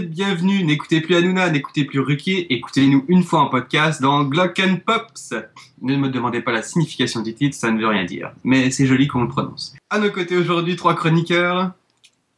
Bienvenue. 0.00 0.62
N'écoutez 0.62 1.00
plus 1.00 1.14
Hanouna, 1.14 1.48
n'écoutez 1.48 1.84
plus 1.84 2.00
Ruquier, 2.00 2.52
écoutez-nous 2.52 3.04
une 3.08 3.22
fois 3.22 3.40
en 3.40 3.46
podcast 3.46 4.02
dans 4.02 4.24
Glock 4.24 4.60
Pops. 4.84 5.34
Ne 5.80 5.96
me 5.96 6.10
demandez 6.10 6.42
pas 6.42 6.52
la 6.52 6.62
signification 6.62 7.22
du 7.22 7.34
titre, 7.34 7.56
ça 7.56 7.70
ne 7.70 7.80
veut 7.80 7.86
rien 7.86 8.04
dire. 8.04 8.32
Mais 8.44 8.70
c'est 8.70 8.86
joli 8.86 9.06
qu'on 9.06 9.22
le 9.22 9.28
prononce. 9.28 9.74
À 9.88 9.98
nos 9.98 10.10
côtés 10.10 10.36
aujourd'hui, 10.36 10.76
trois 10.76 10.94
chroniqueurs. 10.94 11.72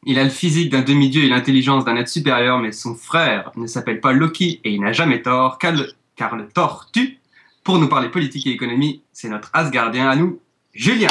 Il 0.04 0.18
a 0.18 0.24
le 0.24 0.30
physique 0.30 0.70
d'un 0.70 0.82
demi-dieu 0.82 1.24
et 1.24 1.28
l'intelligence 1.28 1.84
d'un 1.84 1.96
être 1.96 2.08
supérieur, 2.08 2.60
mais 2.60 2.70
son 2.70 2.94
frère 2.94 3.50
ne 3.56 3.66
s'appelle 3.66 4.00
pas 4.00 4.12
Loki 4.12 4.60
et 4.62 4.72
il 4.72 4.80
n'a 4.80 4.92
jamais 4.92 5.22
tort, 5.22 5.58
car 5.58 5.72
le, 5.72 5.90
car 6.14 6.36
le 6.36 6.46
tort 6.46 6.90
tue. 6.92 7.18
Pour 7.64 7.78
nous 7.78 7.88
parler 7.88 8.08
politique 8.08 8.46
et 8.46 8.50
économie, 8.50 9.02
c'est 9.12 9.28
notre 9.28 9.50
Asgardien 9.52 10.08
à 10.08 10.14
nous, 10.14 10.38
Julien. 10.72 11.08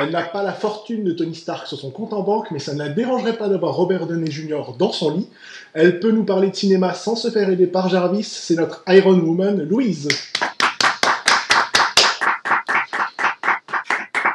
Elle 0.00 0.10
n'a 0.10 0.22
pas 0.22 0.44
la 0.44 0.52
fortune 0.52 1.02
de 1.02 1.12
Tony 1.12 1.34
Stark 1.34 1.66
sur 1.66 1.78
son 1.78 1.90
compte 1.90 2.12
en 2.12 2.22
banque, 2.22 2.52
mais 2.52 2.60
ça 2.60 2.72
ne 2.72 2.78
la 2.78 2.88
dérangerait 2.88 3.36
pas 3.36 3.48
d'avoir 3.48 3.74
Robert 3.74 4.06
Downey 4.06 4.30
Jr. 4.30 4.74
dans 4.78 4.92
son 4.92 5.16
lit. 5.16 5.28
Elle 5.74 5.98
peut 5.98 6.12
nous 6.12 6.24
parler 6.24 6.50
de 6.50 6.54
cinéma 6.54 6.94
sans 6.94 7.16
se 7.16 7.30
faire 7.30 7.48
aider 7.50 7.66
par 7.66 7.88
Jarvis. 7.88 8.22
C'est 8.24 8.54
notre 8.54 8.84
Iron 8.86 9.18
Woman, 9.18 9.62
Louise. 9.62 10.08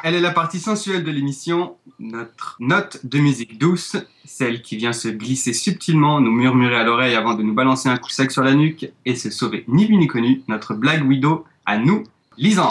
Elle 0.02 0.14
est 0.14 0.20
la 0.20 0.32
partie 0.32 0.58
sensuelle 0.58 1.02
de 1.02 1.10
l'émission, 1.10 1.76
notre 1.98 2.56
note 2.60 3.00
de 3.04 3.18
musique 3.18 3.58
douce, 3.58 3.96
celle 4.26 4.60
qui 4.60 4.76
vient 4.76 4.92
se 4.92 5.08
glisser 5.08 5.54
subtilement, 5.54 6.20
nous 6.20 6.30
murmurer 6.30 6.76
à 6.76 6.84
l'oreille 6.84 7.14
avant 7.14 7.32
de 7.32 7.42
nous 7.42 7.54
balancer 7.54 7.88
un 7.88 7.96
coup 7.96 8.10
sec 8.10 8.30
sur 8.30 8.42
la 8.42 8.52
nuque 8.52 8.92
et 9.06 9.16
se 9.16 9.30
sauver 9.30 9.64
ni 9.66 9.86
vu 9.86 9.96
ni 9.96 10.06
connu, 10.06 10.42
notre 10.46 10.74
Black 10.74 11.02
Widow 11.02 11.46
à 11.64 11.78
nous, 11.78 12.04
Lisande. 12.36 12.68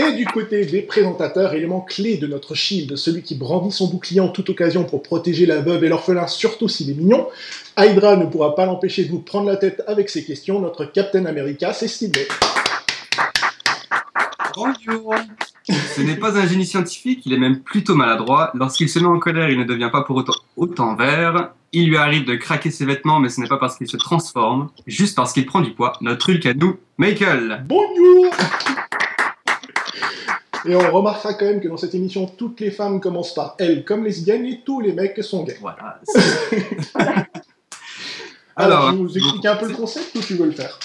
Et 0.00 0.12
du 0.12 0.24
côté 0.24 0.64
des 0.64 0.80
présentateurs, 0.80 1.52
élément 1.52 1.82
clé 1.82 2.16
de 2.16 2.26
notre 2.26 2.54
shield, 2.54 2.96
celui 2.96 3.22
qui 3.22 3.34
brandit 3.34 3.70
son 3.70 3.86
bouclier 3.88 4.20
en 4.20 4.28
toute 4.28 4.48
occasion 4.48 4.84
pour 4.84 5.02
protéger 5.02 5.44
la 5.44 5.60
veuve 5.60 5.84
et 5.84 5.90
l'orphelin, 5.90 6.26
surtout 6.26 6.68
s'il 6.68 6.88
est 6.88 6.94
mignon, 6.94 7.28
Hydra 7.78 8.16
ne 8.16 8.24
pourra 8.24 8.54
pas 8.54 8.64
l'empêcher 8.64 9.04
de 9.04 9.10
vous 9.10 9.20
prendre 9.20 9.46
la 9.46 9.56
tête 9.56 9.82
avec 9.86 10.08
ses 10.08 10.24
questions, 10.24 10.58
notre 10.58 10.86
Captain 10.86 11.26
America, 11.26 11.74
c'est 11.74 11.86
Sidney. 11.86 12.26
Bonjour. 14.56 15.14
Ce 15.68 16.00
n'est 16.00 16.16
pas 16.16 16.38
un 16.38 16.46
génie 16.46 16.64
scientifique, 16.64 17.20
il 17.26 17.34
est 17.34 17.38
même 17.38 17.60
plutôt 17.60 17.94
maladroit. 17.94 18.52
Lorsqu'il 18.54 18.88
se 18.88 18.98
met 18.98 19.06
en 19.06 19.18
colère, 19.18 19.50
il 19.50 19.58
ne 19.58 19.64
devient 19.64 19.90
pas 19.92 20.02
pour 20.02 20.16
autant 20.16 20.32
autant 20.56 20.96
vert. 20.96 21.52
Il 21.72 21.88
lui 21.88 21.98
arrive 21.98 22.24
de 22.24 22.36
craquer 22.36 22.70
ses 22.70 22.86
vêtements, 22.86 23.20
mais 23.20 23.28
ce 23.28 23.40
n'est 23.40 23.48
pas 23.48 23.58
parce 23.58 23.76
qu'il 23.76 23.86
se 23.86 23.98
transforme, 23.98 24.70
juste 24.86 25.14
parce 25.14 25.34
qu'il 25.34 25.44
prend 25.44 25.60
du 25.60 25.72
poids. 25.72 25.92
Notre 26.00 26.32
Hulk 26.32 26.46
à 26.46 26.54
nous, 26.54 26.78
Michael. 26.96 27.64
Bonjour 27.68 28.30
Et 30.66 30.74
on 30.74 30.92
remarquera 30.92 31.34
quand 31.34 31.46
même 31.46 31.60
que 31.60 31.68
dans 31.68 31.76
cette 31.76 31.94
émission, 31.94 32.26
toutes 32.26 32.60
les 32.60 32.70
femmes 32.70 33.00
commencent 33.00 33.34
par 33.34 33.54
elle 33.58 33.84
comme 33.84 34.04
lesbiennes 34.04 34.46
et 34.46 34.60
tous 34.64 34.80
les 34.80 34.92
mecs 34.92 35.22
sont 35.22 35.44
gays. 35.44 35.58
Voilà. 35.60 36.00
Alors, 38.56 38.78
Alors, 38.88 38.92
je 38.92 38.96
vous 38.96 39.16
explique 39.16 39.46
un 39.46 39.56
peu 39.56 39.68
le 39.68 39.74
concept 39.74 40.14
ou 40.16 40.20
tu 40.20 40.34
veux 40.34 40.46
le 40.46 40.52
faire? 40.52 40.78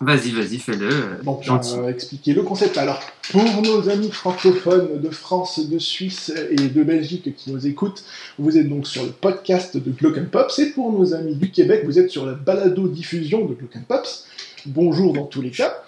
Vas-y, 0.00 0.30
vas-y, 0.30 0.58
fais-le. 0.58 1.20
Donc, 1.22 1.44
Gentil. 1.44 1.74
on 1.74 1.82
va 1.82 1.90
expliquer 1.90 2.32
le 2.32 2.42
concept. 2.42 2.76
Alors, 2.76 2.98
pour 3.30 3.62
nos 3.62 3.88
amis 3.88 4.10
francophones 4.10 5.00
de 5.00 5.10
France, 5.10 5.68
de 5.68 5.78
Suisse 5.78 6.32
et 6.50 6.68
de 6.68 6.82
Belgique 6.82 7.36
qui 7.36 7.52
nous 7.52 7.66
écoutent, 7.68 8.02
vous 8.38 8.58
êtes 8.58 8.68
donc 8.68 8.88
sur 8.88 9.04
le 9.04 9.10
podcast 9.10 9.76
de 9.76 9.90
Glock 9.92 10.18
Pops. 10.24 10.58
Et 10.58 10.70
pour 10.70 10.90
nos 10.90 11.14
amis 11.14 11.36
du 11.36 11.50
Québec, 11.50 11.82
vous 11.84 12.00
êtes 12.00 12.10
sur 12.10 12.26
la 12.26 12.32
balado-diffusion 12.32 13.44
de 13.44 13.54
Glock 13.54 13.78
Pops. 13.86 14.26
Bonjour 14.66 15.12
dans 15.12 15.26
tous 15.26 15.42
les 15.42 15.50
cas. 15.50 15.84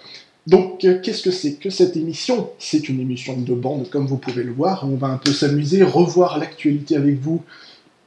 Donc, 0.47 0.85
euh, 0.85 0.99
qu'est-ce 1.01 1.23
que 1.23 1.31
c'est 1.31 1.53
que 1.53 1.69
cette 1.69 1.97
émission? 1.97 2.51
C'est 2.59 2.87
une 2.89 2.99
émission 2.99 3.35
de 3.37 3.53
bande, 3.53 3.89
comme 3.89 4.05
vous 4.05 4.17
pouvez 4.17 4.43
le 4.43 4.51
voir. 4.51 4.87
On 4.87 4.95
va 4.95 5.07
un 5.07 5.17
peu 5.17 5.31
s'amuser, 5.31 5.83
revoir 5.83 6.37
l'actualité 6.37 6.95
avec 6.95 7.19
vous. 7.19 7.41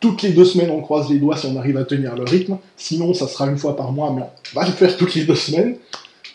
Toutes 0.01 0.23
les 0.23 0.31
deux 0.31 0.45
semaines, 0.45 0.71
on 0.71 0.81
croise 0.81 1.11
les 1.11 1.19
doigts 1.19 1.37
si 1.37 1.47
on 1.47 1.57
arrive 1.57 1.77
à 1.77 1.85
tenir 1.85 2.15
le 2.15 2.23
rythme. 2.23 2.59
Sinon, 2.77 3.13
ça 3.15 3.27
sera 3.27 3.47
une 3.49 3.59
fois 3.59 3.77
par 3.77 3.91
mois, 3.91 4.13
mais 4.13 4.23
on 4.23 4.61
va 4.61 4.67
le 4.67 4.73
faire 4.73 4.97
toutes 4.97 5.15
les 5.15 5.25
deux 5.25 5.35
semaines. 5.35 5.77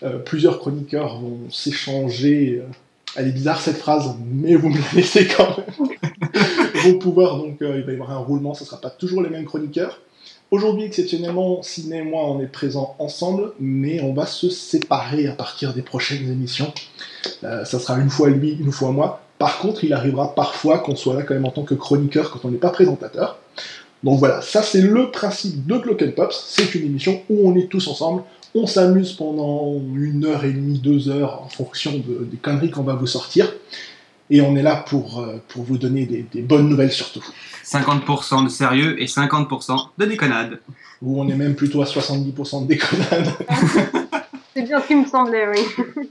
Euh, 0.03 0.17
plusieurs 0.19 0.59
chroniqueurs 0.59 1.19
vont 1.19 1.39
s'échanger. 1.49 2.61
euh, 2.61 2.67
elle 3.15 3.27
est 3.27 3.31
bizarre 3.31 3.61
cette 3.61 3.77
phrase, 3.77 4.15
mais 4.33 4.55
vous 4.55 4.69
me 4.69 4.77
la 4.77 4.91
laissez 4.95 5.27
quand 5.27 5.57
même. 5.57 5.89
vont 6.83 6.97
pouvoir 6.97 7.37
donc, 7.37 7.61
euh, 7.61 7.77
il 7.77 7.83
va 7.83 7.91
y 7.91 7.95
avoir 7.95 8.11
un 8.11 8.17
roulement, 8.17 8.53
ce 8.53 8.63
ne 8.63 8.67
sera 8.67 8.81
pas 8.81 8.89
toujours 8.89 9.21
les 9.21 9.29
mêmes 9.29 9.45
chroniqueurs. 9.45 10.01
Aujourd'hui, 10.53 10.83
exceptionnellement, 10.83 11.63
Sidney 11.63 11.97
et 11.97 12.03
moi, 12.03 12.29
on 12.29 12.39
est 12.39 12.45
présents 12.45 12.95
ensemble, 12.99 13.53
mais 13.59 14.01
on 14.01 14.13
va 14.13 14.27
se 14.27 14.51
séparer 14.51 15.25
à 15.25 15.31
partir 15.31 15.73
des 15.73 15.81
prochaines 15.81 16.31
émissions. 16.31 16.71
Euh, 17.43 17.65
ça 17.65 17.79
sera 17.79 17.97
une 17.97 18.11
fois 18.11 18.29
lui, 18.29 18.51
une 18.59 18.71
fois 18.71 18.91
moi. 18.91 19.21
Par 19.39 19.57
contre, 19.57 19.83
il 19.83 19.93
arrivera 19.93 20.35
parfois 20.35 20.77
qu'on 20.77 20.95
soit 20.95 21.15
là 21.15 21.23
quand 21.23 21.33
même 21.33 21.45
en 21.47 21.49
tant 21.49 21.63
que 21.63 21.73
chroniqueur 21.73 22.29
quand 22.29 22.45
on 22.45 22.51
n'est 22.51 22.59
pas 22.59 22.69
présentateur. 22.69 23.39
Donc 24.03 24.19
voilà, 24.19 24.41
ça 24.43 24.61
c'est 24.61 24.81
le 24.81 25.09
principe 25.09 25.65
de 25.65 25.75
Glock 25.75 26.03
and 26.03 26.11
Pops. 26.15 26.45
C'est 26.47 26.75
une 26.75 26.85
émission 26.85 27.19
où 27.31 27.49
on 27.49 27.55
est 27.55 27.67
tous 27.67 27.87
ensemble, 27.87 28.21
on 28.53 28.67
s'amuse 28.67 29.13
pendant 29.13 29.73
une 29.95 30.23
heure 30.23 30.45
et 30.45 30.53
demie, 30.53 30.77
deux 30.77 31.09
heures 31.09 31.41
en 31.41 31.49
fonction 31.49 31.93
de- 31.93 32.25
des 32.29 32.37
conneries 32.37 32.69
qu'on 32.69 32.83
va 32.83 32.93
vous 32.93 33.07
sortir. 33.07 33.51
Et 34.29 34.41
on 34.41 34.55
est 34.55 34.61
là 34.61 34.77
pour, 34.87 35.19
euh, 35.19 35.37
pour 35.49 35.63
vous 35.63 35.77
donner 35.77 36.05
des, 36.05 36.23
des 36.23 36.41
bonnes 36.41 36.69
nouvelles 36.69 36.91
surtout. 36.91 37.23
50% 37.65 38.43
de 38.43 38.49
sérieux 38.49 39.01
et 39.01 39.05
50% 39.05 39.89
de 39.97 40.05
déconnade. 40.05 40.59
Où 41.01 41.21
on 41.21 41.27
est 41.27 41.35
même 41.35 41.55
plutôt 41.55 41.81
à 41.81 41.85
70% 41.85 42.63
de 42.63 42.67
déconnade. 42.67 43.27
C'est 44.55 44.63
bien 44.63 44.79
ce 44.81 44.87
qui 44.87 44.95
me 44.95 45.05
semblait, 45.05 45.47
oui. 45.49 46.07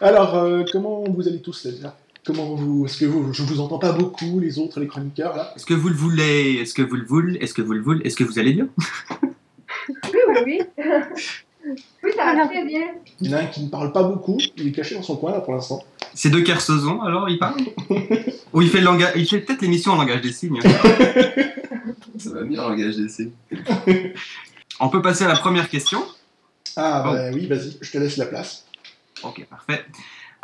Alors, 0.00 0.34
euh, 0.34 0.64
comment 0.70 1.04
vous 1.04 1.26
allez 1.26 1.40
tous 1.40 1.66
déjà 1.66 1.96
Comment 2.24 2.56
vous. 2.56 2.86
Est-ce 2.86 2.98
que 2.98 3.04
vous. 3.04 3.32
Je 3.32 3.42
vous 3.44 3.60
entends 3.60 3.78
pas 3.78 3.92
beaucoup, 3.92 4.40
les 4.40 4.58
autres, 4.58 4.80
les 4.80 4.88
chroniqueurs 4.88 5.36
là? 5.36 5.52
Est-ce 5.54 5.64
que 5.64 5.74
vous 5.74 5.88
le 5.88 5.94
voulez? 5.94 6.58
Est-ce 6.60 6.74
que 6.74 6.82
vous 6.82 6.96
le 6.96 7.04
voulez? 7.04 7.38
Est-ce 7.38 7.54
que 7.54 7.62
vous 7.62 7.72
le 7.72 7.80
voulez? 7.80 8.04
Est-ce 8.04 8.16
que 8.16 8.24
vous 8.24 8.40
allez 8.40 8.52
bien? 8.52 8.68
Oui, 9.22 9.28
oui, 10.28 10.36
oui. 10.44 10.60
oui, 12.04 12.10
ça 12.16 12.34
va 12.34 12.46
très 12.46 12.64
bien. 12.64 12.82
Il 13.20 13.30
y 13.30 13.34
en 13.34 13.38
a 13.38 13.40
un 13.42 13.46
qui 13.46 13.62
ne 13.64 13.68
parle 13.68 13.92
pas 13.92 14.02
beaucoup, 14.02 14.38
il 14.56 14.68
est 14.68 14.72
caché 14.72 14.94
dans 14.94 15.02
son 15.02 15.16
coin 15.16 15.32
là 15.32 15.40
pour 15.40 15.54
l'instant. 15.54 15.82
C'est 16.14 16.30
de 16.30 16.40
Kersozon, 16.40 17.02
alors 17.02 17.28
il 17.28 17.38
parle 17.38 17.60
Ou 18.52 18.62
il 18.62 18.70
fait, 18.70 18.78
le 18.78 18.84
langage... 18.84 19.12
il 19.16 19.26
fait 19.28 19.40
peut-être 19.40 19.60
l'émission 19.62 19.92
en 19.92 19.96
langage 19.96 20.20
des 20.22 20.32
signes. 20.32 20.60
Ça 22.18 22.30
va 22.30 22.42
bien, 22.44 22.62
langage 22.68 22.96
des 22.96 23.08
signes. 23.08 23.32
On 24.80 24.88
peut 24.88 25.02
passer 25.02 25.24
à 25.24 25.28
la 25.28 25.36
première 25.36 25.68
question. 25.68 26.02
Ah, 26.76 27.02
Bon. 27.04 27.12
bah 27.12 27.30
oui, 27.32 27.46
vas-y, 27.46 27.76
je 27.80 27.90
te 27.90 27.98
laisse 27.98 28.16
la 28.16 28.26
place. 28.26 28.66
Ok, 29.22 29.44
parfait. 29.48 29.84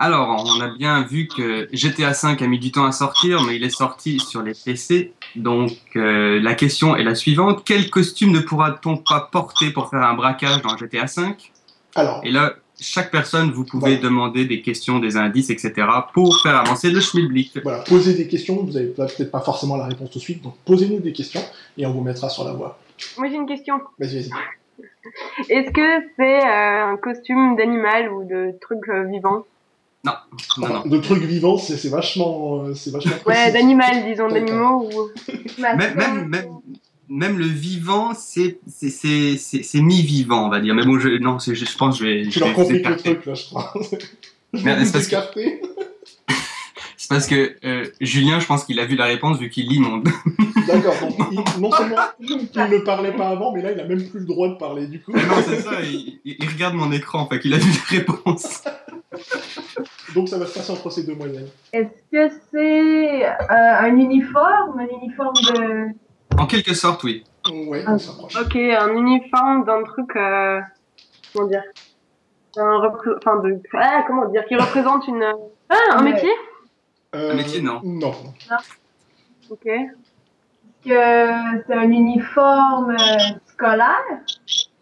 Alors, 0.05 0.45
on 0.45 0.61
a 0.61 0.67
bien 0.77 1.03
vu 1.03 1.29
que 1.29 1.69
GTA 1.73 2.11
V 2.11 2.37
a 2.41 2.47
mis 2.49 2.59
du 2.59 2.73
temps 2.73 2.85
à 2.85 2.91
sortir, 2.91 3.41
mais 3.47 3.55
il 3.55 3.63
est 3.63 3.71
sorti 3.71 4.19
sur 4.19 4.43
les 4.43 4.53
PC. 4.53 5.13
Donc, 5.37 5.71
euh, 5.95 6.41
la 6.41 6.55
question 6.57 6.97
est 6.97 7.05
la 7.05 7.15
suivante. 7.15 7.63
Quel 7.65 7.89
costume 7.89 8.33
ne 8.33 8.41
pourra-t-on 8.41 8.97
pas 8.97 9.29
porter 9.31 9.71
pour 9.71 9.91
faire 9.91 10.03
un 10.03 10.15
braquage 10.15 10.61
dans 10.63 10.77
GTA 10.77 11.05
V 11.05 11.37
Alors, 11.95 12.21
Et 12.25 12.33
là, 12.33 12.55
chaque 12.81 13.13
personne, 13.13 13.53
vous 13.53 13.65
pouvez 13.65 13.95
Voilà. 13.95 14.03
demander 14.03 14.45
des 14.45 14.61
questions, 14.61 14.99
des 14.99 15.17
indices, 15.17 15.51
etc. 15.51 15.73
pour 16.13 16.37
faire 16.43 16.57
avancer 16.57 16.91
le 16.91 17.01
schmilblick. 17.01 17.61
voilà, 17.63 17.85
posez 17.85 18.15
des 18.15 18.27
questions, 18.27 18.57
vous 18.57 18.73
n'avez 18.73 18.87
peut-être 18.89 19.31
pas 19.31 19.41
forcément 19.41 19.77
la 19.77 19.87
réponse 19.87 20.11
tout 20.11 20.19
de 20.19 20.25
suite, 20.25 20.43
donc 20.43 20.57
posez-nous 20.65 20.99
des 20.99 21.13
questions 21.13 21.43
et 21.79 21.87
on 21.87 21.93
vous 21.93 22.01
mettra 22.01 22.29
sur 22.29 22.43
la 22.43 22.55
voie. 22.55 22.77
Moi, 23.19 23.29
j'ai 23.29 23.37
une 23.37 23.47
question. 23.47 23.81
Vas-y, 24.01 24.17
vas-y. 24.29 24.31
Est-ce 25.49 25.71
que 25.71 26.07
c'est 26.17 26.41
euh, 26.45 26.93
un 26.93 26.97
costume 26.97 27.55
d'animal 27.57 28.11
ou 28.13 28.25
de 28.25 28.53
truc 28.61 28.81
euh, 28.89 29.05
vivant? 29.05 29.45
Non, 30.05 30.13
non, 30.59 30.69
non. 30.69 30.83
De 30.85 30.99
trucs 30.99 31.23
vivants, 31.23 31.59
c'est 31.59 31.89
vachement. 31.89 32.65
euh, 32.65 32.75
C'est 32.75 32.91
vachement 32.91 33.13
Ouais, 33.27 33.53
d'animal, 33.53 34.05
disons, 34.05 34.29
d'animaux 34.29 34.89
ou... 34.93 35.11
Même, 35.61 35.79
même, 35.95 36.29
même, 36.29 36.47
même 37.09 37.39
le 37.39 37.47
vivant, 37.47 38.13
c'est 38.15 38.59
c'est- 38.67 38.91
c'est- 38.91 39.37
c'est- 39.37 39.63
c'est 39.63 39.81
mi-vivant, 39.81 40.47
on 40.47 40.49
va 40.49 40.61
dire. 40.61 40.75
Mais 40.75 40.85
bon, 40.85 40.99
je, 40.99 41.09
non, 41.19 41.39
je, 41.39 41.55
je 41.55 41.77
pense 41.77 41.99
que 42.01 42.05
je 42.05 42.11
vais. 42.11 42.23
Tu 42.25 42.31
je 42.33 42.41
leur 42.41 42.49
vais 42.49 42.55
compliques 42.55 42.89
le 42.89 42.97
truc 42.97 43.27
là, 43.27 43.35
je 43.35 43.45
crois. 43.45 43.73
je 44.55 44.65
Merde, 44.65 44.79
vais 44.81 44.85
c'est 44.87 44.93
parce 44.93 45.07
que-. 45.09 45.41
C'est 46.97 47.09
parce 47.09 47.27
que 47.27 47.57
euh, 47.65 47.85
Julien, 48.01 48.39
je 48.39 48.47
pense 48.47 48.65
qu'il 48.65 48.79
a 48.79 48.85
vu 48.87 48.95
la 48.95 49.07
réponse 49.07 49.37
vu 49.39 49.51
qu'il 49.51 49.67
lit 49.69 49.81
mon. 49.81 49.99
D'accord, 50.69 50.95
donc 51.01 51.17
il- 51.33 51.61
non 51.61 51.73
seulement 51.73 51.97
il 52.21 52.37
ne 52.37 52.79
parlait 52.79 53.13
pas 53.13 53.29
avant, 53.31 53.53
mais 53.53 53.61
là 53.61 53.73
il 53.73 53.81
a 53.81 53.85
même 53.85 54.09
plus 54.09 54.21
le 54.21 54.25
droit 54.27 54.49
de 54.49 54.55
parler 54.55 54.87
du 54.87 55.01
coup. 55.01 55.11
non, 55.13 55.21
c'est 55.45 55.61
ça, 55.63 55.83
il, 55.83 56.21
il- 56.25 56.37
il 56.39 56.49
regarde 56.49 56.75
mon 56.75 56.93
écran, 56.93 57.27
fait 57.27 57.41
qu'il 57.41 57.53
a 57.55 57.59
vu 57.59 57.71
la 57.73 57.99
réponse. 57.99 58.63
Donc 60.15 60.29
ça 60.29 60.39
va 60.39 60.47
se 60.47 60.55
passer 60.55 60.73
entre 60.73 60.91
ces 60.91 61.05
deux 61.05 61.15
moyennes. 61.15 61.49
Est-ce 61.73 61.89
que 62.11 62.35
c'est 62.53 63.27
euh, 63.27 63.35
un 63.51 63.97
uniforme, 63.97 64.79
un 64.79 64.89
uniforme 65.03 65.35
de... 65.35 65.87
En 66.39 66.47
quelque 66.47 66.75
sorte, 66.75 67.03
oui. 67.05 67.25
Ah. 67.45 67.51
on 67.89 67.99
s'approche. 67.99 68.37
Ok, 68.37 68.57
un 68.57 68.95
uniforme 68.97 69.65
d'un 69.65 69.83
truc... 69.85 70.15
Euh... 70.17 70.61
Comment 71.35 71.49
dire? 71.49 71.63
Un 72.57 72.77
repré- 72.79 73.17
Enfin, 73.19 73.37
de... 73.41 73.61
Ah, 73.75 74.05
comment 74.07 74.27
dire 74.29 74.45
Qui 74.47 74.57
représente 74.57 75.07
une... 75.09 75.25
Ah, 75.69 75.75
un 75.93 76.05
Ouais. 76.05 76.13
métier? 76.13 76.31
Euh, 77.15 77.33
Un 77.33 77.35
métier, 77.35 77.61
non. 77.61 77.81
Non. 77.85 78.13
Ok. 79.51 79.65
que 79.65 80.91
c'est 81.67 81.75
un 81.75 81.91
uniforme 81.91 82.97
scolaire? 83.47 84.03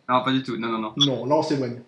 Non, 0.08 0.22
pas 0.24 0.32
du 0.32 0.42
tout. 0.42 0.56
Non, 0.56 0.68
non, 0.68 0.78
non. 0.78 0.92
Non, 0.96 1.26
là 1.26 1.34
on 1.36 1.42
s'éloigne. 1.42 1.80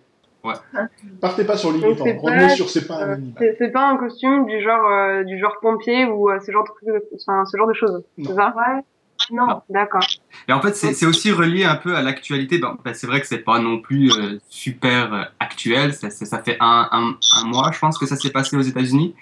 Partez 1.21 1.45
pas 1.45 1.57
sur 1.57 1.71
c'est 1.73 1.79
revenez 2.19 2.49
sur 2.51 2.69
c'est 2.69 2.87
pas 2.87 2.97
un 3.05 3.11
Euh, 3.41 3.53
c'est 3.59 3.73
pas 3.73 3.89
un 3.91 3.97
costume 3.97 4.47
du 4.47 4.61
genre 4.63 4.87
euh, 4.91 5.23
du 5.25 5.39
genre 5.39 5.57
pompier 5.61 6.05
ou 6.07 6.31
euh, 6.31 6.39
ce 6.45 6.51
genre 6.51 6.65
de 6.65 6.69
truc, 6.69 7.03
enfin, 7.15 7.45
ce 7.45 7.57
genre 7.57 7.69
de 7.69 7.75
choses. 7.75 8.03
C'est 8.19 8.35
ça? 8.35 8.55
Ouais. 8.57 8.83
Non. 9.31 9.63
D'accord. 9.69 10.05
Et 10.49 10.53
en 10.53 10.61
fait, 10.61 10.75
c'est 10.75 11.07
aussi 11.07 11.31
relié 11.31 11.65
un 11.65 11.77
peu 11.77 11.95
à 11.95 12.03
l'actualité. 12.03 12.59
Bon, 12.59 12.77
ben, 12.85 12.93
c'est 12.93 13.07
vrai 13.07 13.21
que 13.21 13.27
c'est 13.29 13.39
pas 13.39 13.61
non 13.61 13.79
plus 13.79 14.11
euh, 14.19 14.39
super 14.49 15.31
actuel. 15.39 15.95
Ça, 15.95 16.11
ça- 16.11 16.25
ça 16.27 16.43
fait 16.43 16.57
un, 16.59 16.89
un, 16.91 17.15
un 17.41 17.45
mois, 17.45 17.71
je 17.73 17.79
pense, 17.79 17.99
que 17.99 18.07
ça 18.07 18.17
s'est 18.17 18.31
passé 18.33 18.57
aux 18.57 18.63
États-Unis. 18.63 19.15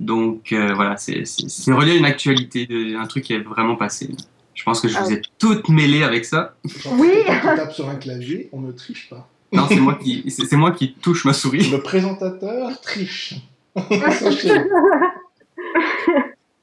Donc 0.00 0.52
euh, 0.52 0.74
voilà, 0.74 0.96
c'est 0.96 1.22
relié 1.72 1.92
à 1.92 1.94
une 1.96 2.04
actualité, 2.04 2.66
de, 2.66 2.96
un 2.96 3.06
truc 3.06 3.24
qui 3.24 3.34
est 3.34 3.40
vraiment 3.40 3.76
passé. 3.76 4.08
Je 4.54 4.62
pense 4.64 4.80
que 4.80 4.88
je 4.88 4.96
Ah 4.98 5.02
vous 5.04 5.12
ai 5.12 5.22
toutes 5.38 5.68
mêlées 5.68 6.02
avec 6.02 6.24
ça. 6.24 6.54
Genre, 6.64 6.94
Oui. 6.98 7.10
Quand 7.26 7.50
tu 7.52 7.56
tapes 7.56 7.72
sur 7.72 7.88
un 7.88 7.94
clavier, 7.96 8.48
on 8.52 8.60
ne 8.60 8.72
triche 8.72 9.08
pas. 9.08 9.28
Non, 9.52 9.66
c'est 9.68 9.80
moi 9.80 9.94
qui, 9.94 10.24
c'est 10.30 10.44
c'est 10.46 10.56
moi 10.56 10.72
qui 10.72 10.92
touche 10.94 11.24
ma 11.24 11.32
souris. 11.32 11.70
Le 11.70 11.82
présentateur 11.82 12.80
triche. 12.80 13.34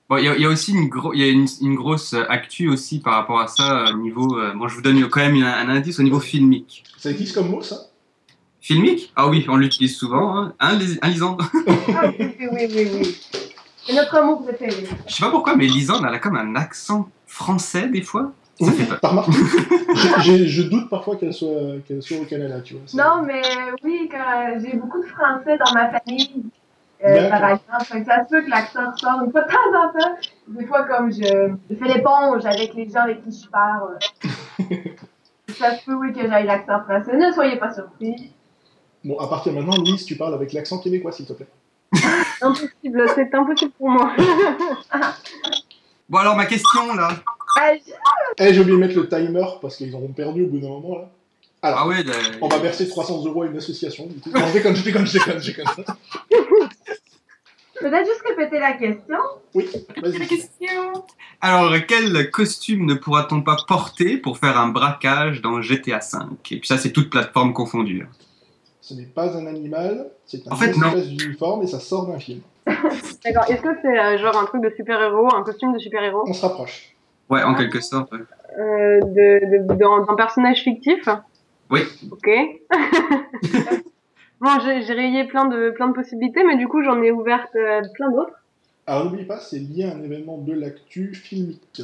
Bon, 0.08 0.18
il 0.18 0.26
y, 0.26 0.28
a- 0.28 0.36
il 0.36 0.42
y 0.42 0.46
a 0.46 0.50
aussi 0.50 0.72
une, 0.72 0.88
gro- 0.88 1.14
il 1.16 1.20
y 1.20 1.24
a 1.24 1.28
une, 1.30 1.48
une 1.62 1.74
grosse 1.74 2.14
euh, 2.14 2.24
actu 2.30 2.68
aussi 2.70 3.00
par 3.00 3.16
rapport 3.16 3.40
à 3.40 3.48
ça 3.48 3.86
au 3.92 3.98
niveau. 3.98 4.38
euh, 4.38 4.54
bon, 4.54 4.68
je 4.68 4.76
vous 4.76 4.84
donne 4.84 5.04
quand 5.10 5.20
même 5.20 5.36
un, 5.42 5.52
un 5.52 5.70
indice 5.70 6.00
au 6.00 6.04
niveau 6.04 6.20
filmique. 6.20 6.84
ça 7.00 7.10
existe 7.10 7.34
comme 7.34 7.50
mot, 7.50 7.64
ça? 7.64 7.76
Filmique? 8.62 9.12
Ah 9.16 9.28
oui, 9.28 9.46
on 9.50 9.58
l'utilise 9.58 9.96
souvent. 9.98 10.38
Hein, 10.38 10.54
hein, 10.60 10.76
Lis- 10.76 11.00
hein, 11.02 11.10
Lisande 11.10 11.42
Ah, 11.68 12.12
oui, 12.20 12.36
oui, 12.40 12.48
oui, 12.52 12.68
oui, 12.76 12.88
oui. 13.00 13.18
C'est 13.88 13.94
notre 13.96 14.24
mot 14.24 14.36
préféré. 14.38 14.88
Je 15.08 15.14
sais 15.16 15.24
pas 15.24 15.32
pourquoi, 15.32 15.56
mais 15.56 15.66
Lisande, 15.66 16.06
elle 16.08 16.14
a 16.14 16.20
comme 16.20 16.36
un 16.38 16.56
accent 16.56 17.10
français 17.26 17.88
des 17.88 18.02
fois. 18.04 18.32
Oui, 18.62 18.88
t'as 19.02 19.08
remarqué 19.10 19.32
Je 20.48 20.62
doute 20.64 20.90
parfois 20.90 21.18
qu'elle 21.18 21.34
soit, 21.34 21.82
qu'elle 21.88 22.02
soit 22.02 22.18
au 22.18 22.26
Canada, 22.26 22.62
tu 22.62 22.76
vois. 22.76 22.84
Non, 22.94 23.22
mais 23.24 23.42
oui, 23.84 24.10
quand 24.10 24.58
j'ai 24.60 24.78
beaucoup 24.78 25.02
de 25.02 25.08
Français 25.08 25.58
dans 25.58 25.74
ma 25.74 25.90
famille, 25.92 26.46
euh, 27.04 27.30
par 27.30 27.44
exemple. 27.50 27.86
Fait 27.86 28.00
que 28.00 28.06
ça 28.06 28.24
se 28.24 28.30
peut 28.30 28.42
que 28.44 28.50
l'accent 28.50 28.92
ressort 28.92 29.22
une 29.26 29.32
fois 29.32 29.42
de 29.42 29.48
temps 29.48 29.78
en 29.78 29.92
temps. 29.92 30.16
Des 30.48 30.66
fois, 30.66 30.84
comme 30.84 31.12
je, 31.12 31.54
je 31.70 31.76
fais 31.76 31.94
l'éponge 31.94 32.46
avec 32.46 32.74
les 32.74 32.90
gens 32.90 33.02
avec 33.02 33.24
qui 33.24 33.42
je 33.44 33.50
parle. 33.50 34.00
ça 35.50 35.78
se 35.78 35.86
peut, 35.86 35.94
oui, 35.96 36.14
que 36.14 36.22
j'aille 36.28 36.46
l'accent 36.46 36.82
français. 36.84 37.16
Ne 37.18 37.32
soyez 37.32 37.58
pas 37.58 37.74
surpris. 37.74 38.32
Bon, 39.04 39.20
à 39.20 39.28
partir 39.28 39.54
de 39.54 39.58
maintenant, 39.60 39.76
Louise, 39.78 40.06
tu 40.06 40.16
parles 40.16 40.34
avec 40.34 40.54
l'accent 40.54 40.80
québécois, 40.80 41.12
s'il 41.12 41.26
te 41.26 41.34
plaît. 41.34 41.48
Impossible, 42.42 43.06
c'est 43.14 43.34
impossible 43.34 43.72
pour 43.78 43.90
moi. 43.90 44.12
Bon, 46.08 46.20
alors 46.20 46.36
ma 46.36 46.46
question 46.46 46.94
là. 46.94 47.10
Eh, 48.38 48.54
j'ai 48.54 48.60
oublié 48.60 48.76
de 48.78 48.82
mettre 48.82 48.96
le 48.96 49.08
timer 49.08 49.46
parce 49.62 49.78
qu'ils 49.78 49.94
auront 49.96 50.10
perdu 50.10 50.44
au 50.44 50.48
bout 50.48 50.60
d'un 50.60 50.68
moment, 50.70 50.98
là. 51.00 51.10
Alors, 51.62 51.80
Ah 51.84 51.88
ouais, 51.88 52.04
de- 52.04 52.12
on 52.42 52.48
va 52.48 52.60
verser 52.60 52.88
300 52.88 53.24
euros 53.26 53.44
à 53.44 53.48
une 53.48 53.58
association. 53.58 54.06
du 54.08 54.20
coup. 54.20 54.30
Non, 54.30 54.46
je 54.48 54.54
déconne, 54.54 54.76
je 54.76 54.84
déconne, 54.84 55.08
je 55.08 55.14
déconne, 55.14 55.42
je 55.42 55.48
déconne. 55.52 55.66
Peut-être 57.80 58.06
juste 58.06 58.22
répéter 58.28 58.60
la 58.60 58.74
question. 58.74 59.18
Oui, 59.54 59.68
C'est 59.72 59.86
la 60.02 60.10
vas-y. 60.10 60.28
question. 60.28 61.04
Alors, 61.42 61.74
quel 61.88 62.32
costume 62.32 62.86
ne 62.86 62.94
pourra-t-on 62.94 63.42
pas 63.42 63.58
porter 63.68 64.18
pour 64.18 64.38
faire 64.38 64.58
un 64.58 64.70
braquage 64.70 65.42
dans 65.42 65.62
GTA 65.62 66.00
V? 66.00 66.20
Et 66.52 66.60
puis 66.60 66.68
ça, 66.68 66.78
c'est 66.78 66.92
toute 66.92 67.10
plateforme 67.10 67.54
confondue. 67.54 68.08
Ce 68.82 68.94
n'est 68.94 69.06
pas 69.08 69.36
un 69.36 69.46
animal, 69.48 70.10
c'est 70.26 70.48
un 70.48 70.52
En 70.52 70.56
fait, 70.56 70.76
non. 70.78 70.88
espèce 70.90 71.08
d'uniforme 71.10 71.64
et 71.64 71.68
ça 71.68 71.80
sort 71.80 72.06
d'un 72.08 72.20
film. 72.20 72.42
D'accord. 72.68 73.46
Est-ce 73.50 73.62
que 73.62 73.70
c'est 73.82 74.00
euh, 74.00 74.18
genre 74.20 74.38
un 74.38 74.46
truc 74.46 74.62
de 74.64 74.72
super-héros, 74.76 75.34
un 75.36 75.44
costume 75.44 75.74
de 75.74 75.80
super-héros? 75.80 76.24
On 76.28 76.34
se 76.34 76.42
rapproche. 76.42 76.95
Ouais, 77.30 77.44
en 77.44 77.56
quelque 77.56 77.82
sorte. 77.82 78.12
ouais. 78.12 78.20
euh, 78.60 79.00
de, 79.02 79.68
de, 79.68 79.74
d'un, 79.76 80.04
d'un 80.06 80.16
personnage 80.16 80.62
fictif 80.64 81.08
Oui. 81.70 81.82
Ok. 82.12 82.30
bon, 84.42 84.50
j'ai, 84.64 84.82
j'ai 84.84 84.94
rayé 84.94 85.26
plein 85.26 85.46
de, 85.48 85.72
plein 85.72 85.88
de 85.88 85.94
possibilités, 85.94 86.44
mais 86.44 86.58
du 86.58 86.68
coup, 86.68 86.84
j'en 86.84 87.02
ai 87.02 87.12
ouvert 87.12 87.48
euh, 87.56 87.82
plein 87.94 88.12
d'autres. 88.12 88.34
Alors 88.88 89.06
n'oublie 89.06 89.26
pas, 89.26 89.40
c'est 89.40 89.58
lié 89.60 89.86
à 89.86 89.96
un 89.96 90.04
événement 90.04 90.38
de 90.38 90.54
l'actu 90.54 91.14
filmique. 91.16 91.82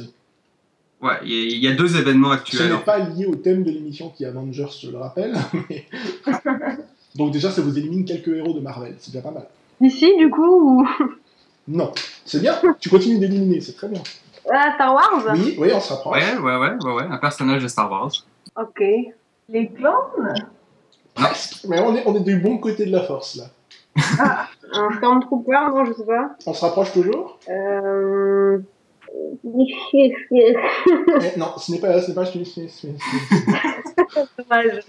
Ouais, 1.00 1.14
il 1.24 1.30
y, 1.32 1.34
a- 1.34 1.44
il 1.56 1.58
y 1.64 1.66
a 1.68 1.74
deux 1.74 1.96
événements 1.98 2.28
Ce 2.30 2.34
actuels. 2.34 2.72
n'est 2.72 2.78
pas 2.78 2.98
lié 3.00 3.26
au 3.26 3.34
thème 3.34 3.64
de 3.64 3.70
l'émission 3.72 4.10
qui 4.10 4.22
est 4.22 4.28
Avengers, 4.28 4.68
je 4.80 4.90
le 4.92 4.98
rappelle. 4.98 5.34
mais- 5.68 5.84
Donc 7.16 7.32
déjà, 7.32 7.50
ça 7.50 7.60
vous 7.60 7.76
élimine 7.76 8.04
quelques 8.04 8.28
héros 8.28 8.54
de 8.54 8.60
Marvel, 8.60 8.94
c'est 8.98 9.12
déjà 9.12 9.22
pas 9.22 9.32
mal. 9.32 9.46
Ici, 9.80 10.16
du 10.16 10.30
coup, 10.30 10.44
ou... 10.80 10.88
Non, 11.68 11.92
c'est 12.24 12.40
bien, 12.40 12.54
tu 12.80 12.88
continues 12.88 13.18
d'éliminer, 13.18 13.60
c'est 13.60 13.72
très 13.74 13.88
bien. 13.88 14.00
Ah, 14.50 14.72
Star 14.74 14.94
Wars? 14.94 15.24
Oui, 15.34 15.56
oui, 15.58 15.70
on 15.74 15.80
se 15.80 15.92
rapproche. 15.92 16.16
Ouais, 16.18 16.36
ouais, 16.38 16.56
ouais, 16.56 16.70
ouais, 16.84 16.92
ouais, 16.94 17.02
un 17.10 17.18
personnage 17.18 17.62
de 17.62 17.68
Star 17.68 17.90
Wars. 17.90 18.10
Ok. 18.56 18.82
Les 19.48 19.68
clones? 19.68 20.34
Presque. 21.14 21.64
Mais 21.68 21.80
on 21.80 21.94
est, 21.94 22.02
on 22.06 22.14
est 22.16 22.20
du 22.20 22.36
bon 22.40 22.58
côté 22.58 22.86
de 22.86 22.92
la 22.92 23.02
force, 23.02 23.36
là. 23.36 23.44
Un 24.74 24.90
Stormtrooper, 24.96 25.68
non, 25.74 25.84
je 25.84 25.92
sais 25.92 26.06
pas. 26.06 26.30
On 26.46 26.54
se 26.54 26.60
rapproche 26.64 26.92
toujours? 26.92 27.38
Euh... 27.48 28.58
Eh, 29.94 30.12
Non, 31.36 31.52
ce 31.58 31.72
n'est 31.72 31.78
pas... 31.78 32.00
Ce 32.00 32.08
n'est 32.08 32.14
pas 32.14 32.24
Dommage. 34.38 34.84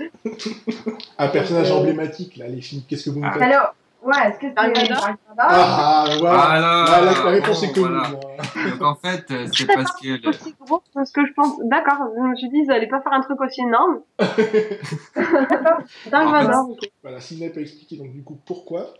un 1.17 1.27
personnage 1.27 1.71
Euh. 1.71 1.75
emblématique, 1.75 2.37
là, 2.37 2.47
les 2.47 2.61
films. 2.61 2.81
Qu'est-ce 2.87 3.05
que 3.05 3.09
vous 3.09 3.19
me 3.19 3.27
Ah. 3.27 3.33
faites? 3.33 3.41
Alors, 3.41 3.75
ouais, 4.05 4.29
est-ce 4.29 4.39
que 4.39 4.47
c'est 4.47 4.53
Dark 4.55 4.77
les 4.77 4.87
Vador 4.87 5.01
Dark 5.05 5.19
Vador 5.27 5.45
Ah, 5.49 6.05
voilà. 6.19 6.37
Voilà. 6.37 6.59
Là, 6.59 7.01
la, 7.01 7.29
réponse 7.31 7.63
est 7.63 7.73
connue. 7.73 7.87
voilà. 7.87 8.09
Donc 8.71 8.81
en 8.81 8.95
fait, 8.95 9.25
euh, 9.31 9.47
c'est 9.51 9.65
parce 9.67 9.91
que 9.99 10.07
le- 10.07 10.29
aussi 10.29 10.55
gros 10.59 10.81
que 10.95 11.05
ce 11.05 11.11
que 11.11 11.25
je 11.25 11.33
pense. 11.33 11.53
D'accord, 11.63 11.97
je 12.15 12.21
me 12.21 12.35
suis 12.35 12.49
dit, 12.49 12.61
ils 12.65 12.71
allaient 12.71 12.87
pas 12.87 13.01
faire 13.01 13.13
un 13.13 13.21
truc 13.21 13.39
aussi 13.41 13.61
énorme. 13.61 13.99
Dark 16.11 16.27
En 16.27 16.31
Vador. 16.31 16.77
Voilà, 17.01 17.19
Sidney 17.19 17.49
peut 17.49 17.61
expliquer 17.61 17.97
donc 17.97 18.11
du 18.13 18.23
coup 18.23 18.39
pourquoi? 18.45 18.93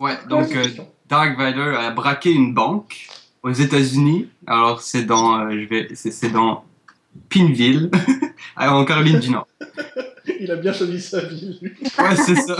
ouais, 0.00 0.14
donc 0.28 0.54
euh. 0.56 0.64
Dark 1.08 1.36
Vader 1.36 1.76
a 1.76 1.90
braqué 1.90 2.30
une 2.32 2.54
banque 2.54 3.08
aux 3.42 3.50
États-Unis. 3.52 4.28
Alors 4.46 4.80
c'est 4.80 5.02
dans, 5.04 5.40
euh, 5.40 5.50
je 5.50 5.66
vais, 5.68 5.88
c'est 5.94 6.10
c'est 6.12 6.30
dans 6.30 6.64
Pineville, 7.28 7.90
en 8.56 8.84
Caroline 8.84 9.18
du 9.18 9.30
Nord. 9.30 9.46
Il 10.38 10.50
a 10.50 10.56
bien 10.56 10.72
choisi 10.72 11.00
sa 11.00 11.20
ville, 11.20 11.58
lui. 11.60 11.72
Ouais, 11.98 12.16
c'est 12.16 12.36
ça. 12.36 12.56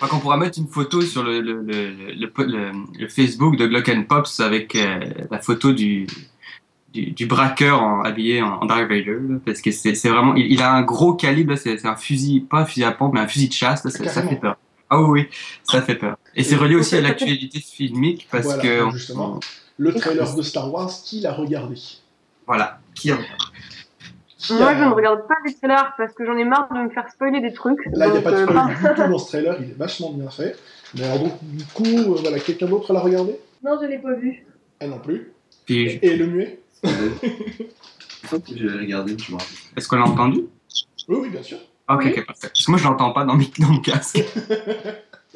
Enfin, 0.00 0.08
qu'on 0.10 0.20
pourra 0.20 0.36
mettre 0.36 0.58
une 0.58 0.66
photo 0.68 1.00
sur 1.02 1.22
le, 1.22 1.40
le, 1.40 1.62
le, 1.62 1.90
le, 1.90 2.32
le- 2.38 2.72
le 2.98 3.08
Facebook 3.08 3.56
de 3.56 3.66
Glock 3.66 3.88
and 3.88 4.04
Pops 4.08 4.40
avec 4.40 4.74
euh, 4.74 4.98
la 5.30 5.38
photo 5.38 5.72
du, 5.72 6.06
du, 6.92 7.12
du 7.12 7.26
braqueur 7.26 7.82
en- 7.82 8.02
habillé 8.02 8.42
en, 8.42 8.54
en 8.60 8.66
Dark 8.66 8.82
Vader. 8.88 9.18
là, 9.28 9.38
parce 9.44 9.60
que 9.60 9.70
c'est 9.70 9.94
c'est 9.94 10.08
vraiment. 10.08 10.34
Il, 10.34 10.50
il 10.50 10.60
a 10.62 10.72
un 10.72 10.82
gros 10.82 11.14
calibre, 11.14 11.50
là, 11.52 11.56
c'est 11.56 11.78
c'est 11.78 11.86
un 11.88 11.96
fusil, 11.96 12.40
pas 12.40 12.60
un 12.62 12.64
fusil 12.66 12.84
à 12.84 12.92
pompe, 12.92 13.14
mais 13.14 13.20
un 13.20 13.28
fusil 13.28 13.48
de 13.48 13.52
chasse. 13.54 13.84
là, 13.84 13.90
ça, 13.90 13.98
ça 13.98 14.04
Carrément. 14.04 14.30
fait 14.30 14.36
peur. 14.36 14.56
Ah 14.90 15.00
oui, 15.00 15.22
oui, 15.22 15.28
ça 15.64 15.80
fait 15.82 15.94
peur. 15.94 16.16
Et 16.34 16.42
c'est 16.42 16.56
relié 16.56 16.74
aussi 16.76 16.96
à 16.96 17.00
l'actualité 17.00 17.60
filmique 17.60 18.26
parce 18.30 18.44
Voilà, 18.44 18.62
que. 18.62 18.80
donc 18.80 18.92
justement. 18.94 19.40
Le 19.78 19.94
trailer 19.94 20.34
de 20.34 20.42
Star 20.42 20.72
Wars, 20.72 20.90
qui 21.04 21.20
l'a 21.20 21.32
regardé? 21.32 21.76
Voilà. 22.46 22.78
Qui 22.94 23.10
Moi, 24.50 24.66
a- 24.68 24.78
je 24.78 24.84
ne 24.84 24.90
regarde 24.92 25.26
pas 25.28 25.34
les 25.46 25.54
trailers 25.54 25.94
parce 25.96 26.12
que 26.14 26.24
j'en 26.26 26.36
ai 26.36 26.44
marre 26.44 26.68
de 26.72 26.78
me 26.80 26.90
faire 26.90 27.08
spoiler 27.10 27.40
des 27.40 27.52
trucs. 27.52 27.78
Là, 27.94 28.06
il 28.08 28.12
n'y 28.12 28.18
a 28.18 28.22
pas 28.22 28.30
de 28.32 28.36
euh, 28.36 28.42
spoil 28.44 28.56
pas- 28.56 28.66
du 28.88 28.94
tout 29.02 29.08
dans 29.10 29.18
ce 29.18 29.28
trailer, 29.28 29.56
il 29.60 29.70
est 29.70 29.78
vachement 29.78 30.12
bien 30.12 30.30
fait. 30.30 30.56
Mais 30.96 31.04
alors, 31.04 31.20
donc, 31.20 31.32
du 31.42 31.64
coup, 31.66 31.84
euh, 31.86 32.16
voilà, 32.20 32.38
quelqu'un 32.40 32.66
d'autre 32.66 32.92
l'a 32.92 33.00
regardé 33.00 33.36
Non, 33.64 33.78
je 33.80 33.86
l'ai 33.86 33.98
pas 33.98 34.14
vu. 34.14 34.44
Elle 34.80 34.90
non 34.90 34.98
plus. 34.98 35.32
Puis, 35.64 35.88
je- 35.90 35.98
Et 36.02 36.16
le 36.16 36.26
muet? 36.26 36.60
Je 36.84 38.26
crois 38.28 38.38
que 38.38 38.56
j'ai 38.56 38.68
regardé, 38.68 39.16
tu 39.16 39.32
vois. 39.32 39.40
est-ce 39.76 39.88
qu'on 39.88 39.96
l'a 39.96 40.04
entendu? 40.06 40.42
Oui, 41.08 41.16
oui, 41.22 41.28
bien 41.30 41.42
sûr. 41.42 41.58
Ok, 41.88 42.24
parfait. 42.24 42.48
Parce 42.48 42.64
que 42.64 42.70
moi, 42.70 42.78
je 42.78 42.84
l'entends 42.84 43.12
pas 43.12 43.24
dans, 43.24 43.34
mes- 43.34 43.50
dans 43.58 43.66
mon 43.68 43.80
casque. 43.80 44.22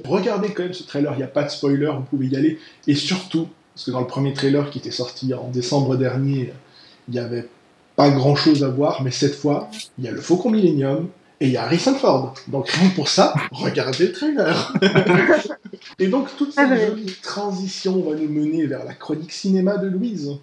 Regardez 0.04 0.52
quand 0.52 0.62
même 0.62 0.72
ce 0.72 0.84
trailer, 0.84 1.12
il 1.14 1.18
n'y 1.18 1.22
a 1.22 1.28
pas 1.28 1.42
de 1.44 1.48
spoiler, 1.48 1.86
vous 1.96 2.02
pouvez 2.04 2.26
y 2.26 2.36
aller. 2.36 2.58
Et 2.86 2.94
surtout, 2.94 3.48
parce 3.74 3.84
que 3.86 3.90
dans 3.90 4.00
le 4.00 4.06
premier 4.06 4.32
trailer 4.34 4.70
qui 4.70 4.78
était 4.78 4.90
sorti 4.90 5.32
en 5.34 5.48
décembre 5.48 5.96
dernier, 5.96 6.52
il 7.08 7.12
n'y 7.14 7.18
avait 7.18 7.48
pas 7.96 8.10
grand 8.10 8.36
chose 8.36 8.62
à 8.64 8.68
voir, 8.68 9.02
mais 9.02 9.10
cette 9.10 9.34
fois, 9.34 9.68
il 9.98 10.04
y 10.04 10.08
a 10.08 10.12
le 10.12 10.20
Faucon 10.20 10.50
Millennium 10.50 11.08
et 11.40 11.46
il 11.46 11.52
y 11.52 11.56
a 11.56 11.62
Harrison 11.64 11.94
Ford. 11.94 12.34
Donc 12.48 12.68
rien 12.68 12.90
que 12.90 12.94
pour 12.94 13.08
ça, 13.08 13.34
regardez 13.52 14.06
le 14.06 14.12
trailer. 14.12 14.72
et 15.98 16.08
donc 16.08 16.28
toute 16.36 16.52
cette 16.52 16.66
Ah, 16.70 16.74
ouais. 16.74 16.86
jolie 16.86 17.14
transition 17.22 18.00
va 18.00 18.14
nous 18.16 18.28
mener 18.28 18.66
vers 18.66 18.84
la 18.84 18.94
chronique 18.94 19.32
cinéma 19.32 19.76
de 19.78 19.88
Louise. 19.88 20.38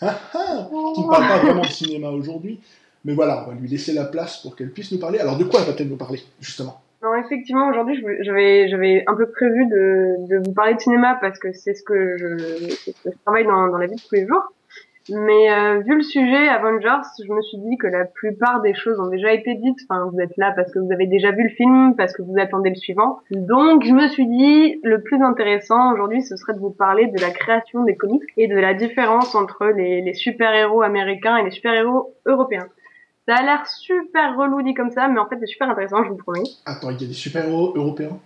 Ah 0.00 0.18
ah 0.34 0.68
Qui 0.94 1.02
ne 1.02 1.08
parle 1.08 1.28
pas 1.28 1.38
vraiment 1.38 1.62
de 1.62 1.66
cinéma 1.68 2.10
aujourd'hui, 2.10 2.58
mais 3.04 3.14
voilà, 3.14 3.44
on 3.46 3.50
va 3.50 3.54
lui 3.60 3.68
laisser 3.68 3.92
la 3.92 4.04
place 4.04 4.38
pour 4.38 4.56
qu'elle 4.56 4.70
puisse 4.70 4.90
nous 4.92 4.98
parler. 4.98 5.18
Alors 5.18 5.36
de 5.36 5.44
quoi 5.44 5.62
va-t-elle 5.62 5.88
nous 5.88 5.96
parler, 5.96 6.20
justement? 6.40 6.80
Non, 7.02 7.10
effectivement, 7.16 7.68
aujourd'hui, 7.68 7.96
je- 8.00 8.24
j'avais, 8.24 8.68
j'avais 8.68 9.04
un 9.06 9.14
peu 9.14 9.26
prévu 9.30 9.66
de, 9.66 10.26
de 10.28 10.42
vous 10.44 10.52
parler 10.52 10.74
de 10.74 10.80
cinéma 10.80 11.18
parce 11.20 11.38
que 11.38 11.52
c'est 11.52 11.74
ce 11.74 11.82
que 11.82 12.16
je, 12.18 12.68
c'est 12.84 12.92
ce 12.92 13.02
que 13.04 13.10
je 13.10 13.16
travaille 13.24 13.44
dans, 13.44 13.68
dans 13.68 13.78
la 13.78 13.86
vie 13.86 13.96
de 13.96 14.00
tous 14.00 14.14
les 14.14 14.26
jours. 14.26 14.42
Mais 15.10 15.52
euh, 15.52 15.80
vu 15.80 15.96
le 15.96 16.02
sujet 16.02 16.48
Avengers, 16.48 17.02
je 17.22 17.30
me 17.30 17.42
suis 17.42 17.58
dit 17.58 17.76
que 17.76 17.86
la 17.86 18.06
plupart 18.06 18.62
des 18.62 18.72
choses 18.72 18.98
ont 18.98 19.08
déjà 19.08 19.32
été 19.32 19.54
dites. 19.54 19.78
Enfin, 19.88 20.08
vous 20.10 20.18
êtes 20.18 20.34
là 20.38 20.52
parce 20.56 20.72
que 20.72 20.78
vous 20.78 20.90
avez 20.92 21.06
déjà 21.06 21.30
vu 21.30 21.42
le 21.42 21.50
film, 21.50 21.94
parce 21.94 22.14
que 22.14 22.22
vous 22.22 22.34
attendez 22.38 22.70
le 22.70 22.76
suivant. 22.76 23.18
Donc, 23.30 23.84
je 23.84 23.92
me 23.92 24.08
suis 24.08 24.26
dit, 24.26 24.80
le 24.82 25.02
plus 25.02 25.22
intéressant 25.22 25.92
aujourd'hui, 25.92 26.22
ce 26.22 26.36
serait 26.36 26.54
de 26.54 26.58
vous 26.58 26.70
parler 26.70 27.08
de 27.08 27.20
la 27.20 27.30
création 27.30 27.84
des 27.84 27.96
comics 27.96 28.22
et 28.38 28.48
de 28.48 28.56
la 28.56 28.72
différence 28.72 29.34
entre 29.34 29.66
les, 29.66 30.00
les 30.00 30.14
super-héros 30.14 30.82
américains 30.82 31.36
et 31.36 31.44
les 31.44 31.50
super-héros 31.50 32.14
européens. 32.24 32.66
Ça 33.28 33.36
a 33.36 33.42
l'air 33.42 33.66
super 33.66 34.36
relou 34.36 34.62
dit 34.62 34.74
comme 34.74 34.90
ça, 34.90 35.08
mais 35.08 35.18
en 35.18 35.26
fait 35.26 35.36
c'est 35.40 35.46
super 35.46 35.70
intéressant, 35.70 36.04
je 36.04 36.10
vous 36.10 36.16
promets. 36.16 36.42
Attends, 36.66 36.90
il 36.90 37.00
y 37.00 37.04
a 37.04 37.08
des 37.08 37.14
super-héros 37.14 37.72
européens? 37.74 38.18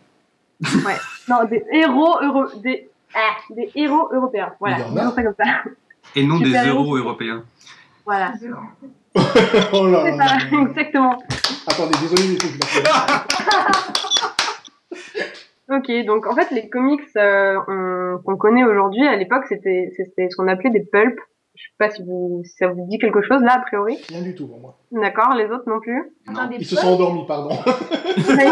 Non, 1.28 1.44
des 1.48 1.64
héros 1.72 2.20
euro... 2.20 2.46
des... 2.62 2.88
ah, 3.14 3.36
des 3.50 3.70
héros 3.76 4.08
européens. 4.12 4.52
Voilà, 4.58 4.78
comme 5.14 5.34
ça. 5.36 5.44
Et 6.16 6.24
non 6.26 6.38
des 6.38 6.52
euros 6.68 6.96
européens. 6.96 7.44
Voilà, 8.04 8.32
Oh 9.72 9.86
là 9.88 10.02
c'est 10.04 10.10
là 10.12 10.16
là 10.16 10.26
ça, 10.28 10.36
exactement. 10.62 11.18
Attendez, 11.66 11.96
désolé, 12.00 12.22
mais 12.28 12.38
faut 12.40 12.48
que 12.48 12.54
je 12.66 12.80
Ok, 15.76 16.06
donc 16.06 16.26
en 16.26 16.34
fait 16.34 16.50
les 16.50 16.70
comics 16.70 17.00
euh, 17.16 17.58
on- 17.68 18.18
qu'on 18.24 18.36
connaît 18.36 18.64
aujourd'hui, 18.64 19.06
à 19.06 19.16
l'époque 19.16 19.44
c'était 19.48 19.92
c'était 19.96 20.28
ce 20.30 20.36
qu'on 20.36 20.48
appelait 20.48 20.70
des 20.70 20.80
pulps. 20.84 21.20
Je 21.56 21.64
sais 21.64 21.74
pas 21.78 21.90
si, 21.90 22.02
vous, 22.04 22.42
si 22.44 22.54
ça 22.56 22.68
vous 22.68 22.86
dit 22.88 22.98
quelque 22.98 23.20
chose 23.20 23.42
là 23.42 23.54
a 23.54 23.58
priori. 23.58 23.98
Rien 24.10 24.22
du 24.22 24.34
tout 24.34 24.46
pour 24.46 24.60
moi. 24.60 24.78
D'accord, 24.92 25.34
les 25.34 25.46
autres 25.46 25.64
non 25.68 25.80
plus. 25.80 26.04
Non. 26.28 26.48
Ils 26.56 26.64
se 26.64 26.76
sont 26.76 26.86
endormis, 26.94 27.26
pardon. 27.26 27.50
C'est 28.16 28.46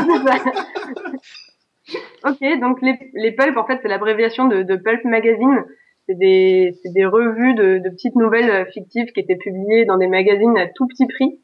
ok, 2.24 2.60
donc 2.60 2.82
les, 2.82 2.98
les 3.14 3.30
pulps, 3.32 3.56
en 3.56 3.64
fait, 3.64 3.78
c'est 3.80 3.88
l'abréviation 3.88 4.46
de, 4.48 4.62
de 4.64 4.76
Pulp 4.76 5.04
Magazine. 5.04 5.64
C'est 6.08 6.16
des, 6.18 6.74
c'est 6.82 6.92
des 6.92 7.04
revues 7.06 7.54
de, 7.54 7.78
de 7.78 7.88
petites 7.90 8.14
nouvelles 8.16 8.50
euh, 8.50 8.64
fictives 8.66 9.06
qui 9.12 9.20
étaient 9.20 9.36
publiées 9.36 9.84
dans 9.84 9.96
des 9.96 10.06
magazines 10.06 10.56
à 10.56 10.66
tout 10.66 10.86
petit 10.86 11.06
prix. 11.06 11.40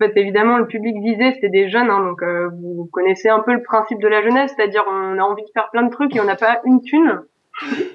En 0.00 0.06
fait, 0.06 0.16
évidemment, 0.20 0.58
le 0.58 0.66
public 0.66 0.96
visé, 1.02 1.32
c'était 1.34 1.48
des 1.50 1.68
jeunes, 1.70 1.88
hein, 1.90 2.04
donc 2.04 2.20
euh, 2.22 2.48
vous 2.60 2.88
connaissez 2.92 3.28
un 3.28 3.38
peu 3.40 3.52
le 3.52 3.62
principe 3.62 4.00
de 4.00 4.08
la 4.08 4.22
jeunesse, 4.22 4.52
c'est-à-dire 4.56 4.82
on 4.88 5.18
a 5.18 5.22
envie 5.22 5.42
de 5.44 5.50
faire 5.54 5.70
plein 5.70 5.84
de 5.84 5.90
trucs 5.90 6.14
et 6.16 6.20
on 6.20 6.24
n'a 6.24 6.34
pas 6.34 6.60
une 6.64 6.80
thune. 6.82 7.20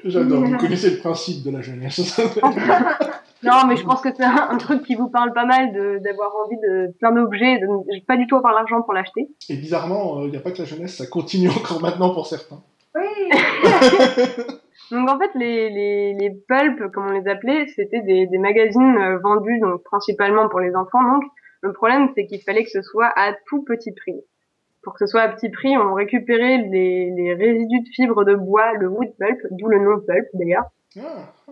J'adore. 0.06 0.46
Vous 0.46 0.58
connaissez 0.58 0.92
le 0.92 0.98
principe 0.98 1.44
de 1.44 1.52
la 1.52 1.62
jeunesse. 1.62 2.22
Non, 3.42 3.66
mais 3.70 3.78
je 3.78 3.86
pense 3.86 4.02
que 4.02 4.10
c'est 4.14 4.24
un, 4.26 4.50
un 4.50 4.58
truc 4.58 4.84
qui 4.84 4.96
vous 4.96 5.08
parle 5.08 5.32
pas 5.32 5.46
mal 5.46 5.72
de- 5.72 6.00
d'avoir 6.04 6.30
envie 6.46 6.58
de 6.58 6.92
plein 7.00 7.14
d'objets, 7.14 7.58
de 7.60 7.68
ne 7.68 8.06
pas 8.06 8.18
du 8.18 8.28
tout 8.28 8.36
avoir 8.36 8.54
l'argent 8.54 8.82
pour 8.82 8.94
l'acheter. 8.94 9.30
Et 9.48 9.56
bizarrement, 9.56 10.24
il 10.26 10.32
n'y 10.32 10.36
a 10.36 10.42
pas 10.42 10.52
que 10.52 10.58
la 10.58 10.66
jeunesse, 10.66 10.98
ça 10.98 11.06
continue 11.08 11.48
encore 11.50 11.82
maintenant 11.82 12.14
pour 12.14 12.28
certains. 12.28 12.62
Oui. 12.96 13.02
Donc 14.92 15.10
en 15.10 15.20
fait, 15.20 15.32
les, 15.36 15.70
les, 15.70 16.14
les 16.14 16.30
pulps, 16.48 16.92
comme 16.92 17.08
on 17.08 17.12
les 17.12 17.28
appelait, 17.28 17.68
c'était 17.76 18.02
des, 18.02 18.28
des 18.28 18.38
magazines 18.38 18.98
euh, 18.98 19.20
vendus 19.20 19.60
donc 19.60 19.84
principalement 19.84 20.50
pour 20.50 20.60
les 20.60 20.76
enfants. 20.76 21.04
Donc 21.04 21.24
le 21.62 21.74
problème, 21.74 22.10
c'est 22.16 22.26
qu'il 22.26 22.42
fallait 22.42 22.64
que 22.64 22.70
ce 22.72 22.82
soit 22.82 23.12
à 23.16 23.34
tout 23.48 23.64
petit 23.64 23.92
prix. 23.92 24.20
Pour 24.82 24.94
que 24.94 25.00
ce 25.00 25.08
soit 25.08 25.22
à 25.22 25.28
petit 25.28 25.50
prix, 25.50 25.78
on 25.78 25.94
récupérait 25.94 26.58
les, 26.70 27.12
les 27.12 27.34
résidus 27.34 27.82
de 27.82 27.90
fibres 27.94 28.24
de 28.24 28.34
bois, 28.34 28.74
le 28.74 28.88
wood 28.88 29.10
pulp, 29.20 29.40
d'où 29.52 29.68
le 29.68 29.80
nom 29.80 30.00
pulp 30.00 30.28
d'ailleurs. 30.34 30.66
Ah, 30.98 31.34
ah. 31.48 31.52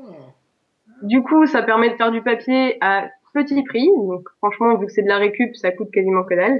Du 1.03 1.21
coup, 1.21 1.45
ça 1.45 1.61
permet 1.61 1.89
de 1.89 1.95
faire 1.95 2.11
du 2.11 2.21
papier 2.23 2.77
à 2.81 3.09
petit 3.33 3.61
prix. 3.63 3.87
Donc 3.97 4.27
franchement, 4.37 4.75
vu 4.77 4.87
que 4.87 4.91
c'est 4.91 5.03
de 5.03 5.09
la 5.09 5.17
récup, 5.17 5.55
ça 5.55 5.71
coûte 5.71 5.91
quasiment 5.91 6.23
que 6.23 6.33
dalle. 6.33 6.53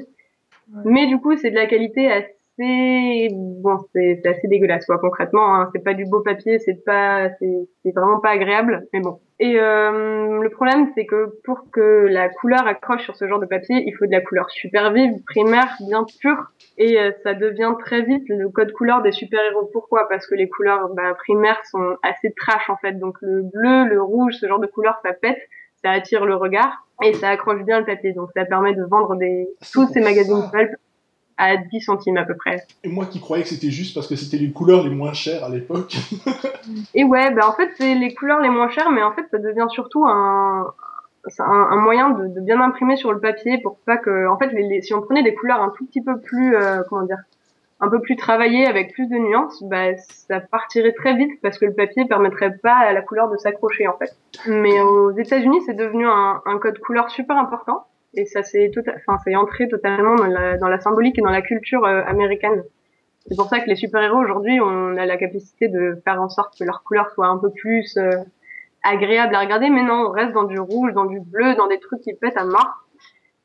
Ouais. 0.73 0.81
Mais 0.85 1.07
du 1.07 1.17
coup, 1.19 1.35
c'est 1.37 1.49
de 1.49 1.55
la 1.55 1.65
qualité 1.65 2.11
assez 2.57 3.29
bon, 3.31 3.77
c'est 3.93 4.19
c'est 4.21 4.29
assez 4.29 4.47
dégueulasse 4.47 4.85
quoi 4.85 4.97
concrètement. 4.99 5.55
Hein. 5.55 5.69
C'est 5.73 5.83
pas 5.83 5.93
du 5.93 6.05
beau 6.05 6.21
papier, 6.21 6.59
c'est 6.59 6.83
pas, 6.85 7.29
c'est 7.39 7.67
c'est 7.83 7.91
vraiment 7.91 8.19
pas 8.19 8.29
agréable. 8.29 8.87
Mais 8.93 8.99
bon. 8.99 9.19
Et 9.39 9.59
euh, 9.59 10.41
le 10.41 10.49
problème, 10.49 10.91
c'est 10.95 11.05
que 11.05 11.39
pour 11.43 11.69
que 11.71 12.07
la 12.09 12.29
couleur 12.29 12.65
accroche 12.65 13.03
sur 13.03 13.15
ce 13.15 13.27
genre 13.27 13.39
de 13.39 13.45
papier, 13.45 13.83
il 13.85 13.93
faut 13.93 14.07
de 14.07 14.11
la 14.11 14.21
couleur 14.21 14.49
super 14.49 14.91
vive, 14.91 15.13
primaire, 15.27 15.75
bien 15.87 16.05
pure. 16.19 16.47
Et 16.79 16.99
euh, 16.99 17.11
ça 17.23 17.35
devient 17.35 17.73
très 17.85 18.01
vite 18.01 18.23
le 18.29 18.49
code 18.49 18.71
couleur 18.71 19.03
des 19.03 19.11
super-héros. 19.11 19.69
Pourquoi? 19.71 20.09
Parce 20.09 20.25
que 20.25 20.33
les 20.33 20.49
couleurs 20.49 20.89
bah, 20.95 21.13
primaires 21.13 21.61
sont 21.65 21.97
assez 22.01 22.33
trash 22.33 22.69
en 22.69 22.77
fait. 22.77 22.93
Donc 22.93 23.17
le 23.21 23.43
bleu, 23.43 23.85
le 23.85 24.01
rouge, 24.01 24.33
ce 24.39 24.47
genre 24.47 24.59
de 24.59 24.67
couleurs, 24.67 24.99
ça 25.03 25.13
pète, 25.13 25.37
ça 25.83 25.91
attire 25.91 26.25
le 26.25 26.35
regard 26.35 26.87
et 27.03 27.13
ça 27.13 27.29
accroche 27.29 27.63
bien 27.63 27.79
le 27.79 27.85
papier. 27.85 28.13
Donc 28.13 28.29
ça 28.35 28.43
permet 28.45 28.73
de 28.73 28.83
vendre 28.83 29.15
des 29.17 29.47
tous 29.71 29.87
ces 29.93 30.01
magazines 30.01 30.49
pulp 30.51 30.71
à 31.37 31.57
10 31.57 31.81
centimes 31.81 32.17
à 32.17 32.25
peu 32.25 32.35
près. 32.35 32.63
Et 32.83 32.89
moi 32.89 33.05
qui 33.05 33.19
croyais 33.19 33.43
que 33.43 33.49
c'était 33.49 33.69
juste 33.71 33.93
parce 33.93 34.07
que 34.07 34.15
c'était 34.15 34.37
les 34.37 34.51
couleurs 34.51 34.83
les 34.83 34.89
moins 34.89 35.13
chères 35.13 35.43
à 35.43 35.49
l'époque. 35.49 35.95
Et 36.95 37.03
ouais, 37.03 37.31
bah 37.33 37.47
en 37.47 37.53
fait 37.53 37.69
c'est 37.77 37.95
les 37.95 38.13
couleurs 38.13 38.39
les 38.41 38.49
moins 38.49 38.69
chères, 38.69 38.91
mais 38.91 39.03
en 39.03 39.11
fait 39.13 39.25
ça 39.31 39.37
devient 39.37 39.67
surtout 39.69 40.05
un 40.05 40.73
un, 41.39 41.43
un 41.71 41.81
moyen 41.81 42.11
de, 42.11 42.27
de 42.27 42.41
bien 42.41 42.61
imprimer 42.61 42.95
sur 42.95 43.11
le 43.11 43.19
papier 43.19 43.59
pour 43.61 43.77
pas 43.79 43.97
que, 43.97 44.27
en 44.29 44.37
fait, 44.37 44.47
les, 44.53 44.63
les- 44.63 44.81
si 44.81 44.93
on 44.93 45.01
prenait 45.01 45.23
des 45.23 45.33
couleurs 45.33 45.61
un 45.61 45.73
tout 45.77 45.85
petit 45.85 46.01
peu 46.01 46.19
plus, 46.21 46.55
euh, 46.55 46.81
comment 46.89 47.03
dire, 47.03 47.17
un 47.79 47.89
peu 47.89 47.99
plus 48.01 48.15
travaillées 48.15 48.65
avec 48.65 48.93
plus 48.93 49.07
de 49.07 49.17
nuances, 49.17 49.61
bah 49.63 49.95
ça 49.97 50.39
partirait 50.39 50.93
très 50.93 51.15
vite 51.15 51.39
parce 51.41 51.59
que 51.59 51.65
le 51.65 51.73
papier 51.73 52.05
permettrait 52.05 52.57
pas 52.63 52.75
à 52.75 52.91
la 52.93 53.01
couleur 53.01 53.29
de 53.29 53.37
s'accrocher 53.37 53.87
en 53.87 53.97
fait. 53.97 54.15
Mais 54.47 54.79
aux 54.81 55.11
États-Unis, 55.11 55.59
c'est 55.65 55.75
devenu 55.75 56.07
un, 56.07 56.41
un 56.45 56.57
code 56.59 56.79
couleur 56.79 57.09
super 57.11 57.37
important 57.37 57.85
et 58.17 58.25
ça 58.25 58.43
s'est 58.43 58.69
tota- 58.73 58.95
enfin 58.97 59.17
c'est 59.23 59.35
entré 59.35 59.67
totalement 59.67 60.15
dans 60.15 60.25
la, 60.27 60.57
dans 60.57 60.67
la 60.67 60.79
symbolique 60.79 61.17
et 61.19 61.21
dans 61.21 61.29
la 61.31 61.41
culture 61.41 61.85
euh, 61.85 62.03
américaine. 62.05 62.63
C'est 63.27 63.35
pour 63.35 63.47
ça 63.47 63.59
que 63.59 63.67
les 63.69 63.75
super-héros 63.75 64.17
aujourd'hui, 64.19 64.59
on 64.61 64.95
a 64.97 65.05
la 65.05 65.17
capacité 65.17 65.67
de 65.67 65.99
faire 66.05 66.21
en 66.21 66.29
sorte 66.29 66.57
que 66.57 66.63
leur 66.63 66.83
couleur 66.83 67.09
soit 67.11 67.27
un 67.27 67.37
peu 67.37 67.51
plus 67.51 67.97
euh, 67.97 68.09
agréable 68.83 69.35
à 69.35 69.41
regarder, 69.41 69.69
mais 69.69 69.83
non, 69.83 70.07
on 70.07 70.11
reste 70.11 70.31
dans 70.33 70.43
du 70.45 70.59
rouge, 70.59 70.93
dans 70.93 71.05
du 71.05 71.19
bleu, 71.19 71.55
dans 71.55 71.67
des 71.67 71.79
trucs 71.79 72.01
qui 72.01 72.13
pètent 72.13 72.37
à 72.37 72.45
mort. 72.45 72.85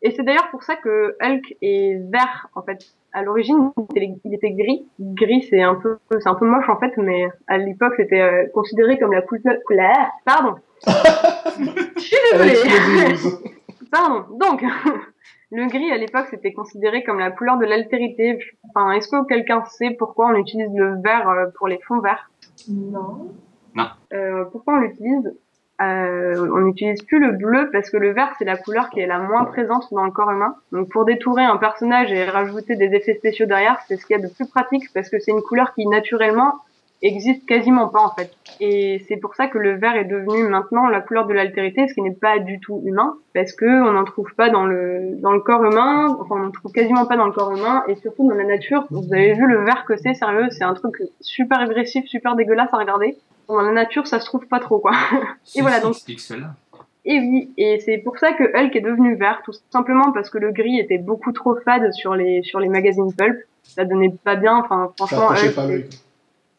Et 0.04 0.10
c'est 0.12 0.22
d'ailleurs 0.24 0.48
pour 0.50 0.62
ça 0.64 0.74
que 0.76 1.16
Hulk 1.20 1.56
est 1.62 2.00
vert 2.12 2.48
en 2.54 2.62
fait. 2.62 2.78
À 3.12 3.22
l'origine, 3.22 3.70
il 4.24 4.34
était- 4.34 4.50
gris. 4.50 4.86
Gris, 4.98 5.46
c'est 5.50 5.62
un 5.62 5.74
peu, 5.74 5.98
c'est 6.10 6.28
un 6.28 6.34
peu 6.34 6.46
moche 6.46 6.68
en 6.68 6.78
fait, 6.78 6.92
mais 6.96 7.26
à 7.46 7.58
l'époque, 7.58 7.92
c'était 7.96 8.20
euh, 8.20 8.46
considéré 8.54 8.98
comme 8.98 9.12
la 9.12 9.22
couleur. 9.22 9.54
pardon. 10.24 10.54
Je 11.96 12.00
suis 12.00 12.16
désolée. 12.32 13.52
Pardon. 13.92 14.24
Donc, 14.38 14.64
le 15.52 15.66
gris 15.66 15.92
à 15.92 15.98
l'époque 15.98 16.26
c'était 16.30 16.52
considéré 16.52 17.04
comme 17.04 17.18
la 17.20 17.30
couleur 17.30 17.58
de 17.58 17.66
l'altérité. 17.66 18.38
Enfin, 18.68 18.90
est-ce 18.92 19.06
que 19.06 19.24
quelqu'un 19.26 19.64
sait 19.66 19.90
pourquoi 19.96 20.28
on 20.28 20.34
utilise 20.34 20.74
le 20.74 21.00
vert 21.00 21.28
euh, 21.28 21.46
pour 21.56 21.68
les 21.68 21.78
fonds 21.86 22.00
verts? 22.00 22.30
Non. 22.68 23.30
Euh, 24.12 24.44
Pourquoi 24.46 24.74
on 24.74 24.78
l'utilise? 24.78 25.34
Euh, 25.80 26.48
On 26.54 26.60
n'utilise 26.60 27.02
plus 27.02 27.18
le 27.18 27.32
bleu 27.32 27.70
parce 27.72 27.90
que 27.90 27.96
le 27.96 28.12
vert 28.12 28.32
c'est 28.38 28.44
la 28.44 28.56
couleur 28.56 28.90
qui 28.90 29.00
est 29.00 29.06
la 29.06 29.18
moins 29.18 29.44
présente 29.44 29.92
dans 29.92 30.04
le 30.04 30.10
corps 30.10 30.30
humain. 30.30 30.54
Donc 30.70 30.90
pour 30.90 31.04
détourer 31.04 31.44
un 31.44 31.56
personnage 31.56 32.12
et 32.12 32.24
rajouter 32.24 32.76
des 32.76 32.94
effets 32.94 33.14
spéciaux 33.14 33.46
derrière, 33.46 33.78
c'est 33.88 33.96
ce 33.96 34.06
qu'il 34.06 34.16
y 34.16 34.18
a 34.18 34.22
de 34.22 34.32
plus 34.32 34.46
pratique 34.46 34.84
parce 34.94 35.08
que 35.08 35.18
c'est 35.18 35.32
une 35.32 35.42
couleur 35.42 35.74
qui 35.74 35.86
naturellement 35.86 36.54
existe 37.02 37.46
quasiment 37.46 37.88
pas 37.88 38.00
en 38.00 38.10
fait. 38.14 38.32
Et 38.60 39.04
c'est 39.08 39.16
pour 39.16 39.34
ça 39.34 39.48
que 39.48 39.58
le 39.58 39.76
vert 39.76 39.96
est 39.96 40.04
devenu 40.04 40.44
maintenant 40.48 40.88
la 40.88 41.00
couleur 41.00 41.26
de 41.26 41.32
l'altérité, 41.34 41.88
ce 41.88 41.94
qui 41.94 42.02
n'est 42.02 42.14
pas 42.14 42.38
du 42.38 42.60
tout 42.60 42.80
humain, 42.84 43.16
parce 43.34 43.52
que 43.52 43.66
on 43.66 43.92
n'en 43.92 44.04
trouve 44.04 44.32
pas 44.34 44.50
dans 44.50 44.64
le 44.64 45.16
dans 45.20 45.32
le 45.32 45.40
corps 45.40 45.64
humain, 45.64 46.16
enfin 46.20 46.36
on 46.36 46.44
n'en 46.44 46.50
trouve 46.50 46.72
quasiment 46.72 47.06
pas 47.06 47.16
dans 47.16 47.26
le 47.26 47.32
corps 47.32 47.54
humain, 47.56 47.82
et 47.88 47.96
surtout 47.96 48.28
dans 48.28 48.34
la 48.36 48.44
nature. 48.44 48.86
Vous 48.90 49.12
avez 49.12 49.34
vu 49.34 49.46
le 49.46 49.64
vert 49.64 49.84
que 49.86 49.96
c'est, 49.96 50.14
sérieux, 50.14 50.48
c'est 50.50 50.64
un 50.64 50.74
truc 50.74 50.94
super 51.20 51.60
agressif, 51.60 52.06
super 52.06 52.36
dégueulasse 52.36 52.72
à 52.72 52.78
regarder. 52.78 53.16
Dans 53.48 53.60
la 53.60 53.72
nature, 53.72 54.06
ça 54.06 54.20
se 54.20 54.26
trouve 54.26 54.46
pas 54.46 54.60
trop 54.60 54.78
quoi. 54.78 54.92
Si, 55.44 55.60
voilà, 55.60 55.80
donc- 55.80 55.94
cela. 55.94 56.54
Et 57.04 57.18
oui, 57.18 57.52
et 57.56 57.80
c'est 57.80 57.98
pour 57.98 58.16
ça 58.18 58.32
que 58.32 58.44
Hulk 58.44 58.76
est 58.76 58.80
devenu 58.80 59.16
vert, 59.16 59.42
tout 59.44 59.52
simplement 59.70 60.12
parce 60.12 60.30
que 60.30 60.38
le 60.38 60.52
gris 60.52 60.78
était 60.78 60.98
beaucoup 60.98 61.32
trop 61.32 61.56
fade 61.56 61.92
sur 61.92 62.14
les 62.14 62.42
sur 62.42 62.60
les 62.60 62.68
magazines 62.68 63.12
pulp. 63.12 63.36
Ça 63.64 63.84
donnait 63.84 64.14
pas 64.22 64.36
bien, 64.36 64.56
enfin 64.56 64.92
franchement, 64.96 65.30
Hulk, 65.30 65.54
pas. 65.54 65.66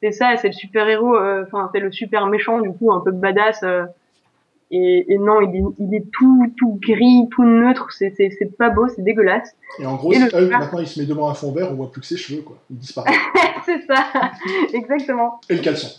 C'est 0.04 0.12
ça, 0.12 0.36
c'est 0.36 0.48
le 0.50 0.54
super 0.54 0.88
héros, 0.90 1.18
enfin 1.44 1.70
c'est 1.74 1.80
le 1.80 1.90
super 1.92 2.28
méchant 2.28 2.60
du 2.60 2.72
coup, 2.74 2.92
un 2.92 3.00
peu 3.00 3.12
badass. 3.12 3.64
euh, 3.64 3.86
et, 4.70 5.06
et 5.14 5.18
non, 5.18 5.40
il 5.40 5.56
est, 5.56 5.64
il 5.80 5.96
est 5.96 6.04
tout 6.12 6.52
tout 6.58 6.78
gris, 6.82 7.30
tout 7.32 7.46
neutre, 7.46 7.88
c'est 7.92 8.12
pas 8.58 8.70
beau, 8.70 8.88
c'est 8.90 9.04
dégueulasse. 9.04 9.56
Et 9.80 9.86
en 9.86 9.96
gros, 9.96 10.12
Et 10.12 10.16
si 10.16 10.28
vert. 10.28 10.60
maintenant, 10.60 10.80
il 10.80 10.88
se 10.88 11.00
met 11.00 11.06
devant 11.06 11.30
un 11.30 11.36
fond 11.36 11.52
vert, 11.54 11.70
on 11.72 11.76
voit 11.76 11.92
plus 11.92 12.02
que 12.02 12.08
ses 12.08 12.18
cheveux, 12.18 12.42
quoi. 12.42 12.58
Il 12.70 12.78
disparaît. 12.80 13.12
c'est 13.66 13.82
ça, 13.86 14.04
exactement. 14.74 15.40
Et 15.50 15.56
le 15.56 15.62
caleçon. 15.62 15.90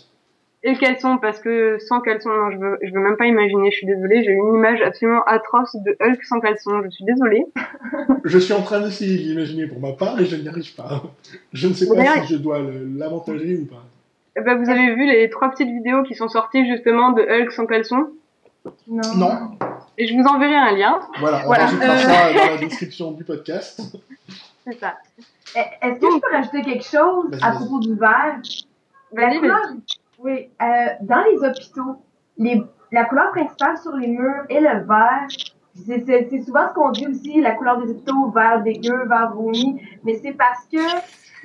Et 0.63 0.71
le 0.73 0.77
caleçon, 0.79 1.19
parce 1.19 1.39
que 1.39 1.77
sans 1.79 2.01
caleçon, 2.01 2.29
non, 2.29 2.51
je 2.51 2.57
veux 2.57 2.77
je 2.81 2.91
veux 2.91 2.99
même 2.99 3.17
pas 3.17 3.27
imaginer. 3.27 3.71
Je 3.71 3.77
suis 3.77 3.87
désolée, 3.87 4.23
j'ai 4.23 4.31
une 4.33 4.55
image 4.55 4.81
absolument 4.81 5.23
atroce 5.25 5.75
de 5.75 5.95
Hulk 6.01 6.23
sans 6.23 6.39
caleçon. 6.39 6.81
Je 6.83 6.89
suis 6.89 7.05
désolée. 7.05 7.45
Je 8.25 8.39
suis 8.39 8.53
en 8.53 8.63
train 8.63 8.81
d'essayer 8.81 9.17
de 9.17 9.29
l'imaginer 9.29 9.67
pour 9.67 9.79
ma 9.79 9.91
part 9.93 10.19
et 10.19 10.25
je 10.25 10.35
n'y 10.35 10.49
arrive 10.49 10.73
pas. 10.75 11.03
Je 11.53 11.67
ne 11.67 11.73
sais 11.73 11.87
pas 11.87 12.23
si 12.23 12.33
je 12.33 12.37
dois 12.37 12.59
l'avantager 12.59 13.57
ou 13.57 13.65
pas. 13.67 13.85
Eh 14.37 14.41
ben, 14.41 14.57
vous 14.57 14.69
avez 14.69 14.93
vu 14.95 15.05
les 15.05 15.29
trois 15.29 15.49
petites 15.49 15.69
vidéos 15.69 16.03
qui 16.03 16.13
sont 16.15 16.27
sorties 16.27 16.67
justement 16.67 17.11
de 17.11 17.21
Hulk 17.21 17.51
sans 17.51 17.65
caleçon 17.65 18.09
Non. 18.87 19.01
Non. 19.15 19.51
Et 19.97 20.07
je 20.07 20.13
vous 20.15 20.23
enverrai 20.27 20.55
un 20.55 20.71
lien. 20.75 20.99
Voilà, 21.19 21.41
on 21.43 21.45
Voilà, 21.47 21.65
rajoutera 21.65 21.93
euh. 21.93 21.97
ça 21.99 22.33
dans 22.33 22.51
la 22.51 22.57
description 22.57 23.11
du 23.11 23.23
podcast. 23.23 23.81
C'est 24.67 24.77
ça. 24.79 24.95
Eh, 25.55 25.59
Est-ce 25.87 25.99
que 25.99 26.07
je 26.11 26.19
peux 26.19 26.35
rajouter 26.35 26.61
quelque 26.63 26.83
chose 26.83 27.31
à 27.41 27.51
propos 27.51 27.79
du 27.79 27.95
verre? 27.95 28.39
Vas-y, 29.13 29.39
vas-y. 29.39 29.79
oui, 30.19 30.49
euh, 30.61 30.65
dans 31.01 31.23
les 31.31 31.47
hôpitaux, 31.47 31.95
les, 32.37 32.61
la 32.91 33.05
couleur 33.05 33.31
principale 33.31 33.77
sur 33.77 33.95
les 33.95 34.07
murs 34.07 34.43
est 34.49 34.59
le 34.59 34.85
vert. 34.85 35.27
C'est 35.85 36.41
souvent 36.43 36.69
ce 36.69 36.73
qu'on 36.73 36.89
dit 36.91 37.07
aussi, 37.07 37.41
la 37.41 37.51
couleur 37.51 37.77
des 37.81 37.91
hôpitaux, 37.91 38.31
vert 38.31 38.61
dégueu, 38.63 39.05
vert 39.07 39.31
vomi, 39.33 39.81
mais 40.03 40.15
c'est 40.21 40.31
parce 40.33 40.65
que 40.71 40.77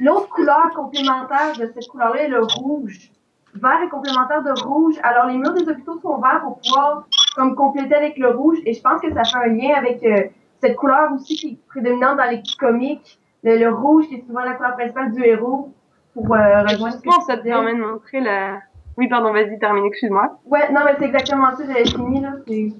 l'autre 0.00 0.28
couleur 0.30 0.70
complémentaire 0.74 1.52
de 1.58 1.70
cette 1.72 1.86
couleur-là 1.88 2.22
est 2.22 2.28
le 2.28 2.42
rouge. 2.42 3.10
Vert 3.54 3.82
est 3.82 3.88
complémentaire 3.88 4.42
de 4.42 4.52
rouge, 4.62 4.94
alors 5.02 5.26
les 5.26 5.36
murs 5.36 5.52
des 5.52 5.68
hôpitaux 5.68 5.98
sont 6.00 6.18
verts 6.20 6.40
pour 6.42 6.58
pouvoir 6.60 7.04
comme 7.36 7.54
compléter 7.54 7.94
avec 7.94 8.16
le 8.16 8.28
rouge, 8.30 8.58
et 8.64 8.72
je 8.72 8.80
pense 8.80 9.00
que 9.00 9.12
ça 9.12 9.22
fait 9.24 9.38
un 9.38 9.52
lien 9.52 9.74
avec 9.76 10.02
euh, 10.02 10.28
cette 10.60 10.76
couleur 10.76 11.12
aussi 11.12 11.36
qui 11.36 11.48
est 11.48 11.58
prédominante 11.68 12.16
dans 12.16 12.30
les 12.30 12.42
comics, 12.58 13.18
le, 13.42 13.56
le 13.56 13.72
rouge 13.72 14.08
qui 14.08 14.16
est 14.16 14.26
souvent 14.26 14.40
la 14.40 14.54
couleur 14.54 14.74
principale 14.74 15.12
du 15.12 15.24
héros 15.24 15.72
pour 16.14 16.34
euh, 16.34 16.62
rejoindre 16.62 16.94
ce 16.94 17.02
que 17.02 17.24
ça 17.26 17.36
te 17.36 17.42
permet 17.42 17.74
de 17.74 17.80
montrer 17.80 18.20
la... 18.20 18.58
Oui, 18.96 19.08
pardon, 19.08 19.32
vas-y, 19.32 19.58
termine, 19.58 19.84
excuse-moi. 19.84 20.38
Ouais, 20.46 20.70
non, 20.72 20.80
mais 20.84 20.94
c'est 20.98 21.06
exactement 21.06 21.56
ça, 21.56 21.64
j'avais 21.66 21.84
fini, 21.84 22.20
là. 22.20 22.32
C'est 22.46 22.72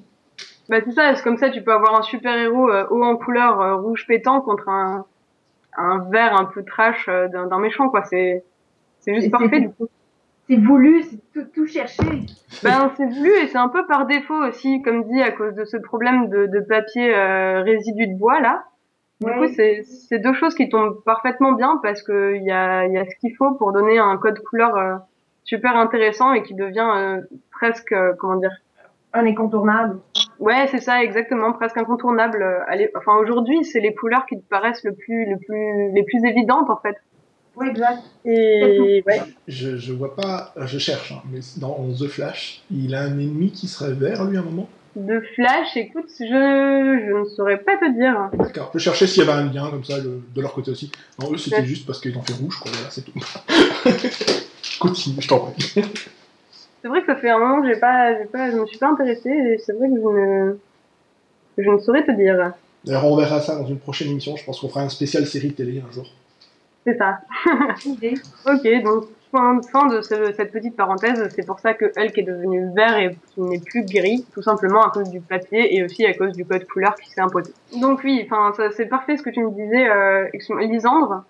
Bah 0.69 0.77
c'est 0.85 0.93
ça, 0.93 1.15
c'est 1.15 1.23
comme 1.23 1.37
ça 1.39 1.51
tu 1.51 1.63
peux 1.63 1.73
avoir 1.73 1.97
un 1.97 2.03
super-héros 2.03 2.71
euh, 2.71 2.87
haut 2.91 3.03
en 3.03 3.17
couleur 3.17 3.61
euh, 3.61 3.77
rouge 3.77 4.07
pétant 4.07 4.41
contre 4.41 4.69
un, 4.69 5.05
un 5.77 5.99
vert 6.11 6.35
un 6.37 6.45
peu 6.47 6.65
trash 6.65 7.09
euh, 7.09 7.29
d'un 7.29 7.59
méchant, 7.59 7.89
quoi. 7.89 8.05
C'est 8.05 8.45
c'est 9.01 9.15
juste 9.15 9.31
parfait, 9.31 9.49
c'est- 9.53 9.61
du 9.61 9.71
coup. 9.71 9.89
c'est 10.49 10.57
voulu, 10.57 11.03
c'est 11.03 11.19
tout, 11.33 11.47
tout 11.55 11.67
cherché. 11.67 12.03
Ben, 12.63 12.93
c'est 12.97 13.07
voulu 13.07 13.31
et 13.43 13.47
c'est 13.47 13.57
un 13.59 13.69
peu 13.69 13.87
par 13.87 14.07
défaut 14.07 14.35
aussi, 14.47 14.83
comme 14.83 15.05
dit, 15.05 15.23
à 15.23 15.31
cause 15.33 15.55
de 15.55 15.65
ce 15.65 15.77
problème 15.79 16.29
de, 16.29 16.47
de 16.47 16.61
papier 16.61 17.15
euh, 17.15 17.63
résidu 17.63 18.07
de 18.09 18.15
bois 18.19 18.41
là. 18.41 18.65
Du 19.21 19.27
Ouais. 19.27 19.37
coup, 19.39 19.53
c'est 19.55 19.83
c'est 19.83 20.19
deux 20.19 20.33
choses 20.35 20.55
qui 20.55 20.69
tombent 20.71 21.03
parfaitement 21.05 21.53
bien 21.53 21.79
parce 21.83 22.03
que 22.03 22.35
il 22.37 22.43
y 22.45 22.51
a, 22.51 22.87
il 22.87 22.93
y 22.93 22.99
a 22.99 23.05
ce 23.05 23.15
qu'il 23.17 23.35
faut 23.37 23.53
pour 23.53 23.73
donner 23.73 23.99
un 23.99 24.17
code 24.17 24.39
couleur 24.41 24.75
euh, 24.77 24.95
super 25.45 25.77
intéressant 25.77 26.33
et 26.33 26.43
qui 26.43 26.55
devient 26.55 26.89
euh, 26.97 27.21
presque, 27.51 27.93
euh, 27.93 28.13
comment 28.19 28.37
dire, 28.37 28.53
Un 29.13 29.27
incontournable. 29.27 29.99
Ouais, 30.39 30.67
c'est 30.71 30.81
ça, 30.81 31.03
exactement, 31.03 31.53
presque 31.53 31.77
incontournable. 31.77 32.43
euh, 32.43 32.61
allez, 32.69 32.91
enfin, 32.97 33.17
aujourd'hui, 33.17 33.65
c'est 33.65 33.81
les 33.81 33.93
couleurs 33.95 34.25
qui 34.27 34.37
te 34.39 34.49
paraissent 34.49 34.85
le 34.85 34.95
plus, 34.95 35.27
le 35.29 35.37
plus, 35.39 35.93
les 35.95 36.03
plus 36.05 36.25
évidentes, 36.25 36.71
en 36.71 36.77
fait. 36.77 36.97
Oui, 37.57 37.69
exact. 37.69 37.99
Et 38.25 39.03
ouais. 39.07 39.21
Je, 39.49 39.77
je 39.77 39.93
vois 39.93 40.15
pas, 40.15 40.53
je 40.57 40.79
cherche, 40.79 41.11
hein, 41.13 41.23
mais 41.33 41.41
dans 41.61 41.77
The 41.99 42.07
Flash, 42.07 42.63
il 42.71 42.95
a 42.95 43.01
un 43.03 43.19
ennemi 43.19 43.51
qui 43.51 43.67
serait 43.67 43.93
vert, 43.93 44.25
lui, 44.25 44.37
à 44.37 44.41
un 44.41 44.45
moment? 44.45 44.69
De 44.97 45.21
Flash, 45.35 45.77
écoute, 45.77 46.07
je, 46.19 46.25
je 46.25 47.19
ne 47.19 47.25
saurais 47.25 47.59
pas 47.59 47.77
te 47.77 47.91
dire. 47.97 48.31
D'accord, 48.33 48.71
je 48.75 48.79
cherchais 48.79 49.07
s'il 49.07 49.25
y 49.25 49.29
avait 49.29 49.39
un 49.41 49.53
lien 49.53 49.69
comme 49.71 49.85
ça 49.85 49.99
le- 49.99 50.23
de 50.35 50.41
leur 50.41 50.53
côté 50.53 50.71
aussi. 50.71 50.91
Non, 51.21 51.33
eux, 51.33 51.37
c'était 51.39 51.57
Ouais. 51.59 51.65
juste 51.65 51.87
parce 51.87 52.01
qu'ils 52.01 52.17
ont 52.17 52.23
fait 52.23 52.33
rouge, 52.35 52.57
quoi, 52.61 52.71
voilà, 52.73 52.91
c'est 52.91 53.03
tout. 53.05 53.13
Continue, 54.81 55.21
je 55.21 55.29
t'en 55.29 55.39
prie. 55.41 55.83
C'est 56.83 56.89
vrai 56.89 57.01
que 57.01 57.07
ça 57.07 57.17
fait 57.17 57.31
un 57.31 57.39
moment 57.39 57.61
que 57.63 57.69
j'ai 57.73 57.79
pas, 57.81 58.17
j'ai 58.19 58.25
pas, 58.27 58.51
je 58.51 58.57
me 58.57 58.67
suis 58.67 58.79
pas 58.79 58.89
intéressée 58.89 59.31
et 59.31 59.59
c'est 59.59 59.73
vrai 59.73 59.89
que 59.89 59.97
je 59.97 60.01
ne, 60.01 60.59
je 61.59 61.71
ne 61.71 61.79
saurais 61.79 62.05
te 62.05 62.13
dire. 62.13 62.53
D'ailleurs, 62.85 63.05
on 63.07 63.17
verra 63.17 63.41
ça 63.41 63.57
dans 63.57 63.67
une 63.67 63.79
prochaine 63.79 64.09
émission, 64.11 64.37
je 64.37 64.45
pense 64.45 64.61
qu'on 64.61 64.69
fera 64.69 64.83
un 64.83 64.89
spécial 64.89 65.27
série 65.27 65.53
télé 65.53 65.83
un 65.87 65.93
jour. 65.93 66.07
C'est 66.87 66.97
ça. 66.97 67.19
Idée. 67.85 68.15
Ok, 68.47 68.83
donc 68.83 69.05
fin, 69.31 69.61
fin 69.71 69.87
de 69.89 70.01
ce- 70.01 70.33
cette 70.35 70.51
petite 70.51 70.75
parenthèse, 70.77 71.29
c'est 71.37 71.45
pour 71.47 71.61
ça 71.61 71.75
que 71.75 71.85
Hulk 71.85 72.17
est 72.17 72.23
devenu 72.23 72.71
vert 72.75 72.97
et 72.99 73.15
qu'il 73.35 73.45
n'est 73.45 73.59
plus 73.61 73.85
gris, 73.85 74.25
tout 74.33 74.41
simplement 74.41 74.83
à 74.83 74.91
cause 74.91 75.11
du 75.11 75.21
papier 75.21 75.77
et 75.77 75.85
aussi 75.85 76.07
à 76.07 76.15
cause 76.15 76.33
du 76.33 76.47
code 76.47 76.67
couleur 76.67 76.95
qui 76.97 77.11
s'est 77.11 77.21
imposé. 77.21 77.53
Donc 77.79 78.01
oui, 78.03 78.27
enfin 78.31 78.53
c'est 78.75 78.87
parfait 78.87 79.19
ce 79.19 79.23
que 79.23 79.29
tu 79.31 79.45
me 79.45 79.51
disais, 79.51 79.87
euh, 79.87 80.27
Lisandre. 80.67 81.25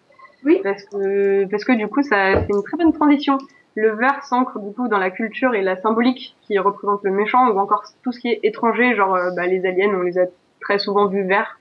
Oui. 0.45 0.61
Parce 0.63 0.85
que 0.85 1.45
parce 1.51 1.65
que 1.65 1.73
du 1.73 1.89
coup 1.89 2.03
ça 2.05 2.41
fait 2.41 2.47
une 2.49 2.63
très 2.63 2.77
bonne 2.77 2.93
transition. 2.93 3.37
Le 3.81 3.95
vert 3.97 4.23
s'ancre 4.25 4.59
du 4.59 4.73
coup 4.75 4.89
dans 4.89 4.99
la 4.99 5.11
culture 5.11 5.55
et 5.55 5.63
la 5.63 5.81
symbolique 5.81 6.37
qui 6.47 6.59
représente 6.59 7.01
le 7.03 7.13
méchant 7.13 7.49
ou 7.51 7.59
encore 7.59 7.83
tout 8.03 8.13
ce 8.13 8.21
qui 8.21 8.29
est 8.29 8.41
étranger, 8.43 8.95
genre 8.95 9.15
euh, 9.15 9.31
bah, 9.35 9.47
les 9.47 9.65
aliens, 9.65 9.91
on 9.95 10.03
les 10.03 10.19
a 10.19 10.27
très 10.61 10.79
souvent 10.79 11.07
vus 11.07 11.25
verts. 11.27 11.59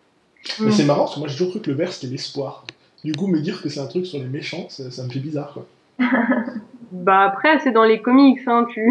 Mais 0.59 0.67
Mm. 0.67 0.71
c'est 0.71 0.85
marrant, 0.85 1.01
parce 1.03 1.15
que 1.15 1.19
moi 1.19 1.27
j'ai 1.29 1.38
toujours 1.38 1.51
cru 1.53 1.61
que 1.61 1.69
le 1.69 1.77
vert 1.77 1.93
c'était 1.93 2.11
l'espoir. 2.11 2.65
Du 3.05 3.13
coup, 3.13 3.27
me 3.27 3.39
dire 3.39 3.61
que 3.61 3.69
c'est 3.69 3.79
un 3.79 3.88
truc 3.88 4.05
sur 4.05 4.19
les 4.19 4.25
méchants, 4.25 4.67
ça, 4.67 4.91
ça 4.91 5.03
me 5.05 5.09
fait 5.09 5.19
bizarre, 5.19 5.53
quoi. 5.53 5.65
Bah 6.91 7.22
après 7.22 7.60
c'est 7.60 7.72
dans 7.72 7.84
les 7.84 8.01
comics, 8.01 8.39
hein, 8.48 8.65
tu. 8.69 8.81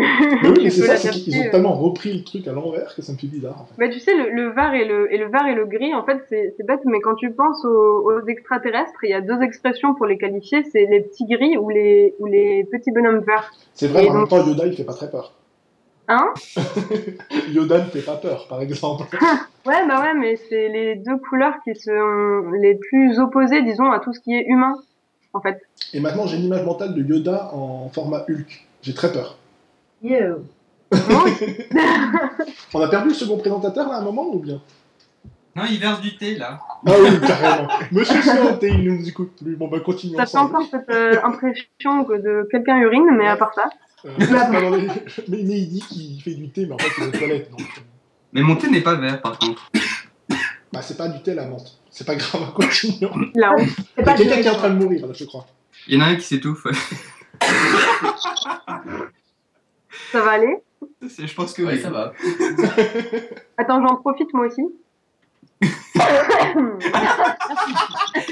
Mais 0.42 0.48
oui, 0.50 0.54
mais 0.64 0.70
c'est 0.70 0.82
ça, 0.82 0.96
c'est 0.96 1.10
qu'ils 1.10 1.36
ont 1.36 1.46
euh. 1.46 1.50
tellement 1.50 1.74
repris 1.74 2.16
le 2.16 2.22
truc 2.22 2.46
à 2.46 2.52
l'envers 2.52 2.94
que 2.94 3.02
ça 3.02 3.12
me 3.12 3.18
fait 3.18 3.26
bizarre, 3.26 3.62
en 3.62 3.64
fait. 3.66 3.74
Bah 3.76 3.88
tu 3.88 3.98
sais 3.98 4.14
le, 4.16 4.30
le 4.30 4.50
vert 4.50 4.72
et 4.74 4.84
le 4.84 5.12
et 5.12 5.18
le 5.18 5.28
vert 5.28 5.46
et 5.48 5.54
le 5.54 5.66
gris 5.66 5.92
en 5.94 6.04
fait 6.04 6.22
c'est 6.28 6.54
bête 6.66 6.80
mais 6.84 7.00
quand 7.00 7.16
tu 7.16 7.30
penses 7.32 7.64
aux, 7.64 8.10
aux 8.12 8.26
extraterrestres 8.26 9.02
il 9.02 9.10
y 9.10 9.14
a 9.14 9.20
deux 9.20 9.40
expressions 9.42 9.94
pour 9.94 10.06
les 10.06 10.16
qualifier 10.16 10.62
c'est 10.70 10.86
les 10.86 11.00
petits 11.00 11.26
gris 11.26 11.56
ou 11.56 11.70
les 11.70 12.14
ou 12.20 12.26
les 12.26 12.64
petits 12.70 12.92
bonhommes 12.92 13.24
verts 13.26 13.50
C'est 13.74 13.88
vrai, 13.88 14.04
Et 14.04 14.10
en 14.10 14.14
même 14.14 14.28
temps, 14.28 14.46
Yoda 14.46 14.66
il 14.66 14.74
fait 14.74 14.84
pas 14.84 14.94
très 14.94 15.10
peur. 15.10 15.32
hein? 16.08 16.32
Yoda 17.52 17.78
ne 17.78 17.84
fait 17.90 18.02
pas 18.04 18.16
peur, 18.16 18.46
par 18.48 18.62
exemple. 18.62 19.04
ouais 19.66 19.86
bah 19.88 20.00
ouais 20.02 20.14
mais 20.14 20.36
c'est 20.36 20.68
les 20.68 20.94
deux 20.94 21.16
couleurs 21.18 21.54
qui 21.64 21.74
sont 21.74 22.50
les 22.60 22.74
plus 22.76 23.18
opposées 23.18 23.62
disons 23.62 23.90
à 23.90 23.98
tout 23.98 24.12
ce 24.12 24.20
qui 24.20 24.34
est 24.34 24.44
humain 24.46 24.76
en 25.32 25.40
fait 25.40 25.62
Et 25.92 26.00
maintenant, 26.00 26.26
j'ai 26.26 26.36
une 26.36 26.44
image 26.44 26.64
mentale 26.64 26.94
de 26.94 27.02
Yoda 27.02 27.50
en 27.52 27.88
format 27.90 28.24
Hulk. 28.28 28.66
J'ai 28.82 28.94
très 28.94 29.12
peur. 29.12 29.36
Yo. 30.02 30.44
On 32.74 32.80
a 32.80 32.88
perdu 32.88 33.08
le 33.08 33.14
second 33.14 33.36
présentateur 33.36 33.88
là 33.88 33.96
à 33.96 33.98
un 33.98 34.02
moment 34.02 34.26
ou 34.32 34.38
bien? 34.38 34.60
Non, 35.54 35.64
il 35.68 35.78
verse 35.78 36.00
du 36.00 36.16
thé 36.16 36.36
là. 36.36 36.60
Ah 36.86 36.92
oui, 37.00 37.20
carrément. 37.26 37.68
Monsieur 37.90 38.22
Santé, 38.22 38.68
il 38.68 38.84
ne 38.84 38.98
nous 38.98 39.08
écoute 39.08 39.32
plus. 39.40 39.56
Bon, 39.56 39.68
bah 39.68 39.80
continuons 39.80 40.16
ça 40.16 40.26
fait 40.26 40.38
encore 40.38 40.62
cette 40.70 40.88
euh, 40.88 41.20
impression 41.24 42.04
que 42.04 42.14
de 42.14 42.48
quelqu'un 42.50 42.78
urine 42.78 43.10
mais 43.16 43.26
à 43.26 43.36
part 43.36 43.52
ça 43.54 43.68
Euh, 44.04 44.10
mais, 45.28 45.40
il 45.40 45.68
dit 45.68 45.80
qu'il 45.80 46.22
fait 46.22 46.34
du 46.34 46.48
thé, 46.50 46.66
mais 46.66 46.74
en 46.74 46.78
fait, 46.78 46.90
c'est 46.96 47.10
des 47.10 47.18
toilettes. 47.18 47.50
Donc, 47.50 47.60
euh, 47.60 47.80
Mais 48.32 48.42
mon 48.42 48.54
thé 48.54 48.70
n'est 48.70 48.80
pas 48.80 48.94
vert, 48.94 49.20
par 49.20 49.38
contre. 49.38 49.68
Bah, 50.72 50.80
c'est 50.82 50.96
pas 50.96 51.08
du 51.08 51.22
thé, 51.22 51.34
la 51.34 51.46
menthe. 51.46 51.78
C'est 51.90 52.06
pas 52.06 52.14
grave, 52.16 52.52
continuons. 52.54 53.10
la 53.34 53.52
honte 53.52 53.60
C'est 53.96 53.98
Il 53.98 54.02
y 54.02 54.04
pas 54.04 54.12
a 54.12 54.16
quelqu'un 54.16 54.40
qui 54.40 54.46
est 54.46 54.50
en 54.50 54.54
train 54.56 54.70
de 54.70 54.76
mourir, 54.82 55.06
là, 55.06 55.12
je 55.14 55.24
crois. 55.24 55.46
Il 55.86 55.94
y 55.98 56.02
en 56.02 56.04
a 56.04 56.08
un 56.08 56.16
qui 56.16 56.22
s'étouffe. 56.22 56.66
ça 60.12 60.20
va 60.20 60.30
aller? 60.32 60.56
Je 61.02 61.34
pense 61.34 61.52
que 61.54 61.62
Ouais, 61.62 61.74
oui. 61.74 61.80
ça 61.80 61.90
va. 61.90 62.12
attends 63.56 63.84
j'en 63.86 63.96
profite 63.96 64.32
moi 64.34 64.46
aussi 64.46 64.62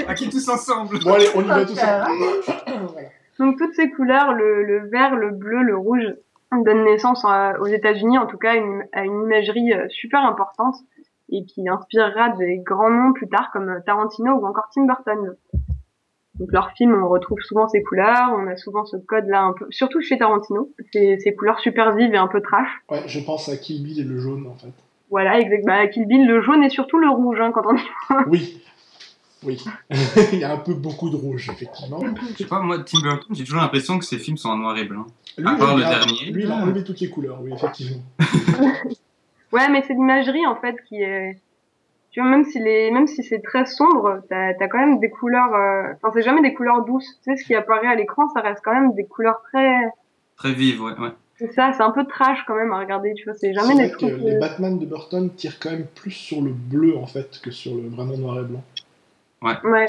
Ok, 0.09 0.31
tous 0.31 0.49
ensemble. 0.49 0.99
Bon, 1.03 1.15
allez, 1.15 1.29
on 1.35 1.43
y 1.43 1.47
va 1.47 1.65
tous 1.65 1.73
ensemble. 1.79 3.01
Donc 3.39 3.59
toutes 3.59 3.75
ces 3.75 3.91
couleurs, 3.91 4.33
le, 4.33 4.63
le 4.65 4.89
vert, 4.89 5.15
le 5.15 5.31
bleu, 5.31 5.63
le 5.63 5.77
rouge, 5.77 6.05
donnent 6.53 6.85
naissance 6.85 7.25
à- 7.25 7.55
aux 7.61 7.67
États-Unis, 7.67 8.17
en 8.19 8.27
tout 8.27 8.39
cas, 8.39 8.53
à 8.53 8.55
une, 8.57 8.85
à 8.93 9.05
une 9.05 9.23
imagerie 9.25 9.73
euh, 9.73 9.87
super 9.91 10.21
importante 10.25 10.77
et 11.31 11.45
qui 11.45 11.69
inspirera 11.69 12.31
des 12.31 12.59
grands 12.59 12.91
noms 12.91 13.13
plus 13.13 13.29
tard 13.29 13.51
comme 13.53 13.69
euh, 13.69 13.81
Tarantino 13.85 14.33
ou 14.35 14.47
encore 14.47 14.69
Tim 14.75 14.87
Burton. 14.87 15.35
Donc 16.39 16.53
leurs 16.53 16.71
films, 16.73 16.95
on 17.03 17.09
retrouve 17.09 17.41
souvent 17.41 17.67
ces 17.69 17.83
couleurs, 17.83 18.31
on 18.37 18.47
a 18.47 18.57
souvent 18.57 18.85
ce 18.85 18.97
code-là 18.99 19.43
un 19.43 19.55
peu, 19.55 19.67
surtout 19.71 20.01
chez 20.03 20.19
Tarantino, 20.19 20.71
ces, 20.93 21.19
ces 21.19 21.35
couleurs 21.35 21.59
super 21.61 21.95
vives 21.97 22.13
et 22.13 22.19
un 22.19 22.27
peu 22.29 22.43
trash. 22.43 22.69
Ouais, 22.91 23.03
je 23.07 23.21
pense 23.21 23.49
à 23.49 23.57
Kill 23.57 23.83
Bill 23.83 24.01
et 24.01 24.05
le 24.05 24.19
jaune, 24.19 24.47
en 24.47 24.55
fait. 24.59 24.73
Voilà, 25.11 25.39
exact. 25.41 25.65
Bah, 25.65 25.87
Kill 25.87 26.07
Bill, 26.07 26.27
le 26.27 26.43
jaune 26.43 26.63
et 26.63 26.69
surtout 26.69 26.99
le 26.99 27.09
rouge, 27.09 27.41
hein, 27.41 27.53
quand 27.55 27.63
on 27.67 27.77
Oui. 28.31 28.61
Oui. 29.45 29.63
il 30.33 30.39
y 30.41 30.45
a 30.45 30.53
un 30.53 30.57
peu 30.59 30.75
beaucoup 30.75 31.09
de 31.09 31.17
rouge, 31.17 31.49
effectivement. 31.51 32.01
Je 32.33 32.37
sais 32.37 32.47
pas, 32.47 32.61
moi, 32.61 32.79
Tim 32.81 33.01
Burton, 33.03 33.35
j'ai 33.35 33.45
toujours 33.45 33.61
l'impression 33.61 33.99
que 33.99 34.05
ses 34.05 34.19
films 34.19 34.37
sont 34.37 34.51
en 34.51 34.57
noir 34.59 34.77
et 34.77 34.85
blanc. 34.85 35.07
Lui, 35.39 35.47
À 35.49 35.55
part 35.57 35.73
il 35.73 35.79
le 35.79 35.85
a- 35.87 35.89
dernier. 35.89 36.31
Lui, 36.33 36.45
il 36.45 36.51
a 36.51 36.57
enlevé 36.57 36.85
toutes 36.85 37.01
les 37.01 37.09
couleurs, 37.09 37.41
oui, 37.43 37.53
effectivement. 37.55 38.03
Ouais, 39.53 39.69
mais 39.69 39.83
c'est 39.87 39.95
l'imagerie 39.95 40.47
en 40.47 40.57
fait 40.57 40.77
qui 40.89 41.03
est. 41.03 41.37
Tu 42.11 42.21
vois, 42.21 42.31
même 42.31 42.45
si 42.45 42.59
les, 42.59 42.91
même 42.91 43.07
si 43.07 43.23
c'est 43.23 43.41
très 43.43 43.67
sombre, 43.67 44.23
t'as 44.31 44.49
as 44.59 44.69
quand 44.69 44.79
même 44.79 44.99
des 45.01 45.11
couleurs. 45.11 45.55
euh, 45.55 45.93
Enfin, 45.95 46.11
c'est 46.15 46.23
jamais 46.23 46.41
des 46.43 46.55
couleurs 46.55 46.85
douces. 46.85 47.19
Tu 47.23 47.31
sais, 47.31 47.37
ce 47.37 47.45
qui 47.45 47.55
apparaît 47.55 47.89
à 47.89 47.95
l'écran, 47.95 48.29
ça 48.31 48.41
reste 48.41 48.63
quand 48.65 48.73
même 48.73 48.95
des 48.95 49.05
couleurs 49.05 49.43
très. 49.53 49.77
Très 50.37 50.53
vive, 50.53 50.83
ouais. 50.83 50.93
ouais. 50.99 51.11
C'est 51.39 51.53
ça, 51.53 51.73
c'est 51.75 51.83
un 51.83 51.91
peu 51.91 52.05
trash 52.07 52.43
quand 52.47 52.55
même 52.55 52.73
à 52.73 52.79
regarder. 52.79 53.13
Tu 53.15 53.25
vois, 53.25 53.35
c'est 53.35 53.53
jamais 53.53 53.75
vrai 53.75 53.85
des 53.87 53.91
que 53.93 53.97
trucs. 53.99 54.19
les 54.21 54.37
euh, 54.37 54.39
Batman 54.39 54.79
de 54.79 54.87
Burton 54.87 55.31
tirent 55.37 55.59
quand 55.61 55.71
même 55.71 55.87
plus 55.95 56.11
sur 56.11 56.41
le 56.41 56.51
bleu, 56.51 56.97
en 56.97 57.07
fait, 57.07 57.39
que 57.43 57.51
sur 57.51 57.75
le 57.75 57.89
vraiment 57.89 58.17
noir 58.17 58.39
et 58.41 58.45
blanc. 58.45 58.63
Ouais. 59.43 59.87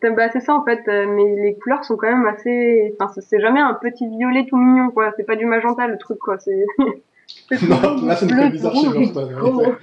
T'as- 0.00 0.10
Bah, 0.10 0.28
c'est 0.32 0.40
ça 0.40 0.54
en 0.54 0.64
fait, 0.64 0.80
euh, 0.88 1.06
mais 1.08 1.36
les 1.36 1.54
couleurs 1.56 1.84
sont 1.84 1.96
quand 1.96 2.08
même 2.08 2.26
assez. 2.26 2.94
Enfin, 2.98 3.12
c'est- 3.14 3.20
c'est 3.22 3.40
jamais 3.40 3.60
un 3.60 3.74
petit 3.74 4.06
violet 4.08 4.46
tout 4.46 4.56
mignon, 4.56 4.90
quoi. 4.90 5.12
C'est 5.16 5.24
pas 5.24 5.36
du 5.36 5.46
magenta 5.46 5.86
le 5.86 5.98
truc, 5.98 6.18
quoi. 6.18 6.38
C'est. 6.38 6.64
Non, 7.68 8.06
là, 8.06 8.16
c'est 8.16 8.26
bleu, 8.26 8.36
très 8.38 8.50
bizarre 8.50 8.74
chez. 8.74 8.88
Burton. 9.12 9.76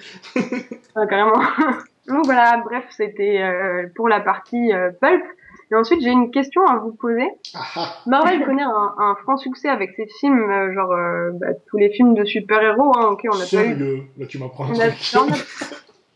Ah, 0.95 1.05
carrément. 1.07 1.39
Donc 2.07 2.25
voilà, 2.25 2.61
bref, 2.63 2.85
c'était 2.91 3.41
euh, 3.41 3.87
pour 3.95 4.07
la 4.07 4.21
partie 4.21 4.71
euh, 4.73 4.91
pulp. 5.01 5.23
Et 5.69 5.75
ensuite, 5.75 5.99
j'ai 6.01 6.11
une 6.11 6.31
question 6.31 6.65
à 6.65 6.77
vous 6.77 6.93
poser. 6.93 7.27
Ah, 7.53 7.59
ah. 7.75 7.89
Marvel 8.05 8.45
connaît 8.45 8.63
un, 8.63 8.93
un 8.97 9.15
franc 9.23 9.35
succès 9.35 9.67
avec 9.67 9.91
ses 9.97 10.07
films, 10.21 10.49
euh, 10.49 10.73
genre 10.73 10.93
bah, 11.33 11.47
tous 11.69 11.77
les 11.77 11.89
films 11.89 12.13
de 12.13 12.23
super-héros. 12.23 12.93
Hein, 12.97 13.07
ok, 13.11 13.27
on 13.33 13.37
n'a 13.37 13.43
pas 13.45 13.65
eu, 13.65 14.03
là, 14.17 14.25
tu 14.27 14.39
m'apprends 14.39 14.65
un 14.65 14.69
on 14.73 14.79
a, 14.79 14.87
truc. 14.87 15.21
on 15.21 15.31
a- 15.33 15.35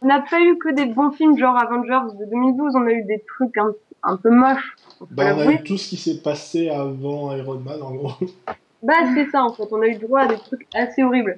on 0.04 0.08
n'a 0.08 0.22
pas 0.22 0.40
eu 0.40 0.58
que 0.58 0.74
des 0.74 0.86
bons 0.86 1.12
films, 1.12 1.38
genre 1.38 1.56
Avengers 1.58 2.16
de 2.18 2.26
2012. 2.32 2.76
On 2.78 2.88
a 2.88 2.92
eu 2.92 3.04
des 3.04 3.22
trucs 3.28 3.56
un, 3.58 3.72
un 4.04 4.16
peu 4.16 4.30
moches. 4.30 4.76
Bah, 5.12 5.36
on 5.36 5.42
a 5.42 5.52
eu 5.52 5.64
tout 5.64 5.78
ce 5.78 5.90
qui 5.90 5.98
s'est 5.98 6.22
passé 6.24 6.70
avant 6.70 7.36
Iron 7.36 7.60
Man, 7.60 7.82
en 7.84 7.92
gros. 7.94 8.14
Bah, 8.84 8.94
c'est 9.14 9.30
ça, 9.30 9.44
en 9.44 9.54
fait. 9.54 9.68
On 9.72 9.82
a 9.82 9.88
eu 9.88 9.96
droit 9.96 10.22
à 10.22 10.28
des 10.28 10.38
trucs 10.38 10.68
assez 10.74 11.04
horribles. 11.04 11.38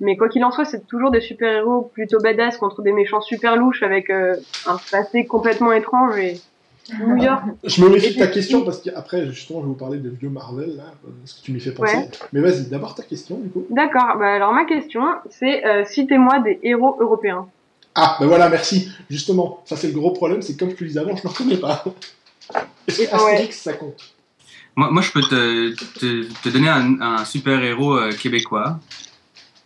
Mais 0.00 0.16
quoi 0.16 0.28
qu'il 0.28 0.44
en 0.44 0.50
soit, 0.50 0.64
c'est 0.64 0.86
toujours 0.86 1.10
des 1.10 1.20
super-héros 1.20 1.90
plutôt 1.92 2.18
badass 2.20 2.56
contre 2.56 2.82
des 2.82 2.92
méchants 2.92 3.20
super 3.20 3.56
louches 3.56 3.82
avec 3.82 4.10
euh, 4.10 4.34
un 4.66 4.76
passé 4.90 5.24
complètement 5.24 5.72
étrange 5.72 6.18
et 6.18 6.40
New 6.98 7.16
York. 7.16 7.44
Je 7.64 7.82
me 7.82 7.88
méfie 7.88 8.14
de 8.14 8.18
ta 8.18 8.26
question 8.26 8.64
parce 8.64 8.80
qu'après, 8.80 9.26
justement, 9.26 9.60
je 9.60 9.64
vais 9.66 9.68
vous 9.68 9.78
parler 9.78 9.98
des 9.98 10.10
vieux 10.10 10.28
Marvel, 10.28 10.76
là, 10.76 10.84
ce 11.24 11.36
que 11.40 11.44
tu 11.44 11.52
m'y 11.52 11.60
fais 11.60 11.72
penser. 11.72 11.96
Ouais. 11.96 12.08
Mais 12.32 12.40
vas-y, 12.40 12.66
d'abord 12.68 12.94
ta 12.94 13.02
question, 13.02 13.38
du 13.38 13.48
coup. 13.48 13.64
D'accord. 13.70 14.16
Bah, 14.18 14.34
alors 14.34 14.52
ma 14.52 14.64
question, 14.64 15.02
c'est 15.30 15.64
euh, 15.64 15.84
citez-moi 15.84 16.40
des 16.40 16.58
héros 16.62 16.96
européens. 17.00 17.46
Ah, 17.94 18.16
ben 18.20 18.26
voilà, 18.26 18.48
merci. 18.48 18.90
Justement, 19.08 19.62
ça 19.64 19.76
c'est 19.76 19.86
le 19.86 19.94
gros 19.94 20.10
problème, 20.10 20.42
c'est 20.42 20.54
que 20.54 20.58
comme 20.58 20.70
je 20.70 20.76
te 20.76 20.84
disais 20.84 20.98
avant, 20.98 21.14
je 21.14 21.22
ne 21.26 21.28
reconnais 21.28 21.56
pas. 21.60 21.84
Est-ce 22.86 22.98
que 22.98 23.02
ouais. 23.02 23.12
Astérix, 23.12 23.62
ça 23.62 23.72
compte? 23.74 24.13
Moi, 24.76 24.90
moi, 24.90 25.02
je 25.02 25.12
peux 25.12 25.20
te, 25.22 25.70
te, 25.98 26.24
te 26.42 26.48
donner 26.48 26.68
un, 26.68 27.00
un 27.00 27.24
super-héros 27.24 27.96
euh, 27.96 28.12
québécois. 28.12 28.80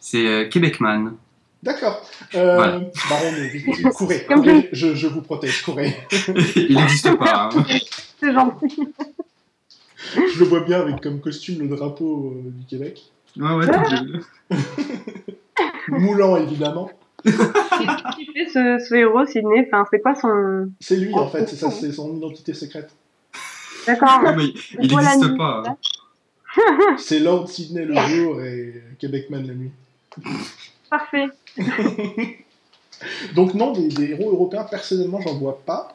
C'est 0.01 0.27
euh, 0.27 0.49
Québecman. 0.49 1.15
D'accord. 1.63 2.01
Euh, 2.35 2.55
Voilà. 2.57 2.81
Baron, 3.11 3.93
courez, 3.95 4.69
je, 4.73 4.95
je 4.95 5.07
vous 5.07 5.23
protège, 5.23 5.63
courez. 5.63 5.97
Il 6.57 6.77
n'existe 6.77 7.17
pas. 7.17 7.49
hein. 7.55 7.65
C'est 8.21 8.33
gentil. 8.33 8.79
Je 10.15 10.39
le 10.39 10.45
vois 10.45 10.61
bien 10.61 10.81
avec 10.81 11.01
comme 11.01 11.21
costume 11.21 11.61
le 11.61 11.69
drapeau 11.77 12.35
euh, 12.37 12.51
du 12.51 12.65
Québec. 12.67 13.03
Ouais, 13.37 13.53
ouais, 13.55 13.67
Moulant, 15.89 16.37
évidemment. 16.37 16.91
Qu'est-ce 17.25 18.17
qu'il 18.17 18.27
fait 18.33 18.47
ce, 18.49 18.85
ce 18.89 18.95
héros, 18.95 19.27
Sydney 19.27 19.67
Enfin, 19.67 19.85
c'est 19.91 20.01
quoi 20.01 20.15
son. 20.15 20.71
C'est 20.81 20.97
lui, 20.97 21.13
en 21.15 21.29
fait, 21.29 21.49
c'est 21.49 21.57
ça, 21.57 21.71
c'est 21.71 21.93
son 21.93 22.17
identité 22.17 22.55
secrète. 22.55 22.91
D'accord. 23.87 24.21
Il 24.81 24.91
n'existe 24.95 25.37
pas. 25.37 25.63
là. 25.65 25.77
hein. 26.57 26.97
C'est 26.99 27.21
Lord 27.21 27.49
Sydney 27.49 27.85
le 27.85 27.95
jour 28.09 28.43
et 28.43 28.83
Québecman 28.99 29.47
la 29.47 29.55
nuit. 29.55 29.71
Parfait. 30.91 31.27
Donc 33.35 33.55
non, 33.55 33.73
des, 33.73 33.89
des 33.89 34.11
héros 34.11 34.31
européens, 34.33 34.65
personnellement, 34.65 35.21
j'en 35.21 35.35
vois 35.35 35.61
pas. 35.65 35.95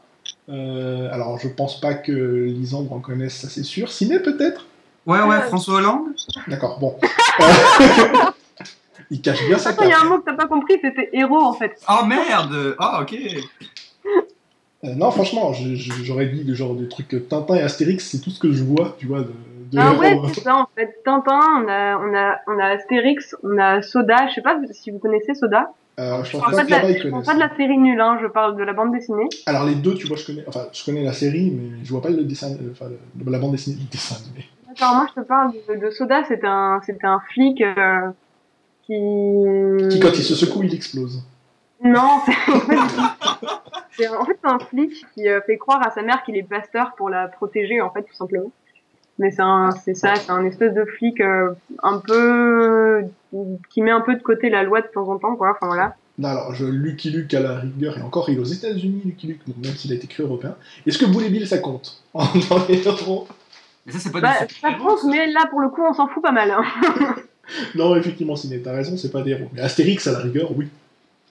Euh, 0.50 1.10
alors, 1.12 1.38
je 1.40 1.48
pense 1.50 1.80
pas 1.82 1.94
que 1.96 2.12
Lisandre 2.46 2.94
en 2.94 3.00
connaisse, 3.00 3.36
ça 3.42 3.50
c'est 3.50 3.64
sûr. 3.64 3.92
Ciné, 3.92 4.20
peut-être? 4.20 4.66
Ouais, 5.06 5.22
ouais, 5.22 5.42
François 5.42 5.76
Hollande 5.76 6.14
D'accord, 6.48 6.80
bon. 6.80 6.98
Euh, 7.42 8.30
Il 9.10 9.22
cache 9.22 9.44
bien 9.48 9.58
sa 9.58 9.72
Attends, 9.72 9.84
il 9.84 9.90
y 9.90 9.94
a 9.94 10.02
un 10.02 10.06
mot 10.06 10.20
que 10.20 10.26
t'as 10.26 10.36
pas 10.36 10.46
compris, 10.48 10.76
c'était 10.82 11.10
héros 11.14 11.42
en 11.42 11.54
fait. 11.54 11.74
Oh 11.90 12.06
merde 12.06 12.76
Ah, 12.78 13.02
ok. 13.02 13.16
Euh, 14.84 14.96
non, 14.96 15.12
franchement, 15.12 15.54
je- 15.54 15.76
je- 15.76 16.04
j'aurais 16.04 16.26
dit 16.28 16.46
que 16.46 16.54
genre 16.54 16.76
des 16.76 16.90
trucs 16.90 17.14
euh, 17.14 17.20
Tintin 17.22 17.56
et 17.56 17.62
Astérix, 17.62 18.10
c'est 18.12 18.20
tout 18.20 18.30
ce 18.32 18.40
que 18.40 18.52
je 18.52 18.64
vois, 18.64 18.96
tu 19.00 19.08
vois, 19.08 19.22
de, 19.22 19.28
de 19.72 19.80
Ah 19.80 19.94
ouais, 19.94 20.20
c'est 20.28 20.42
ça 20.42 20.56
en 20.58 20.68
fait. 20.76 20.94
Tintin, 21.06 21.40
on 21.64 21.68
a, 21.70 21.98
on 21.98 22.14
a, 22.16 22.38
on 22.48 22.60
a 22.60 22.66
Astérix, 22.66 23.34
on 23.44 23.58
a 23.58 23.82
Soda. 23.82 24.28
Je 24.28 24.34
sais 24.36 24.42
pas 24.42 24.60
si 24.72 24.92
vous 24.92 25.00
connaissez 25.00 25.34
Soda. 25.36 25.70
Euh, 26.00 26.24
je 26.24 26.32
pense 26.32 26.42
Je 26.42 26.52
parle 26.52 26.56
pas 26.56 26.64
de 26.66 26.72
la, 26.72 26.94
je 26.98 27.08
parle 27.08 27.24
pas 27.24 27.34
de 27.36 27.40
la 27.40 27.56
série 27.56 27.78
nulle, 27.78 28.02
hein, 28.02 28.18
je 28.22 28.28
parle 28.28 28.58
de 28.58 28.64
la 28.64 28.74
bande 28.74 28.92
dessinée. 28.92 29.30
Alors 29.46 29.64
les 29.66 29.76
deux, 29.76 29.94
tu 29.94 30.08
vois, 30.08 30.18
je 30.18 30.26
connais, 30.26 30.44
enfin, 30.48 30.66
je 30.74 30.84
connais 30.84 31.04
la 31.04 31.14
série, 31.14 31.52
mais 31.52 31.86
je 31.86 31.90
vois 31.92 32.02
pas 32.02 32.10
le 32.10 32.24
dessin, 32.24 32.52
euh, 32.52 32.72
enfin, 32.72 32.88
le- 32.90 33.32
la 33.32 33.40
bande 33.40 33.52
dessinée, 33.52 33.78
le 33.80 33.90
dessin 33.90 34.16
animé. 34.16 34.46
D'accord, 34.68 34.96
moi 34.96 35.06
je 35.16 35.22
te 35.22 35.26
parle 35.26 35.52
de, 35.70 35.86
de 35.86 35.92
Soda, 35.92 36.24
c'était 36.28 36.48
un, 36.48 36.82
c'était 36.86 37.06
un 37.06 37.20
flic 37.32 37.62
euh, 37.62 38.10
qui. 38.86 38.94
Qui, 39.90 40.00
quand 40.00 40.10
il 40.18 40.24
se 40.24 40.36
secoue, 40.36 40.64
il 40.64 40.74
explose. 40.74 41.24
Non, 41.84 42.22
c'est 43.92 44.08
en 44.08 44.26
fait, 44.26 44.40
un 44.44 44.60
flic 44.60 45.06
qui 45.14 45.28
euh, 45.28 45.42
fait 45.46 45.58
croire 45.58 45.86
à 45.86 45.92
sa 45.92 46.02
mère 46.02 46.24
qu'il 46.24 46.38
est 46.38 46.44
pasteur 46.44 46.94
pour 46.96 47.10
la 47.10 47.28
protéger, 47.28 47.82
en 47.82 47.92
fait, 47.92 48.04
tout 48.04 48.16
simplement. 48.16 48.52
Mais 49.20 49.32
c'est 49.32 49.42
un, 49.42 49.72
c'est 49.72 49.94
ça, 49.94 50.16
c'est 50.16 50.32
un 50.32 50.44
espèce 50.46 50.74
de 50.74 50.86
flic 50.86 51.22
euh, 51.22 51.52
un 51.84 52.00
peu 52.00 53.04
qui 53.70 53.82
met 53.82 53.92
un 53.92 54.02
peu 54.02 54.16
de 54.16 54.24
côté 54.24 54.50
la 54.50 54.64
loi 54.64 54.82
de 54.82 54.88
temps 54.88 55.08
en 55.10 55.20
temps, 55.20 55.36
quoi. 55.36 55.52
Enfin 55.52 55.68
voilà. 55.68 55.96
Non, 56.18 56.30
alors, 56.30 56.54
je, 56.54 56.66
Lucky 56.66 57.10
Luke 57.10 57.34
à 57.34 57.40
la 57.40 57.60
rigueur, 57.60 57.98
et 57.98 58.02
encore, 58.02 58.30
il 58.30 58.38
est 58.38 58.42
aux 58.42 58.44
États-Unis, 58.44 59.02
Lucky 59.04 59.28
Luke, 59.28 59.42
donc 59.48 59.58
même 59.58 59.74
s'il 59.74 59.92
a 59.92 59.96
été 59.96 60.06
écrit 60.06 60.24
européen. 60.24 60.56
Est-ce 60.86 60.98
que 60.98 61.06
Boule 61.06 61.24
et 61.24 61.30
Bill, 61.30 61.48
ça 61.48 61.58
compte? 61.58 62.04
Dans 62.14 62.66
les 62.70 62.88
héros 62.88 63.28
Mais 63.86 63.92
ça, 63.92 64.00
c'est 64.00 64.12
pas 64.12 64.22
Bah, 64.22 64.34
ça 64.62 64.74
compte, 64.74 65.04
mais 65.06 65.32
là 65.32 65.48
pour 65.50 65.60
le 65.60 65.70
coup, 65.70 65.82
on 65.88 65.94
s'en 65.94 66.08
fout 66.08 66.24
pas 66.24 66.32
mal. 66.32 66.52
Hein. 66.52 66.64
Non, 67.76 67.94
effectivement, 67.98 68.38
Ciné, 68.38 68.62
t'as 68.62 68.72
raison, 68.72 68.96
c'est 68.96 69.12
pas 69.12 69.22
des 69.22 69.32
héros. 69.32 69.50
Mais 69.52 69.60
Astérix, 69.60 70.08
à 70.08 70.14
la 70.14 70.20
rigueur, 70.20 70.58
oui. 70.58 70.70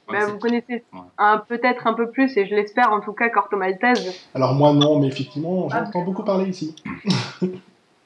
Ouais, 0.08 0.18
Bah, 0.18 0.26
vous 0.26 0.38
connaissez 0.38 0.84
Ouais. 0.92 1.00
un 1.18 1.38
peut-être 1.38 1.86
un 1.86 1.94
peu 1.94 2.10
plus, 2.10 2.36
et 2.36 2.46
je 2.46 2.54
l'espère 2.54 2.92
en 2.92 3.00
tout 3.00 3.12
cas, 3.12 3.28
Corto 3.28 3.56
Maltese. 3.56 4.14
Alors 4.34 4.54
moi, 4.54 4.72
non, 4.72 4.98
mais 5.00 5.06
effectivement, 5.08 5.68
j'entends 5.70 6.02
beaucoup 6.02 6.22
parler 6.24 6.46
ici. 6.48 6.74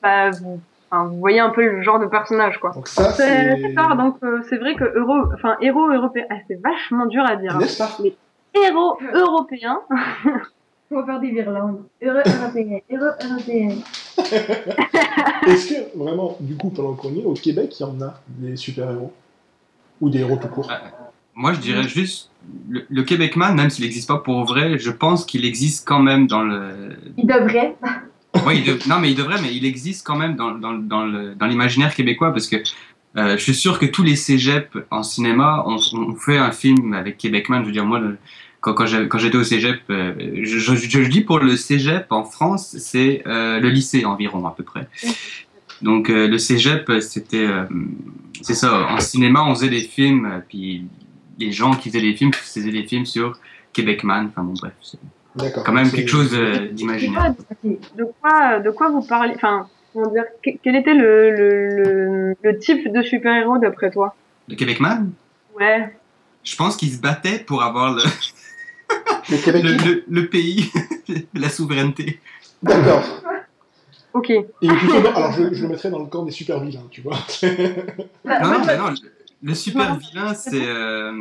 Bah, 0.03 0.31
vous, 0.31 0.61
enfin, 0.91 1.05
vous 1.09 1.19
voyez 1.19 1.41
un 1.41 1.51
peu 1.51 1.65
le 1.65 1.83
genre 1.83 1.99
de 1.99 2.07
personnage, 2.07 2.59
quoi. 2.61 2.71
Donc 2.73 2.87
ça, 2.87 3.13
C'est 3.13 3.57
c'est... 3.57 3.75
d'accord, 3.75 3.97
donc 3.97 4.17
euh, 4.23 4.43
c'est 4.49 4.59
vrai 4.59 4.75
que 4.77 4.85
euro, 4.85 5.15
enfin 5.35 5.57
héros 5.61 5.89
européen, 5.91 6.25
ah, 6.31 6.37
c'est 6.47 6.61
vachement 6.63 7.07
dur 7.07 7.25
à 7.27 7.35
dire. 7.37 7.57
hein. 7.57 7.59
N'est-ce 7.59 7.79
pas 7.79 7.91
Héros 8.55 8.99
européen, 9.15 9.81
On 10.93 11.01
va 11.01 11.05
faire 11.07 11.19
des 11.21 11.31
virlandes. 11.31 11.83
Heureux 12.01 12.23
européen. 12.25 12.79
Heureux 12.89 13.13
européen. 13.29 13.71
Est-ce 15.49 15.69
que, 15.75 15.99
vraiment, 15.99 16.37
du 16.39 16.57
coup, 16.57 16.71
pendant 16.71 16.95
qu'on 16.95 17.11
y 17.11 17.21
est, 17.21 17.25
au 17.25 17.35
Québec, 17.35 17.75
il 17.81 17.83
y 17.83 17.87
en 17.87 18.01
a 18.01 18.15
des 18.29 18.55
super-héros? 18.57 19.13
Ou 20.01 20.11
des 20.11 20.21
héros 20.21 20.37
tout 20.37 20.47
court? 20.49 20.71
Moi, 21.37 21.53
je 21.53 21.61
dirais 21.61 21.87
juste 21.87 22.31
le, 22.69 22.87
le 22.89 23.03
Québecman, 23.03 23.55
même 23.55 23.69
s'il 23.71 23.85
n'existe 23.85 24.09
pas 24.09 24.19
pour 24.19 24.45
vrai, 24.45 24.79
je 24.79 24.91
pense 24.91 25.27
qu'il 25.27 25.45
existe 25.45 25.87
quand 25.87 26.01
même 26.01 26.27
dans 26.27 26.43
le. 26.43 26.97
Il 27.19 27.27
devrait. 27.27 27.77
Non, 28.87 28.99
mais 29.01 29.11
il 29.11 29.17
devrait, 29.17 29.41
mais 29.43 29.55
il 29.55 29.65
existe 29.65 30.07
quand 30.07 30.17
même 30.17 30.37
dans, 30.37 31.47
l'imaginaire 31.47 31.95
québécois 31.95 32.33
parce 32.33 32.47
que 32.47 32.57
euh, 33.17 33.37
je 33.37 33.43
suis 33.43 33.55
sûr 33.55 33.79
que 33.79 33.87
tous 33.87 34.03
les 34.03 34.17
cégeps 34.17 34.77
en 34.91 35.03
cinéma 35.03 35.65
ont, 35.67 35.79
fait 36.17 36.37
un 36.37 36.53
film 36.53 36.93
avec 36.93 37.17
Québecman. 37.19 37.63
Je 37.63 37.67
veux 37.67 37.73
dire, 37.73 37.87
moi, 37.87 37.99
le- 37.99 38.19
quand, 38.61 38.85
j'étais 38.85 39.37
au 39.37 39.45
cégep, 39.45 39.81
euh, 39.91 40.15
je, 40.43 40.59
je, 40.59 40.75
je, 40.75 41.03
je 41.03 41.09
dis 41.09 41.21
pour 41.21 41.39
le 41.39 41.57
cégep 41.57 42.11
en 42.11 42.25
France, 42.25 42.77
c'est 42.79 43.23
euh, 43.27 43.61
le 43.61 43.69
lycée 43.71 44.05
environ 44.05 44.47
à 44.47 44.55
peu 44.55 44.65
près. 44.65 44.89
Donc 45.83 46.09
le 46.09 46.39
cégep, 46.39 46.91
c'était, 47.01 47.49
c'est 48.41 48.55
ça. 48.55 48.87
En 48.89 48.99
cinéma, 48.99 49.45
on 49.47 49.55
faisait 49.55 49.69
des 49.69 49.83
films, 49.83 50.43
puis 50.49 50.87
les 51.39 51.53
gens 51.53 51.73
qui 51.75 51.91
faisaient 51.91 52.03
des 52.03 52.15
films 52.15 52.33
faisaient 52.33 52.71
des 52.71 52.85
films 52.85 53.07
sur 53.07 53.39
Québecman. 53.73 54.27
Enfin 54.29 54.43
bon, 54.43 54.55
bref, 54.61 54.73
c'est 54.83 54.99
quand 55.65 55.73
même 55.73 55.91
quelque 55.91 56.09
chose 56.09 56.35
euh, 56.35 56.69
d'imaginaire. 56.71 57.35
de 57.65 58.05
quoi, 58.21 58.59
de 58.61 58.71
quoi 58.71 58.89
vous 58.91 59.03
parlez 59.03 59.33
Enfin, 59.35 59.69
comment 59.93 60.11
dire 60.11 60.25
que- 60.43 60.51
Quel 60.63 60.77
était 60.77 60.95
le, 60.95 61.31
le, 61.31 61.69
le, 61.83 62.37
le 62.43 62.59
type 62.59 62.91
de 62.93 63.03
super-héros 63.03 63.59
d'après 63.59 63.91
toi? 63.91 64.15
Le 64.49 64.55
Québecman 64.55 65.11
Ouais. 65.59 65.95
Je 66.45 66.55
pense 66.57 66.77
qu'ils 66.77 66.93
se 66.93 67.01
battaient 67.01 67.39
pour 67.41 67.63
avoir 67.63 67.95
le, 67.95 68.03
Le 69.31 69.37
Québec. 69.45 69.63
le, 69.65 69.73
le, 69.73 70.05
le 70.09 70.27
pays, 70.29 70.71
la 71.35 71.49
souveraineté. 71.49 72.21
D'accord. 72.63 73.03
Ok. 74.15 74.31
Et 74.31 74.45
plutôt, 74.63 75.01
dans- 75.01 75.13
alors 75.15 75.33
je, 75.33 75.53
je 75.53 75.63
le 75.65 75.69
mettrais 75.69 75.91
dans 75.91 75.99
le 75.99 76.07
camp 76.07 76.23
des 76.25 76.31
super-vilains, 76.31 76.87
tu 76.91 77.01
vois. 77.03 77.19
Non, 78.25 78.41
non, 78.41 78.59
non, 78.79 78.95
le, 79.43 79.55
super 79.55 79.97
vilain, 79.99 80.35
c'est 80.35 80.67
euh, 80.67 81.13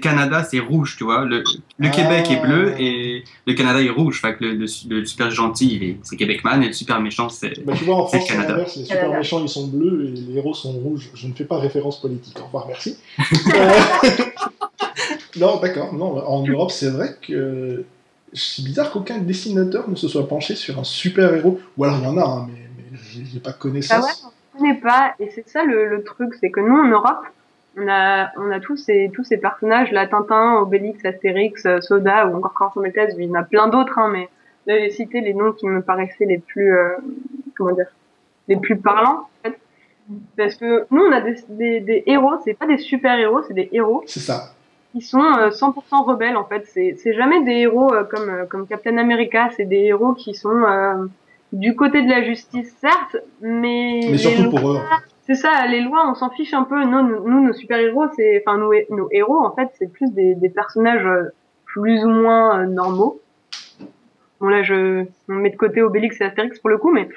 Canada, 0.00 0.44
c'est 0.44 0.58
rouge, 0.60 0.96
tu 0.98 1.04
vois. 1.04 1.24
Le, 1.24 1.38
le 1.78 1.88
Ah. 1.88 1.88
Québec 1.90 2.30
est 2.30 2.40
bleu 2.40 2.74
et 2.78 3.24
le 3.46 3.54
Canada 3.54 3.82
est 3.82 3.88
rouge. 3.90 4.20
Fait 4.20 4.34
que 4.36 4.44
le, 4.44 4.52
le, 4.54 4.66
le 4.88 5.04
super 5.06 5.30
gentil, 5.30 5.74
il 5.76 5.82
est- 5.84 5.96
c'est 6.02 6.16
Québecman 6.16 6.62
et 6.62 6.66
le 6.68 6.72
super 6.72 7.00
méchant, 7.00 7.28
c'est. 7.28 7.64
Bah, 7.64 7.72
tu 7.76 7.84
vois, 7.84 7.96
en 7.96 8.06
France, 8.06 8.22
c'est 8.26 8.32
Canada. 8.32 8.52
l'inverse. 8.52 8.76
Les 8.76 8.84
super 8.84 9.00
Canada. 9.00 9.18
méchants, 9.18 9.42
ils 9.42 9.48
sont 9.48 9.66
bleus 9.68 10.06
et 10.06 10.10
les 10.20 10.36
héros 10.36 10.54
sont 10.54 10.72
rouges. 10.72 11.10
Je 11.14 11.26
ne 11.26 11.32
fais 11.32 11.44
pas 11.44 11.58
référence 11.58 12.00
politique. 12.00 12.38
Au 12.40 12.44
revoir, 12.44 12.66
merci. 12.68 12.96
Euh, 13.54 15.38
non, 15.38 15.58
d'accord. 15.60 15.94
Non, 15.94 16.18
en 16.26 16.44
Europe, 16.46 16.70
c'est 16.70 16.90
vrai 16.90 17.16
que 17.20 17.84
c'est 18.32 18.64
bizarre 18.64 18.90
qu'aucun 18.90 19.18
dessinateur 19.18 19.88
ne 19.88 19.94
se 19.94 20.08
soit 20.08 20.26
penché 20.28 20.54
sur 20.54 20.78
un 20.78 20.84
super-héros. 20.84 21.60
Ou 21.76 21.84
alors, 21.84 21.98
il 21.98 22.04
y 22.04 22.06
en 22.06 22.16
a, 22.18 22.24
hein, 22.24 22.48
mais, 22.48 22.68
mais 22.92 22.98
j'ai 23.32 23.40
pas 23.40 23.52
Bah 23.52 23.68
ouais, 23.72 23.74
connaît 24.60 24.80
pas. 24.80 25.14
Et 25.18 25.30
c'est 25.30 25.48
ça 25.48 25.64
le, 25.64 25.88
le 25.88 26.02
truc, 26.02 26.34
c'est 26.34 26.50
que 26.50 26.60
nous 26.60 26.76
en 26.76 26.88
Europe, 26.88 27.24
on 27.76 27.88
a, 27.88 28.30
on 28.36 28.50
a 28.50 28.60
tous 28.60 28.76
ces, 28.76 29.10
tous 29.14 29.24
ces 29.24 29.38
personnages, 29.38 29.92
là, 29.92 30.06
Tintin, 30.06 30.56
Obélix, 30.56 31.04
Astérix, 31.04 31.64
euh, 31.66 31.80
Soda 31.80 32.26
ou 32.26 32.36
encore 32.36 32.52
Corto 32.54 32.80
Maltese. 32.80 33.14
Il 33.18 33.24
y 33.24 33.30
en 33.30 33.34
a 33.34 33.42
plein 33.44 33.68
d'autres, 33.68 33.98
hein, 33.98 34.08
mais 34.12 34.28
là 34.66 34.78
j'ai 34.78 34.90
cité 34.90 35.20
les 35.20 35.34
noms 35.34 35.52
qui 35.52 35.66
me 35.66 35.80
paraissaient 35.80 36.26
les 36.26 36.38
plus, 36.38 36.72
euh, 36.76 36.96
comment 37.56 37.72
dire, 37.72 37.86
les 38.48 38.56
plus 38.56 38.76
parlants. 38.76 39.28
En 39.44 39.48
fait. 39.48 39.58
Parce 40.36 40.56
que 40.56 40.86
nous 40.90 41.02
on 41.02 41.12
a 41.12 41.20
des, 41.20 41.36
des, 41.48 41.80
des 41.80 42.02
héros, 42.06 42.34
c'est 42.44 42.54
pas 42.54 42.66
des 42.66 42.78
super 42.78 43.16
héros, 43.18 43.42
c'est 43.46 43.54
des 43.54 43.68
héros 43.72 44.02
C'est 44.06 44.18
ça. 44.20 44.50
qui 44.92 45.00
sont 45.02 45.22
euh, 45.22 45.50
100% 45.50 46.04
rebelles 46.04 46.36
en 46.36 46.44
fait. 46.44 46.66
C'est 46.66 46.96
c'est 46.98 47.12
jamais 47.14 47.44
des 47.44 47.52
héros 47.52 47.94
euh, 47.94 48.02
comme 48.02 48.28
euh, 48.28 48.44
comme 48.46 48.66
Captain 48.66 48.98
America, 48.98 49.50
c'est 49.56 49.66
des 49.66 49.84
héros 49.84 50.14
qui 50.14 50.34
sont 50.34 50.62
euh, 50.64 51.06
du 51.52 51.74
côté 51.74 52.02
de 52.02 52.08
la 52.08 52.22
justice 52.22 52.74
certes, 52.80 53.16
mais 53.40 54.08
Mais 54.10 54.18
surtout 54.18 54.50
lois- 54.50 54.60
pour 54.60 54.70
eux. 54.72 54.78
c'est 55.26 55.34
ça, 55.34 55.66
les 55.68 55.80
lois, 55.80 56.08
on 56.10 56.14
s'en 56.14 56.30
fiche 56.30 56.54
un 56.54 56.64
peu. 56.64 56.84
Nous, 56.84 57.02
nous, 57.28 57.44
nos 57.46 57.52
super 57.52 57.78
héros, 57.78 58.04
c'est 58.16 58.42
enfin 58.46 58.58
nos, 58.58 58.72
nos 58.90 59.08
héros 59.10 59.38
en 59.44 59.54
fait, 59.54 59.68
c'est 59.78 59.92
plus 59.92 60.10
des, 60.12 60.34
des 60.34 60.48
personnages 60.48 61.04
euh, 61.06 61.32
plus 61.64 62.04
ou 62.04 62.08
moins 62.08 62.60
euh, 62.60 62.66
normaux. 62.66 63.20
Bon 64.40 64.48
là, 64.48 64.62
je 64.62 65.04
on 65.28 65.34
met 65.34 65.50
de 65.50 65.56
côté 65.56 65.82
Obélix 65.82 66.20
et 66.20 66.24
Astérix 66.24 66.58
pour 66.60 66.70
le 66.70 66.78
coup, 66.78 66.90
mais 66.90 67.08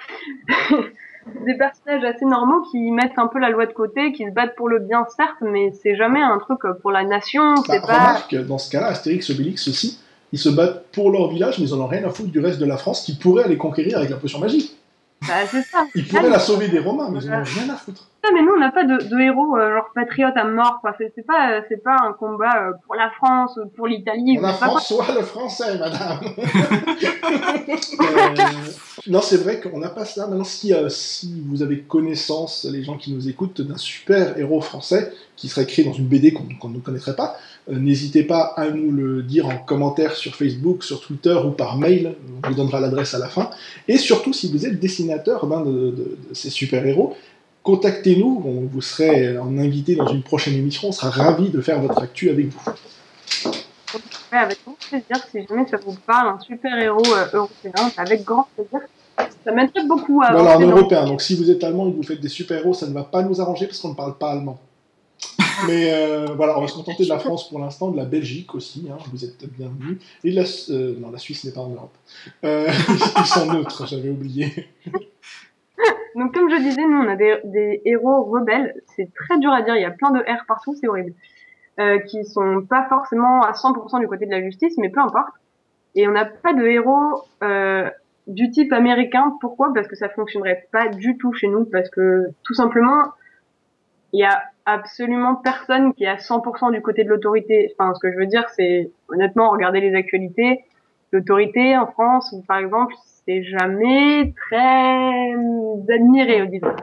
des 1.46 1.54
personnages 1.56 2.04
assez 2.04 2.26
normaux 2.26 2.62
qui 2.72 2.92
mettent 2.92 3.18
un 3.18 3.28
peu 3.28 3.40
la 3.40 3.50
loi 3.50 3.66
de 3.66 3.72
côté, 3.72 4.12
qui 4.12 4.26
se 4.26 4.32
battent 4.32 4.56
pour 4.56 4.68
le 4.68 4.80
bien 4.80 5.06
certes, 5.16 5.38
mais 5.42 5.72
c'est 5.72 5.96
jamais 5.96 6.22
un 6.22 6.38
truc 6.40 6.66
euh, 6.66 6.74
pour 6.82 6.92
la 6.92 7.04
nation. 7.06 7.54
Bah, 7.54 7.62
C'est 7.66 7.82
pas 7.82 7.94
remarque, 7.94 8.36
dans 8.46 8.58
ce 8.58 8.70
cas-là, 8.72 8.88
Astérix, 8.88 9.30
Obélix 9.30 9.68
aussi, 9.70 10.03
ils 10.34 10.40
se 10.40 10.50
battent 10.50 10.84
pour 10.92 11.12
leur 11.12 11.30
village, 11.30 11.60
mais 11.60 11.66
ils 11.68 11.74
en 11.74 11.80
ont 11.80 11.88
rien 11.88 12.04
à 12.06 12.10
foutre 12.10 12.32
du 12.32 12.40
reste 12.42 12.60
de 12.60 12.66
la 12.66 12.76
France 12.78 13.04
qui 13.06 13.16
pourrait 13.16 13.46
aller 13.46 13.56
conquérir 13.56 13.98
avec 14.00 14.10
la 14.10 14.18
potion 14.18 14.40
magique. 14.40 14.76
Bah, 15.26 15.36
c'est 15.50 15.62
ça. 15.62 15.86
Ils 15.96 16.06
pourraient 16.06 16.30
la 16.30 16.40
sauver 16.40 16.68
des 16.68 16.80
Romains, 16.80 17.10
mais 17.10 17.20
ils 17.24 17.32
en 17.32 17.40
ont 17.40 17.44
rien 17.44 17.74
à 17.74 17.78
foutre. 17.78 18.10
Ah, 18.26 18.30
mais 18.34 18.42
nous, 18.42 18.52
on 18.56 18.60
n'a 18.60 18.72
pas 18.72 18.84
de, 18.84 18.98
de 19.10 19.20
héros 19.22 19.58
euh, 19.58 19.74
genre 19.76 19.90
patriotes 19.96 20.36
à 20.36 20.44
mort, 20.44 20.80
quoi. 20.82 20.96
C'est 20.98 21.14
c'est 21.16 21.26
pas, 21.26 21.52
euh, 21.52 21.62
c'est 21.70 21.82
pas 21.82 21.96
un 22.02 22.12
combat 22.14 22.52
euh, 22.58 22.72
pour 22.86 22.96
la 22.96 23.10
France, 23.12 23.58
ou 23.64 23.68
pour 23.70 23.88
l'Italie. 23.88 24.38
On 24.42 24.44
a 24.44 24.52
pas- 24.54 24.66
François 24.68 25.06
le 25.16 25.22
français, 25.22 25.78
madame. 25.78 26.20
Euh, 28.02 28.93
non, 29.08 29.22
c'est 29.22 29.38
vrai 29.38 29.60
qu'on 29.60 29.80
n'a 29.80 29.90
pas 29.90 30.06
ça. 30.06 30.28
Maintenant, 30.28 30.46
si, 30.46 30.74
euh, 30.74 30.88
si 30.88 31.44
vous 31.46 31.62
avez 31.62 31.80
connaissance, 31.80 32.66
les 32.72 32.84
gens 32.84 32.98
qui 32.98 33.12
nous 33.12 33.28
écoutent, 33.28 33.60
d'un 33.60 33.78
super 33.78 34.38
héros 34.38 34.62
français 34.62 35.12
qui 35.36 35.50
serait 35.50 35.66
créé 35.66 35.84
dans 35.84 35.94
une 35.94 36.08
BD 36.08 36.32
qu'on 36.32 36.70
ne 36.70 36.80
connaîtrait 36.80 37.16
pas, 37.16 37.36
euh, 37.70 37.78
n'hésitez 37.80 38.24
pas 38.24 38.54
à 38.56 38.70
nous 38.70 38.92
le 38.92 39.22
dire 39.22 39.48
en 39.48 39.58
commentaire 39.58 40.16
sur 40.16 40.36
Facebook, 40.36 40.84
sur 40.84 41.02
Twitter 41.02 41.38
ou 41.46 41.52
par 41.52 41.78
mail. 41.78 42.16
On 42.44 42.48
vous 42.48 42.56
donnera 42.56 42.80
l'adresse 42.80 43.14
à 43.14 43.20
la 43.20 43.28
fin. 43.28 43.50
Et 43.90 43.98
surtout, 43.98 44.32
si 44.32 44.50
vous 44.50 44.66
êtes 44.66 44.80
dessinateur 44.80 45.46
de, 45.48 46.18
ces 46.32 46.50
super 46.50 46.86
héros, 46.86 47.16
contactez-nous. 47.62 48.42
On 48.46 48.62
vous 48.72 48.82
serez 48.82 49.38
en 49.38 49.58
invité 49.58 49.96
dans 49.96 50.08
une 50.08 50.24
prochaine 50.24 50.54
émission. 50.54 50.90
On 50.90 50.92
sera 50.94 51.10
ravis 51.10 51.50
de 51.50 51.60
faire 51.60 51.82
votre 51.82 52.02
actu 52.02 52.30
avec 52.30 52.48
vous. 52.48 52.62
Avec 54.32 54.60
grand 54.66 54.78
plaisir, 54.90 55.28
si 55.32 55.46
jamais 55.48 55.68
ça 55.68 55.78
vous 55.78 55.96
parle, 56.08 56.30
un 56.30 56.40
super-héros 56.40 57.04
euh, 57.06 57.26
européen, 57.34 57.92
avec 57.98 58.24
grand 58.24 58.48
plaisir. 58.56 58.80
Ça 59.46 59.52
m'intéresse 59.52 59.88
beaucoup 59.88 60.22
à 60.22 60.32
Voilà, 60.32 60.52
en 60.52 60.54
avancer 60.54 60.66
dans- 60.66 60.72
européen. 60.78 61.06
Donc 61.06 61.22
si 61.22 61.36
vous 61.36 61.52
êtes 61.52 61.64
allemand 61.64 61.88
et 61.88 61.92
que 61.92 61.98
vous 61.98 62.04
faites 62.04 62.22
des 62.22 62.30
super-héros, 62.30 62.74
ça 62.74 62.88
ne 62.88 62.94
va 62.94 63.04
pas 63.04 63.24
nous 63.24 63.42
arranger 63.42 63.68
parce 63.68 63.80
qu'on 63.80 63.90
ne 63.90 63.96
parle 63.96 64.18
pas 64.18 64.32
allemand. 64.32 64.58
Mais 65.68 65.94
euh, 65.94 66.28
voilà, 66.36 66.58
on 66.58 66.62
va 66.62 66.68
se 66.68 66.74
contenter 66.74 67.04
de 67.04 67.10
la 67.10 67.20
France 67.20 67.50
pour 67.50 67.60
l'instant, 67.60 67.92
de 67.92 67.98
la 67.98 68.06
Belgique 68.06 68.56
aussi, 68.56 68.88
hein, 68.92 68.98
vous 69.12 69.24
êtes 69.24 69.46
bienvenus. 69.58 69.98
Et 70.24 70.32
de 70.32 70.36
la, 70.36 70.44
euh, 70.72 70.96
non, 71.00 71.12
la 71.12 71.20
Suisse 71.20 71.44
n'est 71.46 71.52
pas 71.52 71.62
en 71.62 71.70
Europe. 71.70 71.96
Euh, 72.44 72.68
ils 73.18 73.26
sont 73.26 73.46
neutres, 73.54 73.86
j'avais 73.88 74.10
oublié. 74.10 74.68
Donc, 76.16 76.34
comme 76.34 76.50
je 76.50 76.58
disais, 76.58 76.82
nous, 76.84 76.98
on 76.98 77.08
a 77.08 77.16
des, 77.16 77.38
des 77.46 77.82
héros 77.86 78.24
rebelles. 78.24 78.76
C'est 78.96 79.10
très 79.14 79.40
dur 79.40 79.52
à 79.52 79.62
dire. 79.62 79.76
Il 79.76 79.82
y 79.82 79.86
a 79.86 79.92
plein 79.92 80.12
de 80.12 80.20
R 80.20 80.46
partout, 80.48 80.76
c'est 80.80 80.88
horrible. 80.88 81.14
Euh, 81.80 81.98
qui 82.00 82.24
sont 82.24 82.62
pas 82.70 82.86
forcément 82.88 83.42
à 83.42 83.54
100% 83.54 84.00
du 84.00 84.08
côté 84.08 84.26
de 84.28 84.32
la 84.32 84.42
justice, 84.42 84.76
mais 84.78 84.90
peu 84.90 85.00
importe. 85.00 85.34
Et 85.96 86.08
on 86.08 86.12
n'a 86.12 86.26
pas 86.26 86.54
de 86.54 86.66
héros 86.66 87.24
du 88.28 88.50
type 88.52 88.72
américain. 88.74 89.34
Pourquoi? 89.42 89.74
Parce 89.74 89.88
que 89.88 89.96
ça 89.96 90.10
fonctionnerait 90.10 90.68
pas 90.72 90.88
du 90.88 91.18
tout 91.18 91.34
chez 91.34 91.48
nous. 91.48 91.66
Parce 91.66 91.90
que 91.90 92.28
tout 92.44 92.54
simplement, 92.54 93.12
il 94.14 94.20
y 94.20 94.24
a 94.24 94.44
absolument 94.66 95.36
personne 95.36 95.94
qui 95.94 96.06
est 96.06 96.08
à 96.08 96.16
100% 96.16 96.72
du 96.72 96.82
côté 96.82 97.04
de 97.04 97.10
l'autorité. 97.10 97.74
Enfin, 97.78 97.94
ce 97.94 98.00
que 98.00 98.12
je 98.12 98.18
veux 98.18 98.28
dire, 98.28 98.48
c'est 98.56 98.92
honnêtement, 99.10 99.50
regardez 99.50 99.82
les 99.82 99.96
actualités. 99.96 100.64
L'autorité 101.12 101.78
en 101.78 101.88
France, 101.88 102.36
par 102.48 102.58
exemple, 102.58 102.96
c'est 103.26 103.44
jamais 103.44 104.34
très 104.48 105.34
admiré, 105.94 106.48
disons. 106.48 106.76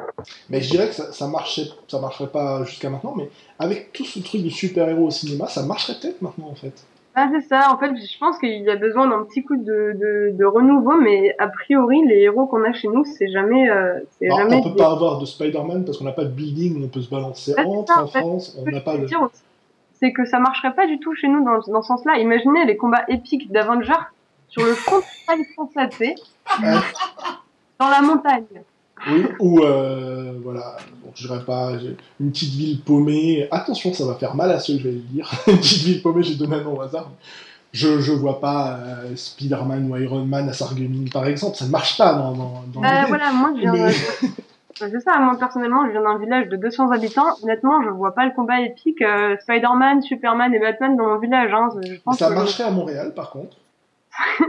Mais 0.49 0.61
je 0.61 0.71
dirais 0.71 0.89
que 0.89 0.95
ça, 0.95 1.13
ça 1.13 1.27
marchait, 1.27 1.65
ça 1.89 2.01
marcherait 2.01 2.31
pas 2.31 2.65
jusqu'à 2.65 2.91
maintenant, 2.91 3.15
mais 3.17 3.29
avec 3.59 3.93
tout 3.93 4.05
ce 4.05 4.21
truc 4.21 4.43
de 4.43 4.49
super-héros 4.49 5.07
au 5.07 5.11
cinéma, 5.11 5.49
ça 5.49 5.65
marcherait 5.65 5.99
peut-être 6.01 6.23
maintenant 6.23 6.49
en 6.49 6.55
fait. 6.55 6.87
Ah, 7.23 7.29
c'est 7.33 7.47
ça. 7.49 7.71
En 7.71 7.77
fait, 7.77 7.95
je 7.95 8.19
pense 8.19 8.39
qu'il 8.39 8.63
y 8.63 8.71
a 8.71 8.77
besoin 8.77 9.07
d'un 9.07 9.25
petit 9.25 9.45
coup 9.45 9.57
de, 9.57 9.63
de, 9.95 10.35
de 10.35 10.45
renouveau, 10.47 10.99
mais 10.99 11.35
a 11.39 11.49
priori, 11.49 12.03
les 12.07 12.21
héros 12.21 12.47
qu'on 12.47 12.65
a 12.65 12.73
chez 12.73 12.89
nous, 12.89 13.05
c'est 13.05 13.29
jamais, 13.29 13.69
euh, 13.69 13.99
Alors, 14.23 14.39
jamais. 14.39 14.57
on 14.57 14.71
peut 14.71 14.77
pas 14.77 14.91
avoir 14.93 15.19
de 15.19 15.27
Spider-Man 15.27 15.85
parce 15.85 15.99
qu'on 15.99 16.05
n'a 16.05 16.13
pas 16.13 16.25
de 16.25 16.31
building 16.31 16.83
on 16.83 16.89
peut 16.89 17.03
se 17.03 17.11
balancer 17.11 17.53
Ah, 17.59 17.63
c'est 17.63 17.69
entre 17.69 17.93
ça, 17.95 18.03
en 18.05 18.07
fait. 18.07 18.21
France, 18.21 18.57
on 18.59 18.71
n'a 18.71 18.81
pas 18.81 18.95
aussi, 18.95 19.15
c'est 20.01 20.13
que 20.13 20.25
ça 20.25 20.39
marcherait 20.39 20.75
pas 20.75 20.87
du 20.87 20.99
tout 20.99 21.15
chez 21.15 21.29
nous 21.29 21.45
dans, 21.45 21.59
dans 21.71 21.83
ce 21.83 21.89
sens-là. 21.89 22.17
Imaginez 22.19 22.65
les 22.65 22.79
combats 22.79 23.05
épiques 23.09 23.53
d'Avengers 23.53 23.93
sur 24.49 24.65
le 24.65 24.73
front 24.73 24.97
de 24.97 25.05
montagne 25.29 25.45
français, 25.53 26.15
dans 27.79 27.89
la 27.91 28.01
montagne. 28.01 28.45
Oui, 29.09 29.25
ou 29.39 29.61
euh, 29.63 30.33
voilà, 30.43 30.77
bon, 31.03 31.11
je 31.15 31.27
dirais 31.27 31.45
pas, 31.45 31.73
une 32.21 32.31
petite 32.31 32.53
ville 32.55 32.81
paumée. 32.83 33.49
Attention, 33.51 33.93
ça 33.95 34.05
va 34.05 34.15
faire 34.15 34.35
mal 34.35 34.51
à 34.51 34.59
ceux 34.61 34.75
que 34.75 34.81
je 34.81 34.85
vais 34.89 34.95
le 34.95 35.01
dire. 35.01 35.31
une 35.47 35.57
petite 35.59 35.83
ville 35.83 36.03
paumée, 36.03 36.23
j'ai 36.23 36.35
donné 36.35 36.57
un 36.57 36.63
nom 36.65 36.77
au 36.77 36.83
hasard. 36.83 37.11
Je, 37.73 38.01
je 38.01 38.13
vois 38.13 38.41
pas 38.41 38.79
euh, 38.83 39.15
Spider-Man 39.17 39.91
ou 39.91 39.97
Iron 39.97 40.25
Man 40.25 40.49
à 40.49 40.53
Sarreguemines, 40.53 41.09
par 41.09 41.27
exemple. 41.27 41.57
Ça 41.57 41.65
ne 41.67 41.71
marche 41.71 41.97
pas 41.97 42.13
dans, 42.15 42.33
dans, 42.33 42.63
dans 42.75 42.81
Bah, 42.81 43.05
voilà, 43.07 43.33
moi, 43.33 43.53
je 43.55 43.61
viens, 43.61 43.73
Mais- 43.73 43.93
c'est 44.75 45.01
ça, 45.01 45.19
moi, 45.21 45.37
personnellement, 45.39 45.87
je 45.87 45.93
viens 45.93 46.03
d'un 46.03 46.19
village 46.19 46.49
de 46.49 46.57
200 46.57 46.91
habitants. 46.91 47.37
Honnêtement, 47.43 47.81
je 47.83 47.89
vois 47.91 48.13
pas 48.15 48.25
le 48.27 48.33
combat 48.35 48.61
épique, 48.61 49.01
euh, 49.03 49.37
Spider-Man, 49.41 50.03
Superman 50.03 50.53
et 50.53 50.59
Batman 50.59 50.97
dans 50.97 51.07
mon 51.07 51.19
village, 51.19 51.53
hein. 51.55 51.69
Je 51.87 51.95
pense 52.05 52.19
Ça 52.19 52.29
que- 52.29 52.35
marcherait 52.35 52.65
à 52.65 52.71
Montréal, 52.71 53.15
par 53.15 53.31
contre. 53.31 53.57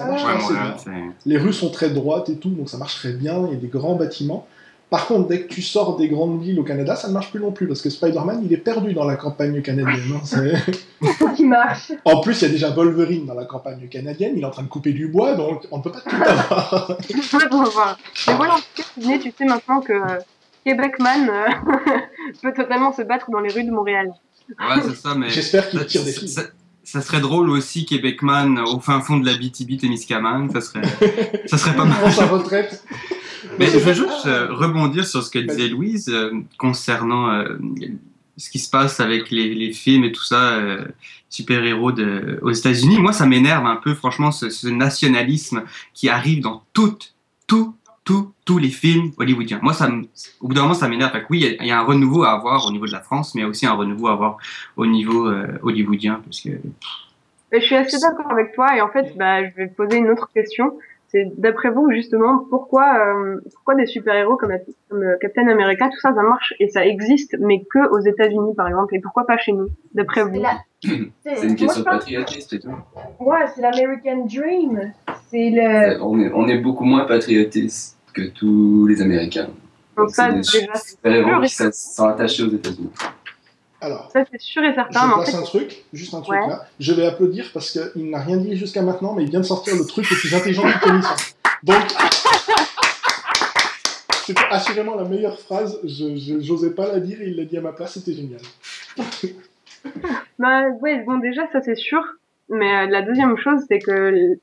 Ça 0.00 0.04
Ouais, 0.06 0.10
marcherait 0.12 0.32
Ouais, 0.32 0.38
assez 0.38 0.52
Montréal, 0.54 0.74
bien. 0.86 1.12
c'est- 1.22 1.28
Les 1.28 1.36
rues 1.38 1.52
sont 1.52 1.70
très 1.70 1.90
droites 1.90 2.28
et 2.28 2.36
tout, 2.36 2.50
donc 2.50 2.68
ça 2.68 2.78
marcherait 2.78 3.12
bien. 3.12 3.44
Il 3.46 3.52
y 3.54 3.56
a 3.56 3.60
des 3.60 3.68
grands 3.68 3.94
bâtiments. 3.94 4.46
Par 4.88 5.06
contre, 5.06 5.28
dès 5.28 5.42
que 5.42 5.46
tu 5.46 5.62
sors 5.62 5.96
des 5.96 6.08
grandes 6.08 6.42
villes 6.42 6.58
au 6.58 6.64
Canada, 6.64 6.96
ça 6.96 7.06
ne 7.06 7.12
marche 7.12 7.30
plus 7.30 7.38
non 7.38 7.52
plus, 7.52 7.68
parce 7.68 7.80
que 7.80 7.90
Spider-Man, 7.90 8.40
il 8.44 8.52
est 8.52 8.56
perdu 8.56 8.92
dans 8.92 9.04
la 9.04 9.14
campagne 9.14 9.62
canadienne. 9.62 10.14
hein, 10.16 10.20
c'est- 10.24 10.56
Faut 11.18 11.28
qu'il 11.28 11.48
marche. 11.48 11.92
En 12.04 12.20
plus, 12.20 12.40
il 12.42 12.46
y 12.46 12.48
a 12.48 12.52
déjà 12.52 12.70
Wolverine 12.70 13.24
dans 13.24 13.34
la 13.34 13.44
campagne 13.44 13.86
canadienne, 13.88 14.32
il 14.36 14.42
est 14.42 14.46
en 14.46 14.50
train 14.50 14.64
de 14.64 14.68
couper 14.68 14.92
du 14.92 15.06
bois, 15.06 15.34
donc 15.36 15.64
on 15.70 15.78
ne 15.78 15.82
peut 15.84 15.92
pas 15.92 16.00
tout 16.00 16.16
avoir. 16.16 16.96
Mais 18.26 18.34
voilà, 18.34 18.54
en 18.54 18.56
tout 18.56 18.62
cas, 18.76 19.18
tu 19.22 19.32
sais 19.38 19.44
maintenant 19.44 19.80
que 19.80 19.92
euh, 19.92 20.18
Québecman 20.64 21.28
euh, 21.30 21.46
peut 22.42 22.52
totalement 22.54 22.92
se 22.92 23.02
battre 23.02 23.30
dans 23.30 23.40
les 23.40 23.52
rues 23.52 23.64
de 23.64 23.70
Montréal. 23.70 24.12
Ouais, 24.58 24.82
c'est 24.82 24.96
ça, 24.96 25.14
mais. 25.14 25.30
J'espère 25.30 25.68
qu'il 25.70 25.84
tire 25.86 26.02
des 26.04 26.10
filles. 26.12 26.34
Ça- 26.92 27.00
serait 27.02 27.20
drôle 27.20 27.50
aussi, 27.50 27.84
Québecman, 27.86 28.58
au 28.60 28.80
fin 28.80 29.00
fond 29.00 29.18
de 29.18 29.26
la 29.26 29.34
BTB-Témiscamingue, 29.36 30.52
ça 30.52 30.60
serait, 30.60 30.82
ça 31.46 31.58
serait 31.58 31.76
pas 31.76 31.84
mal. 31.86 32.12
Sa 32.12 32.26
retraite. 32.26 32.84
Mais 33.58 33.66
je 33.66 33.78
veux 33.78 33.94
juste 33.94 34.26
euh, 34.26 34.48
rebondir 34.52 35.06
sur 35.06 35.22
ce 35.22 35.30
que 35.30 35.38
disait. 35.38 35.68
Louise 35.68 36.08
euh, 36.08 36.30
concernant 36.58 37.30
euh, 37.30 37.58
ce 38.36 38.50
qui 38.50 38.58
se 38.58 38.68
passe 38.70 39.00
avec 39.00 39.30
les, 39.30 39.54
les 39.54 39.72
films 39.72 40.04
et 40.04 40.12
tout 40.12 40.22
ça, 40.24 40.52
euh, 40.54 40.84
super-héros 41.28 41.92
aux 42.42 42.50
États-Unis. 42.52 42.98
Moi, 42.98 43.12
ça 43.12 43.26
m'énerve 43.26 43.66
un 43.66 43.76
peu, 43.76 43.94
franchement, 43.94 44.30
ce, 44.32 44.50
ce 44.50 44.68
nationalisme 44.68 45.62
qui 45.94 46.08
arrive 46.08 46.40
dans 46.42 46.64
toutes, 46.72 47.14
tout, 47.46 47.74
tous 48.44 48.58
les 48.58 48.68
films 48.68 49.10
hollywoodiens. 49.18 49.60
Moi, 49.62 49.72
ça, 49.72 49.88
me- 49.88 50.04
au 50.40 50.48
bout 50.48 50.54
d'un 50.54 50.62
moment, 50.62 50.74
ça 50.74 50.88
m'énerve. 50.88 51.12
Oui, 51.30 51.40
il 51.40 51.46
y 51.46 51.46
a- 51.46 51.62
il 51.62 51.66
y, 51.66 51.70
a 51.70 51.78
un 51.80 51.84
renouveau 51.84 52.24
à 52.24 52.30
avoir 52.32 52.66
au 52.66 52.72
niveau 52.72 52.86
de 52.86 52.92
la 52.92 53.00
France, 53.00 53.34
mais 53.34 53.40
il 53.40 53.44
y 53.44 53.46
a 53.46 53.50
aussi 53.50 53.66
un 53.66 53.72
renouveau 53.74 54.08
à 54.08 54.12
avoir 54.12 54.36
au 54.76 54.86
niveau 54.86 55.26
euh, 55.28 55.46
hollywoodien, 55.62 56.20
parce 56.24 56.40
que 56.40 56.50
Mais 57.52 57.60
je 57.60 57.66
suis 57.66 57.76
assez 57.76 57.98
d'accord 58.00 58.30
avec 58.30 58.52
toi 58.54 58.76
et 58.76 58.80
en 58.80 58.88
fait, 58.88 59.12
bah, 59.16 59.44
je 59.44 59.54
vais 59.56 59.66
poser 59.68 59.98
une 59.98 60.08
autre 60.10 60.28
question. 60.32 60.78
C'est 61.12 61.26
d'après 61.36 61.70
vous 61.70 61.90
justement 61.90 62.46
pourquoi 62.50 62.86
euh, 63.04 63.40
pourquoi 63.52 63.74
des 63.74 63.86
super-héros 63.86 64.36
comme, 64.36 64.52
comme 64.88 65.02
euh, 65.02 65.16
Captain 65.20 65.48
America 65.48 65.88
tout 65.88 65.98
ça 65.98 66.14
ça 66.14 66.22
marche 66.22 66.54
et 66.60 66.68
ça 66.68 66.86
existe 66.86 67.34
mais 67.40 67.64
que 67.68 67.80
aux 67.90 67.98
États-Unis 67.98 68.54
par 68.56 68.68
exemple 68.68 68.94
et 68.94 69.00
pourquoi 69.00 69.26
pas 69.26 69.36
chez 69.36 69.50
nous 69.50 69.66
d'après 69.92 70.22
vous 70.22 70.30
C'est 70.84 70.88
la- 70.88 71.36
C'est 71.36 71.46
une 71.48 71.56
question 71.56 71.82
patriotiste 71.82 72.52
et 72.52 72.60
tout. 72.60 72.68
Ouais, 73.18 73.44
c'est 73.52 73.60
l'American 73.60 74.24
Dream. 74.32 74.92
C'est 75.28 75.50
le. 75.50 76.00
On 76.00 76.16
est, 76.20 76.30
on 76.32 76.46
est 76.46 76.58
beaucoup 76.58 76.84
moins 76.84 77.04
patriotiste 77.06 77.98
que 78.12 78.22
tous 78.28 78.86
les 78.86 79.00
Américains. 79.02 79.48
Donc 79.96 80.10
ça 80.10 80.30
déjà 80.30 80.42
c'est 80.42 80.50
sûr, 80.60 80.72
sont 81.72 82.06
attachés 82.08 82.42
aux 82.44 82.50
États-Unis. 82.52 82.90
Alors, 83.82 84.10
ça 84.12 84.24
c'est 84.30 84.40
sûr 84.40 84.62
et 84.62 84.70
je 84.70 84.74
certain 84.74 85.06
mais 85.06 85.12
en 85.14 85.16
place 85.16 85.30
fait 85.30 85.36
un 85.36 85.42
truc, 85.42 85.84
juste 85.92 86.12
un 86.14 86.20
truc 86.20 86.38
Ouais. 86.38 86.46
là. 86.48 86.66
Je 86.78 86.92
vais 86.92 87.06
applaudir 87.06 87.50
parce 87.54 87.70
qu'il 87.70 88.10
n'a 88.10 88.18
rien 88.20 88.36
dit 88.36 88.56
jusqu'à 88.56 88.82
maintenant, 88.82 89.14
mais 89.14 89.22
il 89.24 89.30
vient 89.30 89.40
de 89.40 89.44
sortir 89.46 89.74
le 89.76 89.84
truc 89.86 90.08
le 90.10 90.16
plus 90.16 90.34
intelligent 90.34 90.62
de 90.64 90.86
l'émission. 90.90 91.14
Donc, 91.62 91.82
c'était 94.24 94.40
assurément 94.50 94.94
la 94.96 95.04
meilleure 95.04 95.38
phrase. 95.38 95.78
Je 95.84 96.16
je- 96.16 96.40
j'osais 96.40 96.70
pas 96.70 96.86
la 96.88 97.00
dire 97.00 97.20
et 97.22 97.28
il 97.28 97.36
l'a 97.36 97.44
dit 97.44 97.56
à 97.56 97.60
ma 97.62 97.72
place, 97.72 97.94
c'était 97.94 98.12
génial. 98.14 98.40
Bah 100.38 100.68
ouais, 100.82 101.02
bon 101.04 101.18
déjà 101.18 101.42
ça 101.52 101.60
c'est 101.62 101.74
sûr, 101.74 102.02
mais 102.50 102.86
euh, 102.86 102.90
la 102.90 103.02
deuxième 103.02 103.36
chose 103.36 103.60
c'est 103.68 103.78
que 103.78 104.36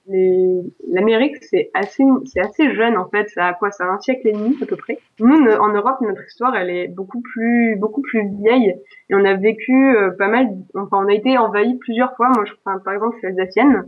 l'Amérique 0.90 1.44
c'est 1.44 1.70
assez 1.74 2.04
c'est 2.26 2.40
assez 2.40 2.74
jeune 2.74 2.98
en 2.98 3.08
fait, 3.10 3.30
ça 3.30 3.48
a 3.48 3.54
quoi? 3.54 3.72
Ça 3.72 3.86
a 3.86 3.90
un 3.90 4.00
siècle 4.00 4.28
et 4.28 4.32
demi 4.32 4.58
à 4.62 4.66
peu 4.66 4.76
près. 4.76 5.00
Nous 5.20 5.36
en 5.52 5.74
Europe 5.74 5.98
notre 6.02 6.26
histoire 6.26 6.56
elle 6.56 6.70
est 6.70 6.88
beaucoup 6.88 7.22
plus 7.22 7.76
beaucoup 7.76 8.02
plus 8.02 8.28
vieille 8.42 8.76
et 9.10 9.16
on 9.16 9.24
a 9.26 9.36
vécu 9.36 9.74
euh, 9.96 10.12
pas 10.18 10.28
mal 10.28 10.48
enfin 10.76 10.98
on 11.04 11.08
a 11.08 11.14
été 11.14 11.38
envahi 11.38 11.78
plusieurs 11.78 12.16
fois. 12.16 12.30
Moi 12.30 12.46
je 12.46 12.54
enfin, 12.66 12.80
par 12.80 12.94
exemple 12.94 13.16
je 13.16 13.20
suis 13.20 13.28
alsacienne. 13.28 13.88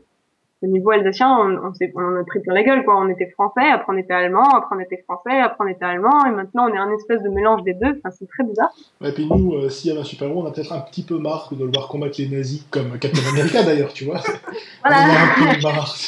Au 0.62 0.68
niveau 0.68 0.92
alsacien, 0.92 1.30
on, 1.30 1.56
on, 1.56 1.72
on 1.96 2.20
a 2.20 2.24
pris 2.26 2.42
plein 2.42 2.54
la 2.54 2.64
gueule, 2.64 2.84
quoi. 2.84 2.98
On 3.00 3.08
était 3.08 3.30
français, 3.30 3.64
après 3.72 3.94
on 3.94 3.98
était 3.98 4.14
allemand, 4.14 4.44
après 4.56 4.76
on 4.76 4.80
était 4.82 5.02
français, 5.08 5.40
après 5.40 5.64
on 5.64 5.68
était 5.68 5.86
allemand, 5.86 6.26
et 6.28 6.32
maintenant 6.32 6.68
on 6.70 6.74
est 6.74 6.78
un 6.78 6.92
espèce 6.94 7.22
de 7.22 7.30
mélange 7.30 7.64
des 7.64 7.74
deux. 7.76 7.98
Enfin, 8.04 8.10
c'est 8.12 8.28
très 8.28 8.44
bizarre. 8.44 8.70
Et 9.02 9.12
puis 9.14 9.26
nous, 9.26 9.54
euh, 9.56 9.70
s'il 9.70 9.90
y 9.90 9.92
avait 9.92 10.02
un 10.02 10.04
super-héros, 10.04 10.42
on 10.44 10.48
a 10.48 10.52
peut-être 10.52 10.74
un 10.74 10.82
petit 10.82 11.04
peu 11.04 11.18
marre 11.18 11.48
de 11.54 11.64
le 11.64 11.72
voir 11.72 11.88
combattre 11.88 12.16
les 12.20 12.28
nazis, 12.28 12.66
comme 12.72 13.00
Captain 13.00 13.22
America 13.32 13.64
d'ailleurs, 13.64 13.94
tu 13.94 14.04
vois. 14.04 14.20
On 14.86 14.90
Voilà. 14.90 14.98
a 14.98 15.24
un 15.24 15.54
peu 15.56 15.62
marre. 15.64 15.96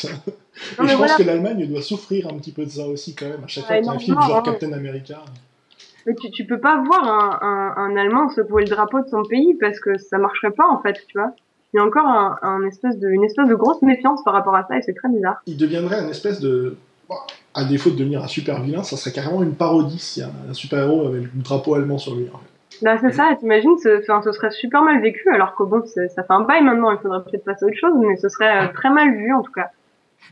Non, 0.77 0.83
Et 0.85 0.89
je 0.89 0.95
voilà. 0.95 1.13
pense 1.13 1.15
que 1.15 1.23
l'Allemagne 1.23 1.65
doit 1.65 1.81
souffrir 1.81 2.27
un 2.27 2.37
petit 2.37 2.51
peu 2.51 2.65
de 2.65 2.69
ça 2.69 2.85
aussi 2.85 3.15
quand 3.15 3.25
même. 3.25 3.43
À 3.43 3.47
chaque 3.47 3.63
fois 3.65 3.77
qu'il 3.77 3.85
y 3.85 3.89
a 3.89 3.93
un 3.93 3.97
film 3.99 4.21
genre. 4.21 4.43
Captain 4.43 4.73
America. 4.73 5.19
Mais 6.05 6.13
tu, 6.15 6.29
tu 6.29 6.45
peux 6.45 6.59
pas 6.59 6.83
voir 6.85 7.03
un, 7.07 7.39
un, 7.41 7.73
un 7.77 7.95
Allemand 7.95 8.29
secouer 8.29 8.63
le 8.63 8.69
drapeau 8.69 8.99
de 9.01 9.07
son 9.07 9.23
pays 9.23 9.55
parce 9.59 9.79
que 9.79 9.97
ça 9.97 10.17
marcherait 10.17 10.51
pas 10.51 10.67
en 10.67 10.81
fait, 10.81 10.93
tu 11.07 11.17
vois. 11.17 11.31
Il 11.73 11.77
y 11.77 11.79
a 11.79 11.83
encore 11.85 12.05
un, 12.05 12.37
un 12.41 12.63
espèce 12.65 12.97
de, 12.99 13.09
une 13.09 13.23
espèce 13.23 13.47
de 13.47 13.55
grosse 13.55 13.81
méfiance 13.81 14.23
par 14.23 14.33
rapport 14.33 14.55
à 14.55 14.65
ça 14.67 14.77
et 14.77 14.81
c'est 14.81 14.93
très 14.93 15.09
bizarre. 15.09 15.41
il 15.45 15.57
deviendrait 15.57 15.99
un 15.99 16.09
espèce 16.09 16.39
de. 16.39 16.75
bon, 17.07 17.15
à 17.53 17.65
défaut 17.65 17.89
de 17.89 17.95
devenir 17.97 18.23
un 18.23 18.27
super 18.27 18.61
vilain, 18.61 18.83
ça 18.83 18.95
serait 18.97 19.11
carrément 19.11 19.43
une 19.43 19.55
parodie 19.55 19.99
si 19.99 20.21
un, 20.21 20.31
un 20.49 20.53
super-héros 20.53 21.07
avait 21.07 21.21
le 21.21 21.29
drapeau 21.35 21.75
allemand 21.75 21.97
sur 21.97 22.15
lui. 22.15 22.27
en 22.33 22.37
fait. 22.37 22.45
Là, 22.85 22.97
c'est 22.99 23.11
ça, 23.11 23.35
t'imagines, 23.37 23.77
ce, 23.77 23.99
enfin, 24.01 24.21
ce 24.23 24.31
serait 24.31 24.49
super 24.51 24.81
mal 24.81 25.01
vécu, 25.01 25.29
alors 25.29 25.55
que 25.55 25.63
bon, 25.63 25.83
ça 25.85 26.07
fait 26.07 26.33
un 26.33 26.41
bail 26.41 26.63
maintenant, 26.63 26.91
il 26.91 26.97
faudrait 26.99 27.21
peut-être 27.23 27.43
passer 27.43 27.65
à 27.65 27.67
autre 27.67 27.77
chose, 27.77 27.93
mais 27.99 28.15
ce 28.15 28.29
serait 28.29 28.65
euh, 28.65 28.67
très 28.73 28.89
mal 28.89 29.13
vu 29.15 29.33
en 29.33 29.41
tout 29.43 29.51
cas. 29.51 29.69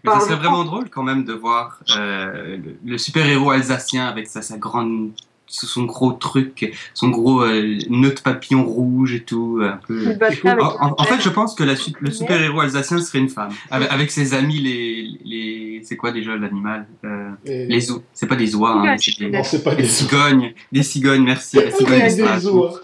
Mais 0.04 0.12
ça 0.12 0.21
serait 0.21 0.36
vraiment 0.38 0.63
drôle 0.63 0.89
quand 0.89 1.04
même 1.04 1.25
de 1.25 1.34
voir 1.34 1.80
euh, 1.97 2.56
le, 2.58 2.75
le 2.86 2.97
super-héros 2.97 3.52
alsacien 3.52 4.08
avec 4.08 4.28
sa, 4.28 4.41
sa 4.41 4.58
grande, 4.58 5.12
son 5.49 5.83
gros 5.83 6.12
truc, 6.13 6.71
son 6.93 7.09
gros 7.09 7.41
euh, 7.43 7.77
nœud 7.89 8.12
de 8.13 8.19
papillon 8.21 8.63
rouge 8.63 9.13
et 9.13 9.21
tout. 9.23 9.59
Un 9.62 9.77
peu. 9.88 10.13
Battrait 10.13 10.49
avec 10.49 10.63
En, 10.63 11.03
fait, 11.03 11.21
je 11.21 11.29
pense 11.29 11.55
que 11.55 11.63
la 11.63 11.75
su- 11.75 11.91
le 11.99 12.12
super-héros 12.12 12.62
alsacien 12.62 12.99
serait 12.99 13.19
une 13.19 13.29
femme. 13.29 13.49
Avec, 13.71 13.91
avec 13.91 14.12
ses 14.12 14.33
amis, 14.33 14.59
les. 14.59 15.19
les 15.25 15.81
c'est 15.83 15.95
quoi 15.97 16.12
déjà 16.12 16.35
l'animal 16.35 16.88
euh, 17.05 17.29
Et- 17.45 17.65
Les 17.65 17.91
oies. 17.91 18.01
C'est 18.13 18.27
pas 18.27 18.35
des 18.35 18.53
oies, 18.55 18.71
hein, 18.71 18.95
c'est 18.99 19.19
Non, 19.21 19.29
des, 19.39 19.43
c'est 19.43 19.63
pas 19.63 19.75
des 19.75 19.83
des 19.83 19.88
cigognes. 19.89 20.53
Des 20.71 20.83
cigognes, 20.83 21.23
merci. 21.23 21.57
La 21.57 21.71
cigogne 21.71 22.15
des 22.15 22.47
oies. 22.47 22.81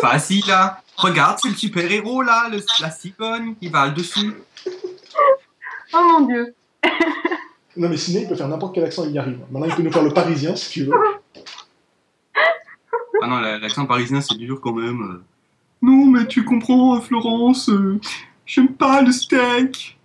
Facile 0.00 0.44
là. 0.48 0.80
Regarde, 0.96 1.38
c'est 1.42 1.48
le 1.48 1.54
super-héros 1.54 2.22
là, 2.22 2.48
le- 2.50 2.60
la 2.80 2.90
cigogne, 2.90 3.54
il 3.60 3.70
va 3.70 3.88
dessus. 3.90 4.32
Oh 5.92 5.98
mon 6.20 6.26
dieu. 6.26 6.54
Non, 7.76 7.88
mais 7.88 7.96
Ciné, 7.96 8.22
il 8.22 8.28
peut 8.28 8.36
faire 8.36 8.48
n'importe 8.48 8.74
quel 8.74 8.84
accent, 8.84 9.04
il 9.04 9.12
y 9.12 9.18
arrive. 9.18 9.38
Maintenant, 9.50 9.68
il 9.68 9.74
peut 9.74 9.82
nous 9.82 9.90
faire 9.92 10.04
le 10.04 10.12
parisien, 10.12 10.54
si 10.54 10.70
tu 10.70 10.84
veux. 10.84 10.92
Ah 13.24 13.26
non, 13.26 13.38
la- 13.38 13.58
l'accent 13.58 13.86
parisien 13.86 14.20
c'est 14.20 14.36
dur 14.36 14.60
quand 14.60 14.74
même. 14.74 15.00
euh. 15.00 15.22
Non, 15.80 16.04
mais 16.04 16.26
tu 16.26 16.44
comprends, 16.44 17.00
Florence, 17.00 17.70
euh, 17.70 17.98
j'aime 18.44 18.68
pas 18.68 19.00
le 19.00 19.12
steak. 19.12 19.98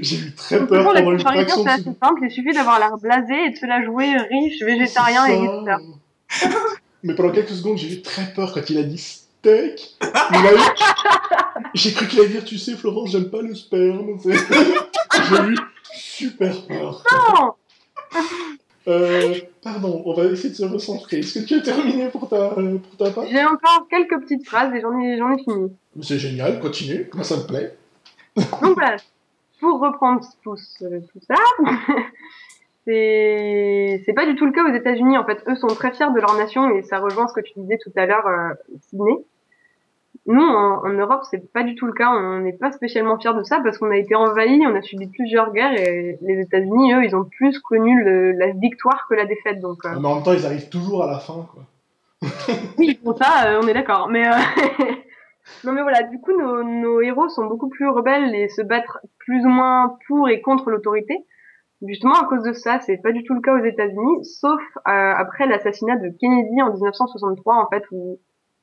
J'ai 0.00 0.16
eu 0.16 0.34
très 0.34 0.66
peur 0.66 0.84
pendant 0.94 1.10
une 1.12 1.20
fraction 1.20 1.62
c'est 1.62 1.68
assez 1.70 1.82
simple, 2.02 2.20
il 2.22 2.30
suffit 2.30 2.52
d'avoir 2.52 2.78
l'air 2.78 2.96
blasé 2.96 3.34
et 3.46 3.50
de 3.50 3.56
se 3.56 3.66
la 3.66 3.84
jouer 3.84 4.16
riche, 4.16 4.62
végétarien 4.62 5.26
et. 5.26 5.46
Ça. 5.66 5.76
Mais 7.02 7.14
pendant 7.14 7.30
quelques 7.32 7.50
secondes, 7.50 7.76
j'ai 7.76 7.92
eu 7.92 8.00
très 8.02 8.32
peur 8.32 8.52
quand 8.54 8.68
il 8.70 8.78
a 8.78 8.82
dit 8.84 8.96
steak. 8.98 9.96
J'ai 11.74 11.92
cru 11.92 12.06
qu'il 12.08 12.20
allait 12.20 12.28
dire, 12.30 12.44
tu 12.46 12.56
sais, 12.56 12.76
Florence, 12.76 13.10
j'aime 13.10 13.28
pas 13.30 13.42
le 13.42 13.54
sperme. 13.54 14.18
J'ai 14.24 15.42
eu 15.50 15.58
super 15.92 16.62
peur. 16.66 17.04
Non 17.38 17.52
Euh, 18.88 19.34
pardon, 19.62 20.02
on 20.06 20.14
va 20.14 20.24
essayer 20.24 20.48
de 20.48 20.54
se 20.54 20.64
recentrer. 20.64 21.18
Est-ce 21.18 21.40
que 21.40 21.44
tu 21.44 21.54
as 21.54 21.60
terminé 21.60 22.08
pour 22.08 22.28
ta, 22.28 22.54
euh, 22.58 22.78
pour 22.78 22.96
ta 22.96 23.10
part? 23.12 23.26
J'ai 23.30 23.44
encore 23.44 23.86
quelques 23.90 24.18
petites 24.22 24.46
phrases 24.46 24.74
et 24.74 24.80
j'en 24.80 24.98
ai, 24.98 25.18
j'en 25.18 25.30
ai 25.30 25.38
fini. 25.42 25.70
C'est 26.00 26.18
génial, 26.18 26.58
continue, 26.58 27.10
moi 27.12 27.22
ça 27.22 27.36
me 27.36 27.46
plaît. 27.46 27.76
Donc 28.36 28.74
voilà, 28.74 28.96
pour 29.60 29.78
reprendre 29.80 30.24
tout, 30.42 30.56
tout 30.78 31.20
ça, 31.28 31.34
c'est 32.86 34.02
c'est 34.06 34.12
pas 34.14 34.24
du 34.24 34.36
tout 34.36 34.46
le 34.46 34.52
cas 34.52 34.64
aux 34.64 34.74
États-Unis. 34.74 35.18
En 35.18 35.24
fait, 35.26 35.42
eux 35.48 35.56
sont 35.56 35.66
très 35.66 35.92
fiers 35.92 36.12
de 36.14 36.20
leur 36.20 36.34
nation 36.36 36.70
et 36.70 36.82
ça 36.82 36.98
rejoint 36.98 37.28
ce 37.28 37.34
que 37.34 37.40
tu 37.40 37.52
disais 37.56 37.78
tout 37.82 37.92
à 37.94 38.06
l'heure, 38.06 38.26
euh, 38.26 38.54
Sydney. 38.88 39.18
Nous, 40.28 40.40
en, 40.42 40.84
en 40.86 40.92
Europe, 40.92 41.22
c'est 41.30 41.50
pas 41.52 41.62
du 41.64 41.74
tout 41.74 41.86
le 41.86 41.92
cas. 41.94 42.10
On 42.10 42.40
n'est 42.40 42.52
pas 42.52 42.70
spécialement 42.70 43.18
fiers 43.18 43.34
de 43.34 43.42
ça 43.42 43.60
parce 43.62 43.78
qu'on 43.78 43.90
a 43.90 43.96
été 43.96 44.14
envahis, 44.14 44.62
on 44.66 44.74
a 44.76 44.82
subi 44.82 45.08
plusieurs 45.08 45.52
guerres 45.52 45.72
et 45.72 46.18
les 46.20 46.40
États-Unis, 46.40 46.92
eux, 46.94 47.04
ils 47.04 47.16
ont 47.16 47.24
plus 47.24 47.58
connu 47.60 48.04
le- 48.04 48.32
la 48.32 48.50
victoire 48.52 49.06
que 49.08 49.14
la 49.14 49.24
défaite. 49.24 49.60
Donc, 49.60 49.78
euh, 49.86 49.90
Mais 49.98 50.06
en 50.06 50.14
même 50.16 50.22
temps, 50.24 50.34
ils 50.34 50.44
arrivent 50.46 50.68
toujours 50.68 51.02
à 51.04 51.10
la 51.10 51.18
fin, 51.18 51.46
quoi. 51.52 51.62
oui, 52.78 53.00
pour 53.02 53.16
ça, 53.16 53.46
euh, 53.48 53.60
on 53.62 53.66
est 53.68 53.74
d'accord. 53.74 54.08
Mais 54.10 54.26
euh, 54.28 54.32
non, 55.64 55.72
mais 55.72 55.82
voilà, 55.82 56.02
du 56.02 56.20
coup, 56.20 56.32
nos, 56.38 56.62
nos 56.62 57.00
héros 57.00 57.28
sont 57.28 57.46
beaucoup 57.46 57.68
plus 57.68 57.88
rebelles 57.88 58.34
et 58.34 58.48
se 58.48 58.62
battent 58.62 58.84
plus 59.18 59.44
ou 59.44 59.48
moins 59.48 59.96
pour 60.06 60.28
et 60.28 60.40
contre 60.40 60.70
l'autorité. 60.70 61.24
Justement, 61.86 62.14
à 62.20 62.24
cause 62.26 62.42
de 62.42 62.52
ça, 62.52 62.80
c'est 62.80 62.96
pas 62.96 63.12
du 63.12 63.22
tout 63.22 63.34
le 63.34 63.40
cas 63.40 63.54
aux 63.54 63.64
États-Unis, 63.64 64.24
sauf 64.24 64.60
euh, 64.76 65.12
après 65.16 65.46
l'assassinat 65.46 65.96
de 65.96 66.08
Kennedy 66.20 66.60
en 66.60 66.72
1963, 66.72 67.54
en 67.54 67.68
fait, 67.68 67.84
où 67.92 68.18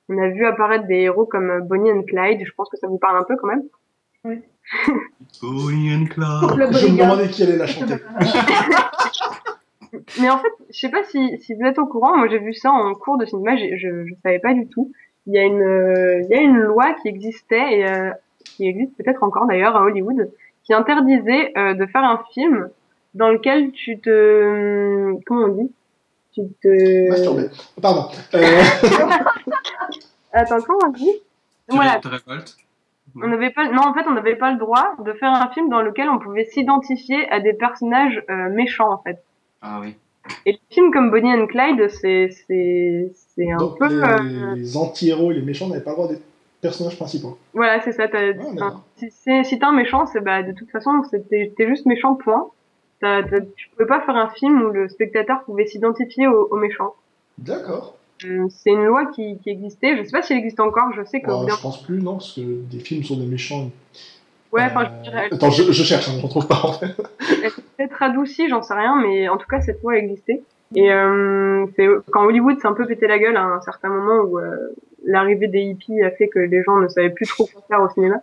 on 0.09 0.17
a 0.17 0.29
vu 0.29 0.45
apparaître 0.45 0.87
des 0.87 1.01
héros 1.01 1.25
comme 1.25 1.61
Bonnie 1.61 1.91
and 1.91 2.03
Clyde. 2.03 2.45
Je 2.45 2.51
pense 2.55 2.69
que 2.69 2.77
ça 2.77 2.87
vous 2.87 2.97
parle 2.97 3.17
un 3.17 3.23
peu 3.23 3.35
quand 3.37 3.47
même. 3.47 3.63
Bonnie 5.41 5.93
and 5.93 6.05
Clyde. 6.05 6.79
Je 6.79 6.87
me 6.87 6.97
demandais 6.97 7.27
qui 7.29 7.43
allait 7.43 7.57
la 7.57 7.67
chanter. 7.67 7.95
Mais 10.19 10.29
en 10.29 10.37
fait, 10.37 10.51
je 10.71 10.79
sais 10.79 10.89
pas 10.89 11.03
si, 11.03 11.37
si 11.39 11.53
vous 11.53 11.65
êtes 11.65 11.79
au 11.79 11.85
courant, 11.85 12.17
moi 12.17 12.27
j'ai 12.27 12.39
vu 12.39 12.53
ça 12.53 12.69
en 12.71 12.93
cours 12.95 13.17
de 13.17 13.25
cinéma, 13.25 13.55
je, 13.55 13.77
je 13.77 14.13
savais 14.23 14.39
pas 14.39 14.53
du 14.53 14.67
tout. 14.67 14.91
Il 15.27 15.33
y 15.33 15.39
a 15.39 15.43
une, 15.43 15.61
euh, 15.61 16.21
il 16.21 16.29
y 16.29 16.33
a 16.35 16.41
une 16.41 16.57
loi 16.57 16.93
qui 17.01 17.07
existait 17.07 17.79
et 17.79 17.87
euh, 17.87 18.11
qui 18.43 18.67
existe 18.67 18.95
peut-être 18.97 19.23
encore 19.23 19.47
d'ailleurs 19.47 19.75
à 19.75 19.81
Hollywood, 19.81 20.29
qui 20.63 20.73
interdisait 20.73 21.51
euh, 21.57 21.73
de 21.73 21.85
faire 21.87 22.03
un 22.03 22.23
film 22.33 22.69
dans 23.15 23.29
lequel 23.29 23.71
tu 23.71 23.99
te, 23.99 25.15
comment 25.25 25.45
on 25.45 25.63
dit, 25.63 25.71
tu 26.33 26.41
te, 26.61 27.09
Masturbé. 27.09 27.49
Pardon. 27.81 28.07
Euh, 30.35 30.39
attends 30.39 30.61
comment 30.61 30.79
on 30.85 30.89
dit 30.89 31.11
Voilà, 31.69 31.99
on 33.21 33.27
n'avait 33.27 33.51
pas, 33.51 33.69
non 33.69 33.81
en 33.83 33.93
fait 33.93 34.05
on 34.07 34.13
n'avait 34.13 34.35
pas 34.35 34.51
le 34.51 34.57
droit 34.57 34.95
de 34.99 35.13
faire 35.13 35.31
un 35.31 35.47
film 35.49 35.69
dans 35.69 35.81
lequel 35.81 36.09
on 36.09 36.19
pouvait 36.19 36.45
s'identifier 36.45 37.29
à 37.29 37.39
des 37.39 37.53
personnages 37.53 38.23
euh, 38.29 38.49
méchants 38.49 38.91
en 38.91 38.97
fait. 38.97 39.23
Ah 39.61 39.79
oui. 39.81 39.95
Et 40.45 40.53
les 40.53 40.59
films 40.69 40.91
comme 40.91 41.11
Bonnie 41.11 41.31
and 41.33 41.47
Clyde, 41.47 41.87
c'est 41.89 42.29
c'est 42.47 43.11
c'est 43.35 43.51
un 43.51 43.57
donc, 43.57 43.77
peu 43.77 43.87
les, 43.87 43.95
euh, 43.95 44.55
les 44.55 44.75
anti-héros 44.75 45.31
et 45.31 45.35
les 45.35 45.41
méchants 45.41 45.67
n'avaient 45.67 45.83
pas 45.83 45.91
le 45.91 45.95
droit 45.95 46.07
d'être 46.07 46.23
personnages 46.61 46.97
principaux. 46.97 47.37
Voilà, 47.53 47.79
c'est 47.81 47.91
ça. 47.91 48.07
t'as- 48.07 48.33
d'accord. 48.33 48.53
enfin, 48.53 48.83
si 48.97 49.11
c'est 49.11 49.43
si 49.43 49.59
t'es 49.59 49.65
un 49.65 49.71
méchant, 49.71 50.05
c'est 50.07 50.21
bah 50.21 50.41
de 50.43 50.51
toute 50.51 50.71
façon 50.71 51.03
c'était 51.09 51.53
t'es 51.55 51.67
juste 51.67 51.85
méchant 51.85 52.15
point. 52.15 52.49
T'as- 53.01 53.23
t'as- 53.23 53.41
tu 53.55 53.69
pouvais 53.69 53.87
pas 53.87 54.01
faire 54.01 54.15
un 54.15 54.29
film 54.29 54.61
où 54.63 54.69
le 54.71 54.89
spectateur 54.89 55.43
pouvait 55.43 55.67
s'identifier 55.67 56.27
au, 56.27 56.47
au 56.49 56.55
méchant. 56.57 56.95
D'accord. 57.37 57.94
Euh, 58.23 58.47
C'est 58.49 58.69
une 58.71 58.85
loi 58.85 59.07
qui, 59.07 59.37
qui 59.43 59.49
existait. 59.49 59.97
Je 59.97 60.03
sais 60.03 60.11
pas 60.11 60.21
si 60.21 60.33
elle 60.33 60.39
existe 60.39 60.59
encore. 60.61 60.93
Je 60.95 61.03
sais 61.03 61.21
que 61.21 61.29
Euh, 61.29 61.47
je 61.49 61.61
pense 61.61 61.83
plus, 61.83 62.01
non, 62.01 62.13
parce 62.13 62.33
que 62.33 62.41
des 62.41 62.79
films 62.79 63.03
sur 63.03 63.17
des 63.17 63.25
méchants. 63.25 63.69
ouais, 64.53 64.63
enfin, 64.63 64.83
Euh, 64.83 64.87
je 65.03 65.09
dirais, 65.09 65.27
Attends, 65.31 65.49
je, 65.51 65.71
je 65.71 65.83
cherche, 65.83 66.07
hein, 66.07 66.13
je 66.13 66.17
ne 66.19 66.23
retrouve 66.23 66.47
pas 66.47 66.61
en 66.63 66.73
fait. 66.73 66.95
elle 67.43 67.51
s'est 67.51 67.61
peut-être 67.77 68.01
adoucie, 68.01 68.47
j'en 68.47 68.61
sais 68.61 68.73
rien, 68.73 68.95
mais 69.01 69.27
en 69.27 69.37
tout 69.37 69.47
cas 69.47 69.59
cette 69.61 69.81
loi 69.83 69.97
existait. 69.97 70.41
Et 70.73 70.91
euh, 70.91 71.65
c'est 71.75 71.87
quand 72.11 72.23
Hollywood 72.25 72.59
s'est 72.59 72.67
un 72.67 72.73
peu 72.73 72.85
pété 72.85 73.05
la 73.07 73.19
gueule 73.19 73.37
à 73.37 73.43
un 73.43 73.61
certain 73.61 73.89
moment 73.89 74.23
où 74.23 74.39
euh, 74.39 74.73
l'arrivée 75.05 75.47
des 75.47 75.61
hippies 75.61 76.01
a 76.01 76.09
fait 76.11 76.27
que 76.27 76.39
les 76.39 76.63
gens 76.63 76.77
ne 76.77 76.87
savaient 76.87 77.11
plus 77.11 77.27
trop 77.27 77.45
quoi 77.45 77.61
faire 77.67 77.81
au 77.81 77.89
cinéma. 77.89 78.21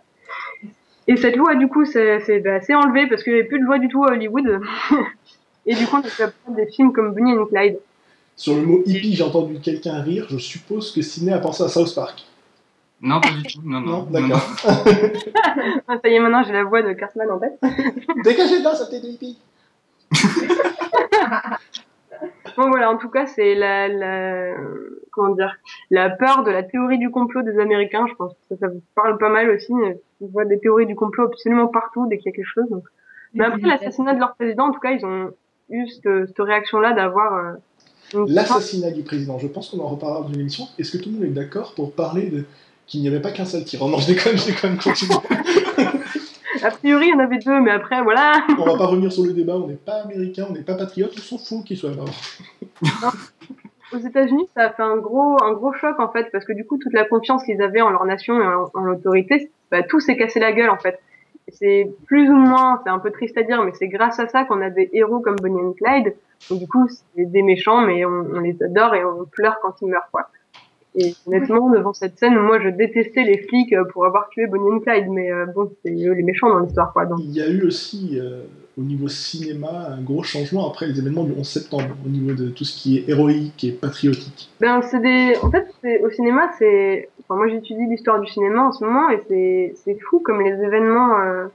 Et 1.07 1.17
cette 1.17 1.35
loi, 1.35 1.55
du 1.55 1.67
coup, 1.67 1.85
c'est 1.85 2.19
c'est 2.21 2.39
bah, 2.39 2.59
enlevé 2.75 3.07
parce 3.07 3.23
qu'il 3.23 3.33
n'y 3.33 3.39
avait 3.39 3.47
plus 3.47 3.59
de 3.59 3.65
loi 3.65 3.77
du 3.79 3.87
tout 3.87 4.03
à 4.05 4.11
Hollywood. 4.11 4.61
Et 5.65 5.75
du 5.75 5.85
coup, 5.87 5.97
on 5.97 5.99
a 5.99 6.03
fait 6.03 6.25
des 6.49 6.67
films 6.67 6.91
comme 6.91 7.13
Bonnie 7.13 7.37
and 7.37 7.45
Clyde. 7.45 7.77
Sur 8.35 8.55
le 8.55 8.63
mot 8.63 8.81
hippie, 8.85 9.13
j'ai 9.13 9.23
entendu 9.23 9.59
quelqu'un 9.59 10.01
rire. 10.01 10.25
Je 10.29 10.37
suppose 10.37 10.91
que 10.91 11.01
Sidney 11.01 11.33
a 11.33 11.39
pensé 11.39 11.63
à 11.63 11.67
South 11.67 11.93
Park. 11.93 12.23
Non, 13.01 13.19
pas 13.19 13.29
du 13.31 13.43
tout. 13.43 13.61
Non, 13.63 13.81
non. 13.81 14.07
Non, 14.09 14.21
non, 14.21 14.27
non. 14.27 14.29
d'accord. 14.29 14.55
Ah, 15.87 15.97
ça 16.01 16.09
y 16.09 16.15
est, 16.15 16.19
maintenant 16.19 16.43
j'ai 16.43 16.53
la 16.53 16.63
voix 16.63 16.81
de 16.81 16.93
Kurtzman 16.93 17.29
en 17.29 17.37
tête. 17.37 17.59
Dégagez 18.23 18.59
de 18.59 18.63
là, 18.63 18.73
ça 18.75 18.87
t'est 18.87 19.01
des 19.01 19.09
hippies. 19.09 19.37
Bon 22.55 22.69
voilà, 22.69 22.91
en 22.91 22.97
tout 22.97 23.09
cas, 23.09 23.25
c'est 23.25 23.55
la, 23.55 23.87
la 23.87 24.53
comment 25.11 25.33
dire, 25.35 25.55
la 25.89 26.09
peur 26.09 26.43
de 26.43 26.51
la 26.51 26.63
théorie 26.63 26.99
du 26.99 27.09
complot 27.09 27.41
des 27.41 27.57
Américains. 27.59 28.05
Je 28.07 28.13
pense 28.13 28.33
que 28.33 28.39
ça, 28.49 28.55
ça 28.57 28.67
vous 28.67 28.81
parle 28.95 29.17
pas 29.17 29.29
mal 29.29 29.49
aussi. 29.49 29.73
On 30.21 30.27
voit 30.27 30.45
des 30.45 30.59
théories 30.59 30.85
du 30.85 30.95
complot 30.95 31.25
absolument 31.25 31.67
partout 31.67 32.07
dès 32.07 32.17
qu'il 32.17 32.27
y 32.27 32.33
a 32.33 32.35
quelque 32.35 32.45
chose. 32.45 32.69
donc. 32.69 32.83
Mais 33.33 33.45
après 33.45 33.67
l'assassinat 33.67 34.13
de 34.13 34.19
leur 34.19 34.35
président, 34.35 34.67
en 34.67 34.71
tout 34.71 34.79
cas, 34.79 34.91
ils 34.91 35.03
ont 35.05 35.31
eu 35.69 35.87
cette, 35.87 36.27
cette 36.27 36.39
réaction-là 36.39 36.93
d'avoir 36.93 37.33
euh, 37.33 37.53
L'assassinat 38.27 38.91
du 38.91 39.03
président, 39.03 39.39
je 39.39 39.47
pense 39.47 39.69
qu'on 39.69 39.79
en 39.79 39.87
reparlera 39.87 40.21
dans 40.21 40.33
une 40.33 40.41
émission. 40.41 40.65
Est-ce 40.77 40.91
que 40.91 41.01
tout 41.01 41.09
le 41.09 41.15
monde 41.15 41.25
est 41.25 41.29
d'accord 41.29 41.73
pour 41.75 41.93
parler 41.93 42.27
de 42.27 42.45
qu'il 42.85 43.01
n'y 43.01 43.07
avait 43.07 43.21
pas 43.21 43.31
qu'un 43.31 43.45
seul 43.45 43.63
tyran 43.63 43.89
Non, 43.89 43.97
je 43.97 44.07
déconne, 44.07 44.37
je 44.37 44.47
déconne, 44.47 44.77
continue. 44.77 45.11
A 46.63 46.71
priori, 46.71 47.07
il 47.07 47.11
y 47.11 47.13
en 47.13 47.19
avait 47.19 47.39
deux, 47.39 47.59
mais 47.59 47.71
après, 47.71 48.01
voilà. 48.03 48.45
on 48.57 48.63
va 48.63 48.77
pas 48.77 48.85
revenir 48.85 49.11
sur 49.11 49.23
le 49.23 49.33
débat, 49.33 49.55
on 49.55 49.67
n'est 49.67 49.73
pas 49.73 50.03
américain, 50.03 50.45
on 50.49 50.53
n'est 50.53 50.61
pas 50.61 50.75
patriote, 50.75 51.11
on 51.17 51.21
s'en 51.21 51.37
fout 51.37 51.65
qu'il 51.65 51.77
soit 51.77 51.93
mort. 51.93 52.09
Aux 53.91 53.97
États-Unis, 53.97 54.47
ça 54.55 54.67
a 54.67 54.69
fait 54.71 54.81
un 54.81 54.95
gros, 54.97 55.37
un 55.43 55.53
gros 55.53 55.73
choc 55.73 55.99
en 55.99 56.09
fait, 56.09 56.29
parce 56.31 56.45
que 56.45 56.53
du 56.53 56.65
coup, 56.65 56.77
toute 56.77 56.93
la 56.93 57.03
confiance 57.03 57.43
qu'ils 57.43 57.61
avaient 57.61 57.81
en 57.81 57.89
leur 57.89 58.05
nation 58.05 58.39
et 58.39 58.45
en, 58.45 58.71
en 58.73 58.83
l'autorité, 58.83 59.51
bah, 59.71 59.83
tout 59.83 59.99
s'est 59.99 60.15
cassé 60.15 60.39
la 60.39 60.53
gueule 60.53 60.69
en 60.69 60.77
fait. 60.77 60.99
C'est 61.49 61.91
plus 62.05 62.29
ou 62.29 62.35
moins, 62.35 62.81
c'est 62.83 62.89
un 62.89 62.99
peu 62.99 63.11
triste 63.11 63.37
à 63.37 63.43
dire, 63.43 63.61
mais 63.63 63.71
c'est 63.73 63.89
grâce 63.89 64.19
à 64.19 64.27
ça 64.27 64.45
qu'on 64.45 64.61
a 64.61 64.69
des 64.69 64.89
héros 64.93 65.19
comme 65.19 65.35
Bonnie 65.35 65.59
and 65.59 65.73
Clyde. 65.73 66.15
Du 66.51 66.67
coup, 66.67 66.87
c'est 66.89 67.25
des 67.25 67.41
méchants, 67.41 67.81
mais 67.81 68.05
on, 68.05 68.25
on 68.33 68.39
les 68.39 68.61
adore 68.61 68.95
et 68.95 69.03
on 69.05 69.25
pleure 69.25 69.57
quand 69.61 69.75
ils 69.81 69.87
meurent 69.87 70.09
quoi. 70.11 70.27
Et 70.95 71.15
honnêtement, 71.25 71.71
devant 71.71 71.93
cette 71.93 72.19
scène, 72.19 72.35
moi, 72.35 72.59
je 72.59 72.69
détestais 72.69 73.23
les 73.23 73.39
flics 73.39 73.73
euh, 73.73 73.83
pour 73.91 74.05
avoir 74.05 74.29
tué 74.29 74.45
Bonnie 74.45 74.75
and 74.75 74.79
Clyde, 74.81 75.09
mais 75.09 75.31
euh, 75.31 75.47
bon, 75.47 75.71
c'est 75.83 75.89
eux 75.91 76.11
les 76.13 76.21
méchants 76.21 76.49
dans 76.49 76.59
l'histoire 76.59 76.93
quoi. 76.93 77.07
Donc 77.07 77.17
Il 77.19 77.31
y 77.31 77.41
a 77.41 77.49
eu 77.49 77.63
aussi, 77.63 78.19
euh, 78.21 78.43
au 78.77 78.81
niveau 78.81 79.07
cinéma, 79.07 79.87
un 79.97 80.01
gros 80.01 80.21
changement 80.21 80.69
après 80.69 80.85
les 80.85 80.99
événements 80.99 81.23
du 81.23 81.31
11 81.35 81.47
septembre, 81.47 81.95
au 82.05 82.09
niveau 82.09 82.33
de 82.33 82.49
tout 82.49 82.63
ce 82.63 82.79
qui 82.79 82.99
est 82.99 83.09
héroïque 83.09 83.63
et 83.63 83.71
patriotique. 83.71 84.51
Ben, 84.61 84.83
c'est 84.83 84.99
des. 85.01 85.33
En 85.41 85.49
fait, 85.49 85.65
au 86.03 86.09
cinéma, 86.11 86.51
c'est. 86.59 87.09
Enfin, 87.23 87.37
moi, 87.37 87.47
j'étudie 87.47 87.87
l'histoire 87.89 88.19
du 88.19 88.27
cinéma 88.27 88.67
en 88.67 88.71
ce 88.71 88.83
moment 88.85 89.09
et 89.09 89.19
c'est 89.27 89.73
c'est 89.83 89.97
fou 89.99 90.19
comme 90.19 90.41
les 90.41 90.51
événements. 90.63 91.19
euh, 91.21 91.47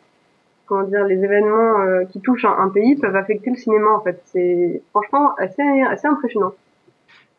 comment 0.69 0.85
dire, 0.85 1.05
les 1.05 1.17
événements 1.23 1.81
euh, 1.81 2.05
qui 2.05 2.21
touchent 2.21 2.45
un, 2.45 2.57
un 2.59 2.69
pays 2.69 2.97
peuvent 2.97 3.17
affecter 3.17 3.51
le 3.51 3.57
cinéma 3.57 3.91
en 3.99 4.01
fait. 4.03 4.23
C'est 4.27 4.83
franchement 4.91 5.35
assez, 5.37 5.63
assez 5.91 6.07
impressionnant. 6.07 6.53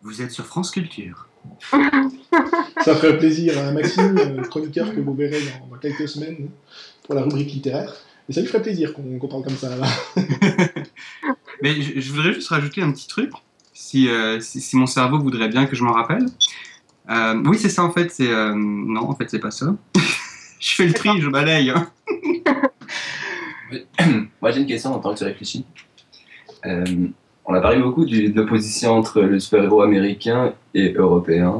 Vous 0.01 0.21
êtes 0.21 0.32
sur 0.32 0.45
France 0.45 0.71
Culture. 0.71 1.27
Ça 2.82 2.95
ferait 2.95 3.17
plaisir 3.17 3.57
à 3.57 3.71
Maxime, 3.71 4.17
euh, 4.17 4.41
chroniqueur 4.43 4.93
que 4.93 4.99
vous 4.99 5.13
verrez 5.13 5.39
dans, 5.41 5.67
dans 5.75 5.80
quelques 5.80 6.07
semaines 6.07 6.49
pour 7.05 7.15
la 7.15 7.21
rubrique 7.21 7.51
littéraire. 7.51 7.93
Et 8.27 8.34
ça 8.34 8.41
lui 8.41 8.47
ferait 8.47 8.61
plaisir 8.61 8.93
qu'on 8.93 9.17
qu'on 9.17 9.27
parle 9.27 9.43
comme 9.43 9.55
ça. 9.55 9.75
Là. 9.75 9.88
Mais 11.63 11.82
je, 11.82 11.99
je 11.99 12.11
voudrais 12.13 12.34
juste 12.34 12.49
rajouter 12.49 12.82
un 12.82 12.91
petit 12.91 13.07
truc, 13.07 13.32
si, 13.73 14.07
euh, 14.07 14.39
si, 14.39 14.61
si 14.61 14.77
mon 14.77 14.86
cerveau 14.86 15.19
voudrait 15.19 15.49
bien 15.49 15.65
que 15.65 15.75
je 15.75 15.84
m'en 15.84 15.93
rappelle. 15.93 16.25
Euh, 17.09 17.41
oui, 17.45 17.57
c'est 17.57 17.69
ça 17.69 17.84
en 17.84 17.91
fait. 17.91 18.11
C'est 18.11 18.32
euh, 18.32 18.53
non, 18.55 19.09
en 19.09 19.15
fait, 19.15 19.30
c'est 19.30 19.39
pas 19.39 19.49
ça. 19.51 19.75
je 20.59 20.75
fais 20.75 20.86
le 20.86 20.93
tri, 20.93 21.19
je 21.19 21.27
balaye. 21.27 21.71
hein. 21.71 21.91
Moi, 24.41 24.51
j'ai 24.51 24.61
une 24.61 24.67
question 24.67 24.93
en 24.93 24.99
tant 24.99 25.13
que 25.13 25.20
tu 25.20 25.24
réfléchis. 25.26 25.65
Euh, 26.65 26.84
on 27.45 27.53
a 27.53 27.61
parlé 27.61 27.80
beaucoup 27.82 28.05
de 28.05 28.34
l'opposition 28.36 28.91
entre 28.93 29.22
le 29.22 29.39
super-héros 29.39 29.82
américain 29.82 30.53
et 30.74 30.93
européen, 30.93 31.53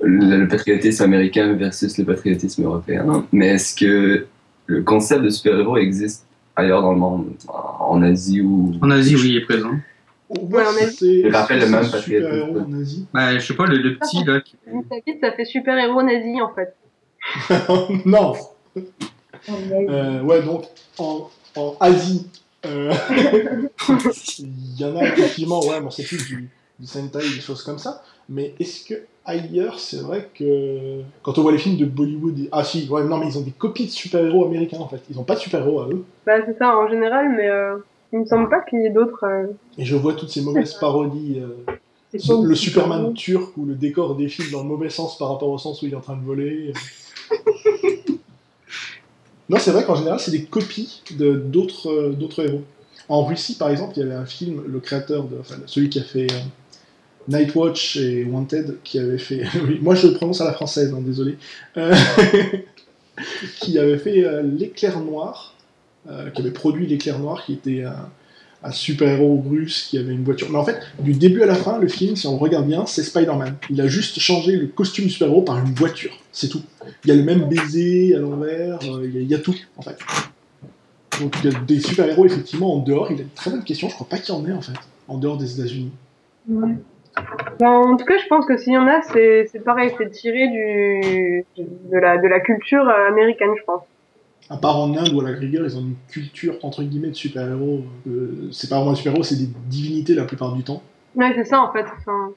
le, 0.00 0.36
le 0.38 0.48
patriotisme 0.48 1.02
américain 1.04 1.52
versus 1.54 1.96
le 1.98 2.04
patriotisme 2.04 2.64
européen. 2.64 3.24
Mais 3.32 3.48
est-ce 3.48 3.74
que 3.74 4.26
le 4.66 4.82
concept 4.82 5.22
de 5.22 5.30
super-héros 5.30 5.76
existe 5.78 6.26
ailleurs 6.56 6.82
dans 6.82 6.92
le 6.92 6.98
monde, 6.98 7.26
en 7.48 7.72
en 7.96 8.02
Asie 8.02 8.40
ou 8.40 8.72
En 8.80 8.90
Asie, 8.90 9.16
oui, 9.16 9.30
il 9.30 9.36
est 9.38 9.44
présent. 9.44 9.72
On 10.30 10.34
Ouais, 10.46 10.62
on 10.66 10.76
a- 10.82 10.88
c'est 10.90 11.28
Je 11.28 11.32
rappelle 11.34 11.60
le 11.60 11.66
même 11.68 11.80
patriotisme. 11.90 12.04
super-héros 12.04 12.58
en 12.60 12.80
Asie. 12.80 13.06
Bah, 13.12 13.38
je 13.38 13.46
sais 13.46 13.54
pas, 13.54 13.66
le, 13.66 13.76
le 13.78 13.96
petit 13.96 14.24
là. 14.24 14.40
qui- 14.40 14.56
ça 15.20 15.32
fait 15.32 15.44
super 15.44 15.76
héros 15.78 16.02
nazi 16.02 16.40
en 16.40 16.52
fait. 16.54 16.74
non 18.06 18.34
Euh, 19.48 20.20
Ouais, 20.22 20.42
donc 20.42 20.64
en, 20.98 21.28
en 21.56 21.76
Asie, 21.80 22.26
euh, 22.66 22.92
il 24.38 24.78
y 24.80 24.84
en 24.84 24.96
a 24.96 25.04
effectivement, 25.04 25.60
ouais, 25.60 25.80
bon, 25.80 25.90
c'est 25.90 26.04
plus 26.04 26.24
du, 26.26 26.50
du 26.78 26.86
Sentai, 26.86 27.18
des 27.20 27.40
choses 27.40 27.62
comme 27.62 27.78
ça. 27.78 28.02
Mais 28.28 28.54
est-ce 28.60 28.84
que 28.86 28.94
ailleurs, 29.24 29.78
c'est 29.78 30.00
vrai 30.00 30.28
que 30.34 31.00
quand 31.22 31.38
on 31.38 31.42
voit 31.42 31.52
les 31.52 31.58
films 31.58 31.76
de 31.76 31.84
Bollywood, 31.84 32.38
et- 32.38 32.48
ah 32.52 32.64
si, 32.64 32.88
ouais, 32.88 33.04
non, 33.04 33.18
mais 33.18 33.26
ils 33.28 33.38
ont 33.38 33.42
des 33.42 33.50
copies 33.50 33.86
de 33.86 33.90
super-héros 33.90 34.44
américains 34.46 34.78
en 34.78 34.88
fait. 34.88 35.00
Ils 35.10 35.18
ont 35.18 35.24
pas 35.24 35.34
de 35.34 35.40
super-héros 35.40 35.80
à 35.80 35.88
eux. 35.88 36.04
Bah 36.26 36.34
c'est 36.46 36.56
ça 36.58 36.76
en 36.78 36.88
général, 36.88 37.28
mais 37.36 37.48
euh, 37.48 37.76
il 38.12 38.20
me 38.20 38.24
semble 38.26 38.48
pas 38.48 38.60
qu'il 38.60 38.80
y 38.82 38.86
ait 38.86 38.90
d'autres. 38.90 39.24
euh, 39.24 39.46
Et 39.78 39.84
je 39.84 39.96
vois 39.96 40.14
toutes 40.14 40.30
ces 40.30 40.40
mauvaises 40.42 40.74
parodies. 40.74 41.40
euh, 41.40 41.72
le 42.14 42.54
Superman 42.54 43.14
turc 43.14 43.56
où 43.56 43.64
le 43.64 43.74
décor 43.74 44.14
défile 44.16 44.50
dans 44.50 44.62
le 44.62 44.68
mauvais 44.68 44.90
sens 44.90 45.16
par 45.18 45.30
rapport 45.30 45.48
au 45.48 45.58
sens 45.58 45.80
où 45.82 45.86
il 45.86 45.92
est 45.92 45.96
en 45.96 46.00
train 46.00 46.16
de 46.16 46.24
voler. 46.24 46.72
Non, 49.52 49.58
c'est 49.58 49.70
vrai 49.70 49.84
qu'en 49.84 49.94
général, 49.94 50.18
c'est 50.18 50.30
des 50.30 50.44
copies 50.44 51.02
de 51.16 51.34
d'autres 51.34 51.90
euh, 51.90 52.12
d'autres 52.12 52.42
héros. 52.42 52.62
En 53.10 53.26
Russie, 53.26 53.56
par 53.56 53.68
exemple, 53.68 53.92
il 53.96 54.00
y 54.00 54.02
avait 54.04 54.14
un 54.14 54.24
film, 54.24 54.62
le 54.66 54.80
créateur, 54.80 55.24
de, 55.24 55.36
enfin, 55.38 55.56
celui 55.66 55.90
qui 55.90 55.98
a 55.98 56.02
fait 56.02 56.28
euh, 56.32 56.38
Nightwatch 57.28 57.98
et 57.98 58.24
Wanted, 58.24 58.78
qui 58.82 58.98
avait 58.98 59.18
fait. 59.18 59.42
moi, 59.82 59.94
je 59.94 60.06
le 60.06 60.14
prononce 60.14 60.40
à 60.40 60.46
la 60.46 60.54
française, 60.54 60.94
hein, 60.94 61.02
désolé. 61.04 61.36
Euh, 61.76 61.94
qui 63.60 63.78
avait 63.78 63.98
fait 63.98 64.24
euh, 64.24 64.40
L'éclair 64.42 64.98
noir, 65.00 65.54
qui 66.34 66.40
avait 66.40 66.50
produit 66.50 66.86
L'éclair 66.86 67.18
noir, 67.18 67.44
qui 67.44 67.52
était 67.52 67.84
un, 67.84 68.72
super-héros 68.72 69.44
russe 69.46 69.88
qui 69.90 69.98
avait 69.98 70.12
une 70.12 70.24
voiture. 70.24 70.48
Mais 70.50 70.58
en 70.58 70.64
fait, 70.64 70.80
du 71.00 71.12
début 71.12 71.42
à 71.42 71.46
la 71.46 71.54
fin, 71.54 71.78
le 71.78 71.88
film, 71.88 72.16
si 72.16 72.26
on 72.26 72.38
regarde 72.38 72.66
bien, 72.66 72.86
c'est 72.86 73.02
Spider-Man. 73.02 73.56
Il 73.68 73.80
a 73.82 73.88
juste 73.88 74.18
changé 74.20 74.56
le 74.56 74.68
costume 74.68 75.04
du 75.04 75.10
super-héros 75.10 75.42
par 75.42 75.58
une 75.58 75.74
voiture. 75.74 76.16
C'est 76.32 76.48
tout. 76.48 76.62
Il 77.04 77.08
y 77.08 77.12
a 77.12 77.16
le 77.16 77.22
même 77.24 77.48
baiser 77.48 78.14
à 78.16 78.18
l'envers, 78.18 78.78
euh, 78.84 79.02
il 79.04 79.14
y, 79.14 79.18
a- 79.18 79.20
il 79.20 79.28
y 79.28 79.34
a 79.34 79.38
tout, 79.38 79.54
en 79.76 79.82
fait. 79.82 79.98
Donc 81.20 81.34
il 81.44 81.50
y 81.52 81.54
a 81.54 81.58
des 81.60 81.78
super-héros, 81.80 82.24
effectivement, 82.26 82.74
en 82.74 82.78
dehors. 82.78 83.10
Il 83.12 83.18
a 83.18 83.22
une 83.22 83.28
très 83.30 83.50
bonne 83.50 83.64
question, 83.64 83.88
je 83.88 83.94
crois 83.94 84.08
pas 84.08 84.18
qu'il 84.18 84.34
y 84.34 84.38
en 84.38 84.46
ait, 84.46 84.52
en 84.52 84.62
fait, 84.62 84.72
en 85.08 85.18
dehors 85.18 85.36
des 85.36 85.60
États-Unis. 85.60 85.92
Ouais. 86.48 86.74
Ben, 87.60 87.68
en 87.68 87.96
tout 87.98 88.06
cas, 88.06 88.16
je 88.16 88.26
pense 88.28 88.46
que 88.46 88.56
s'il 88.56 88.72
y 88.72 88.78
en 88.78 88.86
a, 88.88 89.02
c'est 89.02 89.46
pareil, 89.64 89.92
c'est 89.98 90.10
tiré 90.10 90.48
du 90.48 91.44
de 91.58 91.98
la 91.98 92.16
de 92.16 92.26
la 92.26 92.40
culture 92.40 92.88
euh, 92.88 93.08
américaine, 93.08 93.50
je 93.58 93.64
pense. 93.64 93.82
À 94.48 94.56
part 94.56 94.78
en 94.78 94.96
Inde, 94.96 95.12
où 95.12 95.20
à 95.20 95.30
la 95.30 95.36
rigueur, 95.36 95.64
ils 95.66 95.76
ont 95.76 95.80
une 95.82 95.94
culture, 96.08 96.56
entre 96.62 96.82
guillemets, 96.82 97.08
de 97.08 97.14
super-héros. 97.14 97.82
Euh, 98.08 98.48
c'est 98.50 98.68
pas 98.70 98.76
vraiment 98.76 98.92
des 98.92 98.96
super-héros, 98.96 99.22
c'est 99.22 99.36
des 99.36 99.48
divinités 99.68 100.14
la 100.14 100.24
plupart 100.24 100.54
du 100.54 100.62
temps. 100.64 100.82
Ouais, 101.14 101.32
c'est 101.36 101.44
ça 101.44 101.60
en 101.60 101.70
fait. 101.72 101.84
Enfin, 101.98 102.30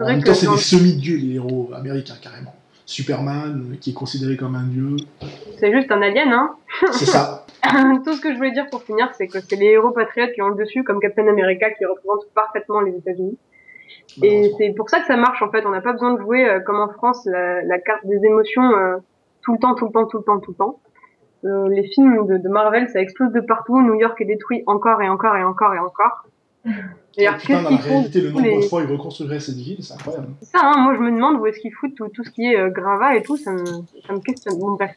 En 0.00 0.06
même 0.06 0.22
temps, 0.22 0.34
c'est 0.34 0.46
des 0.50 0.58
semi-dieux, 0.58 1.16
les 1.16 1.34
héros 1.36 1.70
américains, 1.74 2.14
carrément. 2.22 2.54
Superman, 2.86 3.76
qui 3.80 3.90
est 3.90 3.94
considéré 3.94 4.36
comme 4.36 4.54
un 4.54 4.64
dieu. 4.64 4.96
c'est 5.58 5.72
juste 5.72 5.90
un 5.90 6.02
alien, 6.02 6.32
hein. 6.32 6.54
C'est 6.92 7.06
ça. 7.06 7.46
Tout 8.04 8.12
ce 8.14 8.20
que 8.20 8.32
je 8.32 8.36
voulais 8.36 8.52
dire 8.52 8.66
pour 8.70 8.82
finir, 8.82 9.10
c'est 9.16 9.26
que 9.26 9.40
c'est 9.40 9.56
les 9.56 9.66
héros 9.66 9.90
patriotes 9.90 10.32
qui 10.32 10.42
ont 10.42 10.48
le 10.48 10.56
dessus, 10.56 10.84
comme 10.84 11.00
Captain 11.00 11.26
America, 11.26 11.70
qui 11.70 11.86
représente 11.86 12.26
parfaitement 12.34 12.80
les 12.80 12.94
États-Unis. 12.96 13.38
Et 14.22 14.52
c'est 14.58 14.72
pour 14.76 14.90
ça 14.90 15.00
que 15.00 15.06
ça 15.06 15.16
marche 15.16 15.42
en 15.42 15.50
fait. 15.50 15.64
On 15.66 15.70
n'a 15.70 15.80
pas 15.80 15.92
besoin 15.92 16.14
de 16.14 16.20
jouer 16.20 16.48
euh, 16.48 16.60
comme 16.60 16.78
en 16.78 16.88
France 16.88 17.24
la, 17.26 17.62
la 17.62 17.78
carte 17.78 18.06
des 18.06 18.24
émotions 18.24 18.70
euh, 18.76 18.96
tout 19.42 19.52
le 19.52 19.58
temps, 19.58 19.74
tout 19.74 19.86
le 19.86 19.92
temps, 19.92 20.06
tout 20.06 20.18
le 20.18 20.24
temps, 20.24 20.40
tout 20.40 20.50
le 20.52 20.56
temps. 20.56 20.80
Euh, 21.44 21.68
les 21.68 21.84
films 21.84 22.26
de, 22.26 22.38
de 22.38 22.48
Marvel, 22.48 22.88
ça 22.88 23.00
explose 23.00 23.32
de 23.32 23.40
partout. 23.40 23.80
New 23.80 23.94
York 23.94 24.18
est 24.20 24.24
détruit 24.24 24.62
encore 24.66 25.02
et 25.02 25.08
encore 25.08 25.36
et 25.36 25.44
encore 25.44 25.74
et 25.74 25.78
encore. 25.78 26.26
D'ailleurs, 26.64 27.36
Putain, 27.36 27.36
qu'est-ce 27.38 27.52
dans 27.52 27.62
la 27.62 27.68
qu'ils 27.68 27.78
font 27.78 27.88
réalité, 27.90 28.20
le 28.20 28.30
nombre 28.30 28.56
de 28.56 28.60
fois 28.62 28.82
ils 28.82 28.90
reconstruiraient 28.90 29.40
cette 29.40 29.56
ville, 29.56 29.82
c'est 29.82 29.94
incroyable. 29.94 30.28
C'est 30.40 30.56
ça, 30.56 30.60
hein, 30.64 30.78
moi 30.78 30.94
je 30.94 31.00
me 31.00 31.10
demande 31.10 31.40
où 31.40 31.46
est-ce 31.46 31.60
qu'ils 31.60 31.72
foutent 31.72 31.94
tout, 31.94 32.08
tout 32.08 32.24
ce 32.24 32.30
qui 32.30 32.46
est 32.46 32.58
euh, 32.58 32.70
gravat 32.70 33.16
et 33.16 33.22
tout, 33.22 33.36
ça 33.36 33.52
me, 33.52 33.64
ça 33.64 34.12
me 34.12 34.20
questionne. 34.20 34.58
Bon, 34.58 34.72
bref. 34.72 34.92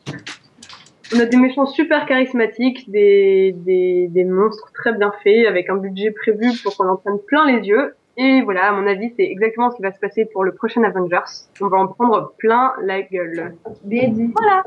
On 1.16 1.20
a 1.20 1.26
des 1.26 1.38
méchants 1.38 1.66
super 1.66 2.06
charismatiques, 2.06 2.90
des, 2.92 3.56
des, 3.58 4.08
des 4.10 4.24
monstres 4.26 4.72
très 4.74 4.94
bien 4.94 5.12
faits, 5.24 5.48
avec 5.48 5.70
un 5.70 5.78
budget 5.78 6.12
prévu 6.12 6.52
pour 6.64 6.76
qu'on 6.76 6.90
en 6.90 6.98
prenne 6.98 7.20
plein 7.28 7.46
les 7.46 7.66
yeux. 7.66 7.96
Et 8.18 8.42
voilà, 8.42 8.70
à 8.70 8.72
mon 8.72 8.88
avis, 8.88 9.14
c'est 9.16 9.24
exactement 9.24 9.70
ce 9.70 9.76
qui 9.76 9.84
va 9.84 9.94
se 9.94 10.00
passer 10.00 10.26
pour 10.26 10.44
le 10.44 10.54
prochain 10.54 10.84
Avengers. 10.84 11.20
On 11.62 11.68
va 11.68 11.78
en 11.78 11.88
prendre 11.88 12.34
plein 12.40 12.74
la 12.84 13.04
gueule. 13.04 13.56
Bien 13.84 14.10
dit. 14.10 14.34
Voilà. 14.36 14.64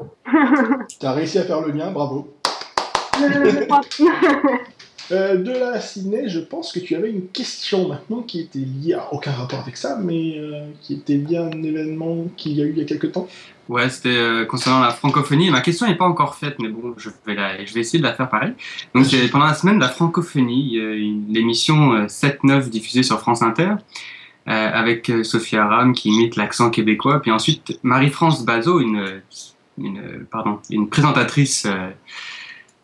T'as 1.01 1.13
réussi 1.13 1.39
à 1.39 1.43
faire 1.43 1.61
le 1.61 1.73
lien, 1.73 1.91
bravo. 1.91 2.29
Euh, 5.13 5.37
de 5.37 5.51
la 5.51 5.81
ciné, 5.81 6.29
je 6.29 6.39
pense 6.39 6.73
que 6.73 6.79
tu 6.79 6.95
avais 6.95 7.11
une 7.11 7.27
question 7.29 7.89
maintenant 7.89 8.23
qui 8.23 8.41
était 8.41 8.61
liée 8.61 8.95
à 8.95 9.13
aucun 9.13 9.33
rapport 9.33 9.61
avec 9.61 9.77
ça, 9.77 9.99
mais 10.01 10.39
euh, 10.39 10.63
qui 10.83 10.95
était 10.95 11.17
liée 11.17 11.37
à 11.37 11.47
un 11.47 11.63
événement 11.63 12.27
qu'il 12.37 12.53
y 12.53 12.63
a 12.63 12.65
eu 12.65 12.71
il 12.71 12.79
y 12.79 12.81
a 12.81 12.85
quelque 12.85 13.09
temps. 13.09 13.29
Ouais, 13.69 13.89
c'était 13.89 14.09
euh, 14.09 14.45
concernant 14.45 14.81
la 14.81 14.91
francophonie. 14.91 15.51
Ma 15.51 15.61
question 15.61 15.87
n'est 15.87 15.97
pas 15.97 16.05
encore 16.05 16.37
faite, 16.37 16.57
mais 16.61 16.69
bon, 16.69 16.95
je 16.97 17.11
vais, 17.27 17.35
la, 17.35 17.65
je 17.65 17.75
vais 17.75 17.81
essayer 17.81 17.99
de 17.99 18.05
la 18.05 18.15
faire 18.15 18.29
pareil. 18.29 18.53
Donc, 18.95 19.07
pendant 19.33 19.47
la 19.47 19.55
semaine 19.55 19.77
de 19.77 19.81
la 19.81 19.89
francophonie, 19.89 20.79
l'émission 21.29 21.93
euh, 21.93 22.07
7-9 22.07 22.69
diffusée 22.69 23.03
sur 23.03 23.21
France 23.21 23.43
Inter, 23.43 23.75
avec 24.47 25.13
Sophie 25.23 25.57
Aram 25.57 25.95
qui 25.95 26.09
imite 26.09 26.35
l'accent 26.35 26.71
québécois, 26.71 27.23
puis 27.23 27.31
ensuite 27.31 27.79
Marie-France 27.85 28.45
Bazot, 28.45 28.81
une, 28.81 29.21
une, 29.79 30.27
pardon, 30.29 30.59
une 30.71 30.89
présentatrice 30.89 31.69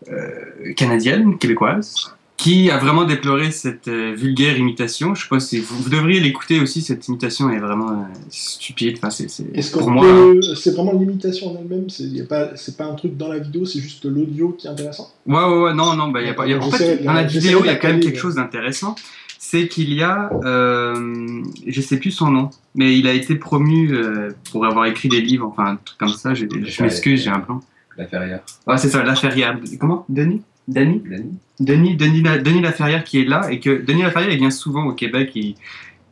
euh, 0.08 0.72
canadienne, 0.76 1.36
québécoise, 1.36 2.15
qui 2.36 2.70
a 2.70 2.76
vraiment 2.78 3.04
déploré 3.04 3.50
cette 3.50 3.88
euh, 3.88 4.12
vulgaire 4.14 4.58
imitation? 4.58 5.14
Je 5.14 5.22
sais 5.22 5.28
pas 5.28 5.40
si 5.40 5.58
vous, 5.58 5.78
vous 5.78 5.88
devriez 5.90 6.20
l'écouter 6.20 6.60
aussi, 6.60 6.82
cette 6.82 7.08
imitation 7.08 7.50
est 7.50 7.58
vraiment 7.58 7.90
euh, 7.90 7.94
stupide. 8.30 8.96
Enfin, 8.98 9.10
c'est, 9.10 9.30
c'est- 9.30 9.46
Est-ce 9.54 9.72
pour 9.72 9.90
moi, 9.90 10.02
peut... 10.04 10.40
C'est 10.54 10.74
vraiment 10.74 10.92
l'imitation 10.92 11.52
en 11.52 11.60
elle-même, 11.60 11.88
c'est 11.88 12.04
y 12.04 12.20
a 12.20 12.24
pas... 12.24 12.54
c'est 12.56 12.76
pas 12.76 12.84
un 12.84 12.94
truc 12.94 13.16
dans 13.16 13.28
la 13.28 13.38
vidéo, 13.38 13.64
c'est 13.64 13.80
juste 13.80 14.04
l'audio 14.04 14.50
qui 14.58 14.66
est 14.66 14.70
intéressant? 14.70 15.10
Ouais, 15.26 15.34
ouais, 15.42 15.62
ouais, 15.62 15.74
non, 15.74 15.94
non, 15.96 16.08
bah, 16.08 16.20
y 16.22 16.28
a 16.28 16.34
pas, 16.34 16.46
y 16.46 16.52
a, 16.52 16.58
en 16.58 16.70
fait, 16.70 16.98
de- 17.00 17.04
dans 17.04 17.12
la 17.14 17.24
vidéo, 17.24 17.60
il 17.62 17.66
y 17.66 17.68
a 17.70 17.72
la 17.72 17.78
quand 17.78 17.88
même 17.88 18.00
quelque 18.00 18.16
là. 18.16 18.20
chose 18.20 18.34
d'intéressant. 18.36 18.94
C'est 19.38 19.68
qu'il 19.68 19.92
y 19.92 20.02
a, 20.02 20.30
euh, 20.44 21.42
je 21.66 21.80
sais 21.80 21.98
plus 21.98 22.10
son 22.10 22.30
nom, 22.30 22.50
mais 22.74 22.98
il 22.98 23.06
a 23.06 23.12
été 23.12 23.36
promu 23.36 23.92
euh, 23.92 24.30
pour 24.50 24.66
avoir 24.66 24.86
écrit 24.86 25.08
des 25.08 25.20
livres, 25.20 25.46
enfin, 25.46 25.72
un 25.72 25.76
truc 25.76 25.98
comme 25.98 26.08
ça. 26.08 26.34
Je 26.34 26.46
m'excuse, 26.82 27.22
j'ai 27.22 27.30
un 27.30 27.40
plan. 27.40 27.60
la 27.96 28.06
Ferrière 28.06 28.40
Ouais, 28.66 28.76
c'est 28.78 28.88
ça, 28.88 29.02
Laferrière. 29.04 29.58
Comment 29.78 30.04
Denis? 30.08 30.42
Denis 30.68 31.02
Denis 31.06 31.38
Denis, 31.60 31.96
Denis, 31.96 32.22
La- 32.22 32.38
Denis 32.38 32.60
Laferrière 32.60 33.04
qui 33.04 33.20
est 33.20 33.24
là, 33.24 33.50
et 33.50 33.60
que 33.60 33.82
Denis 33.84 34.02
Laferrière, 34.02 34.30
il 34.30 34.38
vient 34.38 34.50
souvent 34.50 34.84
au 34.86 34.92
Québec, 34.92 35.32
il, 35.34 35.54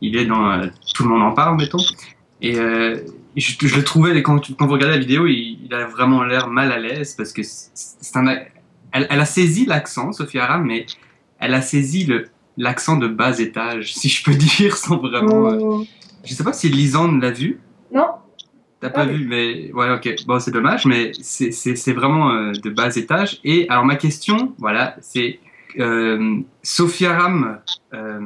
il 0.01 0.15
est 0.17 0.25
dans. 0.25 0.49
euh, 0.51 0.67
tout 0.93 1.03
le 1.03 1.09
monde 1.09 1.21
en 1.23 1.31
parle, 1.33 1.57
mettons. 1.57 1.83
Et 2.41 2.57
euh, 2.57 2.97
je, 3.35 3.53
je 3.59 3.75
le 3.75 3.83
trouvais, 3.83 4.21
quand, 4.23 4.49
vous 4.59 4.67
regardez 4.71 4.95
la 4.95 4.99
vidéo, 4.99 5.27
il, 5.27 5.59
il 5.65 5.73
a 5.73 5.85
vraiment 5.87 6.23
l'air 6.23 6.47
mal 6.49 6.71
à 6.71 6.79
l'aise, 6.79 7.13
parce 7.15 7.31
que 7.33 7.43
c'est 7.43 7.69
c'est 7.73 8.17
un. 8.17 8.27
Elle, 8.91 9.07
elle 9.09 9.19
a 9.19 9.25
saisi 9.25 9.65
l'accent, 9.65 10.11
Sophie 10.13 10.39
Aram, 10.39 10.65
mais 10.65 10.85
elle 11.39 11.53
a 11.53 11.61
saisi 11.61 12.05
le 12.05 12.27
l'accent 12.57 12.95
de 12.95 13.07
bas 13.09 13.37
étage, 13.39 13.93
si 13.93 14.07
je 14.07 14.23
peux 14.23 14.33
dire, 14.57 14.77
sans 14.77 14.97
vraiment. 14.97 15.47
euh, 15.81 15.83
je 16.23 16.33
sais 16.33 16.43
pas 16.45 16.53
si 16.53 16.69
Lisande 16.69 17.21
l'a 17.21 17.31
vu. 17.31 17.59
Non. 17.93 18.07
T'as 18.85 18.91
pas 18.91 19.05
vu, 19.05 19.25
mais 19.27 19.71
ouais, 19.73 19.89
ok. 19.91 20.25
Bon, 20.27 20.39
c'est 20.39 20.51
dommage, 20.51 20.85
mais 20.85 21.11
c'est- 21.21 21.93
vraiment 21.93 22.31
euh, 22.31 22.51
de 22.51 22.69
bas 22.69 22.95
étage. 22.95 23.39
Et 23.43 23.67
alors, 23.69 23.85
ma 23.85 23.95
question, 23.95 24.53
voilà, 24.57 24.95
c'est 25.01 25.39
euh, 25.79 26.39
Sophia 26.63 27.17
Ram. 27.17 27.59
Euh, 27.93 28.19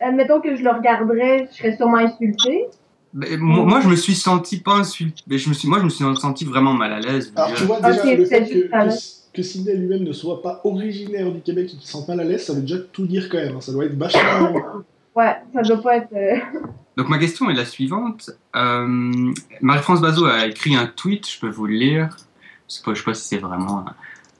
Admettons 0.00 0.40
que 0.40 0.56
je 0.56 0.62
le 0.62 0.70
regarderais, 0.70 1.48
je 1.52 1.56
serais 1.58 1.76
sûrement 1.76 1.96
insultée. 1.98 2.66
moi, 3.14 3.64
moi, 3.64 3.80
je 3.80 3.88
me 3.88 3.96
suis 3.96 4.14
senti 4.14 4.60
pas 4.60 4.74
insulté, 4.74 5.22
mais 5.26 5.38
je 5.38 5.48
me 5.48 5.54
suis, 5.54 5.68
moi, 5.68 5.78
je 5.78 5.84
me 5.84 5.88
suis 5.90 6.04
senti 6.16 6.44
vraiment 6.44 6.72
mal 6.74 6.92
à 6.92 7.00
l'aise. 7.00 7.32
Alors 7.36 7.54
tu 7.54 7.64
vois 7.64 7.80
déjà 7.80 8.02
le 8.16 8.24
fait 8.24 8.44
que, 8.44 8.68
que, 8.68 9.34
que 9.34 9.42
Sidney 9.42 9.74
lui-même 9.74 10.04
ne 10.04 10.12
soit 10.12 10.42
pas 10.42 10.60
originaire 10.64 11.30
du 11.32 11.40
Québec 11.40 11.64
et 11.66 11.68
qu'il 11.76 11.80
se 11.80 11.88
sente 11.88 12.08
mal 12.08 12.20
à 12.20 12.24
l'aise, 12.24 12.44
ça 12.46 12.52
veut 12.54 12.60
déjà 12.62 12.78
tout 12.92 13.06
dire 13.06 13.28
quand 13.30 13.38
même. 13.38 13.56
hein. 13.56 13.60
Ça 13.60 13.72
doit 13.72 13.84
être 13.84 13.96
vachement. 13.98 14.54
Ouais, 15.16 15.34
ça 15.54 15.62
doit 15.62 15.80
pas 15.80 15.96
être. 15.96 16.12
Donc 16.96 17.08
ma 17.08 17.18
question 17.18 17.50
est 17.50 17.54
la 17.54 17.66
suivante. 17.66 18.30
Euh, 18.54 19.32
Marie-France 19.60 20.00
Bazot 20.00 20.26
a 20.26 20.46
écrit 20.46 20.76
un 20.76 20.86
tweet, 20.86 21.28
je 21.30 21.38
peux 21.40 21.48
vous 21.50 21.66
le 21.66 21.74
lire. 21.74 22.16
Je 22.68 22.74
sais 22.74 22.82
je 22.86 22.94
sais 22.94 23.02
pas 23.04 23.14
si 23.14 23.28
c'est 23.28 23.38
vraiment 23.38 23.84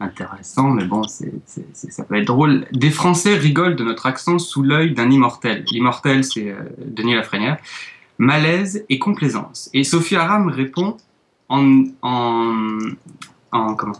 intéressant, 0.01 0.71
mais 0.71 0.85
bon, 0.85 1.03
ça 1.07 2.05
peut 2.05 2.17
être 2.17 2.27
drôle. 2.27 2.67
Des 2.73 2.91
Français 2.91 3.35
rigolent 3.37 3.77
de 3.77 3.85
notre 3.85 4.07
accent 4.07 4.39
sous 4.39 4.63
l'œil 4.63 4.93
d'un 4.95 5.11
immortel. 5.11 5.65
L'immortel, 5.71 6.25
c'est 6.25 6.51
euh, 6.51 6.57
Denis 6.85 7.15
Lafrenière. 7.15 7.59
Malaise 8.19 8.85
et 8.89 8.99
complaisance. 8.99 9.71
Et 9.75 9.85
Sophie 9.85 10.17
Aram 10.17 10.49
répond 10.49 10.97
en, 11.49 11.85
en, 12.03 12.79
en 13.53 13.75
comment? 13.75 13.99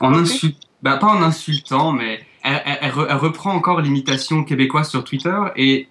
En 0.00 0.12
Ok. 0.14 0.20
insultant, 0.20 0.58
bah, 0.82 0.96
pas 0.96 1.08
en 1.08 1.22
insultant, 1.22 1.92
mais 1.92 2.24
elle, 2.42 2.62
elle- 2.64 2.78
elle 2.80 2.92
re- 2.92 3.06
elle 3.10 3.16
reprend 3.16 3.52
encore 3.52 3.80
l'imitation 3.82 4.44
québécoise 4.44 4.88
sur 4.88 5.04
Twitter 5.04 5.36
et 5.56 5.88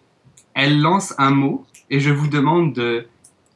elle 0.54 0.80
lance 0.82 1.14
un 1.18 1.32
mot 1.32 1.66
et 1.90 2.00
je 2.00 2.10
vous 2.12 2.28
demande 2.28 2.74
de 2.74 3.06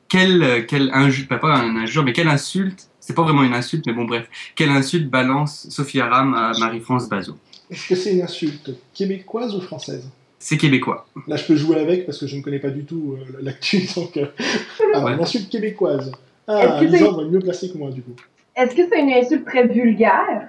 quelle, 0.09 0.65
quelle 0.67 0.91
injure, 0.93 1.27
pas, 1.27 1.37
pas 1.37 1.55
un 1.55 1.75
injure, 1.75 2.03
mais 2.03 2.13
quelle 2.13 2.27
insulte, 2.27 2.87
c'est 2.99 3.13
pas 3.15 3.23
vraiment 3.23 3.43
une 3.43 3.53
insulte, 3.53 3.85
mais 3.87 3.93
bon 3.93 4.05
bref, 4.05 4.27
quelle 4.55 4.69
insulte 4.69 5.09
balance 5.09 5.67
Sophie 5.69 5.99
Aram 6.01 6.33
à 6.33 6.51
Marie-France 6.59 7.09
Bazot? 7.09 7.37
Est-ce 7.69 7.87
que 7.89 7.95
c'est 7.95 8.13
une 8.13 8.21
insulte 8.21 8.71
québécoise 8.93 9.55
ou 9.55 9.61
française? 9.61 10.07
C'est 10.37 10.57
québécois. 10.57 11.07
Là, 11.27 11.37
je 11.37 11.45
peux 11.45 11.55
jouer 11.55 11.77
avec 11.79 12.05
parce 12.05 12.19
que 12.19 12.27
je 12.27 12.35
ne 12.35 12.41
connais 12.41 12.59
pas 12.59 12.69
du 12.69 12.83
tout 12.83 13.17
euh, 13.17 13.37
l'actu. 13.41 13.87
Donc, 13.95 14.17
euh, 14.17 14.25
alors, 14.93 15.05
Ouais. 15.05 15.13
une 15.13 15.21
insulte 15.21 15.49
québécoise. 15.49 16.11
Ah, 16.47 16.81
Lisandre 16.83 17.23
va 17.23 17.29
mieux 17.29 17.39
placer 17.39 17.71
que 17.71 17.77
moi, 17.77 17.89
du 17.91 18.01
coup. 18.01 18.11
Est-ce 18.55 18.75
que 18.75 18.81
c'est 18.91 18.99
une 18.99 19.11
insulte 19.13 19.45
très 19.45 19.65
vulgaire? 19.67 20.47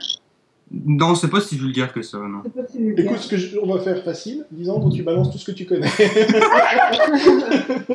Non, 0.71 1.15
c'est 1.15 1.29
pas 1.31 1.41
si 1.41 1.57
vulgaire 1.57 1.93
que 1.93 2.03
ça, 2.03 2.19
non. 2.19 2.43
C'est 2.45 2.55
pas 2.63 2.67
si 2.69 2.79
vulgaire. 2.79 3.05
Écoute, 3.07 3.19
ce 3.19 3.29
que 3.31 3.37
je- 3.37 3.59
on 3.59 3.73
va 3.75 3.81
faire 3.81 4.03
facile. 4.03 4.45
Lisandre, 4.53 4.93
tu 4.93 5.03
balances 5.03 5.31
tout 5.31 5.39
ce 5.39 5.45
que 5.45 5.53
tu 5.53 5.67
connais. 5.67 5.89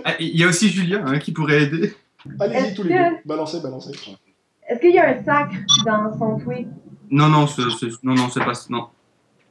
Ah, 0.05 0.13
Il 0.19 0.37
y 0.39 0.43
a 0.43 0.47
aussi 0.47 0.69
Julien 0.69 1.03
hein, 1.05 1.19
qui 1.19 1.31
pourrait 1.31 1.63
aider. 1.63 1.93
Allez-y 2.39 2.73
tous 2.73 2.83
les 2.83 2.89
que- 2.89 3.09
deux. 3.09 3.15
Balancez, 3.25 3.59
balancez. 3.61 3.91
Est-ce 4.67 4.79
qu'il 4.79 4.91
y 4.93 4.99
a 4.99 5.09
un 5.09 5.23
sacre 5.23 5.55
dans 5.85 6.17
son 6.17 6.39
tweet? 6.39 6.67
Non, 7.09 7.27
non, 7.27 7.47
c'est, 7.47 7.63
c'est- 7.79 8.03
non, 8.03 8.13
non, 8.13 8.29
c'est 8.29 8.43
pas, 8.43 8.53
non. 8.69 8.85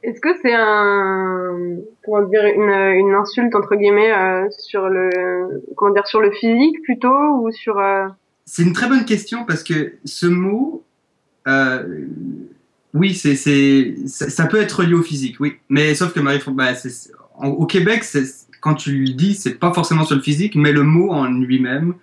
Est-ce 0.01 0.21
que 0.21 0.29
c'est 0.41 0.53
un, 0.55 1.75
comment 2.05 2.25
dire, 2.27 2.45
une, 2.45 3.07
une 3.09 3.13
insulte 3.15 3.53
entre 3.53 3.75
guillemets 3.75 4.13
euh, 4.13 4.47
sur 4.57 4.87
le, 4.87 5.61
comment 5.75 5.93
dire, 5.93 6.07
sur 6.07 6.21
le 6.21 6.31
physique 6.31 6.81
plutôt 6.83 7.13
ou 7.41 7.51
sur, 7.51 7.77
euh, 7.77 8.07
C'est 8.45 8.63
une 8.63 8.71
très 8.71 8.87
bonne 8.87 9.03
question 9.03 9.43
parce 9.45 9.61
que 9.61 9.95
ce 10.05 10.25
mot, 10.25 10.83
euh, 11.49 12.05
oui, 12.93 13.13
c'est, 13.13 13.35
c'est, 13.35 13.95
ça, 14.07 14.29
ça 14.29 14.45
peut 14.47 14.59
être 14.59 14.83
lié 14.83 14.93
au 14.93 15.03
physique, 15.03 15.37
oui. 15.39 15.53
Mais 15.69 15.93
sauf 15.95 16.13
que 16.13 16.19
Marie, 16.19 16.39
bah, 16.53 16.73
c'est, 16.75 17.11
en- 17.35 17.49
au 17.49 17.65
Québec, 17.65 18.03
c'est, 18.03 18.23
quand 18.61 18.73
tu 18.75 18.91
le 19.05 19.13
dis, 19.13 19.35
c'est 19.35 19.55
pas 19.55 19.73
forcément 19.73 20.03
sur 20.05 20.15
le 20.15 20.21
physique, 20.21 20.55
mais 20.55 20.71
le 20.71 20.83
mot 20.83 21.11
en 21.11 21.25
lui-même, 21.29 21.93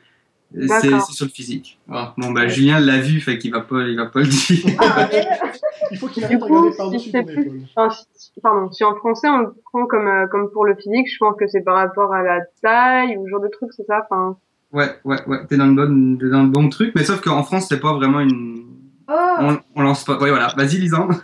euh, 0.57 0.67
c'est, 0.81 1.01
sur 1.13 1.27
le 1.27 1.31
physique. 1.31 1.79
Ah, 1.91 2.15
bon, 2.17 2.31
bah, 2.31 2.47
Julien 2.49 2.79
l'a 2.81 2.99
vu, 2.99 3.21
fait 3.21 3.37
qu'il 3.39 3.51
va 3.53 3.61
pas, 3.61 3.83
il 3.83 3.97
va 3.97 4.07
pas 4.07 4.21
le 4.21 4.27
dire. 4.29 4.77
Ah, 4.79 5.09
mais- 5.13 5.27
Il 5.93 5.99
faut 5.99 6.09
qu'il 6.09 6.25
arrête 6.25 6.41
de 6.41 6.45
regarder 6.45 6.71
si 6.71 6.77
par-dessus 6.79 7.11
c'est 7.13 7.21
ton 7.21 7.27
plus- 7.27 7.43
épaule. 7.43 7.61
enfin, 7.77 7.95
si- 8.17 8.31
pardon, 8.43 8.73
si 8.73 8.83
en 8.83 8.95
français 8.97 9.29
on 9.29 9.39
le 9.41 9.55
prend 9.71 9.87
comme, 9.87 10.09
euh, 10.09 10.27
comme 10.27 10.51
pour 10.51 10.65
le 10.65 10.75
physique, 10.75 11.07
je 11.13 11.17
pense 11.19 11.37
que 11.39 11.47
c'est 11.47 11.61
par 11.61 11.77
rapport 11.77 12.13
à 12.15 12.23
la 12.23 12.41
taille 12.63 13.17
ou 13.17 13.25
ce 13.27 13.31
genre 13.31 13.41
de 13.43 13.49
truc, 13.49 13.69
c'est 13.77 13.85
ça, 13.87 14.05
enfin. 14.11 14.37
Ouais, 14.73 14.89
ouais, 15.05 15.19
ouais, 15.29 15.47
t'es 15.47 15.57
dans 15.57 15.67
le 15.67 15.75
bon, 15.75 16.17
t'es 16.19 16.29
dans 16.29 16.43
le 16.43 16.49
bon 16.49 16.69
truc, 16.71 16.93
mais 16.97 17.05
sauf 17.05 17.21
qu'en 17.21 17.43
France, 17.45 17.67
c'est 17.69 17.79
pas 17.79 17.93
vraiment 17.95 18.21
une, 18.21 18.65
Ah, 19.09 19.37
on, 19.41 19.59
on 19.77 19.83
lance 19.83 20.05
pas. 20.05 20.19
Ouais, 20.19 20.31
voilà. 20.31 20.49
Vas-y, 20.57 20.79
Lisandre. 20.79 21.15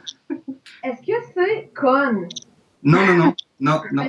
est-ce 0.85 1.01
que 1.01 1.12
c'est 1.35 1.70
con? 1.78 2.26
Non, 2.83 3.07
non, 3.07 3.14
non, 3.16 3.35
non, 3.61 3.80
non. 3.93 4.05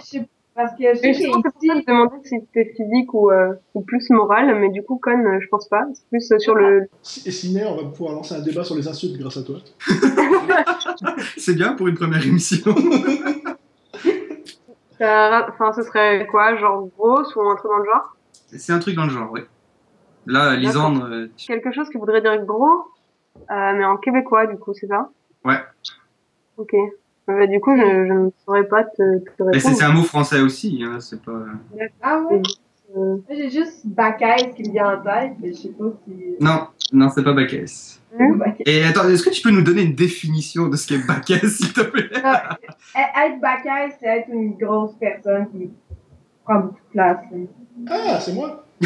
Parce 0.55 0.74
que 0.78 0.84
je 0.93 0.99
sais 0.99 1.09
Et 1.09 1.13
je 1.15 1.24
pense 1.32 1.41
que 1.41 1.41
c'est 1.41 1.41
pour 1.41 1.43
ça 1.43 1.49
que 1.49 1.59
qu'ici, 1.59 1.71
je 1.82 1.86
demandais 1.91 2.15
si 2.24 2.36
c'était 2.41 2.74
physique 2.76 3.11
ou, 3.15 3.32
euh, 3.32 3.53
ou 3.74 3.82
plus 3.82 4.07
moral, 4.11 4.55
mais 4.59 4.69
du 4.69 4.84
coup, 4.84 4.99
con, 5.01 5.11
euh, 5.26 5.39
je 5.41 5.47
pense 5.47 5.67
pas. 5.67 5.84
C'est 5.95 6.07
plus 6.09 6.32
euh, 6.32 6.38
sur 6.38 6.53
le, 6.53 6.88
Et 7.26 7.32
Ciné, 7.32 7.65
on 7.65 7.76
va 7.76 7.89
pouvoir 7.89 8.13
lancer 8.13 8.36
un 8.36 8.41
débat 8.41 8.63
sur 8.63 8.76
les 8.76 8.88
insultes 8.88 9.17
grâce 9.17 9.38
à 9.38 9.43
toi. 9.43 9.57
C'est 11.38 11.55
bien 11.55 11.74
pour 11.74 11.88
une 11.88 11.95
première 11.95 12.24
émission. 12.26 12.76
ça- 14.99 15.47
enfin, 15.49 15.74
ce 15.74 15.82
serait 15.84 16.28
quoi, 16.30 16.55
genre 16.55 16.88
grosse 16.97 17.36
ou 17.36 17.41
un 17.41 17.55
truc 17.55 17.71
dans 17.71 17.78
le 17.80 17.86
genre? 17.86 18.15
C'est 18.55 18.74
un 18.74 18.80
truc 18.80 18.95
dans 18.95 19.05
le 19.05 19.09
genre, 19.09 19.30
oui. 19.32 19.41
Là, 20.28 20.55
Lisandre, 20.55 21.05
euh, 21.05 21.28
tu- 21.36 21.47
quelque 21.47 21.71
chose 21.74 21.89
qui 21.89 21.97
voudrait 21.97 22.21
dire 22.21 22.38
gros, 22.45 22.69
mais 23.49 23.86
en 23.86 23.97
québécois, 23.97 24.47
du 24.47 24.57
coup, 24.57 24.73
c'est 24.73 24.88
ça? 24.88 25.09
Ouais. 25.45 25.59
Ok. 26.57 26.73
Euh, 26.73 26.88
Bah, 27.27 27.47
du 27.47 27.59
coup, 27.59 27.75
je, 27.75 27.81
je 27.81 28.13
ne 28.13 28.29
saurais 28.45 28.67
pas 28.67 28.84
te, 28.84 29.19
te 29.19 29.43
mais 29.43 29.53
c'est 29.59 29.69
répondre. 29.69 29.75
c'est 29.77 29.84
un 29.86 29.91
mot 29.93 30.03
français 30.03 30.41
aussi, 30.41 30.84
hein, 30.86 30.99
c'est 30.99 31.21
pas. 31.21 31.39
ah 32.01 32.19
ouais, 32.21 32.41
Euh, 32.95 33.17
j'ai 33.29 33.49
juste 33.49 33.88
Bacaise 33.88 34.53
qui 34.55 34.63
me 34.67 34.71
vient 34.73 34.99
en 34.99 35.01
tête, 35.01 35.31
mais 35.39 35.47
je 35.53 35.57
sais 35.57 35.69
pas 35.69 35.86
si. 36.05 36.36
Non, 36.39 36.67
non, 36.91 37.09
c'est 37.09 37.23
pas 37.23 37.34
Bacchès. 37.34 37.99
Bacaise. 38.11 38.63
Et 38.67 38.84
attends, 38.84 39.07
est-ce 39.09 39.23
que 39.23 39.29
tu 39.31 39.41
peux 39.41 39.49
nous 39.51 39.63
donner 39.63 39.81
une 39.84 39.95
définition 39.95 40.67
de 40.67 40.75
ce 40.75 40.86
qu'est 40.88 40.99
Bacchès, 41.07 41.47
s'il 41.57 41.73
te 41.73 41.81
plaît? 41.81 42.09
Non, 42.13 42.34
e- 42.95 43.25
être 43.25 43.39
Bacaise, 43.41 43.93
c'est 43.99 44.05
être 44.07 44.29
une 44.29 44.55
grosse 44.57 44.93
personne 44.99 45.49
qui 45.51 45.71
prend 46.43 46.59
beaucoup 46.59 46.75
de 46.75 46.91
place. 46.91 47.17
Ah, 47.89 48.19
c'est 48.19 48.34
moi 48.34 48.63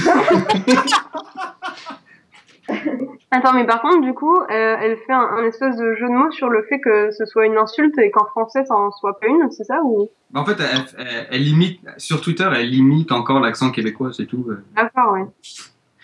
Attends, 3.29 3.53
mais 3.53 3.65
par 3.65 3.81
contre, 3.81 4.01
du 4.01 4.13
coup, 4.13 4.37
euh, 4.37 4.45
elle 4.49 4.97
fait 5.05 5.11
un, 5.11 5.19
un 5.19 5.43
espèce 5.43 5.75
de 5.75 5.95
jeu 5.95 6.07
de 6.07 6.13
mots 6.13 6.31
sur 6.31 6.47
le 6.47 6.63
fait 6.63 6.79
que 6.79 7.11
ce 7.11 7.25
soit 7.25 7.45
une 7.45 7.57
insulte 7.57 7.97
et 7.99 8.09
qu'en 8.09 8.25
français, 8.25 8.63
ça 8.65 8.73
en 8.73 8.89
soit 8.91 9.19
pas 9.19 9.27
une, 9.27 9.51
c'est 9.51 9.65
ça 9.65 9.81
ou? 9.83 10.09
En 10.33 10.45
fait, 10.45 10.55
elle, 10.59 10.85
elle- 10.97 11.27
elle 11.31 11.47
imite, 11.47 11.81
sur 11.97 12.21
Twitter, 12.21 12.47
elle 12.55 12.73
imite 12.73 13.11
encore 13.11 13.41
l'accent 13.41 13.69
québécois, 13.71 14.11
c'est 14.13 14.27
tout. 14.27 14.45
euh. 14.49 14.63
D'accord, 14.77 15.11
ouais. 15.13 15.25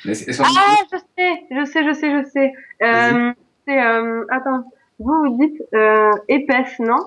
Mais 0.06 0.14
qu'on 0.14 0.44
Ah, 0.44 0.76
je 0.92 0.98
sais, 0.98 1.44
je 1.50 1.66
sais, 1.66 1.88
je 1.88 1.94
sais, 1.94 2.12
je 2.24 2.30
sais. 2.30 2.54
Euh, 2.84 3.32
c'est, 3.66 3.82
euh, 3.82 4.26
attends, 4.30 4.66
vous 5.00 5.14
vous 5.24 5.38
dites 5.40 5.62
euh, 5.74 6.12
épaisse, 6.28 6.78
non? 6.80 6.98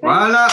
Voilà. 0.00 0.46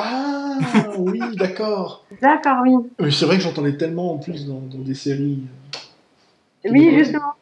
Ah, 0.00 0.58
oui, 0.98 1.20
d'accord. 1.36 2.04
D'accord, 2.22 2.58
oui. 2.64 3.10
C'est 3.10 3.24
vrai 3.26 3.36
que 3.36 3.42
j'entendais 3.42 3.76
tellement 3.76 4.14
en 4.14 4.18
plus 4.18 4.46
dans, 4.46 4.60
dans 4.60 4.78
des 4.78 4.94
séries. 4.94 5.42
Oui, 6.64 6.90
justement. 6.96 7.34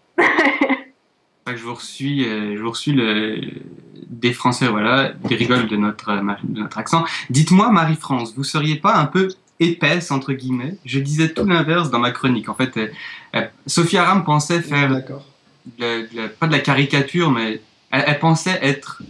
Que 1.44 1.56
je 1.56 1.62
vous 1.62 1.74
reçus, 1.74 2.24
euh, 2.26 2.56
je 2.56 2.62
vous 2.62 2.70
reçus 2.70 2.92
le, 2.92 3.40
des 4.08 4.32
Français, 4.32 4.66
voilà, 4.68 5.12
des 5.28 5.36
rigoles 5.36 5.68
de 5.68 5.76
notre, 5.76 6.08
euh, 6.10 6.20
de 6.42 6.60
notre 6.60 6.78
accent. 6.78 7.04
Dites-moi, 7.30 7.70
Marie-France, 7.70 8.34
vous 8.36 8.42
seriez 8.44 8.76
pas 8.76 8.96
un 8.96 9.06
peu 9.06 9.28
épaisse, 9.60 10.10
entre 10.10 10.32
guillemets? 10.32 10.76
Je 10.84 10.98
disais 10.98 11.28
tout 11.28 11.44
l'inverse 11.46 11.90
dans 11.90 12.00
ma 12.00 12.10
chronique. 12.10 12.48
En 12.48 12.54
fait, 12.54 12.76
euh, 12.76 12.88
euh, 13.36 13.46
Sophie 13.66 13.96
Aram 13.96 14.24
pensait 14.24 14.60
faire, 14.60 14.90
D'accord. 14.92 15.24
de 15.78 15.84
la- 15.84 16.02
de 16.02 16.16
la- 16.16 16.28
pas 16.28 16.46
de 16.48 16.52
la 16.52 16.58
caricature, 16.58 17.30
mais 17.30 17.60
elle, 17.92 18.04
elle 18.08 18.18
pensait 18.18 18.58
être 18.60 19.02
euh, 19.02 19.06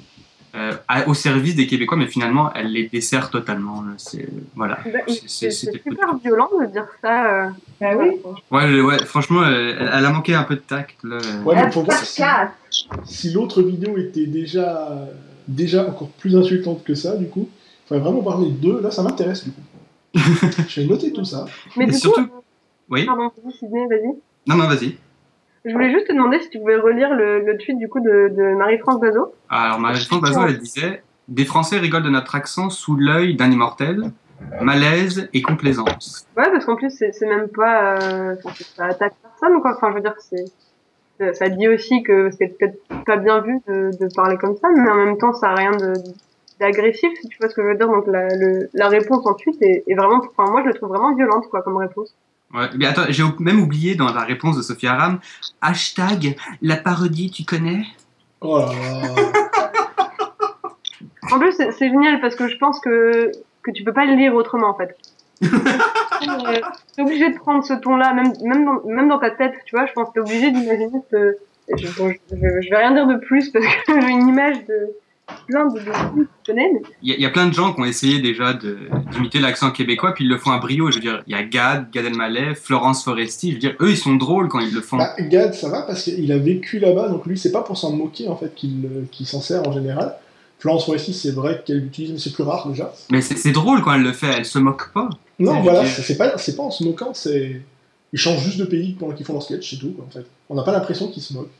au 1.07 1.15
service 1.15 1.55
des 1.55 1.67
Québécois, 1.67 1.97
mais 1.99 2.07
finalement, 2.07 2.53
elle 2.55 2.73
les 2.73 2.89
dessert 2.89 3.31
totalement. 3.31 3.83
là. 3.83 3.93
C'est, 3.97 4.27
voilà. 4.55 4.79
Bah, 4.85 5.01
C'est- 5.27 5.51
super 5.51 6.17
violent 6.23 6.49
de 6.61 6.67
dire 6.67 6.87
ça. 7.03 7.45
euh. 7.47 7.49
Ben 7.81 7.97
oui. 7.99 8.21
Ouais, 8.51 8.81
ouais, 8.81 9.05
franchement, 9.05 9.43
euh, 9.43 9.75
elle, 9.79 9.91
elle 9.93 10.05
a 10.05 10.11
manqué 10.11 10.35
un 10.35 10.45
peu 10.45 10.55
de 10.55 10.61
tact. 10.61 10.97
Là. 11.05 11.19
Ouais, 11.45 11.55
mais 11.57 11.63
Être 11.63 11.73
faut 11.75 11.83
voir 11.83 11.99
si, 13.05 13.33
l'autre 13.33 13.63
vidéo 13.63 13.97
était 13.99 14.27
déjà, 14.27 14.89
déjà 15.49 15.87
encore 15.87 16.09
plus 16.11 16.37
insultante 16.37 16.85
que 16.85 16.95
ça, 16.95 17.17
du 17.17 17.27
coup. 17.29 17.49
Il 17.51 17.89
faudrait 17.89 18.05
vraiment 18.11 18.23
parler 18.23 18.49
de 18.51 18.57
deux. 18.57 18.81
Là, 18.81 18.91
ça 18.91 19.03
m'intéresse, 19.03 19.45
du 19.45 19.51
coup. 19.53 19.61
Je 20.69 20.81
vais 20.81 20.87
noter 20.87 21.13
tout 21.13 21.25
ça. 21.25 21.45
Mais 21.77 21.87
du 21.87 21.95
surtout- 21.95 22.27
coup, 22.27 22.43
Oui 22.89 23.05
pardon, 23.05 23.31
vas-y. 23.61 24.17
Non, 24.47 24.57
non, 24.57 24.67
vas-y. 24.69 24.97
Je 25.67 25.73
voulais 25.73 25.91
juste 25.93 26.07
te 26.07 26.13
demander 26.13 26.39
si 26.39 26.49
tu 26.51 26.59
pouvais 26.61 26.77
relire 26.77 27.13
le, 27.15 27.41
le 27.45 27.59
tweet 27.59 27.77
du 27.79 27.89
coup 27.89 28.01
de, 28.01 28.29
de 28.35 28.55
Marie-France 28.57 29.01
Bazot. 29.01 29.35
Alors, 29.51 29.79
Marie-France 29.81 30.21
Bazot, 30.21 30.47
elle 30.47 30.59
disait 30.59 31.03
Des 31.29 31.45
Français 31.45 31.79
rigolent 31.79 32.05
de 32.05 32.11
notre 32.11 32.35
accent 32.37 32.71
sous 32.71 32.97
l'œil 32.97 33.35
d'un 33.37 33.51
immortel, 33.51 34.11
malaise 34.61 35.29
et 35.33 35.43
complaisance. 35.43 36.27
Ouais, 36.37 36.51
parce 36.51 36.65
qu'en 36.65 36.77
plus, 36.77 36.91
c'est 36.91 37.27
même 37.27 37.49
pas. 37.49 37.99
Euh, 38.01 38.37
ça 38.77 38.87
attaque 38.87 39.15
personne, 39.23 39.61
quoi. 39.61 39.75
Enfin, 39.77 39.91
je 39.91 39.95
veux 39.97 40.01
dire, 40.03 40.15
c'est. 40.19 40.45
ça- 41.19 41.35
Ça 41.35 41.49
dit 41.49 41.67
aussi 41.69 42.03
que 42.03 42.31
c'est 42.31 42.49
peut-être 42.59 42.79
pas 43.05 43.17
bien 43.17 43.41
vu 43.41 43.59
de, 43.67 43.91
de 43.99 44.15
parler 44.15 44.37
comme 44.37 44.57
ça, 44.57 44.69
mais 44.75 44.89
en 44.91 44.95
même 44.97 45.19
temps, 45.19 45.33
ça 45.33 45.49
a 45.51 45.55
rien 45.55 45.73
de 45.73 45.95
d'agressif, 46.61 47.11
si 47.21 47.29
tu 47.29 47.37
vois 47.39 47.51
ce 47.51 47.55
que 47.55 47.63
je 47.63 47.67
veux 47.69 47.75
dire. 47.77 47.89
Donc, 47.89 48.07
la, 48.07 48.29
le, 48.35 48.69
la 48.73 48.89
réponse 48.89 49.27
ensuite 49.27 49.61
est, 49.63 49.85
est 49.87 49.95
vraiment. 49.95 50.23
Enfin, 50.37 50.51
moi, 50.51 50.63
je 50.63 50.69
le 50.69 50.75
trouve 50.75 50.91
vraiment 50.91 51.15
violente, 51.15 51.49
quoi, 51.51 51.63
comme 51.63 51.77
réponse. 51.77 52.15
Ouais, 52.55 52.69
mais 52.77 52.87
attends, 52.87 53.03
j'ai 53.09 53.25
même 53.41 53.61
oublié 53.61 53.97
dans 53.97 54.13
la 54.13 54.23
réponse 54.23 54.57
de 54.57 54.63
Sophie 54.63 54.87
Aram 54.87 55.19
hashtag 55.61 56.37
la 56.63 56.77
parodie, 56.77 57.31
tu 57.31 57.45
connais? 57.45 57.85
Oh 58.41 58.59
là 58.59 58.67
là. 58.67 59.13
En 61.33 61.39
plus, 61.41 61.53
c'est 61.53 61.89
génial 61.89 62.21
parce 62.21 62.37
que 62.37 62.47
je 62.49 62.57
pense 62.57 62.79
que, 62.81 63.33
que 63.63 63.71
tu 63.73 63.83
peux 63.83 63.93
pas 63.93 64.05
le 64.07 64.15
lire 64.15 64.35
autrement, 64.35 64.69
en 64.69 64.75
fait. 64.75 64.97
Euh, 66.27 66.61
t'es 66.97 67.03
obligé 67.03 67.29
de 67.31 67.37
prendre 67.37 67.63
ce 67.63 67.75
ton-là, 67.75 68.15
même, 68.15 68.33
même, 68.43 68.65
dans, 68.65 68.83
même 68.87 69.07
dans 69.09 69.19
ta 69.19 69.31
tête, 69.31 69.53
tu 69.67 69.77
vois, 69.77 69.85
je 69.87 69.93
pense 69.93 70.09
que 70.09 70.15
t'es 70.15 70.21
obligé 70.21 70.51
d'imaginer 70.51 70.99
ce, 71.11 71.37
je, 71.77 71.89
bon, 71.99 72.11
je, 72.11 72.37
je- 72.37 72.61
je 72.63 72.71
vais 72.71 72.77
rien 72.79 72.93
dire 72.93 73.07
de 73.07 73.17
plus 73.17 73.51
parce 73.51 73.65
que 73.67 74.01
j'ai 74.01 74.09
une 74.09 74.27
image 74.29 74.65
de 74.65 74.89
plein 75.47 75.67
de, 75.67 75.79
de 75.79 76.27
Il 77.03 77.09
y, 77.11 77.13
a- 77.13 77.17
il 77.17 77.21
y 77.23 77.27
a 77.27 77.31
plein 77.31 77.47
de 77.47 77.55
gens 77.55 77.73
qui 77.73 77.81
ont 77.81 77.85
essayé 77.85 78.21
déjà 78.21 78.53
d'imiter 79.13 79.41
l'accent 79.41 79.71
québécois, 79.71 80.13
puis 80.15 80.25
ils 80.25 80.29
le 80.31 80.39
font 80.39 80.51
à 80.53 80.59
brio. 80.59 80.91
Je 80.91 80.97
veux 80.97 81.01
dire, 81.03 81.23
il 81.27 81.33
y 81.33 81.35
a 81.37 81.43
Gad, 81.43 81.91
Gad 81.93 82.05
Elmaleh, 82.05 82.55
Florence 82.55 83.05
Foresti. 83.05 83.49
Je 83.51 83.55
veux 83.55 83.61
dire, 83.61 83.75
eux, 83.81 83.91
ils 83.91 83.97
sont 83.97 84.15
drôles 84.17 84.49
quand 84.49 84.61
ils 84.61 84.73
le 84.73 84.81
font. 84.81 84.97
Bah, 84.97 85.15
Gad, 85.19 85.55
ça 85.55 85.69
va 85.69 85.83
parce 85.83 86.03
qu'il 86.05 86.31
a 86.33 86.39
vécu 86.39 86.79
là-bas, 86.79 87.09
donc 87.09 87.27
lui, 87.27 87.39
c'est 87.39 87.53
pas 87.53 87.63
pour 87.63 87.77
s'en 87.79 87.93
moquer 87.93 88.29
en 88.29 88.37
fait 88.37 88.55
qu'il 88.55 89.27
s'en 89.27 89.41
sert 89.41 89.67
en 89.69 89.73
général. 89.73 90.15
Florence 90.59 90.87
Foresti, 90.87 91.13
c'est 91.13 91.33
vrai 91.33 91.63
qu'elle 91.67 91.81
l'utilise, 91.81 92.13
mais 92.13 92.19
c'est 92.19 92.33
plus 92.33 92.43
rare 92.43 92.67
déjà. 92.69 92.93
Mais 93.11 93.21
c'est 93.21 93.53
drôle 93.53 93.83
quand 93.83 93.93
elle 93.93 94.03
le 94.03 94.13
fait, 94.13 94.29
elle 94.39 94.45
se 94.47 94.59
moque 94.59 94.91
pas. 94.93 95.11
Non, 95.39 95.57
C'est- 95.57 95.61
voilà, 95.63 95.85
c'est- 95.85 96.17
pas, 96.17 96.39
c'est 96.39 96.57
pas 96.57 96.63
en 96.63 96.71
se 96.71 96.83
moquant, 96.83 97.11
c'est. 97.13 97.61
Ils 98.13 98.19
changent 98.19 98.43
juste 98.43 98.57
de 98.59 98.65
pays 98.65 98.97
pendant 98.99 99.13
qu'ils 99.13 99.27
font 99.27 99.35
leur 99.35 99.43
sketch, 99.43 99.69
c'est 99.69 99.77
tout, 99.77 99.91
quoi, 99.91 100.07
en 100.07 100.11
fait. 100.11 100.25
On 100.49 100.55
n'a 100.55 100.63
pas 100.63 100.73
l'impression 100.73 101.09
qu'ils 101.09 101.23
se 101.23 101.35
moquent. 101.35 101.51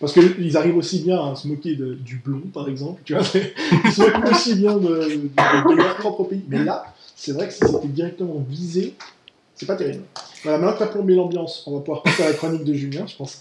Parce 0.00 0.12
qu'ils 0.12 0.56
arrivent 0.56 0.76
aussi 0.76 1.02
bien 1.02 1.32
à 1.32 1.34
se 1.34 1.46
moquer 1.48 1.76
de- 1.76 1.94
du 1.94 2.16
blond, 2.24 2.42
par 2.52 2.68
exemple, 2.68 3.00
tu 3.04 3.14
vois. 3.14 3.22
Ils 3.84 3.92
se 3.92 4.02
moquent 4.02 4.30
aussi 4.32 4.54
bien 4.56 4.76
de, 4.76 4.88
de- 4.88 5.70
de 5.70 5.76
leur 5.76 5.96
propre 5.96 6.24
pays. 6.24 6.44
Mais 6.48 6.64
là, 6.64 6.84
c'est 7.16 7.32
vrai 7.32 7.46
que 7.48 7.52
si 7.54 7.60
c'était 7.66 7.88
directement 7.88 8.44
visé, 8.48 8.94
c'est 9.54 9.66
pas 9.66 9.76
terrible. 9.76 10.02
Voilà, 10.42 10.58
maintenant 10.58 10.74
que 10.74 10.78
t'as 10.80 10.86
plombé 10.88 11.14
l'ambiance, 11.14 11.62
on 11.66 11.74
va 11.76 11.80
pouvoir 11.80 12.02
passer 12.02 12.22
à 12.24 12.28
la 12.28 12.34
chronique 12.34 12.64
de 12.64 12.74
Julien, 12.74 13.06
je 13.06 13.16
pense. 13.16 13.40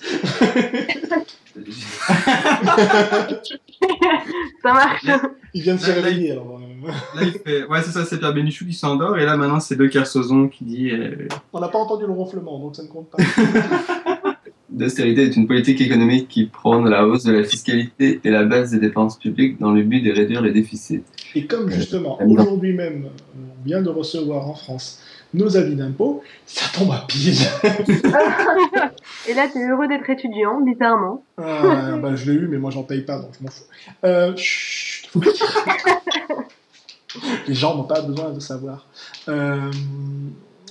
Ça 4.61 4.73
marche. 4.73 5.05
Il 5.53 5.61
vient 5.63 5.75
de 5.75 5.79
se 5.81 5.91
réveiller, 5.91 6.31
alors. 6.31 6.59
Là, 7.15 7.21
il 7.23 7.31
fait... 7.33 7.63
Ouais, 7.65 7.81
c'est 7.83 7.91
ça, 7.91 8.05
c'est 8.05 8.17
Pierre 8.19 8.33
Bénichou 8.33 8.65
qui 8.65 8.73
s'endort, 8.73 9.17
et 9.17 9.25
là, 9.25 9.37
maintenant, 9.37 9.59
c'est 9.59 9.75
De 9.75 9.85
Kersozon 9.87 10.47
qui 10.47 10.63
dit... 10.65 10.91
euh, 10.91 11.27
On 11.51 11.59
n'a 11.59 11.67
pas 11.67 11.77
entendu 11.79 12.05
le 12.05 12.11
ronflement, 12.11 12.59
donc 12.59 12.75
ça 12.75 12.83
ne 12.83 12.87
compte 12.87 13.09
pas. 13.09 13.17
L'austérité 14.77 15.23
est 15.23 15.35
une 15.35 15.47
politique 15.47 15.81
économique 15.81 16.27
qui 16.27 16.45
prône 16.45 16.89
la 16.89 17.05
hausse 17.05 17.23
de 17.23 17.31
la 17.31 17.43
fiscalité 17.43 18.19
et 18.23 18.29
la 18.29 18.43
baisse 18.43 18.71
des 18.71 18.79
dépenses 18.79 19.19
publiques 19.19 19.59
dans 19.59 19.71
le 19.71 19.83
but 19.83 20.01
de 20.01 20.11
réduire 20.11 20.41
les 20.41 20.51
déficits. 20.51 21.03
Et 21.35 21.45
comme 21.45 21.69
justement, 21.69 22.19
aujourd'hui 22.21 22.73
même, 22.73 23.09
on 23.35 23.65
vient 23.65 23.81
de 23.81 23.89
recevoir 23.89 24.47
en 24.49 24.55
France 24.55 25.01
nos 25.33 25.57
avis 25.57 25.75
d'impôts, 25.75 26.23
ça 26.45 26.65
tombe 26.73 26.91
à 26.91 27.05
pile. 27.07 27.33
Et 29.27 29.33
là, 29.33 29.47
t'es 29.51 29.67
heureux 29.67 29.87
d'être 29.87 30.09
étudiant, 30.09 30.61
bizarrement. 30.61 31.23
Ah, 31.37 31.97
bah, 32.01 32.15
je 32.15 32.31
l'ai 32.31 32.37
eu, 32.37 32.47
mais 32.47 32.57
moi 32.57 32.71
j'en 32.71 32.83
paye 32.83 33.01
pas, 33.01 33.17
donc 33.17 33.31
je 33.37 33.43
m'en 33.43 33.49
fous. 33.49 33.63
Euh, 34.03 34.33
chut. 34.35 35.09
Les 37.47 37.53
gens 37.53 37.75
n'ont 37.75 37.83
pas 37.83 38.01
besoin 38.01 38.31
de 38.31 38.39
savoir. 38.39 38.87
Euh, 39.27 39.71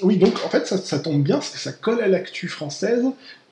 oui, 0.03 0.17
donc 0.17 0.35
en 0.45 0.49
fait, 0.49 0.67
ça, 0.67 0.77
ça 0.77 0.99
tombe 0.99 1.23
bien, 1.23 1.37
parce 1.37 1.51
que 1.51 1.59
ça 1.59 1.73
colle 1.73 2.01
à 2.01 2.09
l'actu 2.09 2.49
française. 2.49 3.05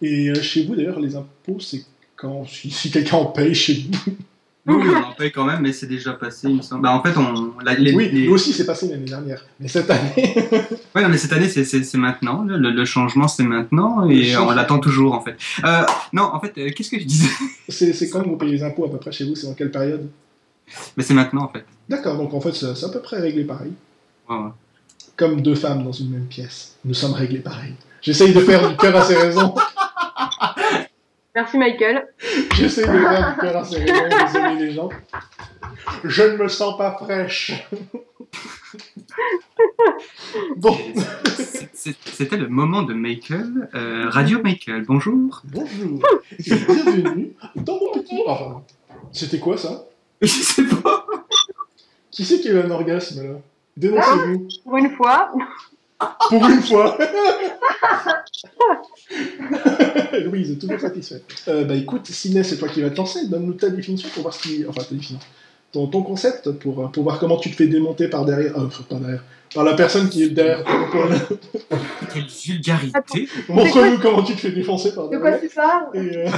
Et 0.03 0.29
euh, 0.31 0.41
chez 0.43 0.65
vous, 0.65 0.75
d'ailleurs, 0.77 1.01
les 1.01 1.15
impôts, 1.17 1.61
c'est 1.61 1.85
quand 2.17 2.47
si, 2.47 2.71
si 2.71 2.91
quelqu'un 2.91 3.17
en 3.19 3.27
paye 3.27 3.55
chez 3.55 3.87
vous. 3.91 4.13
Oui, 4.67 4.85
on 4.95 5.09
en 5.09 5.13
paye 5.15 5.33
quand 5.33 5.47
même, 5.47 5.63
mais 5.63 5.73
c'est 5.73 5.87
déjà 5.87 6.13
passé, 6.13 6.49
il 6.49 6.57
me 6.59 6.63
semble. 6.63 6.83
Bah, 6.83 6.93
en 6.95 7.03
fait, 7.03 7.17
on... 7.17 7.59
la- 7.65 7.75
les- 7.75 7.93
oui, 7.95 8.11
les- 8.13 8.27
nous 8.27 8.35
aussi, 8.35 8.53
c'est 8.53 8.67
passé 8.67 8.89
l'année 8.89 9.07
dernière. 9.07 9.45
Mais 9.59 9.67
cette 9.69 9.91
année, 9.91 10.35
non, 10.95 11.09
mais 11.09 11.17
cette 11.17 11.33
année, 11.33 11.49
c'est- 11.49 11.95
maintenant. 11.97 12.45
Le, 12.45 12.57
le 12.71 12.85
changement, 12.85 13.27
c'est 13.27 13.43
maintenant, 13.43 14.09
et 14.09 14.37
on 14.37 14.51
l'attend 14.51 14.79
toujours, 14.79 15.15
en 15.15 15.23
fait. 15.23 15.35
Euh, 15.65 15.83
non, 16.13 16.25
en 16.25 16.39
fait, 16.41 16.53
euh, 16.59 16.71
qu'est-ce 16.77 16.91
que 16.91 17.01
je 17.01 17.05
disais? 17.05 17.31
C'est 17.71 18.11
quand 18.11 18.23
vous 18.23 18.37
payez 18.37 18.53
les 18.53 18.63
impôts 18.63 18.85
à 18.85 18.91
peu 18.91 18.99
près 18.99 19.11
chez 19.11 19.25
vous 19.25 19.35
C'est 19.35 19.47
dans 19.47 19.55
quelle 19.55 19.71
période? 19.71 20.07
Mais 20.97 21.03
c'est 21.03 21.15
maintenant, 21.15 21.45
en 21.45 21.49
fait. 21.49 21.65
D'accord, 21.89 22.19
donc 22.19 22.33
en 22.35 22.41
fait, 22.41 22.53
c'est 22.53 22.85
à 22.85 22.89
peu 22.91 23.01
près 23.01 23.19
réglé 23.19 23.45
pareil. 23.45 23.73
Ouais, 24.29 24.37
ouais. 24.37 24.51
Comme 25.17 25.41
deux 25.41 25.55
femmes 25.57 25.83
dans 25.83 25.91
une 25.93 26.11
même 26.11 26.27
pièce. 26.27 26.77
Nous 26.85 26.95
sommes 26.95 27.15
réglés 27.15 27.41
pareil. 27.41 27.73
J'essaye 28.03 28.33
de 28.35 28.41
faire 28.41 28.69
du 28.69 28.77
cœur 28.77 28.95
à 28.95 29.05
ses 29.05 29.17
raisons. 29.17 29.55
Merci 31.41 31.57
Michael. 31.57 32.07
J'essaye 32.55 32.84
de 32.84 32.91
faire 32.91 33.32
du 33.32 33.41
cœur 33.41 33.57
à 33.57 33.64
ses 33.64 33.78
raisons. 33.78 33.95
Désolé 34.26 34.57
les 34.57 34.72
gens. 34.72 34.91
Je 36.05 36.22
ne 36.22 36.36
me 36.36 36.49
sens 36.49 36.76
pas 36.76 36.93
fraîche. 36.93 37.66
bon, 40.59 40.76
C'était 41.72 42.36
le 42.36 42.49
moment 42.49 42.82
de 42.82 42.93
Michael. 42.93 43.70
Euh, 43.74 44.11
Radio 44.11 44.43
Michael, 44.43 44.84
bonjour. 44.86 45.41
bonjour. 45.45 46.03
Et 46.38 46.55
bienvenue 46.57 47.32
dans 47.57 47.78
mon 47.78 47.93
petit... 47.93 48.20
Enfin, 48.26 48.62
c'était 49.11 49.38
quoi 49.38 49.57
ça? 49.57 49.86
Je 50.20 50.26
sais 50.26 50.64
pas. 50.64 51.07
Qui 52.11 52.26
c'est 52.26 52.41
qui 52.41 52.49
a 52.49 52.53
eu 52.53 52.61
un 52.61 52.70
orgasme 52.70 53.26
là? 53.26 53.38
Dénoncez-vous. 53.78 54.47
Pour 54.62 54.76
une 54.76 54.91
fois, 54.91 55.32
Pour 56.29 56.49
une 56.49 56.63
fois. 56.63 56.97
Louise 60.25 60.53
est 60.53 60.57
toujours 60.57 60.81
satisfaite. 60.81 61.25
Euh, 61.49 61.65
bah 61.65 61.75
écoute, 61.75 62.07
Ciné, 62.07 62.43
c'est 62.43 62.57
toi 62.57 62.69
qui 62.69 62.81
vas 62.83 62.91
te 62.91 62.97
lancer. 62.97 63.27
Donne-nous 63.27 63.55
ta 63.55 63.71
définition 63.71 64.09
pour 64.15 64.23
voir 64.23 64.35
ce 64.35 64.43
qui. 64.43 64.65
Enfin, 64.67 64.83
ta 64.83 64.95
définition. 64.95 65.19
Ton, 65.73 65.87
ton 65.87 66.03
concept 66.03 66.51
pour, 66.53 66.81
euh, 66.81 66.89
pour 66.89 67.05
voir 67.05 67.19
comment 67.19 67.37
tu 67.37 67.51
te 67.51 67.57
fais 67.57 67.67
démonter 67.67 68.09
par 68.09 68.25
derrière. 68.25 68.57
Euh, 68.59 68.67
enfin, 68.67 68.85
pas 68.89 68.97
derrière. 68.97 69.23
Par 69.55 69.65
la 69.65 69.75
personne 69.75 70.09
qui 70.09 70.23
est 70.23 70.31
derrière. 70.31 70.65
Quelle 72.13 72.27
vulgarité. 72.27 73.29
Montre-nous 73.49 73.99
comment 73.99 74.23
tu 74.23 74.35
te 74.35 74.41
fais 74.41 74.53
défoncer 74.53 74.95
par 74.95 75.09
De 75.09 75.19
quoi 75.19 75.31
derrière. 75.33 75.49
tu 75.51 75.55
parles 75.55 75.89
Et, 75.95 76.17
euh, 76.17 76.29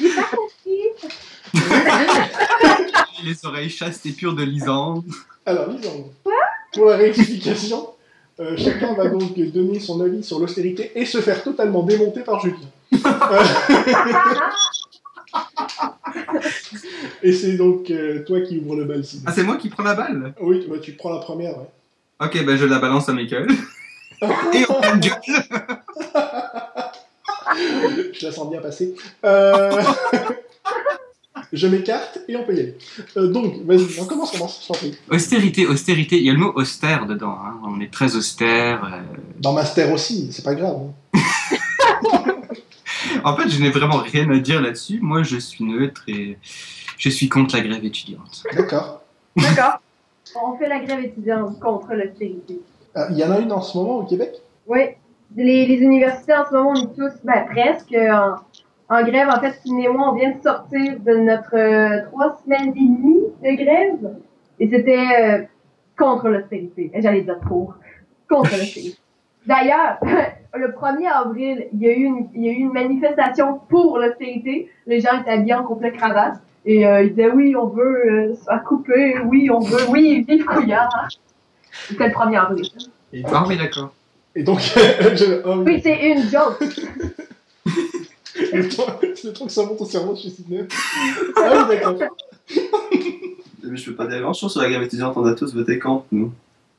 J'ai 0.00 0.08
pas 0.14 0.22
compris. 0.24 0.80
Les 3.24 3.46
oreilles 3.46 3.70
chastes 3.70 4.04
et 4.06 4.10
pures 4.12 4.34
de 4.34 4.42
Lisande. 4.42 5.04
Alors, 5.46 5.68
Lisande, 5.70 6.06
pour 6.74 6.86
la 6.86 6.96
rectification, 6.96 7.88
euh, 8.40 8.56
chacun 8.56 8.94
va 8.94 9.08
donc 9.08 9.38
donner 9.52 9.78
son 9.78 10.00
avis 10.00 10.22
sur 10.22 10.38
l'austérité 10.38 10.90
et 10.94 11.06
se 11.06 11.18
faire 11.18 11.42
totalement 11.42 11.82
démonter 11.82 12.20
par 12.20 12.40
Julien. 12.40 12.56
Euh, 12.92 12.98
et 17.22 17.32
c'est 17.32 17.56
donc 17.56 17.90
euh, 17.90 18.24
toi 18.24 18.40
qui 18.40 18.58
ouvre 18.58 18.76
le 18.76 18.84
bal. 18.84 19.02
Ah, 19.26 19.32
c'est 19.32 19.42
moi 19.42 19.56
qui 19.56 19.68
prends 19.68 19.82
la 19.82 19.94
balle 19.94 20.34
Oui, 20.40 20.66
bah, 20.68 20.76
tu 20.82 20.92
prends 20.92 21.12
la 21.12 21.20
première, 21.20 21.56
ouais. 21.58 21.68
Ok, 22.20 22.44
ben 22.44 22.56
je 22.56 22.64
la 22.66 22.78
balance 22.78 23.08
à 23.08 23.12
Michael. 23.12 23.48
et 24.22 24.64
on 24.68 24.80
pleine 24.80 25.00
gueule. 25.00 25.20
Je 28.12 28.26
la 28.26 28.32
sens 28.32 28.50
bien 28.50 28.60
passer. 28.60 28.94
Euh, 29.24 29.82
Je 31.54 31.66
m'écarte 31.68 32.18
et 32.28 32.36
on 32.36 32.44
peut 32.44 32.54
y 32.54 32.60
aller. 32.60 32.76
Euh, 33.16 33.28
donc, 33.28 33.64
vas-y, 33.64 34.00
on 34.00 34.04
commence, 34.06 34.34
on 34.34 34.38
commence. 34.38 34.70
Austérité, 35.10 35.66
austérité. 35.66 36.16
Il 36.18 36.24
y 36.24 36.30
a 36.30 36.32
le 36.32 36.38
mot 36.38 36.52
austère 36.56 37.06
dedans. 37.06 37.38
hein. 37.44 37.60
On 37.64 37.80
est 37.80 37.92
très 37.92 38.16
austère. 38.16 38.84
euh. 38.84 39.00
Dans 39.40 39.52
Master 39.52 39.92
aussi, 39.92 40.30
c'est 40.32 40.44
pas 40.44 40.54
grave. 40.54 40.76
hein. 41.14 41.20
En 43.22 43.36
fait, 43.36 43.48
je 43.48 43.60
n'ai 43.62 43.70
vraiment 43.70 43.98
rien 43.98 44.28
à 44.30 44.38
dire 44.38 44.60
là-dessus. 44.60 44.98
Moi, 45.00 45.22
je 45.22 45.36
suis 45.38 45.64
neutre 45.64 46.02
et 46.08 46.36
je 46.98 47.08
suis 47.08 47.28
contre 47.28 47.54
la 47.56 47.62
grève 47.62 47.84
étudiante. 47.84 48.42
D'accord. 48.54 49.02
d'accord. 49.36 49.78
On 50.42 50.56
fait 50.58 50.68
la 50.68 50.80
grève 50.80 51.00
étudiante 51.04 51.58
contre 51.60 51.94
l'austérité. 51.94 52.60
Ah, 52.94 53.06
Il 53.10 53.18
y 53.18 53.24
en 53.24 53.30
a 53.30 53.38
une 53.38 53.52
en 53.52 53.60
ce 53.62 53.76
moment 53.78 53.98
au 53.98 54.04
Québec? 54.04 54.32
Oui. 54.66 54.80
Les, 55.36 55.66
les 55.66 55.76
universités 55.76 56.34
en 56.34 56.44
ce 56.48 56.54
moment, 56.54 56.70
on 56.76 56.82
est 56.84 56.94
tous, 56.94 57.12
ben, 57.24 57.44
presque 57.50 57.92
en, 57.94 58.36
en 58.88 59.02
grève. 59.02 59.28
En 59.28 59.40
fait, 59.40 59.52
Ciné 59.64 59.84
et 59.84 59.88
moi, 59.88 60.10
on 60.10 60.14
vient 60.14 60.32
de 60.32 60.42
sortir 60.42 60.98
de 61.00 61.14
notre 61.16 61.54
euh, 61.56 62.02
trois 62.10 62.38
semaines 62.44 62.70
et 62.76 62.80
demie 62.80 63.22
de 63.42 63.62
grève. 63.64 64.14
Et 64.60 64.68
c'était 64.68 65.06
euh, 65.20 65.42
contre 65.98 66.28
l'austérité. 66.28 66.90
Et 66.94 67.02
J'allais 67.02 67.22
dire 67.22 67.38
pour. 67.40 67.74
Contre 68.28 68.50
l'austérité. 68.52 68.96
D'ailleurs, 69.46 69.98
le 70.54 70.68
1er 70.68 71.06
avril, 71.06 71.66
il 71.74 71.80
y, 71.80 71.88
a 71.88 71.92
eu 71.92 72.04
une, 72.04 72.28
il 72.34 72.44
y 72.44 72.48
a 72.48 72.52
eu 72.52 72.56
une 72.56 72.72
manifestation 72.72 73.60
pour 73.68 73.98
l'austérité. 73.98 74.70
Les 74.86 75.00
gens 75.00 75.20
étaient 75.20 75.30
habillés 75.32 75.54
en 75.54 75.64
complet 75.64 75.92
cravate. 75.92 76.36
Et 76.66 76.86
euh, 76.86 77.02
ils 77.02 77.10
disaient 77.10 77.30
oui, 77.30 77.54
on 77.54 77.66
veut 77.66 78.10
euh, 78.30 78.34
se 78.34 78.44
faire 78.44 78.64
couper, 78.64 79.16
oui, 79.26 79.50
on 79.50 79.58
veut, 79.58 79.86
oui, 79.90 80.24
vive 80.26 80.46
Couillard. 80.46 81.08
C'était 81.70 82.08
le 82.08 82.14
1er 82.14 82.38
avril. 82.40 82.66
Et, 83.12 83.22
Ah 83.30 83.44
oui, 83.46 83.58
d'accord. 83.58 83.92
et 84.34 84.42
donc, 84.42 84.60
je- 84.60 85.42
oh, 85.44 85.56
oui, 85.58 85.64
Oui, 85.66 85.80
c'est 85.82 86.10
une 86.10 86.22
joke. 86.22 86.62
Le 88.36 88.62
le 88.62 89.46
que 89.46 89.52
ça 89.52 89.64
monte 89.64 89.80
au 89.80 89.84
cerveau 89.84 90.16
chez 90.16 90.30
Sidney. 90.30 90.66
Ah 91.36 91.66
oui, 91.68 91.76
d'accord. 91.76 92.16
Mais 93.62 93.76
je 93.76 93.90
peux 93.90 93.96
pas 93.96 94.06
dire 94.06 94.20
grand 94.20 94.34
chose 94.34 94.52
sur 94.52 94.60
la 94.60 94.68
grève 94.68 94.82
étudiante, 94.82 95.16
on 95.16 95.24
a 95.24 95.34
tous 95.34 95.54
voté 95.54 95.78
contre, 95.78 96.06
nous. 96.12 96.32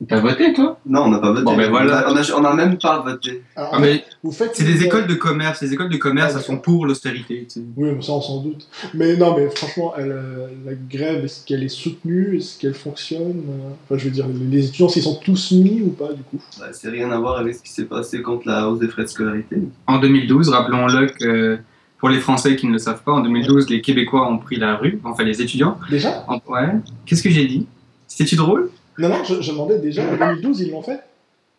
T'as 0.06 0.20
voté, 0.20 0.52
toi? 0.52 0.78
Non, 0.84 1.04
on 1.04 1.08
n'a 1.08 1.18
pas 1.20 1.30
voté. 1.32 1.44
Bon, 1.44 1.56
ben 1.56 1.70
voilà. 1.70 2.04
On 2.10 2.16
a, 2.16 2.22
on 2.38 2.44
a 2.44 2.54
même 2.54 2.76
pas 2.76 2.98
voté. 3.00 3.42
Alors, 3.56 3.70
Ah, 3.72 3.78
mais 3.80 4.04
vous 4.22 4.30
faites 4.30 4.54
c'est 4.54 4.64
des 4.64 4.84
écoles 4.84 5.06
de 5.06 5.14
commerce. 5.14 5.62
Les 5.62 5.72
écoles 5.72 5.88
de 5.88 5.96
commerce, 5.96 6.32
Ah, 6.34 6.38
elles 6.38 6.44
sont 6.44 6.58
pour 6.58 6.84
l'austérité. 6.84 7.46
tu 7.48 7.60
sais. 7.60 7.66
Oui, 7.76 7.88
mais 7.96 8.02
ça, 8.02 8.12
on 8.12 8.20
s'en 8.20 8.42
doute. 8.42 8.68
Mais 8.92 9.16
non, 9.16 9.34
mais 9.34 9.48
franchement, 9.48 9.94
elle, 9.96 10.12
euh, 10.12 10.48
la 10.66 10.72
grève, 10.74 11.24
est-ce 11.24 11.46
qu'elle 11.46 11.62
est 11.62 11.68
soutenue? 11.70 12.36
Est-ce 12.36 12.58
qu'elle 12.58 12.74
fonctionne? 12.74 13.42
Euh, 13.48 13.70
Enfin, 13.88 13.96
je 13.98 14.04
veux 14.04 14.10
dire, 14.10 14.26
les 14.50 14.66
étudiants, 14.66 14.88
s'ils 14.90 15.02
sont 15.02 15.14
tous 15.16 15.52
mis 15.52 15.80
ou 15.80 15.88
pas, 15.90 16.12
du 16.12 16.22
coup? 16.24 16.38
Bah, 16.58 16.66
c'est 16.72 16.90
rien 16.90 17.10
à 17.10 17.18
voir 17.18 17.38
avec 17.38 17.54
ce 17.54 17.62
qui 17.62 17.70
s'est 17.70 17.84
passé 17.86 18.20
contre 18.20 18.46
la 18.48 18.68
hausse 18.68 18.80
des 18.80 18.88
frais 18.88 19.02
de 19.04 19.08
scolarité. 19.08 19.56
En 19.86 19.98
2012, 19.98 20.50
rappelons-le 20.50 21.06
que 21.06 21.58
pour 21.98 22.10
les 22.10 22.20
Français 22.20 22.54
qui 22.56 22.66
ne 22.66 22.72
le 22.72 22.78
savent 22.78 23.02
pas, 23.02 23.12
en 23.12 23.20
2012, 23.20 23.70
les 23.70 23.80
Québécois 23.80 24.30
ont 24.30 24.36
pris 24.36 24.56
la 24.56 24.76
rue, 24.76 25.00
enfin 25.04 25.24
les 25.24 25.40
étudiants. 25.40 25.78
Déjà? 25.90 26.22
En- 26.28 26.38
Ouais. 26.52 26.68
Qu'est-ce 27.06 27.22
que 27.22 27.30
j'ai 27.30 27.46
dit? 27.46 27.66
C'était-tu 28.06 28.36
drôle? 28.36 28.70
Non, 28.98 29.08
non, 29.08 29.24
je, 29.24 29.40
je 29.42 29.50
demandais 29.52 29.78
déjà, 29.78 30.02
en 30.04 30.16
2012, 30.16 30.60
ils 30.62 30.70
l'ont 30.70 30.82
fait 30.82 31.00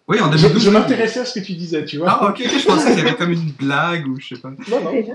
Oui, 0.07 0.19
en 0.21 0.31
Je, 0.31 0.37
2012. 0.47 0.63
je 0.63 0.69
m'intéressais 0.69 1.19
à 1.21 1.25
ce 1.25 1.39
que 1.39 1.45
tu 1.45 1.53
disais, 1.53 1.85
tu 1.85 1.97
vois. 1.97 2.07
Ah, 2.09 2.29
ok, 2.29 2.41
je 2.41 2.65
pensais 2.65 2.93
qu'il 2.95 3.03
y 3.03 3.07
avait 3.07 3.15
comme 3.15 3.31
une 3.31 3.51
blague 3.59 4.07
ou 4.07 4.19
je 4.19 4.35
sais 4.35 4.41
pas. 4.41 4.49
Non, 4.49 4.83
non. 4.83 4.91
Déjà. 4.91 5.13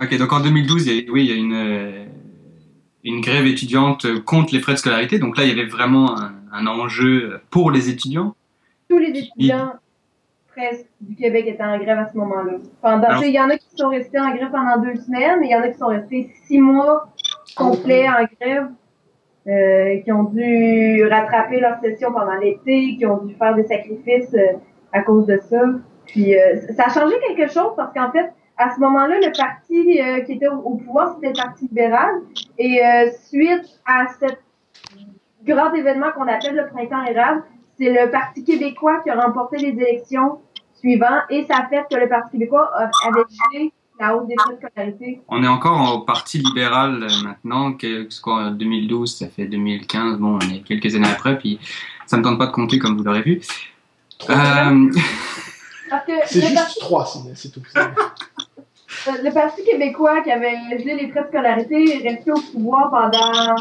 Ok, 0.00 0.18
donc 0.18 0.32
en 0.32 0.40
2012, 0.40 0.86
il 0.86 0.94
y 0.94 1.08
a, 1.08 1.12
oui, 1.12 1.24
il 1.24 1.30
y 1.30 1.32
a 1.32 1.36
une, 1.36 1.54
euh, 1.54 2.04
une 3.04 3.20
grève 3.20 3.46
étudiante 3.46 4.06
contre 4.24 4.54
les 4.54 4.60
frais 4.60 4.72
de 4.74 4.78
scolarité. 4.78 5.18
Donc 5.18 5.38
là, 5.38 5.44
il 5.44 5.48
y 5.48 5.52
avait 5.52 5.68
vraiment 5.68 6.18
un, 6.20 6.32
un 6.52 6.66
enjeu 6.66 7.40
pour 7.50 7.70
les 7.70 7.88
étudiants. 7.88 8.34
Tous 8.90 8.98
les 8.98 9.08
étudiants 9.18 9.72
presque 10.54 10.86
du 11.02 11.14
Québec 11.16 11.44
étaient 11.48 11.62
en 11.62 11.78
grève 11.78 11.98
à 11.98 12.10
ce 12.10 12.16
moment-là. 12.16 12.52
Pendant, 12.80 13.20
il 13.20 13.30
y 13.30 13.38
en 13.40 13.50
a 13.50 13.58
qui 13.58 13.66
sont 13.76 13.90
restés 13.90 14.18
en 14.18 14.34
grève 14.34 14.50
pendant 14.50 14.78
deux 14.82 14.98
semaines, 15.02 15.38
mais 15.40 15.48
il 15.48 15.52
y 15.52 15.54
en 15.54 15.60
a 15.60 15.68
qui 15.68 15.78
sont 15.78 15.88
restés 15.88 16.30
six 16.46 16.58
mois 16.58 17.12
complets 17.56 18.08
en 18.08 18.24
grève, 18.40 18.68
euh, 19.48 20.00
qui 20.00 20.12
ont 20.12 20.24
dû 20.24 21.06
rattraper 21.06 21.60
leur 21.60 21.78
session 21.80 22.12
pendant 22.12 22.34
l'été, 22.34 22.96
qui 22.96 23.06
ont 23.06 23.18
dû 23.24 23.34
faire 23.34 23.54
des 23.54 23.64
sacrifices 23.64 24.34
euh, 24.34 24.58
à 24.92 25.02
cause 25.02 25.26
de 25.26 25.38
ça. 25.38 25.62
Puis 26.06 26.36
euh, 26.36 26.60
ça 26.76 26.84
a 26.86 26.88
changé 26.88 27.16
quelque 27.26 27.52
chose 27.52 27.72
parce 27.76 27.92
qu'en 27.92 28.10
fait, 28.10 28.32
à 28.58 28.74
ce 28.74 28.80
moment-là, 28.80 29.18
le 29.18 29.36
parti 29.36 30.00
euh, 30.00 30.20
qui 30.24 30.32
était 30.32 30.48
au, 30.48 30.76
pouvoir, 30.76 31.14
c'était 31.14 31.28
le 31.28 31.34
Parti 31.34 31.66
libéral. 31.68 32.10
Et 32.58 32.84
euh, 32.84 33.10
suite 33.24 33.80
à 33.86 34.06
cet 34.18 34.38
grand 35.44 35.72
événement 35.74 36.12
qu'on 36.12 36.26
appelle 36.26 36.56
le 36.56 36.68
printemps 36.68 37.04
érable, 37.04 37.44
c'est 37.78 37.90
le 37.90 38.10
Parti 38.10 38.44
québécois 38.44 39.00
qui 39.02 39.10
a 39.10 39.20
remporté 39.20 39.58
les 39.58 39.72
élections 39.72 40.38
suivantes 40.74 41.24
et 41.30 41.44
ça 41.44 41.58
a 41.58 41.68
fait 41.68 41.84
que 41.90 41.98
le 41.98 42.08
Parti 42.08 42.32
québécois 42.32 42.70
avait 42.74 43.22
gelé 43.52 43.72
la 43.98 44.16
hausse 44.16 44.26
des 44.28 44.34
frais 44.38 44.54
de 44.54 44.58
scolarité. 44.68 45.20
On 45.28 45.42
est 45.42 45.48
encore 45.48 45.94
au 45.94 46.00
Parti 46.00 46.38
libéral 46.38 47.02
euh, 47.02 47.22
maintenant, 47.24 47.72
que, 47.72 48.06
c'est 48.10 48.20
quoi, 48.20 48.34
en 48.44 48.50
2012, 48.50 49.16
ça 49.16 49.28
fait 49.28 49.46
2015, 49.46 50.18
bon, 50.18 50.36
on 50.36 50.54
est 50.54 50.60
quelques 50.60 50.94
années 50.94 51.08
après, 51.10 51.38
puis 51.38 51.58
ça 52.06 52.16
me 52.16 52.22
tente 52.22 52.38
pas 52.38 52.46
de 52.46 52.52
compter 52.52 52.78
comme 52.78 52.96
vous 52.96 53.04
l'aurez 53.04 53.22
vu. 53.22 53.40
Trois. 54.18 54.34
Euh, 54.36 54.90
Parce 55.90 56.04
que 56.04 56.12
C'est 56.26 56.40
le, 56.40 56.46
juste 56.46 56.54
parti, 56.56 56.80
trois, 56.80 57.06
c'est 57.06 57.36
c'est 57.36 57.50
tout. 57.50 57.62
euh, 57.76 57.82
le 59.22 59.30
Parti 59.32 59.62
québécois 59.64 60.20
qui 60.22 60.32
avait 60.32 60.56
gelé 60.78 60.96
les 60.96 61.10
frais 61.10 61.22
de 61.22 61.28
scolarité 61.28 61.76
est 62.04 62.08
resté 62.08 62.32
au 62.32 62.40
pouvoir 62.52 62.90
pendant 62.90 63.54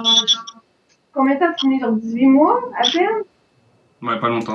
combien 1.14 1.36
de 1.36 1.40
temps? 1.40 1.54
Fini? 1.60 1.80
Genre 1.80 1.92
18 1.92 2.26
mois 2.28 2.60
à 2.78 2.82
peine? 2.92 3.24
ouais, 4.02 4.20
pas 4.20 4.28
longtemps. 4.30 4.54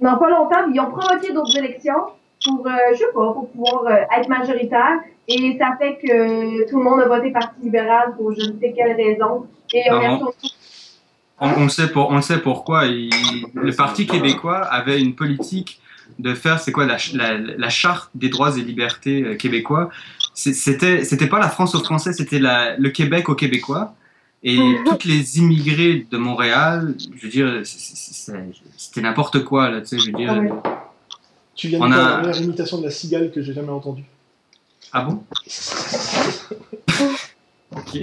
Non, 0.00 0.16
pas 0.18 0.30
longtemps. 0.30 0.68
Ils 0.72 0.80
ont 0.80 0.90
provoqué 0.90 1.32
d'autres 1.32 1.56
élections 1.58 2.06
pour, 2.44 2.66
euh, 2.66 2.70
je 2.92 2.98
sais 2.98 3.04
pas, 3.14 3.32
pour 3.32 3.50
pouvoir 3.50 3.84
euh, 3.86 4.18
être 4.18 4.28
majoritaire. 4.28 4.98
Et 5.28 5.56
ça 5.58 5.76
fait 5.78 5.96
que 6.02 6.68
tout 6.68 6.78
le 6.78 6.82
monde 6.84 7.00
a 7.00 7.06
voté 7.08 7.30
Parti 7.30 7.60
libéral 7.62 8.14
pour 8.16 8.32
je 8.32 8.40
ne 8.50 8.58
sais 8.58 8.72
quelle 8.76 8.96
raison. 8.96 9.46
Et 9.72 9.82
on 9.90 10.00
est 10.00 10.08
Non. 10.08 10.32
On, 11.42 11.48
on 11.62 11.68
sait 11.68 11.88
pour, 11.88 12.10
on 12.10 12.20
sait 12.20 12.38
pourquoi. 12.38 12.86
il- 12.86 13.10
le 13.54 13.72
Parti 13.72 14.06
québécois 14.06 14.58
avait 14.58 15.00
une 15.00 15.14
politique 15.14 15.80
de 16.18 16.34
faire, 16.34 16.58
c'est 16.60 16.72
quoi, 16.72 16.84
la, 16.86 16.96
la, 17.14 17.38
la 17.38 17.68
charte 17.70 18.10
des 18.14 18.28
droits 18.28 18.56
et 18.58 18.60
libertés 18.62 19.22
euh, 19.22 19.34
québécois. 19.36 19.90
C'était, 20.34 21.04
c'était 21.04 21.26
pas 21.28 21.38
la 21.38 21.48
France 21.48 21.74
aux 21.74 21.82
Français, 21.84 22.12
c'était 22.12 22.40
le 22.40 22.88
Québec 22.90 23.28
aux 23.28 23.34
Québécois. 23.34 23.94
Et 24.42 24.58
toutes 24.86 25.04
les 25.04 25.38
immigrés 25.38 26.06
de 26.10 26.16
Montréal, 26.16 26.94
je 27.14 27.22
veux 27.24 27.28
dire, 27.30 27.60
c'était 27.64 29.00
n'importe 29.02 29.44
quoi, 29.44 29.70
là, 29.70 29.80
tu 29.82 29.86
sais, 29.86 29.98
je 29.98 30.06
veux 30.06 30.12
dire. 30.16 30.32
Tu 31.60 31.68
viens 31.68 31.78
de 31.78 31.84
On 31.84 31.90
faire 31.90 31.98
a- 32.06 32.10
la 32.10 32.16
meilleure 32.22 32.40
imitation 32.40 32.78
de 32.78 32.84
la 32.84 32.90
cigale 32.90 33.30
que 33.30 33.42
j'ai 33.42 33.52
jamais 33.52 33.68
entendue. 33.68 34.04
Ah 34.94 35.02
bon 35.04 35.22
Ok. 37.76 37.98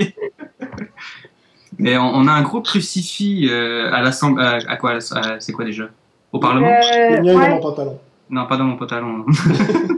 Mais 1.80 1.98
on, 1.98 2.04
on 2.06 2.28
a 2.28 2.32
un 2.34 2.44
gros 2.44 2.62
crucifix 2.62 3.50
euh, 3.50 3.92
à 3.92 4.02
l'Assemblée. 4.04 4.44
À, 4.46 4.60
à 4.72 4.78
quoi 4.78 4.92
à- 5.12 5.40
C'est 5.40 5.54
quoi 5.54 5.66
déjà? 5.66 5.90
Au 6.32 6.38
Parlement? 6.40 6.68
Le 6.68 6.74
Euh, 7.18 7.22
mien 7.24 7.32
est 7.32 7.34
dans 7.34 7.40
ouais. 7.40 7.50
mon 7.50 7.60
pantalon. 7.62 8.00
Non, 8.30 8.46
pas 8.46 8.58
dans 8.58 8.64
mon 8.66 8.78
pantalon. 8.78 9.26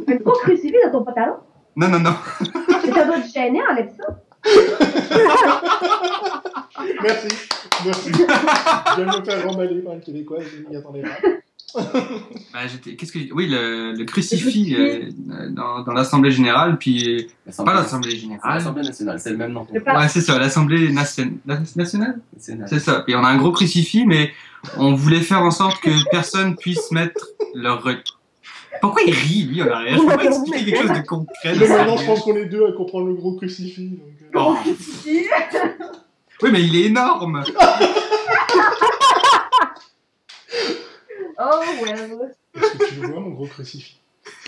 Un 0.08 0.16
gros 0.16 0.38
crucifix 0.44 0.78
dans 0.86 1.00
ton 1.00 1.04
pantalon? 1.04 1.34
non, 1.76 1.90
non, 1.90 2.00
non. 2.00 2.14
Mais 2.86 2.94
ça 2.94 3.04
doit 3.06 3.20
te 3.20 3.28
gêner, 3.34 3.60
enlève 3.70 3.90
ça. 3.98 4.06
Merci, 7.04 7.28
merci. 7.86 8.10
je 8.14 9.02
viens 9.04 9.14
de 9.14 9.20
me 9.20 9.26
faire 9.26 9.46
remballer 9.50 9.82
par 9.82 9.94
une 9.96 10.02
québécoise, 10.02 10.44
je 10.50 10.70
m'y 10.70 10.78
attendais 10.78 11.02
pas. 11.02 11.10
Bah, 12.54 12.60
Qu'est-ce 12.98 13.12
que 13.12 13.20
oui 13.34 13.48
le, 13.48 13.94
le 13.94 14.04
crucifix 14.06 14.76
euh, 14.76 15.10
dans, 15.50 15.82
dans 15.84 15.92
l'Assemblée 15.94 16.32
générale, 16.32 16.78
puis 16.78 17.28
pas 17.58 17.74
l'Assemblée 17.74 18.16
générale. 18.18 18.56
L'Assemblée 18.56 18.84
nationale, 18.84 19.20
c'est 19.20 19.30
le 19.32 19.38
même 19.38 19.52
nom. 19.54 19.68
Ouais, 19.72 20.08
c'est 20.10 20.22
ça, 20.22 20.40
l'Assemblée 20.40 20.92
nation- 20.92 21.38
nationale? 21.76 22.20
C'est 22.38 22.80
ça. 22.80 23.04
Et 23.08 23.16
on 23.16 23.24
a 23.24 23.28
un 23.28 23.38
gros 23.38 23.52
crucifix, 23.52 24.06
mais 24.06 24.32
on 24.78 24.94
voulait 24.94 25.22
faire 25.22 25.42
en 25.42 25.52
sorte 25.52 25.80
que 25.82 25.90
personne 26.12 26.56
puisse 26.56 26.92
mettre 26.92 27.28
leur. 27.54 27.84
Pourquoi 28.82 29.02
il 29.06 29.14
rit, 29.14 29.44
lui, 29.44 29.62
en 29.62 29.68
arrière? 29.70 29.98
Je 29.98 30.02
peux 30.02 30.16
pas 30.16 30.24
expliquer 30.26 30.66
quelque 30.72 30.88
chose 30.88 30.98
de 30.98 31.06
concret. 31.06 31.56
Mais 31.60 31.68
maintenant, 31.68 31.98
je 31.98 32.06
pense 32.06 32.22
qu'on 32.22 32.36
est 32.36 32.46
deux 32.46 32.66
à 32.66 32.72
comprendre 32.72 33.08
le 33.08 33.14
gros 33.14 33.34
crucifix. 33.36 33.90
donc, 33.90 34.00
euh, 34.00 34.26
Oh. 34.36 34.56
crucifix. 34.64 35.28
Oui, 36.42 36.50
mais 36.52 36.64
il 36.64 36.76
est 36.76 36.84
énorme. 36.86 37.44
Oh, 41.40 41.62
well. 41.82 42.36
Est-ce 42.56 42.72
que 42.78 42.90
tu 42.90 42.96
le 43.02 43.08
vois, 43.08 43.20
mon 43.20 43.30
gros 43.32 43.48
crucifix 43.48 44.00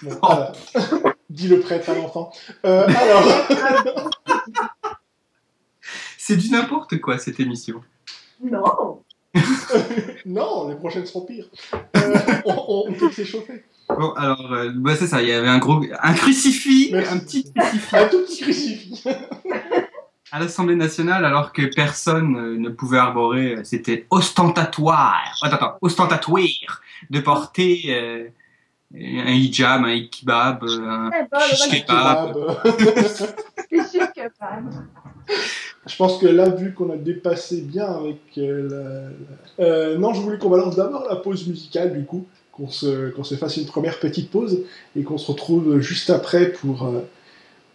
Bon, 0.04 0.18
Oh. 0.22 0.38
dit 1.30 1.48
le 1.48 1.60
prêtre 1.60 1.90
à 1.90 1.96
l'enfant. 1.96 2.32
Euh, 2.66 2.86
alors, 2.88 3.48
C'est 6.18 6.36
du 6.38 6.50
n'importe 6.52 7.00
quoi 7.00 7.18
cette 7.18 7.40
émission. 7.40 7.82
Non. 8.44 9.02
non, 10.26 10.68
les 10.70 10.76
prochaines 10.76 11.06
seront 11.06 11.22
pires. 11.26 11.50
Euh, 11.96 12.14
on, 12.46 12.52
on, 12.54 12.84
on 12.90 12.94
peut 12.94 13.12
s'échauffer. 13.12 13.64
Bon, 13.90 14.12
alors, 14.14 14.52
euh, 14.54 14.72
bah, 14.76 14.96
c'est 14.98 15.08
ça. 15.08 15.22
Il 15.22 15.30
y 15.30 15.32
avait 15.34 15.48
un 15.48 15.58
gros, 15.60 15.82
un 16.02 16.14
crucifix, 16.14 16.92
Merci. 16.92 17.14
un 17.14 17.20
petit 17.20 17.54
crucifix 17.54 17.96
Un 17.96 18.08
tout 18.08 18.22
petit 18.24 18.42
crucifix. 18.42 19.04
à 20.32 20.40
l'Assemblée 20.40 20.76
nationale, 20.76 21.26
alors 21.26 21.52
que 21.52 21.64
personne 21.74 22.36
euh, 22.38 22.58
ne 22.58 22.70
pouvait 22.70 22.98
arborer. 22.98 23.56
euh, 23.56 23.64
C'était 23.64 24.06
ostentatoire. 24.10 25.38
Attends, 25.42 25.56
attends, 25.56 25.78
ostentatoire 25.82 26.82
de 27.10 27.20
porter 27.20 27.82
euh, 27.90 28.28
un 28.96 29.32
hijab, 29.32 29.84
un 29.84 30.00
kebab, 30.08 30.64
un 30.64 31.10
shish 31.46 31.84
kebab. 31.86 32.38
Je 35.88 35.96
pense 35.96 36.18
que 36.20 36.28
là, 36.28 36.50
vu 36.50 36.74
qu'on 36.74 36.92
a 36.92 36.98
dépassé 36.98 37.62
bien 37.62 37.86
avec 37.88 38.20
euh, 38.38 39.10
la... 39.58 39.66
Euh, 39.66 39.98
non, 39.98 40.14
je 40.14 40.22
voulais 40.22 40.38
qu'on 40.38 40.50
balance 40.50 40.76
d'abord 40.76 41.06
la 41.10 41.16
pause 41.16 41.48
musicale, 41.48 41.98
du 41.98 42.06
coup, 42.06 42.26
qu'on 42.52 42.70
se, 42.70 43.10
qu'on 43.10 43.24
se 43.24 43.36
fasse 43.36 43.58
une 43.58 43.66
première 43.66 44.00
petite 44.00 44.30
pause 44.30 44.64
et 44.96 45.04
qu'on 45.04 45.18
se 45.18 45.32
retrouve 45.32 45.80
juste 45.80 46.10
après 46.10 46.52
pour, 46.52 46.90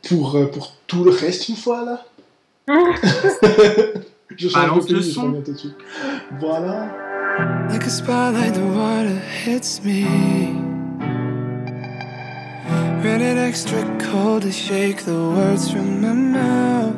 pour, 0.08 0.50
pour 0.52 0.72
tout 0.86 1.02
le 1.04 1.10
reste 1.10 1.48
une 1.48 1.56
fois, 1.56 1.84
là. 1.84 2.04
Je 2.68 4.48
change 4.48 4.52
Balance 4.54 4.86
de 4.86 4.96
le 4.96 5.02
son. 5.02 5.32
tout 5.42 5.52
de 5.52 5.56
suite. 5.56 5.74
Voilà. 6.40 6.88
Like 7.70 7.84
a 7.84 7.90
spotlight, 7.90 8.54
the 8.54 8.60
water 8.60 9.20
hits 9.44 9.82
me. 9.84 10.04
Rated 13.04 13.38
extra 13.38 13.78
cold 14.10 14.42
to 14.42 14.50
shake 14.50 15.04
the 15.04 15.12
words 15.12 15.70
from 15.70 16.00
my 16.00 16.12
mouth. 16.12 16.96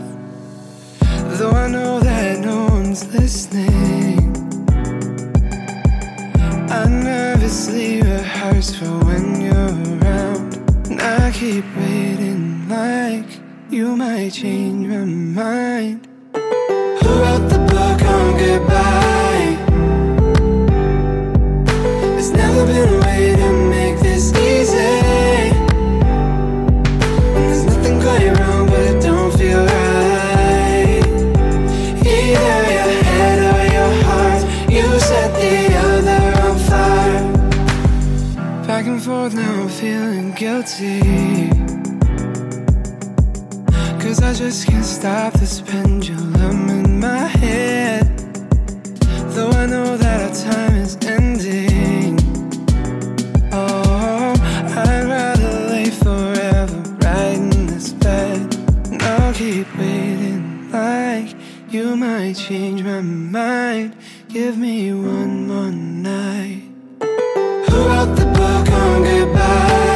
Though 1.39 1.51
I 1.51 1.69
know 1.69 2.01
that 2.01 2.39
no 2.41 2.67
one's 2.71 3.05
listening. 3.13 4.33
I 6.71 6.87
nervously 6.89 8.01
rehearse 8.01 8.75
for 8.75 8.87
when 9.05 9.41
you're 9.43 9.99
around. 10.01 10.57
And 10.91 11.01
I 11.03 11.31
keep 11.33 11.65
waiting 11.77 12.69
like 12.71 13.29
you 13.71 13.97
might 13.97 14.31
change 14.33 14.87
my 14.87 15.05
mind. 15.05 16.09
Who 16.35 16.41
wrote 16.41 17.49
the 17.49 17.59
book 17.69 18.03
on 18.03 18.37
goodbye? 18.39 19.57
There's 22.15 22.31
never 22.31 22.67
been 22.67 22.89
a 22.89 23.01
way 23.05 23.37
to 23.37 23.53
make 23.69 23.99
this 24.01 24.33
easy. 24.33 24.77
And 27.35 27.45
there's 27.49 27.65
nothing 27.67 28.01
quite 28.01 28.39
wrong, 28.39 28.67
but 28.67 28.81
it 28.81 29.03
don't 29.03 29.33
feel 29.37 29.65
right. 29.65 31.05
Either 32.07 32.63
your 32.77 33.03
head 33.11 33.39
or 33.53 33.63
your 33.77 33.93
heart, 34.05 34.43
you 34.71 34.87
set 34.99 35.31
the 35.35 35.57
other 35.89 36.25
on 36.43 36.57
fire. 36.69 37.25
Back 38.67 38.87
and 38.87 39.03
forth, 39.03 39.35
now 39.35 39.63
I'm 39.63 39.69
feeling 39.69 40.33
guilty. 40.33 41.48
Cause 44.09 44.23
I 44.23 44.33
just 44.33 44.67
can't 44.67 44.87
stop 44.87 45.35
this 45.35 45.61
pendulum 45.61 46.71
in 46.71 46.99
my 46.99 47.27
head. 47.27 48.07
Though 49.35 49.51
I 49.51 49.67
know 49.67 49.99
that 49.99 50.31
our 50.31 50.35
time 50.55 50.77
is 50.77 50.97
ending. 51.03 52.19
Oh, 53.53 54.35
I'd 54.41 55.05
rather 55.05 55.69
lay 55.69 55.91
forever 55.91 56.81
right 57.03 57.37
in 57.37 57.67
this 57.67 57.93
bed. 57.93 58.57
And 58.91 59.03
I'll 59.03 59.35
keep 59.35 59.67
waiting 59.77 60.73
like 60.73 61.37
you 61.69 61.95
might 61.95 62.33
change 62.33 62.83
my 62.83 63.03
mind. 63.03 63.95
Give 64.31 64.57
me 64.57 64.91
one 64.95 65.49
more 65.49 65.71
night. 65.71 66.63
Who 67.03 67.89
wrote 67.89 68.17
There's 68.17 69.88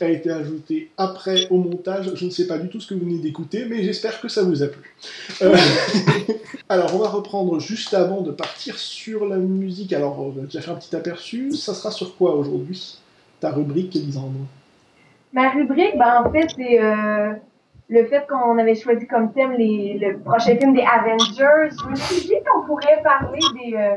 a 0.00 0.08
été 0.08 0.30
ajoutée 0.30 0.90
après 0.96 1.46
au 1.50 1.56
montage, 1.58 2.12
je 2.14 2.24
ne 2.24 2.30
sais 2.30 2.46
pas 2.46 2.58
du 2.58 2.68
tout 2.68 2.80
ce 2.80 2.88
que 2.88 2.94
vous 2.94 3.04
venez 3.04 3.18
d'écouter, 3.18 3.66
mais 3.68 3.82
j'espère 3.82 4.20
que 4.20 4.28
ça 4.28 4.42
vous 4.42 4.62
a 4.62 4.68
plu. 4.68 4.94
Euh, 5.42 5.56
Alors, 6.68 6.94
on 6.94 6.98
va 6.98 7.08
reprendre 7.08 7.58
juste 7.60 7.94
avant 7.94 8.22
de 8.22 8.30
partir 8.30 8.78
sur 8.78 9.26
la 9.26 9.36
musique. 9.36 9.92
Alors, 9.92 10.20
on 10.20 10.32
fait 10.48 10.70
un 10.70 10.74
petit 10.74 10.94
aperçu. 10.96 11.52
Ça 11.52 11.74
sera 11.74 11.90
sur 11.90 12.16
quoi 12.16 12.34
aujourd'hui 12.34 12.98
Ta 13.40 13.50
rubrique, 13.50 13.94
Elisandre 13.96 14.46
Ma 15.32 15.50
rubrique, 15.50 15.96
ben, 15.98 16.24
en 16.24 16.30
fait, 16.30 16.48
c'est 16.56 16.80
euh, 16.80 17.32
le 17.88 18.06
fait 18.06 18.26
qu'on 18.28 18.58
avait 18.58 18.74
choisi 18.74 19.06
comme 19.06 19.32
thème 19.32 19.54
le 19.58 20.18
prochain 20.18 20.56
film 20.56 20.74
des 20.74 20.82
Avengers. 20.82 21.74
Je 21.82 21.90
me 21.90 21.96
suis 21.96 22.26
dit 22.28 22.34
qu'on 22.46 22.66
pourrait 22.66 23.02
parler 23.02 23.38
des, 23.54 23.76
euh, 23.76 23.96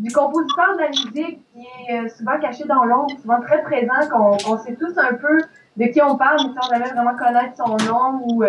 du 0.00 0.10
compositeur 0.12 0.76
de 0.76 0.80
la 0.82 0.88
musique 0.88 1.38
qui 1.52 1.66
est 1.88 1.94
euh, 2.04 2.08
souvent 2.16 2.40
caché 2.40 2.64
dans 2.64 2.84
l'ombre, 2.84 3.10
souvent 3.20 3.40
très 3.42 3.62
présent, 3.62 4.08
qu'on 4.10 4.58
sait 4.58 4.74
tous 4.76 4.96
un 4.98 5.14
peu 5.14 5.40
de 5.76 5.84
qui 5.92 6.00
on 6.02 6.16
parle, 6.16 6.38
mais 6.46 6.60
sans 6.60 6.68
jamais 6.70 6.90
vraiment 6.90 7.16
connaître 7.16 7.54
son 7.56 7.76
nom 7.86 8.20
ou, 8.24 8.42
euh, 8.42 8.48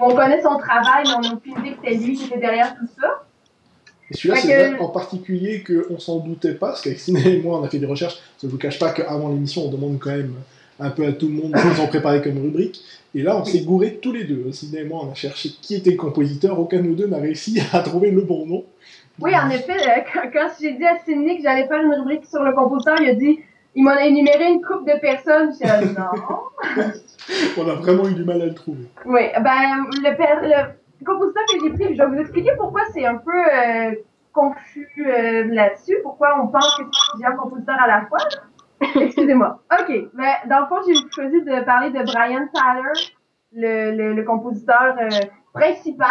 ou 0.00 0.04
on 0.04 0.14
connaît 0.14 0.42
son 0.42 0.58
travail, 0.58 1.04
mais 1.06 1.14
on 1.16 1.20
n'a 1.20 1.32
aucune 1.34 1.58
idée 1.64 1.70
que 1.76 1.76
c'était 1.84 1.96
lui 1.96 2.16
qui 2.16 2.24
était 2.26 2.38
derrière 2.40 2.74
tout 2.76 2.86
ça. 3.00 3.22
Et 4.10 4.16
celui-là, 4.16 4.36
c'est 4.40 4.76
que- 4.76 4.82
en 4.82 4.88
particulier 4.88 5.62
qu'on 5.64 5.98
s'en 6.00 6.18
doutait 6.18 6.54
pas, 6.54 6.68
parce 6.68 6.82
qu'avec 6.82 6.98
Ciné 6.98 7.36
et 7.36 7.40
moi, 7.40 7.60
on 7.60 7.64
a 7.64 7.68
fait 7.68 7.78
des 7.78 7.86
recherches. 7.86 8.18
Je 8.42 8.46
ne 8.48 8.50
vous 8.52 8.58
cache 8.58 8.78
pas 8.80 8.90
qu'avant 8.90 9.28
l'émission, 9.28 9.66
on 9.66 9.70
demande 9.70 9.98
quand 10.00 10.10
même 10.10 10.34
un 10.80 10.90
peu 10.90 11.06
à 11.06 11.12
tout 11.12 11.28
le 11.28 11.34
monde 11.34 11.52
ce 11.56 11.62
qu'ils 11.62 11.80
ont 11.82 11.86
préparé 11.86 12.20
comme 12.20 12.38
rubrique. 12.38 12.80
Et 13.14 13.22
là, 13.22 13.36
on 13.36 13.44
s'est 13.44 13.60
gouré 13.60 13.98
tous 14.02 14.12
les 14.12 14.24
deux. 14.24 14.50
Ciné 14.50 14.80
et 14.80 14.84
moi, 14.84 15.02
on 15.06 15.10
a 15.12 15.14
cherché 15.14 15.50
qui 15.62 15.74
était 15.76 15.90
le 15.90 15.96
compositeur. 15.96 16.58
Aucun 16.58 16.78
de 16.78 16.82
nous 16.82 16.94
deux 16.94 17.06
n'a 17.06 17.18
réussi 17.18 17.60
à 17.72 17.80
trouver 17.80 18.10
le 18.10 18.22
bon 18.22 18.46
nom. 18.46 18.64
Oui, 19.20 19.32
en 19.36 19.50
effet, 19.50 19.72
euh, 19.76 20.00
quand, 20.12 20.30
quand 20.32 20.48
j'ai 20.60 20.72
dit 20.72 20.86
à 20.86 20.98
Sidney 20.98 21.36
que 21.36 21.42
j'allais 21.42 21.66
faire 21.66 21.80
une 21.82 21.92
rubrique 21.94 22.24
sur 22.26 22.42
le 22.42 22.52
compositeur, 22.52 23.00
il 23.00 23.10
a 23.10 23.14
dit, 23.14 23.40
il 23.74 23.84
m'en 23.84 23.90
a 23.92 24.04
énuméré 24.04 24.50
une 24.50 24.62
couple 24.62 24.92
de 24.92 24.98
personnes. 24.98 25.52
J'ai 25.60 25.86
dit, 25.86 25.94
non. 25.94 26.40
On 27.58 27.68
a 27.68 27.74
vraiment 27.74 28.08
eu 28.08 28.14
du 28.14 28.24
mal 28.24 28.40
à 28.42 28.46
le 28.46 28.54
trouver. 28.54 28.84
Oui, 29.04 29.22
ben, 29.40 29.84
le, 30.02 30.16
per- 30.16 30.40
le 30.98 31.04
compositeur 31.04 31.42
que 31.46 31.60
j'ai 31.62 31.70
pris, 31.70 31.94
je 31.94 32.02
vais 32.02 32.08
vous 32.08 32.18
expliquer 32.20 32.50
pourquoi 32.56 32.82
c'est 32.92 33.04
un 33.06 33.16
peu 33.16 33.30
euh, 33.32 33.94
confus 34.32 34.88
euh, 35.06 35.44
là-dessus, 35.52 35.96
pourquoi 36.02 36.40
on 36.42 36.48
pense 36.48 36.76
que 36.76 36.82
c'est 36.84 37.10
plusieurs 37.12 37.36
compositeurs 37.36 37.78
à 37.80 37.86
la 37.86 38.06
fois. 38.06 38.18
Excusez-moi. 39.02 39.60
OK, 39.78 39.92
ben, 40.14 40.32
dans 40.48 40.60
le 40.60 40.66
fond, 40.66 40.76
j'ai 40.86 40.94
choisi 41.14 41.42
de 41.42 41.64
parler 41.64 41.90
de 41.90 42.02
Brian 42.04 42.46
Tyler, 42.52 43.10
le, 43.52 43.96
le, 43.96 44.14
le 44.14 44.24
compositeur 44.24 44.96
euh, 45.00 45.08
principal. 45.52 46.08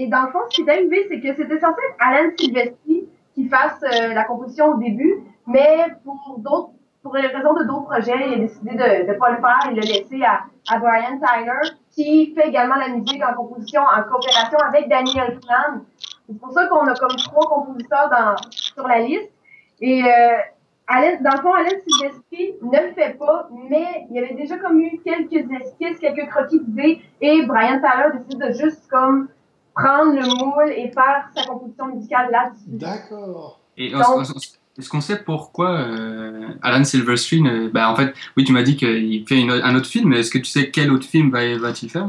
Et 0.00 0.06
dans 0.06 0.22
le 0.22 0.32
fond, 0.32 0.38
ce 0.48 0.56
qui 0.56 0.62
est 0.62 0.72
arrivé, 0.72 1.06
c'est 1.10 1.20
que 1.20 1.28
c'était 1.34 1.60
censé 1.60 1.76
être 1.90 1.96
Alan 1.98 2.30
Silvestri 2.38 3.06
qui 3.34 3.48
fasse 3.48 3.82
euh, 3.82 4.14
la 4.14 4.24
composition 4.24 4.68
au 4.68 4.78
début, 4.78 5.14
mais 5.46 5.76
pour 6.04 6.38
d'autres 6.38 6.70
pour 7.02 7.14
les 7.16 7.26
raisons 7.26 7.52
de 7.52 7.64
d'autres 7.64 7.84
projets, 7.84 8.14
il 8.28 8.34
a 8.34 8.38
décidé 8.38 8.70
de 8.70 9.06
ne 9.06 9.18
pas 9.18 9.30
le 9.30 9.36
faire 9.36 9.70
et 9.70 9.74
le 9.74 9.82
laisser 9.82 10.22
à, 10.24 10.40
à 10.70 10.78
Brian 10.78 11.18
Tyler, 11.18 11.76
qui 11.92 12.34
fait 12.34 12.48
également 12.48 12.76
la 12.76 12.88
musique 12.88 13.22
en 13.22 13.34
composition 13.34 13.82
en 13.82 14.02
coopération 14.04 14.58
avec 14.66 14.88
Danny 14.88 15.18
Elfman. 15.18 15.82
C'est 16.26 16.38
pour 16.40 16.52
ça 16.52 16.66
qu'on 16.66 16.86
a 16.86 16.94
comme 16.94 17.16
trois 17.16 17.46
compositeurs 17.48 18.08
dans, 18.10 18.36
sur 18.50 18.88
la 18.88 19.00
liste. 19.00 19.30
Et 19.82 20.02
euh, 20.02 20.36
dans 21.20 21.30
le 21.30 21.42
fond, 21.42 21.52
Alan 21.52 21.78
Silvestri 21.86 22.54
ne 22.62 22.88
le 22.88 22.94
fait 22.94 23.18
pas, 23.18 23.48
mais 23.68 24.06
il 24.08 24.16
y 24.16 24.18
avait 24.18 24.34
déjà 24.34 24.56
comme 24.56 24.80
eu 24.80 24.98
quelques 25.04 25.32
esquisses, 25.32 25.98
quelques 26.00 26.26
croquis 26.30 26.60
d'idées, 26.60 27.02
et 27.20 27.44
Brian 27.44 27.80
Tyler 27.80 28.18
décide 28.18 28.40
de 28.40 28.52
juste 28.52 28.88
comme 28.90 29.28
prendre 29.82 30.12
le 30.14 30.26
moule 30.44 30.72
et 30.72 30.90
faire 30.92 31.28
sa 31.34 31.44
composition 31.44 31.86
musicale 31.86 32.28
là-dessus. 32.30 32.64
D'accord. 32.68 33.60
Et 33.76 33.90
Donc- 33.90 34.00
est-ce 34.78 34.88
qu'on- 34.88 35.00
sait 35.00 35.22
pourquoi 35.24 35.70
euh, 35.70 36.48
Alan 36.62 36.84
Silverstein, 36.84 37.46
euh, 37.46 37.70
bah, 37.72 37.90
en 37.90 37.96
fait, 37.96 38.14
oui, 38.36 38.44
tu 38.44 38.52
m'as 38.52 38.62
dit 38.62 38.76
qu'il 38.76 39.26
fait 39.28 39.40
une- 39.40 39.50
un 39.50 39.74
autre 39.74 39.86
film, 39.88 40.08
mais 40.10 40.20
est-ce 40.20 40.30
que 40.30 40.38
tu 40.38 40.46
sais 40.46 40.70
quel 40.70 40.90
autre 40.90 41.06
film 41.06 41.30
va- 41.30 41.58
va-t-il 41.58 41.90
faire? 41.90 42.08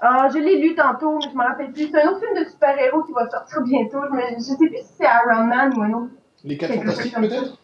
Ah, 0.00 0.28
je 0.32 0.38
l'ai 0.38 0.60
lu 0.60 0.74
tantôt, 0.74 1.18
mais 1.18 1.30
je 1.30 1.36
me 1.36 1.42
rappelle 1.44 1.70
plus. 1.72 1.88
C'est 1.92 2.02
un 2.02 2.08
autre 2.10 2.20
film 2.20 2.34
de 2.44 2.48
super-héros 2.50 3.02
qui 3.04 3.12
va 3.12 3.28
sortir 3.30 3.60
bientôt. 3.62 4.00
Je, 4.12 4.34
je 4.36 4.40
sais 4.40 4.56
plus 4.56 4.68
si 4.78 4.84
c'est 4.98 5.04
Iron 5.04 5.44
Man 5.44 5.72
ou 5.76 5.82
un 5.82 5.92
autre. 5.92 6.10
Les 6.44 6.56
quatre 6.58 6.72
Quelque 6.72 6.86
fantastiques, 6.90 7.14
chose 7.14 7.28
comme 7.28 7.28
peut-être? 7.28 7.58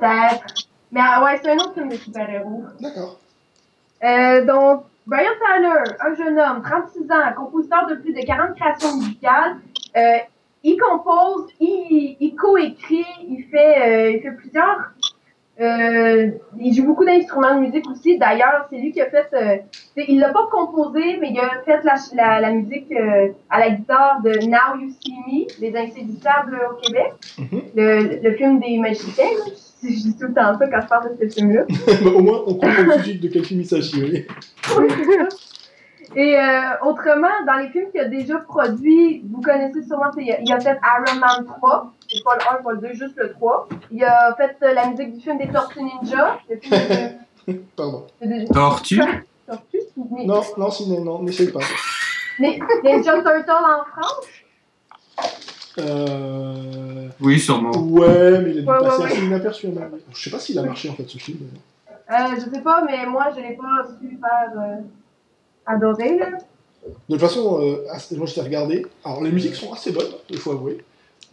Peut-être. 0.00 0.44
Mais 0.90 1.00
ah, 1.02 1.22
ouais, 1.24 1.40
c'est 1.42 1.50
un 1.52 1.56
autre 1.56 1.74
film 1.74 1.88
de 1.88 1.94
super-héros. 1.96 2.64
D'accord. 2.80 3.16
Euh, 4.04 4.44
donc, 4.44 4.82
Brian 5.06 5.32
Tyler, 5.44 5.94
un 6.00 6.14
jeune 6.14 6.38
homme, 6.38 6.62
36 6.62 7.10
ans, 7.10 7.32
compositeur 7.36 7.86
de 7.88 7.96
plus 7.96 8.12
de 8.12 8.20
40 8.24 8.54
créations 8.56 8.96
musicales. 8.96 9.56
Euh, 9.96 10.16
il 10.64 10.76
compose, 10.78 11.48
il, 11.60 12.16
il 12.20 12.34
coécrit, 12.36 13.04
il 13.28 13.44
fait, 13.50 13.82
euh, 13.88 14.10
il 14.12 14.22
fait 14.22 14.30
plusieurs. 14.30 14.92
Euh, 15.60 16.30
il 16.58 16.72
joue 16.74 16.86
beaucoup 16.86 17.04
d'instruments 17.04 17.54
de 17.56 17.60
musique 17.60 17.88
aussi. 17.90 18.16
D'ailleurs, 18.16 18.66
c'est 18.70 18.78
lui 18.78 18.90
qui 18.92 19.00
a 19.02 19.10
fait. 19.10 19.28
Euh, 19.34 19.56
il 20.08 20.18
l'a 20.20 20.30
pas 20.30 20.46
composé, 20.50 21.18
mais 21.20 21.30
il 21.30 21.38
a 21.38 21.60
fait 21.64 21.82
la, 21.84 21.94
la, 22.14 22.40
la 22.40 22.50
musique 22.52 22.90
euh, 22.92 23.28
à 23.50 23.58
la 23.60 23.70
guitare 23.70 24.20
de 24.22 24.30
Now 24.46 24.80
You 24.80 24.90
See 25.04 25.12
Me, 25.26 25.60
Les 25.60 25.76
Insaisissables 25.76 26.58
au 26.70 26.74
Québec, 26.76 27.12
Mhm. 27.38 27.62
le, 27.76 28.20
le 28.22 28.32
film 28.36 28.60
des 28.60 28.78
magiciens. 28.78 29.26
Là. 29.82 29.88
Je 29.90 30.02
dis 30.02 30.16
tout 30.16 30.26
le 30.26 30.34
temps 30.34 30.58
ça 30.58 30.66
quand 30.68 30.80
je 30.80 30.86
parle 30.86 31.16
de 31.18 31.28
ce 31.28 31.34
film-là. 31.34 31.64
Au 32.14 32.18
moins, 32.20 32.42
on 32.46 32.54
comprend 32.54 32.82
le 32.82 32.92
sujet 33.02 33.14
de 33.18 33.28
quel 33.28 33.44
film 33.44 33.60
il 33.60 33.66
s'agit. 33.66 34.02
oui. 34.04 34.26
Et 36.14 36.38
euh, 36.38 36.42
autrement, 36.84 37.28
dans 37.46 37.54
les 37.54 37.70
films 37.70 37.90
qu'il 37.90 38.00
a 38.00 38.04
déjà 38.04 38.36
produits, 38.38 39.24
vous 39.32 39.40
connaissez 39.40 39.82
sûrement, 39.82 40.10
c'est- 40.14 40.22
il 40.22 40.30
a, 40.32 40.40
il 40.42 40.52
a 40.52 40.60
fait 40.60 40.78
Iron 40.82 41.18
Man 41.18 41.46
3, 41.46 41.92
c'est 42.06 42.22
pas 42.22 42.34
le 42.36 42.58
1, 42.58 42.62
pas 42.62 42.72
le 42.72 42.78
2, 42.78 42.88
juste 42.92 43.16
le 43.16 43.32
3. 43.32 43.66
Il 43.90 44.04
a 44.04 44.34
fait 44.36 44.54
euh, 44.62 44.74
la 44.74 44.88
musique 44.88 45.14
du 45.14 45.20
film 45.22 45.38
des 45.38 45.48
Tortues 45.48 45.80
Ninja, 45.82 46.38
le 46.50 46.56
film 46.58 46.76
de, 47.48 47.54
Pardon. 47.76 48.06
de, 48.20 48.26
de, 48.46 48.52
Tortue 48.52 49.00
Tortues, 49.46 49.78
Ni- 50.10 50.26
Non, 50.26 50.42
non, 50.58 50.70
Ciné, 50.70 51.00
non, 51.00 51.22
n'essaye 51.22 51.50
pas. 51.50 51.60
Ni- 52.38 52.60
Ninja 52.84 53.14
Turtle 53.14 53.50
en 53.50 53.84
France? 53.90 54.26
Euh... 55.78 57.08
Oui, 57.20 57.38
sûrement. 57.40 57.70
Ouais, 57.70 58.40
mais 58.40 58.50
il 58.50 58.58
a 58.58 58.62
dû 58.62 58.68
Ouais, 58.68 58.78
passer 58.80 59.02
ouais. 59.02 59.12
assez 59.12 59.24
inaperçu. 59.24 59.66
avis. 59.66 60.02
Je 60.14 60.22
sais 60.22 60.30
pas 60.30 60.38
s'il 60.38 60.58
a 60.58 60.62
marché 60.62 60.88
en 60.90 60.94
fait 60.94 61.08
ce 61.08 61.18
film. 61.18 61.38
Euh, 62.10 62.14
je 62.34 62.50
sais 62.54 62.60
pas, 62.62 62.84
mais 62.84 63.06
moi, 63.06 63.28
je 63.34 63.40
l'ai 63.40 63.56
pas 63.56 63.88
su 64.00 64.18
faire 64.18 64.60
euh, 64.60 64.80
adorer, 65.66 66.18
là. 66.18 66.30
De 67.08 67.14
toute 67.14 67.20
façon, 67.20 67.60
euh, 67.62 68.16
moi 68.16 68.26
je 68.26 68.34
t'ai 68.34 68.40
regardé. 68.40 68.86
Alors 69.04 69.22
les 69.22 69.30
musiques 69.30 69.54
sont 69.54 69.72
assez 69.72 69.92
bonnes, 69.92 70.12
il 70.30 70.38
faut 70.38 70.52
avouer. 70.52 70.78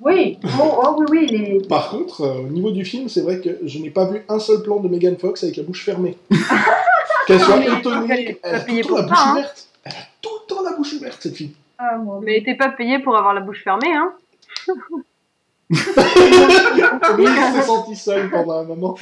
Oui, 0.01 0.39
oh, 0.43 0.81
oh, 0.83 0.95
oui, 0.99 1.05
oui, 1.09 1.27
les... 1.27 1.67
Par 1.67 1.89
contre, 1.89 2.21
euh, 2.21 2.39
au 2.39 2.47
niveau 2.47 2.71
du 2.71 2.85
film, 2.85 3.09
c'est 3.09 3.21
vrai 3.21 3.41
que 3.41 3.59
je 3.63 3.79
n'ai 3.79 3.89
pas 3.89 4.05
vu 4.05 4.21
un 4.29 4.39
seul 4.39 4.61
plan 4.61 4.79
de 4.79 4.87
Megan 4.87 5.17
Fox 5.17 5.43
avec 5.43 5.57
la 5.57 5.63
bouche 5.63 5.83
fermée. 5.83 6.17
Qu'elle 7.27 7.41
soit 7.41 7.65
étonnée, 7.65 8.39
elle 8.41 8.55
a 8.55 8.59
tout 8.61 8.65
payé 8.67 8.81
le 8.81 8.87
temps 8.87 8.95
la 8.95 9.01
bouche 9.03 9.17
hein. 9.19 9.31
ouverte. 9.31 9.67
Elle 9.83 9.91
a 9.91 9.95
tout 10.21 10.29
le 10.41 10.47
temps 10.55 10.63
la 10.63 10.77
bouche 10.77 10.93
ouverte, 10.93 11.17
cette 11.21 11.35
fille. 11.35 11.53
Ah, 11.77 11.97
mon 11.97 12.21
Mais 12.21 12.41
t'es 12.45 12.55
pas 12.55 12.69
payé 12.69 12.99
pour 12.99 13.17
avoir 13.17 13.33
la 13.33 13.41
bouche 13.41 13.63
fermée, 13.63 13.93
hein 13.93 14.13
s'est 17.53 17.61
sentie 17.61 17.95
seule 17.95 18.29
pendant 18.29 18.59
un 18.59 18.63
moment. 18.63 18.95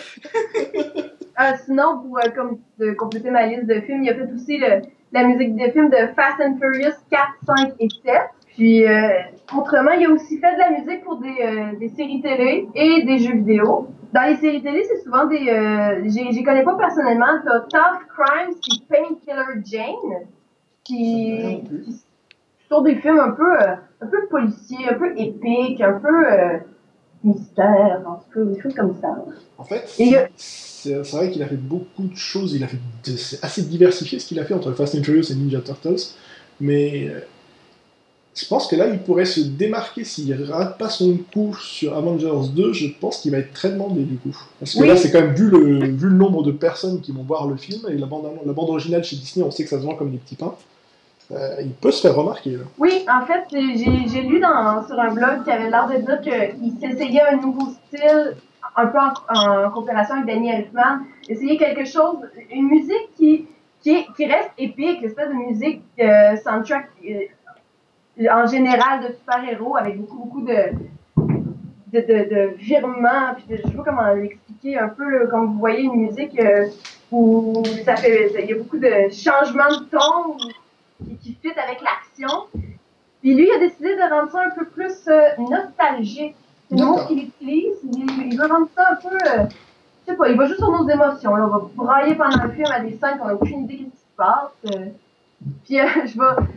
Euh, 1.39 1.51
sinon, 1.65 1.99
pour 2.01 2.17
euh, 2.17 2.29
comme, 2.35 2.57
de 2.79 2.93
compléter 2.93 3.29
ma 3.29 3.45
liste 3.45 3.67
de 3.67 3.79
films, 3.81 4.03
il 4.03 4.09
a 4.09 4.15
fait 4.15 4.27
aussi 4.33 4.57
le, 4.57 4.81
la 5.11 5.23
musique 5.23 5.55
des 5.55 5.71
films 5.71 5.89
de 5.89 6.07
Fast 6.15 6.41
and 6.41 6.57
Furious 6.59 6.95
4, 7.11 7.21
5 7.45 7.73
et 7.79 7.87
7. 8.03 8.15
Puis, 8.55 8.87
euh, 8.87 9.09
autrement, 9.55 9.91
il 9.91 10.07
a 10.07 10.09
aussi 10.09 10.39
fait 10.39 10.53
de 10.53 10.59
la 10.59 10.71
musique 10.71 11.03
pour 11.03 11.17
des, 11.17 11.35
euh, 11.43 11.77
des 11.79 11.89
séries 11.89 12.21
télé 12.21 12.67
et 12.73 13.03
des 13.03 13.19
jeux 13.19 13.35
vidéo. 13.35 13.87
Dans 14.13 14.23
les 14.23 14.37
séries 14.37 14.63
télé, 14.63 14.83
c'est 14.85 15.03
souvent 15.03 15.25
des... 15.25 16.01
J'y 16.07 16.43
connais 16.43 16.63
pas 16.63 16.75
personnellement. 16.75 17.39
T'as 17.45 17.59
Tough 17.59 17.99
Crimes 18.17 18.55
puis 18.59 18.83
Painkiller 18.89 19.61
Jane, 19.63 20.25
qui, 20.83 21.61
qui 21.85 22.06
sont 22.70 22.82
des 22.82 22.95
films 22.95 23.20
un 23.20 23.32
peu, 23.32 23.61
euh, 23.61 23.76
un 24.01 24.07
peu 24.07 24.28
policiers, 24.30 24.89
un 24.89 24.95
peu 24.95 25.11
épiques, 25.18 25.82
un 25.82 25.93
peu 25.99 26.32
euh, 26.32 26.57
mystère, 27.24 28.01
en 28.05 28.15
tout 28.15 28.34
cas, 28.34 28.45
des 28.53 28.61
choses 28.61 28.74
comme 28.76 28.95
ça. 29.01 29.15
En 29.57 29.63
fait, 29.63 29.84
c'est 30.38 30.93
vrai 31.11 31.32
qu'il 31.32 31.41
a 31.43 31.47
fait 31.47 31.55
beaucoup 31.55 32.07
de 32.07 32.15
choses. 32.15 32.53
Il 32.53 32.63
a 32.63 32.68
fait 32.68 32.78
c'est 33.15 33.43
assez 33.43 33.63
diversifié 33.63 34.20
ce 34.20 34.26
qu'il 34.28 34.39
a 34.39 34.45
fait 34.45 34.53
entre 34.53 34.72
Fast 34.74 34.95
and 34.95 35.03
Furious 35.03 35.32
et 35.32 35.36
Ninja 35.36 35.61
Turtles. 35.61 36.13
Mais 36.59 37.07
euh, 37.09 37.20
je 38.36 38.45
pense 38.45 38.68
que 38.68 38.76
là, 38.76 38.88
il 38.88 38.99
pourrait 38.99 39.26
se 39.26 39.41
démarquer 39.41 40.03
s'il 40.03 40.34
rate 40.51 40.78
pas 40.78 40.89
son 40.89 41.18
coup 41.34 41.55
sur 41.59 41.95
Avengers 41.97 42.49
2. 42.55 42.74
Je 42.74 42.88
pense 42.99 43.18
qu'il 43.20 43.32
va 43.32 43.39
être 43.39 43.53
très 43.53 43.72
demandé 43.72 44.03
du 44.03 44.18
coup. 44.18 44.36
Parce 44.59 44.74
que 44.76 44.82
Oui. 44.82 44.88
là, 44.88 44.95
c'est 44.95 45.11
quand 45.11 45.22
même 45.22 45.34
vu 45.34 45.49
le, 45.49 45.86
vu 45.88 46.09
le 46.09 46.15
nombre 46.15 46.43
de 46.43 46.51
personnes 46.51 47.01
qui 47.01 47.11
vont 47.11 47.24
voir 47.24 47.47
le 47.47 47.55
film 47.57 47.82
et 47.89 47.97
la 47.97 48.05
bande, 48.05 48.28
la 48.45 48.53
bande 48.53 48.70
originale 48.70 49.03
chez 49.03 49.15
Disney, 49.15 49.45
on 49.45 49.51
sait 49.51 49.63
que 49.63 49.70
ça 49.70 49.80
se 49.80 49.86
vend 49.86 49.95
comme 49.95 50.11
des 50.11 50.18
petits 50.18 50.36
pains. 50.36 50.53
Euh, 51.32 51.55
il 51.61 51.73
peut 51.73 51.91
se 51.91 52.07
faire 52.07 52.15
remarquer. 52.15 52.51
Là. 52.51 52.63
Oui, 52.78 53.05
en 53.11 53.25
fait, 53.25 53.43
j'ai 53.51 54.21
lu 54.21 54.39
dans, 54.39 54.86
sur 54.88 54.97
un 54.99 55.13
blog 55.13 55.43
qui 55.43 55.51
avait 55.51 55.69
l'air 55.69 55.88
de 55.88 55.97
dire 55.97 56.21
qu'il 56.21 56.71
s'essayait 56.80 57.21
un 57.21 57.36
nouveau 57.38 57.67
style, 57.88 58.36
un 58.75 58.88
peu 58.88 58.97
en, 58.97 59.65
en 59.65 59.69
coopération 59.71 60.15
avec 60.15 60.28
Danny 60.34 60.49
Elfman, 60.51 60.99
essayer 61.28 61.57
quelque 61.57 61.84
chose, 61.86 62.17
une 62.49 62.67
musique 62.69 63.09
qui, 63.17 63.45
qui, 63.82 63.89
est- 63.95 64.07
qui 64.15 64.25
reste 64.25 64.51
épique, 64.57 65.01
l'espèce 65.01 65.28
de 65.30 65.34
musique 65.34 65.84
euh, 65.99 66.38
soundtrack 66.38 66.88
euh, 67.09 68.25
en 68.32 68.47
général 68.47 69.01
de 69.01 69.07
super-héros 69.13 69.75
avec 69.78 69.99
beaucoup, 69.99 70.17
beaucoup 70.17 70.41
de, 70.41 70.71
de, 71.91 71.99
de, 71.99 72.55
virements, 72.57 73.34
puis 73.36 73.45
de, 73.49 73.57
je 73.57 73.67
sais 73.67 73.73
pas 73.75 73.84
comment 73.84 74.13
l'expliquer, 74.13 74.78
un 74.80 74.89
peu 74.89 75.28
comme 75.28 75.47
vous 75.47 75.59
voyez 75.59 75.82
une 75.84 76.05
musique 76.07 76.39
où 77.11 77.63
ça 77.86 77.95
fait, 77.97 78.32
il 78.43 78.49
y 78.49 78.53
a 78.53 78.57
beaucoup 78.57 78.78
de 78.78 79.09
changements 79.11 79.69
de 79.69 79.86
ton, 79.86 80.38
avec 81.57 81.81
l'action. 81.81 82.47
Puis 83.21 83.33
lui, 83.35 83.47
il 83.47 83.51
a 83.51 83.59
décidé 83.59 83.95
de 83.95 84.01
rendre 84.13 84.31
ça 84.31 84.41
un 84.45 84.49
peu 84.51 84.65
plus 84.65 84.93
euh, 85.07 85.21
nostalgique. 85.37 86.35
C'est 86.69 86.77
le 86.77 86.85
mot 86.85 86.97
qu'il 87.07 87.19
utilise. 87.23 87.77
Il, 87.83 88.31
il 88.31 88.37
veut 88.37 88.45
rendre 88.47 88.67
ça 88.75 88.91
un 88.91 88.95
peu. 88.95 89.15
euh, 89.15 89.45
je 90.05 90.11
sais 90.11 90.17
pas, 90.17 90.29
il 90.29 90.37
va 90.37 90.45
juste 90.47 90.59
sur 90.59 90.71
nos 90.71 90.87
émotions. 90.87 91.35
Là. 91.35 91.45
On 91.45 91.57
va 91.57 91.61
brailler 91.75 92.15
pendant 92.15 92.43
le 92.43 92.51
film 92.51 92.67
à 92.71 92.79
des 92.79 92.91
scènes 92.97 93.17
qu'on 93.19 93.27
n'a 93.27 93.35
aucune 93.35 93.63
idée 93.63 93.77
de 93.77 93.79
ce 93.79 93.85
qui 93.85 93.97
se 93.97 94.15
passe. 94.15 94.51
euh. 94.75 94.85
Puis 95.65 95.77
je 96.07 96.19
vais. 96.19 96.47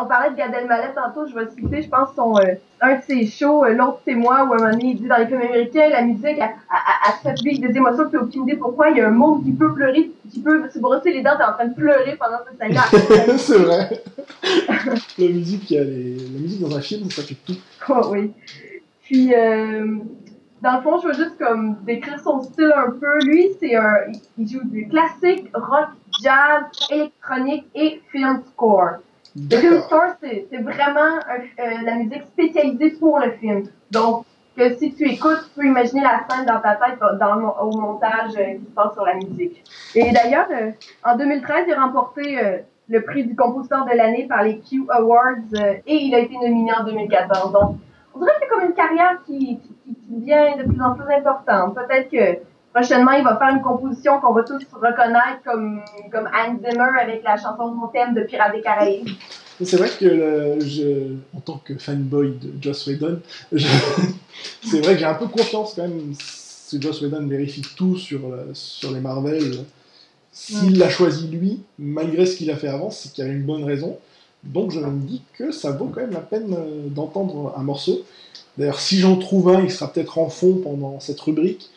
On 0.00 0.06
parlait 0.06 0.30
de 0.30 0.36
Gad 0.36 0.54
Elmaleh 0.54 0.92
tantôt, 0.94 1.26
je 1.26 1.34
vais 1.34 1.48
citer, 1.50 1.82
je 1.82 1.88
pense, 1.88 2.08
son, 2.14 2.36
euh, 2.38 2.54
un 2.80 2.96
de 2.96 3.02
ses 3.02 3.26
shows, 3.26 3.64
euh, 3.64 3.74
L'autre 3.74 4.00
c'est 4.06 4.14
moi, 4.14 4.44
où 4.44 4.52
à 4.52 4.56
un 4.56 4.58
moment 4.58 4.70
donné, 4.70 4.90
il 4.92 5.00
dit 5.00 5.06
dans 5.08 5.16
les 5.18 5.26
films 5.26 5.40
américains, 5.42 5.88
la 5.90 6.02
musique, 6.02 6.38
te 6.38 7.28
fait 7.28 7.34
vivre 7.44 7.68
des 7.68 7.76
émotions, 7.76 8.08
tu 8.08 8.16
n'as 8.16 8.22
aucune 8.22 8.42
idée 8.44 8.56
pourquoi. 8.56 8.90
Il 8.90 8.96
y 8.98 9.00
a 9.00 9.08
un 9.08 9.12
monde 9.12 9.44
qui 9.44 9.52
peut 9.52 9.72
pleurer, 9.74 10.10
qui 10.30 10.40
peut 10.40 10.68
se 10.70 10.78
brosser 10.78 11.12
les 11.12 11.22
dents, 11.22 11.36
t'es 11.36 11.44
en 11.44 11.52
train 11.52 11.66
de 11.66 11.74
pleurer 11.74 12.16
pendant 12.16 12.38
cette 12.48 12.58
scène-là. 12.58 13.36
c'est 13.38 13.58
vrai. 13.58 14.02
la 15.18 15.28
musique, 15.28 15.72
a 15.72 15.84
les- 15.84 16.16
la 16.32 16.38
musique 16.40 16.60
dans 16.60 16.76
un 16.76 16.80
film, 16.80 17.10
ça 17.10 17.22
fait 17.22 17.36
tout. 17.46 17.56
Oh, 17.88 18.08
oui. 18.10 18.32
Puis, 19.02 19.32
euh, 19.34 19.98
dans 20.62 20.76
le 20.76 20.82
fond, 20.82 20.98
je 21.00 21.08
veux 21.08 21.14
juste 21.14 21.38
comme 21.38 21.76
décrire 21.84 22.18
son 22.20 22.42
style 22.42 22.72
un 22.76 22.90
peu. 22.90 23.18
Lui, 23.24 23.50
c'est 23.60 23.76
un, 23.76 23.94
il 24.38 24.48
joue 24.48 24.64
du 24.64 24.88
classique, 24.88 25.48
rock, 25.54 25.88
jazz, 26.22 26.64
électronique 26.90 27.66
et 27.74 28.00
film 28.10 28.42
score. 28.52 28.96
Film 29.50 29.80
score, 29.82 30.14
c'est 30.20 30.46
vraiment 30.62 31.16
un- 31.28 31.62
euh, 31.62 31.74
la 31.84 31.94
musique 31.96 32.22
spécialisée 32.24 32.90
pour 32.98 33.18
le 33.18 33.32
film. 33.32 33.64
Donc, 33.90 34.24
que 34.56 34.74
si 34.76 34.94
tu 34.94 35.04
écoutes, 35.10 35.44
tu 35.54 35.60
peux 35.60 35.66
imaginer 35.66 36.00
la 36.00 36.20
scène 36.28 36.46
dans 36.46 36.60
ta 36.60 36.76
tête 36.76 36.98
dans 37.20 37.54
au 37.60 37.76
montage 37.78 38.32
euh, 38.38 38.54
qui 38.58 38.64
se 38.64 38.70
passe 38.74 38.94
sur 38.94 39.04
la 39.04 39.14
musique. 39.14 39.62
Et 39.94 40.10
d'ailleurs, 40.12 40.46
euh, 40.50 40.70
en 41.04 41.16
2013, 41.16 41.64
il 41.68 41.74
a 41.74 41.82
remporté 41.84 42.38
euh, 42.42 42.58
le 42.88 43.02
prix 43.02 43.24
du 43.26 43.36
compositeur 43.36 43.84
de 43.84 43.90
l'année 43.94 44.26
par 44.26 44.42
les 44.42 44.58
Q 44.60 44.84
Awards 44.88 45.34
euh, 45.54 45.74
et 45.86 45.96
il 45.96 46.14
a 46.14 46.20
été 46.20 46.34
nominé 46.38 46.72
en 46.72 46.84
2014. 46.84 47.52
Donc, 47.52 47.76
on 48.14 48.20
dirait 48.20 48.32
que 48.32 48.38
c'est 48.40 48.48
comme 48.48 48.64
une 48.64 48.74
carrière 48.74 49.18
qui- 49.26 49.58
qui 49.84 49.96
devient 50.08 50.56
de 50.58 50.64
plus 50.72 50.80
en 50.80 50.94
plus 50.94 51.12
importante. 51.12 51.74
Peut-être 51.74 52.08
que 52.10 52.40
prochainement, 52.76 53.12
il 53.12 53.24
va 53.24 53.36
faire 53.36 53.48
une 53.56 53.62
composition 53.62 54.20
qu'on 54.20 54.32
va 54.34 54.42
tous 54.42 54.60
reconnaître 54.74 55.42
comme, 55.44 55.80
comme 56.12 56.26
Hans 56.26 56.56
Zimmer 56.58 56.90
avec 57.00 57.22
la 57.24 57.36
chanson 57.36 57.70
de 57.70 57.74
mon 57.74 57.86
thème 57.88 58.14
de 58.14 58.20
Pirates 58.22 58.52
des 58.54 58.60
Caraïbes. 58.60 59.08
C'est 59.62 59.78
vrai 59.78 59.88
que 59.98 60.04
le- 60.04 60.60
je, 60.60 61.14
en 61.34 61.40
tant 61.40 61.56
que 61.64 61.78
fanboy 61.78 62.34
de 62.38 62.52
Joss 62.60 62.86
Whedon, 62.86 63.20
c'est 64.62 64.80
vrai 64.80 64.92
que 64.94 64.98
j'ai 64.98 65.06
un 65.06 65.14
peu 65.14 65.26
confiance 65.28 65.72
quand 65.74 65.82
même. 65.82 66.12
Si 66.18 66.80
Joss 66.82 67.00
Whedon 67.00 67.26
vérifie 67.26 67.62
tout 67.76 67.96
sur, 67.96 68.20
euh, 68.26 68.50
sur 68.52 68.90
les 68.92 69.00
Marvel, 69.00 69.64
s'il 70.30 70.78
l'a 70.78 70.90
choisi 70.90 71.28
lui, 71.28 71.62
malgré 71.78 72.26
ce 72.26 72.36
qu'il 72.36 72.50
a 72.50 72.56
fait 72.56 72.68
avant, 72.68 72.90
c'est 72.90 73.12
qu'il 73.12 73.24
y 73.24 73.26
avait 73.26 73.36
une 73.36 73.46
bonne 73.46 73.64
raison. 73.64 73.96
Donc 74.44 74.70
je 74.72 74.80
me 74.80 75.00
dis 75.00 75.22
que 75.38 75.50
ça 75.50 75.70
vaut 75.70 75.86
quand 75.86 76.02
même 76.02 76.12
la 76.12 76.20
peine 76.20 76.52
euh, 76.52 76.88
d'entendre 76.88 77.54
un 77.56 77.62
morceau. 77.62 78.02
D'ailleurs, 78.58 78.80
si 78.80 78.98
j'en 78.98 79.16
trouve 79.16 79.48
un, 79.48 79.62
il 79.62 79.70
sera 79.70 79.90
peut-être 79.90 80.18
en 80.18 80.28
fond 80.28 80.60
pendant 80.62 81.00
cette 81.00 81.20
rubrique. 81.20 81.70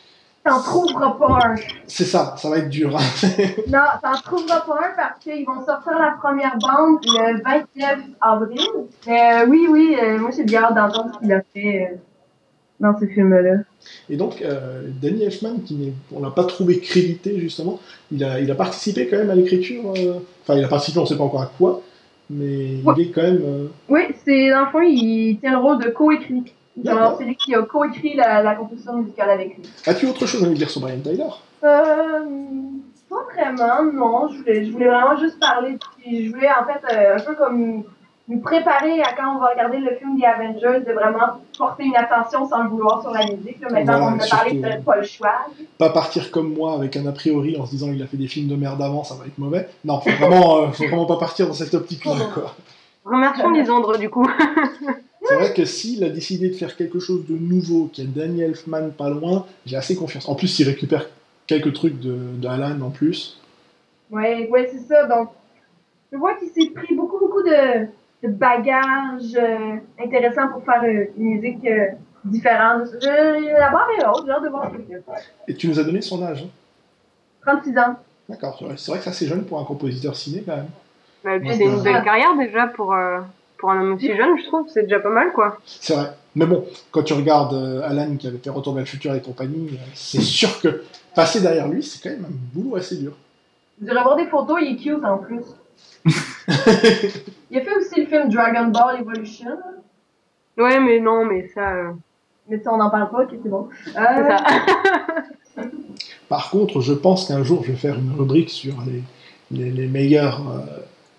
T'en 0.50 0.60
trouveras 0.62 1.10
pas 1.18 1.38
un. 1.46 1.54
C'est 1.86 2.04
ça, 2.04 2.34
ça 2.36 2.50
va 2.50 2.58
être 2.58 2.68
dur. 2.68 2.96
hein. 2.96 3.00
Non, 3.68 3.78
t'en 4.02 4.12
trouveras 4.20 4.60
pas 4.60 4.74
un 4.74 4.96
parce 4.96 5.18
qu'ils 5.20 5.44
vont 5.46 5.64
sortir 5.64 5.92
la 5.98 6.16
première 6.20 6.56
bande 6.58 6.98
le 7.04 7.42
29 7.42 7.98
avril. 8.20 8.60
Euh, 9.08 9.46
oui, 9.48 9.66
oui, 9.70 9.96
euh, 10.02 10.18
moi 10.18 10.30
j'ai 10.36 10.44
bien 10.44 10.62
hâte 10.64 10.74
d'entendre 10.74 11.12
ce 11.14 11.18
qu'il 11.20 11.32
a 11.32 11.42
fait 11.54 11.88
euh, 11.92 11.96
dans 12.80 12.98
ce 12.98 13.06
film-là. 13.06 13.58
Et 14.08 14.16
donc, 14.16 14.42
euh, 14.42 14.88
Danny 15.00 15.22
Elfman, 15.24 15.60
qui 15.64 15.92
on 16.12 16.22
l'a 16.22 16.30
pas 16.30 16.44
trouvé 16.44 16.80
crédité 16.80 17.38
justement, 17.38 17.78
il 18.10 18.22
a, 18.24 18.40
il 18.40 18.50
a 18.50 18.54
participé 18.54 19.06
quand 19.08 19.16
même 19.18 19.30
à 19.30 19.34
l'écriture. 19.34 19.84
Enfin, 20.42 20.58
il 20.58 20.64
a 20.64 20.68
participé, 20.68 20.98
on 21.00 21.06
sait 21.06 21.16
pas 21.16 21.24
encore 21.24 21.42
à 21.42 21.50
quoi, 21.58 21.80
mais 22.28 22.76
Ouais. 22.84 22.94
il 22.98 23.02
est 23.08 23.10
quand 23.10 23.22
même. 23.22 23.68
Oui, 23.88 24.00
c'est 24.24 24.50
dans 24.50 24.64
le 24.64 24.70
fond, 24.70 24.80
il 24.82 25.38
tient 25.40 25.52
le 25.52 25.58
rôle 25.58 25.78
de 25.82 25.90
co-écrit. 25.90 26.52
C'est 27.18 27.24
lui 27.24 27.36
qui 27.36 27.54
a 27.54 27.62
co-écrit 27.62 28.14
la, 28.14 28.42
la 28.42 28.54
composition 28.54 28.94
musicale 28.94 29.30
avec 29.30 29.56
lui. 29.56 29.62
As-tu 29.86 30.06
autre 30.06 30.26
chose 30.26 30.42
à 30.44 30.46
nous 30.48 30.54
dire 30.54 30.70
sur 30.70 30.80
Brian 30.80 31.00
Tyler 31.00 31.24
Euh, 31.64 32.20
pas 33.08 33.26
vraiment, 33.34 33.82
non. 33.92 34.28
Je 34.28 34.38
voulais, 34.38 34.64
je 34.64 34.72
voulais 34.72 34.88
vraiment 34.88 35.16
juste 35.16 35.38
parler. 35.40 35.76
Je 36.04 36.30
voulais 36.30 36.48
en 36.48 36.64
fait 36.64 36.94
euh, 36.94 37.16
un 37.16 37.20
peu 37.20 37.34
comme 37.34 37.82
nous 38.28 38.38
préparer 38.38 39.02
à 39.02 39.12
quand 39.14 39.34
on 39.36 39.40
va 39.40 39.48
regarder 39.48 39.78
le 39.78 39.96
film 39.96 40.16
The 40.20 40.24
Avengers, 40.24 40.84
de 40.86 40.92
vraiment 40.92 41.40
porter 41.58 41.82
une 41.82 41.96
attention 41.96 42.48
sans 42.48 42.62
le 42.62 42.68
vouloir 42.68 43.02
sur 43.02 43.10
la 43.10 43.24
musique. 43.26 43.60
Là. 43.60 43.68
Maintenant, 43.72 43.98
Voilà, 43.98 44.16
on 44.16 44.24
a 44.24 44.28
parlé 44.28 44.52
de 44.52 44.84
pas 44.84 44.96
le 44.98 45.02
choix. 45.02 45.34
Pas 45.78 45.90
partir 45.90 46.30
comme 46.30 46.54
moi 46.54 46.74
avec 46.74 46.96
un 46.96 47.04
a 47.06 47.12
priori 47.12 47.56
en 47.58 47.66
se 47.66 47.72
disant 47.72 47.88
il 47.92 48.00
a 48.00 48.06
fait 48.06 48.16
des 48.16 48.28
films 48.28 48.46
de 48.48 48.54
merde 48.54 48.80
avant, 48.80 49.02
ça 49.02 49.16
va 49.16 49.26
être 49.26 49.38
mauvais. 49.38 49.68
Non, 49.84 49.98
faut 50.00 50.10
vraiment, 50.10 50.58
euh, 50.58 50.68
faut 50.68 50.84
vraiment 50.86 51.06
pas 51.06 51.16
partir 51.16 51.48
dans 51.48 51.54
cette 51.54 51.74
optique-là. 51.74 52.12
quoi. 52.32 52.54
Remercions 53.04 53.50
Lisandre 53.50 53.98
du 53.98 54.08
coup. 54.08 54.28
C'est 55.30 55.36
vrai 55.36 55.54
que 55.54 55.64
s'il 55.64 56.02
a 56.04 56.08
décidé 56.10 56.50
de 56.50 56.54
faire 56.54 56.76
quelque 56.76 56.98
chose 56.98 57.24
de 57.26 57.34
nouveau, 57.36 57.88
qu'il 57.92 58.04
y 58.04 58.06
a 58.08 58.10
Danny 58.10 58.42
Elfman 58.42 58.90
pas 58.90 59.08
loin, 59.08 59.46
j'ai 59.64 59.76
assez 59.76 59.94
confiance. 59.96 60.28
En 60.28 60.34
plus, 60.34 60.58
il 60.58 60.64
récupère 60.68 61.06
quelques 61.46 61.72
trucs 61.72 62.00
de, 62.00 62.16
de 62.36 62.48
Alan 62.48 62.80
en 62.80 62.90
plus. 62.90 63.38
Ouais, 64.10 64.48
ouais, 64.50 64.68
c'est 64.72 64.80
ça. 64.92 65.06
Donc, 65.06 65.28
je 66.12 66.18
vois 66.18 66.34
qu'il 66.34 66.48
s'est 66.48 66.70
pris 66.70 66.94
beaucoup, 66.94 67.18
beaucoup 67.18 67.42
de, 67.42 67.86
de 68.24 68.28
bagages 68.32 69.36
euh, 69.36 69.76
intéressants 70.04 70.48
pour 70.48 70.64
faire 70.64 70.82
euh, 70.82 71.04
une 71.16 71.36
musique 71.36 71.64
euh, 71.64 71.86
différente. 72.24 72.88
Je, 73.00 73.52
la 73.52 73.70
barre 73.70 73.88
est 73.98 74.04
haute, 74.06 74.24
j'ai 74.26 74.32
hâte 74.32 74.42
de 74.42 74.48
voir. 74.48 74.72
Et 75.46 75.54
tu 75.54 75.68
nous 75.68 75.78
as 75.78 75.84
donné 75.84 76.00
son 76.02 76.22
âge. 76.24 76.42
hein 76.44 76.48
36 77.46 77.78
ans. 77.78 77.96
D'accord, 78.28 78.56
c'est 78.58 78.64
vrai- 78.64 78.74
c'est 78.76 78.92
que 78.92 78.98
c'est 79.04 79.10
assez 79.10 79.26
jeune 79.26 79.44
pour 79.44 79.60
un 79.60 79.64
compositeur 79.64 80.14
ciné 80.16 80.42
quand 80.44 80.56
même. 80.56 80.68
Bah, 81.24 81.36
et 81.36 81.40
puis 81.40 81.48
Ouais, 81.50 81.56
il 81.56 81.62
a 81.62 81.66
c'est 81.66 81.76
une 81.76 81.82
belle 81.82 82.02
carrière 82.04 82.36
déjà 82.36 82.66
pour, 82.66 82.92
euh, 82.94 83.20
pour 83.60 83.70
un 83.70 83.80
homme 83.80 83.94
aussi 83.94 84.08
jeune, 84.08 84.38
je 84.38 84.46
trouve. 84.46 84.66
C'est 84.68 84.82
déjà 84.84 85.00
pas 85.00 85.10
mal 85.10 85.32
quoi. 85.32 85.58
C'est 85.66 85.94
vrai. 85.94 86.10
Mais 86.34 86.46
bon, 86.46 86.64
quand 86.92 87.02
tu 87.02 87.12
regardes 87.12 87.54
euh, 87.54 87.82
Alan 87.84 88.16
qui 88.16 88.26
avait 88.28 88.38
fait 88.38 88.50
Retour 88.50 88.74
vers 88.74 88.82
le 88.82 88.86
futur 88.88 89.14
et 89.14 89.20
compagnie, 89.20 89.70
euh, 89.72 89.76
c'est 89.94 90.20
sûr 90.20 90.60
que 90.60 90.84
passer 91.14 91.40
derrière 91.40 91.68
lui, 91.68 91.82
c'est 91.82 92.00
quand 92.02 92.10
même 92.10 92.24
un 92.24 92.32
boulot 92.54 92.76
assez 92.76 92.96
dur. 92.96 93.12
Vous 93.80 93.86
irez 93.88 94.02
voir 94.02 94.16
des 94.16 94.26
photos, 94.26 94.58
il 94.62 94.74
est 94.74 94.76
cute 94.76 95.04
en 95.04 95.18
plus. 95.18 95.42
il 97.50 97.58
a 97.58 97.60
fait 97.62 97.74
aussi 97.76 98.00
le 98.00 98.06
film 98.06 98.28
Dragon 98.30 98.68
Ball 98.68 99.00
Evolution. 99.00 99.58
Ouais, 100.56 100.78
mais 100.80 101.00
non, 101.00 101.24
mais 101.24 101.48
ça. 101.54 101.72
euh, 101.74 101.90
Mais 102.48 102.60
ça, 102.62 102.72
on 102.72 102.76
n'en 102.78 102.90
parle 102.90 103.10
pas, 103.10 103.22
ok, 103.24 103.30
c'est 103.42 103.48
bon. 103.48 103.68
c'est 103.84 103.92
ça. 103.92 104.36
Par 106.28 106.50
contre, 106.50 106.80
je 106.80 106.92
pense 106.92 107.26
qu'un 107.26 107.42
jour, 107.42 107.64
je 107.64 107.72
vais 107.72 107.76
faire 107.78 107.98
une 107.98 108.12
rubrique 108.16 108.50
sur 108.50 108.74
les, 108.86 109.02
les, 109.50 109.70
les 109.70 109.86
meilleures 109.88 110.40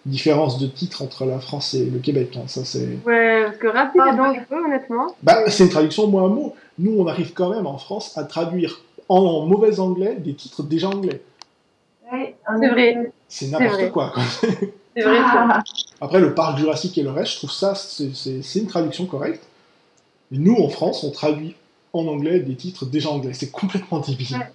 différences 0.06 0.58
de 0.60 0.68
titres 0.68 1.02
entre 1.04 1.26
la 1.26 1.40
France 1.40 1.74
et 1.74 1.86
le 1.86 2.00
Québec. 2.00 2.36
hein. 2.38 2.44
Ça, 2.48 2.66
c'est... 2.66 2.98
ouais, 3.06 3.44
parce 3.46 3.58
que 3.58 3.68
rapide 3.68 4.02
Ah, 4.04 4.10
et 4.14 4.18
bon. 4.18 4.24
dangereux, 4.24 4.66
honnêtement. 4.66 5.16
Bah, 5.22 5.44
c'est 5.50 5.64
une 5.64 5.70
traduction 5.70 6.08
mot 6.08 6.26
à 6.26 6.30
mot. 6.30 6.56
Nous, 6.80 6.96
on 7.00 7.06
arrive 7.08 7.34
quand 7.34 7.50
même 7.50 7.68
en 7.68 7.78
France 7.78 8.18
à 8.18 8.24
traduire 8.24 8.82
en, 9.10 9.46
mauvais 9.46 9.80
anglais 9.80 10.16
des 10.18 10.34
titres 10.34 10.64
déjà 10.64 10.88
anglais. 10.90 11.22
ouais, 12.12 12.36
en 12.48 12.60
C'est 12.60 12.68
vrai. 12.70 13.12
C'est 13.28 13.48
n'importe 13.52 13.92
quoi. 13.92 14.12
quoi. 14.14 14.24
C'est 14.96 15.04
vrai. 15.04 15.18
ça. 15.20 15.48
Ah, 15.50 15.64
Après, 16.02 16.20
le 16.20 16.34
parc 16.34 16.58
jurassique 16.58 16.98
et 16.98 17.04
le 17.04 17.12
reste, 17.12 17.34
je 17.34 17.38
trouve 17.38 17.52
ça, 17.52 17.76
c'est- 17.76 18.56
une 18.60 18.68
traduction 18.68 19.06
correcte. 19.06 19.44
Et 20.34 20.38
nous, 20.38 20.56
en 20.56 20.70
France, 20.70 21.04
on 21.04 21.12
traduit 21.12 21.56
en 21.94 22.08
anglais 22.08 22.40
des 22.40 22.56
titres 22.56 22.86
déjà 22.86 23.10
anglais. 23.10 23.34
C'est 23.34 23.52
complètement 23.52 24.00
débile. 24.00 24.36
Ouais. 24.38 24.48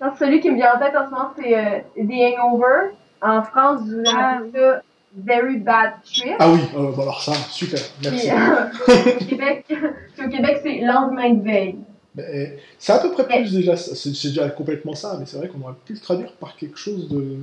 Non, 0.00 0.12
celui 0.18 0.40
qui 0.40 0.50
me 0.50 0.56
vient 0.56 0.74
en 0.74 0.78
tête 0.78 0.94
en 0.96 1.06
ce 1.06 1.10
moment, 1.10 1.30
c'est 1.38 1.56
euh, 1.56 1.78
The 1.96 2.38
Hangover. 2.40 2.90
En 3.20 3.42
France, 3.42 3.80
vous 3.84 4.02
Ah. 4.14 4.38
avez 4.38 4.52
ça 4.52 4.82
Very 5.16 5.58
Bad 5.58 5.92
Trip. 6.04 6.34
Ah 6.38 6.50
oui, 6.50 6.60
euh, 6.76 6.92
bon 6.92 7.02
alors 7.02 7.22
ça, 7.22 7.32
super, 7.50 7.80
merci. 8.02 8.28
Puis, 8.28 8.36
euh, 8.36 9.20
au 9.20 9.24
Québec, 9.28 9.64
puis 9.68 10.26
au 10.26 10.28
Québec, 10.28 10.60
c'est 10.62 10.80
Lendemain 10.80 11.34
de 11.34 11.42
veille. 11.44 11.76
Mais, 12.14 12.58
c'est 12.78 12.92
à 12.92 12.98
peu 12.98 13.10
près 13.12 13.26
plus 13.26 13.52
déjà, 13.52 13.76
ça. 13.76 13.94
c'est 13.94 14.10
déjà 14.10 14.48
complètement 14.50 14.94
ça, 14.94 15.16
mais 15.18 15.26
c'est 15.26 15.36
vrai 15.38 15.48
qu'on 15.48 15.60
aurait 15.62 15.74
pu 15.84 15.94
le 15.94 16.00
traduire 16.00 16.32
par 16.32 16.56
quelque 16.56 16.78
chose 16.78 17.08
de 17.08 17.36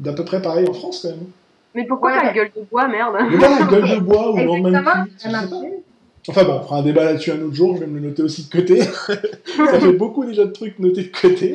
d'à 0.00 0.12
peu 0.12 0.24
près 0.24 0.42
pareil 0.42 0.66
en 0.68 0.72
France 0.72 1.00
quand 1.02 1.10
même. 1.10 1.26
Mais 1.74 1.84
pourquoi 1.84 2.12
Ouais. 2.12 2.24
la 2.24 2.32
gueule 2.32 2.50
de 2.56 2.62
bois, 2.62 2.88
merde 2.88 3.16
Mais 3.30 3.36
voilà, 3.36 3.64
gueule 3.66 3.90
de 3.90 4.00
bois 4.00 4.32
ou 4.32 4.36
lendemain 4.38 5.04
de. 5.04 5.84
Enfin 6.26 6.44
bon, 6.44 6.54
on 6.54 6.62
fera 6.62 6.78
un 6.78 6.82
débat 6.82 7.04
là-dessus 7.04 7.32
un 7.32 7.42
autre 7.42 7.54
jour, 7.54 7.76
je 7.76 7.80
vais 7.80 7.86
me 7.86 7.98
le 8.00 8.08
noter 8.08 8.22
aussi 8.22 8.44
de 8.44 8.50
côté. 8.50 8.80
ça 9.56 9.80
fait 9.80 9.92
beaucoup 9.92 10.24
déjà 10.24 10.46
de 10.46 10.52
trucs 10.52 10.78
notés 10.78 11.04
de 11.04 11.12
côté. 11.20 11.54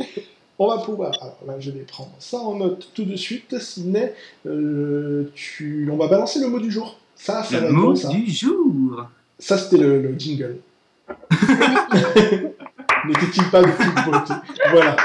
On 0.61 0.67
va 0.67 0.77
pouvoir. 0.83 1.11
Alors 1.21 1.37
là, 1.47 1.55
je 1.59 1.71
vais 1.71 1.79
prendre 1.81 2.11
ça 2.19 2.37
en 2.37 2.55
note 2.57 2.89
tout 2.93 3.05
de 3.05 3.15
suite. 3.15 3.57
Sidney, 3.59 4.13
euh, 4.45 5.31
tu... 5.33 5.89
on 5.91 5.95
va 5.97 6.07
balancer 6.07 6.39
le 6.39 6.47
mot 6.49 6.59
du 6.59 6.69
jour. 6.69 6.99
Ça, 7.15 7.43
ça 7.43 7.61
Le 7.61 7.71
mot 7.71 7.95
ça. 7.95 8.09
du 8.09 8.29
jour. 8.29 9.05
Ça, 9.39 9.57
c'était 9.57 9.77
le, 9.77 10.01
le 10.01 10.19
jingle. 10.19 10.57
N'était-il 13.05 13.43
pas 13.51 13.61
de 13.61 13.67
toute 13.71 14.05
beauté 14.05 14.33
Voilà. 14.71 14.97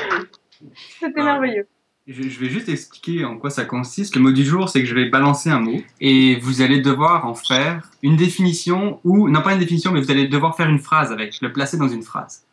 C'était 1.01 1.21
Ah. 1.21 1.25
merveilleux. 1.25 1.67
Je, 2.07 2.23
je 2.29 2.39
vais 2.41 2.51
juste 2.51 2.69
expliquer 2.69 3.25
en 3.25 3.39
quoi 3.39 3.49
ça 3.49 3.65
consiste. 3.65 4.15
Le 4.15 4.21
mot 4.21 4.31
du 4.33 4.45
jour, 4.45 4.69
c'est 4.69 4.81
que 4.81 4.87
je 4.87 4.95
vais 4.95 5.09
balancer 5.09 5.49
un 5.49 5.61
mot 5.61 5.81
et 6.03 6.37
vous 6.37 6.61
allez 6.61 6.81
devoir 6.83 7.27
en 7.27 7.35
faire 7.35 7.89
une 8.03 8.17
définition 8.17 9.01
ou, 9.05 9.31
non 9.31 9.41
pas 9.41 9.55
une 9.55 9.59
définition, 9.61 9.91
mais 9.91 10.01
vous 10.03 10.11
allez 10.11 10.29
devoir 10.29 10.55
faire 10.55 10.69
une 10.69 10.81
phrase 10.81 11.13
avec, 11.13 11.41
le 11.41 11.51
placer 11.53 11.79
dans 11.79 11.89
une 11.89 12.03
phrase. 12.03 12.45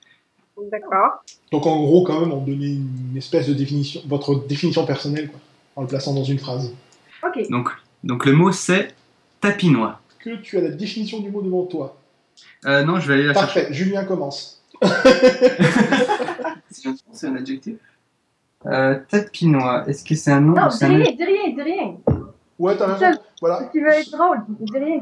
D'accord. 0.72 1.24
Donc 1.51 1.66
en 1.66 1.82
gros, 1.82 2.03
quand 2.03 2.20
même, 2.20 2.32
on 2.32 2.41
donnait 2.41 2.74
une 2.74 3.14
espèce 3.18 3.47
de 3.47 3.53
définition, 3.53 4.01
votre 4.07 4.36
définition 4.47 4.86
personnelle, 4.86 5.30
quoi, 5.30 5.39
en 5.76 5.82
le 5.84 5.88
plaçant 5.88 6.14
dans 6.14 6.24
une 6.24 6.39
phrase. 6.39 6.74
Ok. 7.26 7.49
Donc, 7.49 7.70
donc 8.03 8.26
le 8.26 8.34
mot 8.34 8.51
c'est 8.51 8.93
tapinois. 9.39 9.99
Que 10.20 10.36
tu 10.38 10.57
as 10.57 10.62
la 10.62 10.70
définition 10.70 11.20
du 11.20 11.32
mot 11.32 11.41
devant 11.41 11.66
toi. 11.66 11.97
Euh, 12.66 12.84
non, 12.84 12.99
je 12.99 13.07
vais 13.07 13.16
aller 13.16 13.28
la 13.28 13.34
chercher. 13.34 13.62
Parfait, 13.62 13.74
Julien 13.74 14.03
commence. 14.05 14.62
C'est 17.12 17.28
un 17.28 17.36
adjectif. 17.36 17.76
Euh, 18.66 18.99
tapinois, 19.09 19.84
est-ce 19.88 20.03
que 20.03 20.16
c'est 20.16 20.32
un 20.32 20.41
nom 20.41 20.53
Non, 20.53 20.68
dis 20.68 20.86
un 20.86 20.88
rien, 20.88 21.12
dis 21.12 21.24
rien, 21.24 21.49
dis 21.53 21.62
rien. 21.62 21.95
Ouais, 22.59 22.78
t'as 22.78 22.93
raison. 22.93 22.99
Seul. 22.99 23.20
Voilà, 23.41 23.64
Si 23.64 23.72
tu 23.72 23.84
veux 23.84 23.89
être 23.89 24.12
drôle, 24.12 24.38
dis 24.47 24.78
rien. 24.78 25.01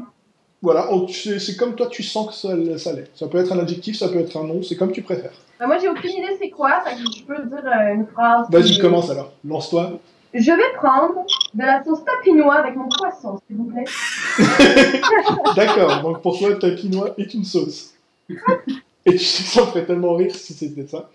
Voilà. 0.62 0.88
c'est 1.08 1.56
comme 1.56 1.74
toi, 1.74 1.86
tu 1.86 2.02
sens 2.02 2.28
que 2.28 2.34
ça, 2.34 2.78
ça 2.78 2.92
l'est. 2.92 3.10
Ça 3.14 3.26
peut 3.28 3.38
être 3.38 3.52
un 3.52 3.58
adjectif, 3.58 3.96
ça 3.96 4.08
peut 4.08 4.18
être 4.18 4.36
un 4.36 4.44
nom, 4.44 4.62
c'est 4.62 4.76
comme 4.76 4.92
tu 4.92 5.02
préfères. 5.02 5.32
Ben, 5.58 5.66
moi, 5.66 5.78
j'ai 5.78 5.88
aucune 5.88 6.10
idée 6.10 6.36
c'est 6.40 6.50
quoi, 6.50 6.82
que 6.84 6.90
je 6.90 7.24
peux 7.24 7.42
dire 7.44 7.64
euh, 7.66 7.94
une 7.94 8.06
phrase. 8.06 8.46
Vas-y, 8.50 8.78
commence 8.78 9.10
alors. 9.10 9.32
Lance-toi. 9.44 9.98
Je 10.32 10.52
vais 10.52 10.76
prendre 10.76 11.24
de 11.54 11.62
la 11.62 11.82
sauce 11.82 12.04
tapinois 12.04 12.56
avec 12.56 12.76
mon 12.76 12.88
poisson, 12.88 13.40
s'il 13.46 13.56
vous 13.56 13.64
plaît. 13.64 13.84
D'accord, 15.56 16.02
donc 16.02 16.22
pour 16.22 16.38
toi, 16.38 16.54
tapinois 16.54 17.14
est 17.18 17.34
une 17.34 17.44
sauce. 17.44 17.94
Et 19.06 19.12
tu 19.12 19.18
sais 19.18 19.42
que 19.42 19.48
ça 19.48 19.60
me 19.62 19.66
ferait 19.66 19.86
tellement 19.86 20.14
rire 20.14 20.34
si 20.34 20.52
c'était 20.52 20.86
ça. 20.86 21.08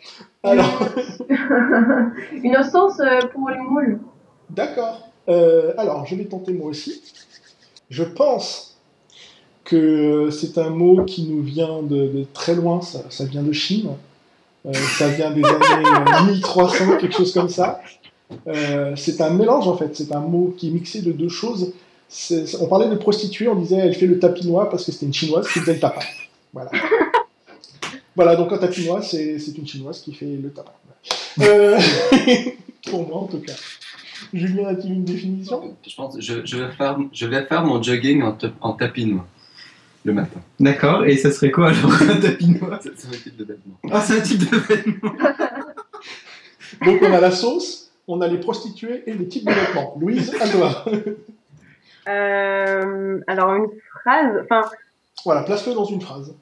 Alors, 0.44 0.90
Une 2.34 2.64
sauce 2.64 3.00
euh, 3.00 3.22
pour 3.32 3.50
les 3.50 3.60
moules. 3.60 4.00
d'accord. 4.50 5.08
Euh, 5.30 5.74
alors, 5.78 6.06
je 6.06 6.16
vais 6.16 6.26
tenter 6.26 6.54
moi 6.54 6.68
aussi. 6.68 7.02
Je 7.90 8.04
pense 8.04 8.75
que 9.66 10.30
c'est 10.32 10.58
un 10.58 10.70
mot 10.70 11.04
qui 11.04 11.24
nous 11.24 11.42
vient 11.42 11.82
de, 11.82 12.26
très 12.34 12.56
loin, 12.56 12.82
ça, 12.82 13.26
vient 13.26 13.42
de 13.42 13.52
Chine. 13.52 13.90
Euh, 14.66 14.74
ça 14.98 15.10
vient 15.10 15.32
des 15.32 15.44
années 15.44 15.86
euh, 16.30 16.32
1300, 16.32 16.98
quelque 16.98 17.14
chose 17.14 17.34
comme 17.34 17.50
ça. 17.50 17.82
Euh, 18.48 18.96
c'est 18.96 19.22
un 19.22 19.30
mélange 19.32 19.68
en 19.68 19.78
fait, 19.78 19.96
c'est 19.96 20.12
un 20.14 20.20
mot 20.20 20.56
qui 20.58 20.70
est 20.70 20.72
mixé 20.72 21.02
de 21.02 21.12
deux 21.12 21.30
choses. 21.30 21.74
On 22.60 22.68
parlait 22.68 22.90
de 22.90 22.96
prostituée, 22.96 23.48
on 23.48 23.56
disait 23.56 23.78
elle 23.78 23.94
fait 23.94 24.08
le 24.08 24.20
tapinois 24.20 24.70
parce 24.70 24.86
que 24.86 24.92
c'était 24.92 25.06
une 25.08 25.14
chinoise 25.14 25.48
qui 25.48 25.60
faisait 25.60 25.74
le 25.74 25.80
tapin. 25.80 26.02
Voilà. 26.54 26.72
voilà, 28.16 28.36
donc 28.36 28.52
un 28.54 28.58
tapinois, 28.58 29.02
c'est 29.02 29.38
une 29.58 29.68
chinoise 29.68 30.02
qui 30.02 30.14
fait 30.14 30.26
le 30.26 30.50
tapin. 30.50 30.72
Euh, 31.42 31.80
pour 32.90 33.08
moi 33.08 33.18
en 33.18 33.26
tout 33.26 33.40
cas. 33.40 33.54
Julien, 34.34 34.68
a-t-il 34.68 34.94
une 34.94 35.04
définition? 35.04 35.76
Je 35.88 35.96
pense 35.96 36.16
je, 36.20 36.46
je, 36.46 36.58
vais 36.58 36.72
faire, 36.72 36.98
je 37.12 37.26
vais 37.28 37.46
faire 37.46 37.64
mon 37.64 37.82
jogging 37.82 38.24
en, 38.24 38.38
en 38.62 38.74
tapinois 38.74 39.28
le 40.06 40.14
matin. 40.14 40.40
D'accord, 40.60 41.06
et 41.06 41.18
ça 41.18 41.32
serait 41.32 41.52
quoi 41.52 41.70
alors 41.70 41.94
un 42.10 42.20
tapinois 42.20 42.80
C'est 42.82 42.98
c'est 42.98 43.08
un 43.08 43.12
type 43.20 43.36
de 43.38 43.44
vêtement. 43.44 43.74
Ah, 43.92 44.02
c'est 44.02 44.18
un 44.20 44.22
type 44.22 44.50
de 44.50 44.56
vêtement. 44.58 45.12
Donc 46.86 47.02
on 47.02 47.12
a 47.14 47.20
la 47.20 47.32
sauce, 47.32 47.92
on 48.08 48.22
a 48.22 48.28
les 48.28 48.38
prostituées 48.38 49.04
et 49.08 49.14
les 49.14 49.28
types 49.28 49.46
de 49.46 49.52
vêtements. 49.52 49.98
Louise, 50.00 50.34
à 50.40 50.48
toi. 50.48 50.86
Euh, 52.08 53.20
alors 53.26 53.56
une 53.56 53.66
phrase, 53.90 54.44
enfin, 54.44 54.70
Voilà, 55.26 55.42
place-le 55.42 55.74
dans 55.74 55.86
une 55.86 56.02
phrase. 56.02 56.36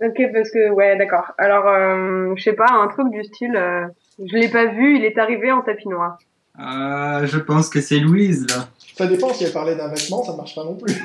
ok 0.00 0.22
parce 0.32 0.50
que 0.50 0.70
ouais, 0.70 0.96
d'accord. 0.96 1.32
Alors 1.36 1.66
euh, 1.68 2.32
je 2.34 2.42
sais 2.42 2.54
pas, 2.54 2.70
un 2.70 2.88
truc 2.88 3.10
du 3.10 3.22
style, 3.22 3.54
euh, 3.54 3.86
je 4.24 4.34
l'ai 4.34 4.48
pas 4.48 4.64
vu, 4.72 4.96
il 4.96 5.04
est 5.04 5.18
arrivé 5.18 5.52
en 5.52 5.60
tapis 5.60 5.86
noir. 5.86 6.16
Ah, 6.58 7.20
je 7.24 7.38
pense 7.38 7.68
que 7.68 7.82
c'est 7.82 7.98
Louise 7.98 8.46
là. 8.48 8.68
Ça 8.94 9.06
dépend 9.06 9.28
si 9.32 9.44
elle 9.44 9.52
parlait 9.52 9.74
d'un 9.74 9.88
vêtement, 9.88 10.22
ça 10.22 10.34
marche 10.36 10.54
pas 10.54 10.64
non 10.64 10.74
plus. 10.74 10.94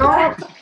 Non, 0.00 0.08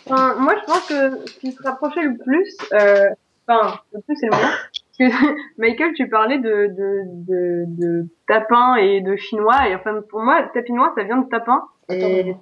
enfin, 0.07 0.35
moi 0.39 0.55
je 0.61 0.67
pense 0.67 0.87
que 0.87 1.27
ce 1.27 1.39
qui 1.39 1.53
se 1.53 1.63
rapprochait 1.63 2.03
le 2.03 2.17
plus, 2.19 2.57
euh, 2.75 3.09
enfin 3.47 3.79
le 3.95 4.01
plus 4.03 4.17
c'est 4.17 4.27
le 4.27 4.33
moins. 4.33 4.51
Parce 4.99 5.11
que 5.13 5.17
Michael, 5.59 5.93
tu 5.95 6.09
parlais 6.09 6.39
de 6.39 6.67
de 6.77 7.03
de, 7.27 7.65
de 7.69 8.07
tapin 8.29 8.75
et 8.77 9.01
de 9.01 9.17
chinois 9.17 9.69
et 9.69 9.75
enfin 9.75 10.01
pour 10.11 10.21
moi 10.21 10.43
tapinois 10.53 10.93
ça 10.97 11.05
vient 11.05 11.19
de 11.19 11.29
tapin. 11.29 11.63
Ah, 11.89 11.95
même. 11.95 12.37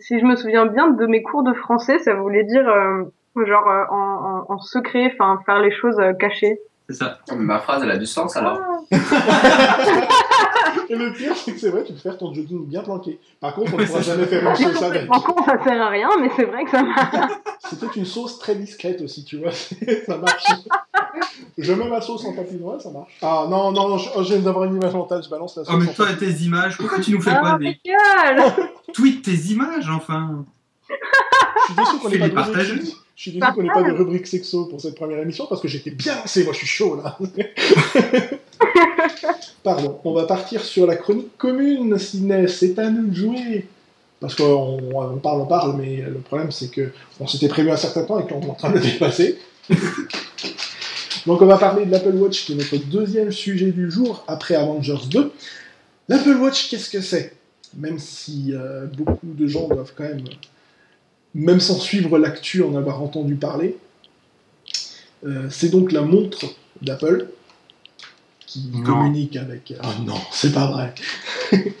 si 0.00 0.18
je 0.20 0.24
me 0.24 0.36
souviens 0.36 0.66
bien 0.66 0.88
de 0.90 1.06
mes 1.06 1.22
cours 1.22 1.42
de 1.42 1.54
français, 1.54 1.98
ça 2.00 2.14
voulait 2.14 2.44
dire 2.44 2.68
euh, 2.68 3.04
genre 3.46 3.68
euh, 3.68 3.84
en, 3.90 4.44
en, 4.48 4.54
en 4.54 4.58
secret, 4.58 5.10
enfin 5.14 5.40
faire 5.46 5.60
les 5.60 5.72
choses 5.72 5.98
euh, 5.98 6.12
cachées. 6.12 6.60
C'est 6.88 6.96
ça. 6.96 7.18
Mais 7.30 7.36
ma 7.36 7.58
phrase, 7.58 7.82
elle 7.82 7.90
a 7.90 7.96
du 7.96 8.06
sens 8.06 8.36
alors. 8.36 8.60
Et 10.88 10.96
le 10.96 11.12
pire, 11.12 11.36
c'est 11.36 11.52
que 11.52 11.58
c'est 11.58 11.70
vrai, 11.70 11.84
tu 11.84 11.92
peux 11.92 11.98
faire 11.98 12.18
ton 12.18 12.32
jogging 12.34 12.66
bien 12.66 12.82
planqué. 12.82 13.18
Par 13.40 13.54
contre, 13.54 13.74
on 13.74 13.78
ne 13.78 13.84
pourra 13.84 14.00
jamais 14.02 14.26
faire 14.26 14.48
une 14.48 14.56
sauce 14.56 14.82
avec. 14.82 15.06
complètement 15.06 15.20
con, 15.20 15.44
ça 15.44 15.62
sert 15.62 15.80
à 15.80 15.88
rien, 15.88 16.08
mais 16.20 16.30
c'est 16.36 16.44
vrai 16.44 16.64
que 16.64 16.70
ça 16.70 16.82
marche. 16.82 17.32
C'était 17.68 17.86
une 17.96 18.04
sauce 18.04 18.38
très 18.38 18.54
discrète 18.54 19.00
aussi, 19.00 19.24
tu 19.24 19.38
vois. 19.38 19.52
ça 20.06 20.16
marche. 20.18 20.44
Je 21.58 21.72
mets 21.72 21.88
ma 21.88 22.00
sauce 22.00 22.24
en 22.24 22.34
tapinois, 22.34 22.78
ça 22.80 22.90
marche. 22.90 23.12
Ah 23.22 23.46
non, 23.48 23.72
non, 23.72 23.98
je, 23.98 24.08
oh, 24.16 24.22
je 24.22 24.34
viens 24.34 24.42
d'avoir 24.42 24.64
une 24.64 24.76
image 24.76 24.94
mentale, 24.94 25.22
je 25.22 25.28
balance 25.28 25.56
la 25.56 25.64
sauce 25.64 25.74
Oh, 25.74 25.78
mais 25.78 25.92
toi 25.92 26.10
et 26.10 26.16
tes 26.16 26.30
images, 26.30 26.76
pourquoi 26.78 27.00
tu 27.00 27.12
nous 27.12 27.20
fais 27.20 27.30
Ah, 27.30 27.42
pas 27.42 27.58
des 27.58 27.78
génial 27.84 28.52
tweets 28.92 29.22
tes 29.22 29.52
images 29.52 29.88
enfin 29.88 30.44
Je 30.88 30.94
suis 31.64 31.74
déçu 31.74 31.98
qu'on 31.98 32.08
ait 32.08 32.18
Fais-les 32.18 32.30
pas 32.30 32.48
de. 32.48 32.52
Je 32.54 33.30
suis 33.30 33.32
déçu 33.32 33.52
qu'on 33.54 33.62
n'ait 33.62 33.72
pas 33.72 33.82
de 33.82 33.92
rubrique 33.92 34.26
sexo 34.26 34.66
pour 34.66 34.80
cette 34.80 34.94
première 34.96 35.18
émission 35.18 35.46
parce 35.46 35.60
que 35.60 35.68
j'étais 35.68 35.90
bien 35.90 36.16
lancé, 36.16 36.44
moi 36.44 36.52
je 36.52 36.58
suis 36.58 36.66
chaud 36.66 37.00
là. 37.02 37.18
Pardon, 39.62 40.00
on 40.04 40.12
va 40.12 40.24
partir 40.24 40.64
sur 40.64 40.86
la 40.86 40.96
chronique 40.96 41.36
commune, 41.38 41.98
Sidney, 41.98 42.48
c'est 42.48 42.78
à 42.78 42.90
nous 42.90 43.08
de 43.08 43.14
jouer. 43.14 43.68
Parce 44.20 44.34
qu'on 44.34 44.78
on 44.94 45.16
parle, 45.18 45.40
on 45.40 45.46
parle, 45.46 45.76
mais 45.76 45.96
le 45.96 46.20
problème 46.20 46.52
c'est 46.52 46.70
que 46.70 46.92
on 47.18 47.26
s'était 47.26 47.48
prévu 47.48 47.70
un 47.70 47.76
certain 47.76 48.04
temps 48.04 48.20
et 48.20 48.26
qu'on 48.26 48.40
est 48.40 48.50
en 48.50 48.54
train 48.54 48.70
de 48.70 48.76
le 48.76 48.80
dépasser. 48.80 49.38
Donc 51.26 51.40
on 51.40 51.46
va 51.46 51.56
parler 51.56 51.86
de 51.86 51.90
l'Apple 51.90 52.14
Watch 52.14 52.44
qui 52.44 52.52
est 52.52 52.56
notre 52.56 52.76
deuxième 52.86 53.32
sujet 53.32 53.70
du 53.70 53.90
jour 53.90 54.24
après 54.28 54.54
Avengers 54.54 55.06
2. 55.10 55.32
L'Apple 56.08 56.36
Watch, 56.36 56.68
qu'est-ce 56.68 56.90
que 56.90 57.00
c'est? 57.00 57.34
Même 57.76 57.98
si 57.98 58.52
euh, 58.52 58.86
beaucoup 58.86 59.18
de 59.34 59.46
gens 59.46 59.68
doivent 59.68 59.92
quand 59.96 60.04
même 60.04 60.24
même 61.34 61.60
sans 61.60 61.78
suivre 61.78 62.18
l'actu, 62.18 62.62
en 62.62 62.74
avoir 62.76 63.02
entendu 63.02 63.36
parler. 63.36 63.76
Euh, 65.24 65.48
c'est 65.50 65.68
donc 65.68 65.92
la 65.92 66.02
montre 66.02 66.46
d'Apple 66.82 67.28
qui 68.52 68.70
Non. 68.74 68.82
communique 68.82 69.36
avec. 69.36 69.72
Ah 69.82 69.94
non, 70.04 70.14
c'est 70.32 70.52
pas 70.52 70.66
vrai. 70.66 70.94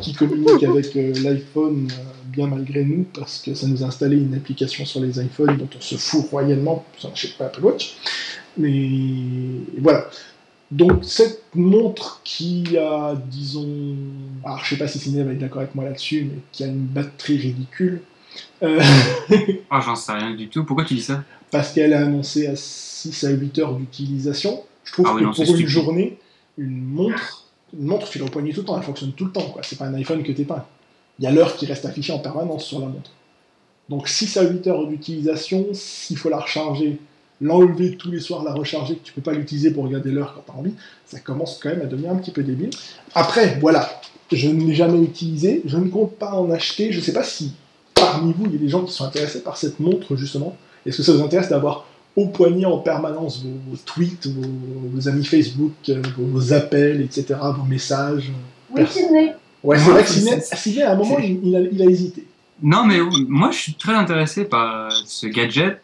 qui 0.00 0.12
communique 0.14 0.62
avec 0.64 0.96
euh, 0.96 1.12
l'iPhone 1.22 1.88
euh, 1.92 2.02
bien 2.26 2.46
malgré 2.48 2.84
nous 2.84 3.04
parce 3.14 3.38
que 3.40 3.54
ça 3.54 3.66
nous 3.68 3.84
a 3.84 3.86
installé 3.86 4.16
une 4.16 4.34
application 4.34 4.84
sur 4.84 5.00
les 5.00 5.20
iPhones 5.24 5.56
dont 5.56 5.68
on 5.76 5.80
se 5.80 5.94
fout 5.96 6.28
royalement, 6.30 6.84
ça 6.98 7.08
n'achète 7.08 7.36
pas 7.38 7.46
Apple 7.46 7.62
Watch. 7.64 7.94
Mais 8.56 8.90
voilà. 9.78 10.06
Donc 10.70 11.04
cette 11.04 11.42
montre 11.54 12.20
qui 12.24 12.76
a, 12.76 13.14
disons, 13.30 13.94
alors 14.44 14.64
je 14.64 14.70
sais 14.70 14.76
pas 14.78 14.88
si 14.88 14.98
Ciné 14.98 15.22
va 15.22 15.30
être 15.32 15.38
d'accord 15.38 15.60
avec 15.62 15.74
moi 15.76 15.84
là-dessus, 15.84 16.26
mais 16.28 16.38
qui 16.50 16.64
a 16.64 16.66
une 16.66 16.86
batterie 16.86 17.36
ridicule, 17.38 18.00
euh, 18.64 18.80
Oh, 19.70 19.76
j'en 19.84 19.94
sais 19.94 20.12
rien 20.12 20.34
du 20.34 20.48
tout. 20.48 20.64
Pourquoi 20.64 20.84
tu 20.84 20.94
dis 20.94 21.02
ça? 21.02 21.22
parce 21.52 21.72
qu'elle 21.72 21.92
a 21.92 22.00
annoncé 22.00 22.48
à 22.48 22.56
6 22.56 23.22
à 23.24 23.30
8 23.30 23.58
heures 23.60 23.74
d'utilisation. 23.76 24.60
Je 24.84 24.92
trouve 24.92 25.06
Ah 25.08 25.14
oui, 25.14 25.20
que 25.22 25.26
non, 25.26 25.32
pour 25.32 25.40
une 25.42 25.46
stupide. 25.48 25.66
journée, 25.66 26.18
une 26.58 26.82
montre, 26.84 27.44
une 27.78 27.86
montre, 27.86 28.08
tu 28.08 28.18
l'as 28.18 28.24
au 28.26 28.28
poignet 28.28 28.52
tout 28.52 28.60
le 28.60 28.66
temps, 28.66 28.76
elle 28.76 28.84
fonctionne 28.84 29.12
tout 29.12 29.24
le 29.26 29.32
temps. 29.32 29.48
quoi. 29.50 29.62
C'est 29.64 29.76
pas 29.78 29.86
un 29.86 29.94
iPhone 29.94 30.22
que 30.22 30.32
t'éteins. 30.32 30.64
il 31.18 31.24
y 31.24 31.28
a 31.28 31.30
l'heure 31.32 31.56
qui 31.56 31.66
reste 31.66 31.84
affichée 31.86 32.12
en 32.12 32.18
permanence 32.18 32.64
sur 32.64 32.80
la 32.80 32.86
montre. 32.86 33.10
Donc 33.88 34.08
6 34.08 34.36
à 34.38 34.42
8 34.44 34.66
heures 34.68 34.86
d'utilisation, 34.86 35.66
s'il 35.72 36.16
faut 36.16 36.28
la 36.30 36.38
recharger, 36.38 36.98
l'enlever 37.40 37.96
tous 37.96 38.10
les 38.10 38.20
soirs, 38.20 38.42
la 38.44 38.54
recharger, 38.54 38.96
que 38.96 39.04
tu 39.04 39.12
peux 39.12 39.20
pas 39.20 39.32
l'utiliser 39.32 39.70
pour 39.72 39.84
regarder 39.84 40.10
l'heure 40.10 40.34
quand 40.34 40.52
tu 40.52 40.56
as 40.56 40.60
envie, 40.60 40.74
ça 41.06 41.18
commence 41.20 41.58
quand 41.62 41.68
même 41.70 41.82
à 41.82 41.86
devenir 41.86 42.10
un 42.10 42.16
petit 42.16 42.30
peu 42.30 42.42
débile. 42.42 42.70
Après, 43.14 43.58
voilà, 43.60 44.00
je 44.32 44.48
ne 44.48 44.64
l'ai 44.64 44.74
jamais 44.74 45.00
utilisé, 45.02 45.60
je 45.66 45.76
ne 45.76 45.88
compte 45.88 46.14
pas 46.16 46.32
en 46.34 46.50
acheter, 46.50 46.92
je 46.92 46.98
ne 46.98 47.02
sais 47.04 47.12
pas 47.12 47.24
si 47.24 47.52
parmi 47.94 48.32
vous, 48.32 48.46
il 48.46 48.52
y 48.52 48.56
a 48.56 48.58
des 48.58 48.68
gens 48.68 48.84
qui 48.84 48.92
sont 48.92 49.04
intéressés 49.04 49.42
par 49.42 49.56
cette 49.56 49.80
montre 49.80 50.16
justement. 50.16 50.56
Est-ce 50.86 50.98
que 50.98 51.02
ça 51.02 51.12
vous 51.12 51.22
intéresse 51.22 51.48
d'avoir 51.48 51.86
au 52.16 52.28
poignet 52.28 52.64
en 52.64 52.78
permanence 52.78 53.42
vos, 53.42 53.50
vos 53.70 53.76
tweets, 53.84 54.26
vos, 54.28 54.48
vos 54.92 55.08
amis 55.08 55.24
Facebook, 55.24 55.72
euh, 55.88 56.00
vos, 56.16 56.26
vos 56.26 56.52
appels, 56.52 57.00
etc., 57.00 57.34
vos 57.56 57.64
messages 57.64 58.30
Oui, 58.70 58.82
Sydney. 58.88 59.32
Ouais, 59.62 59.78
c'est 59.78 59.90
vrai 59.90 60.02
que 60.02 60.08
Sidney, 60.10 60.40
Sidney, 60.40 60.82
à 60.82 60.92
un 60.92 60.96
moment, 60.96 61.18
il, 61.18 61.40
il 61.42 61.56
a, 61.56 61.60
il 61.60 61.82
a 61.82 61.84
hésité. 61.86 62.26
Non, 62.62 62.84
mais 62.84 62.98
moi, 63.28 63.50
je 63.50 63.58
suis 63.58 63.74
très 63.74 63.94
intéressé 63.94 64.44
par 64.44 64.86
euh, 64.86 64.88
ce 65.06 65.26
gadget. 65.26 65.80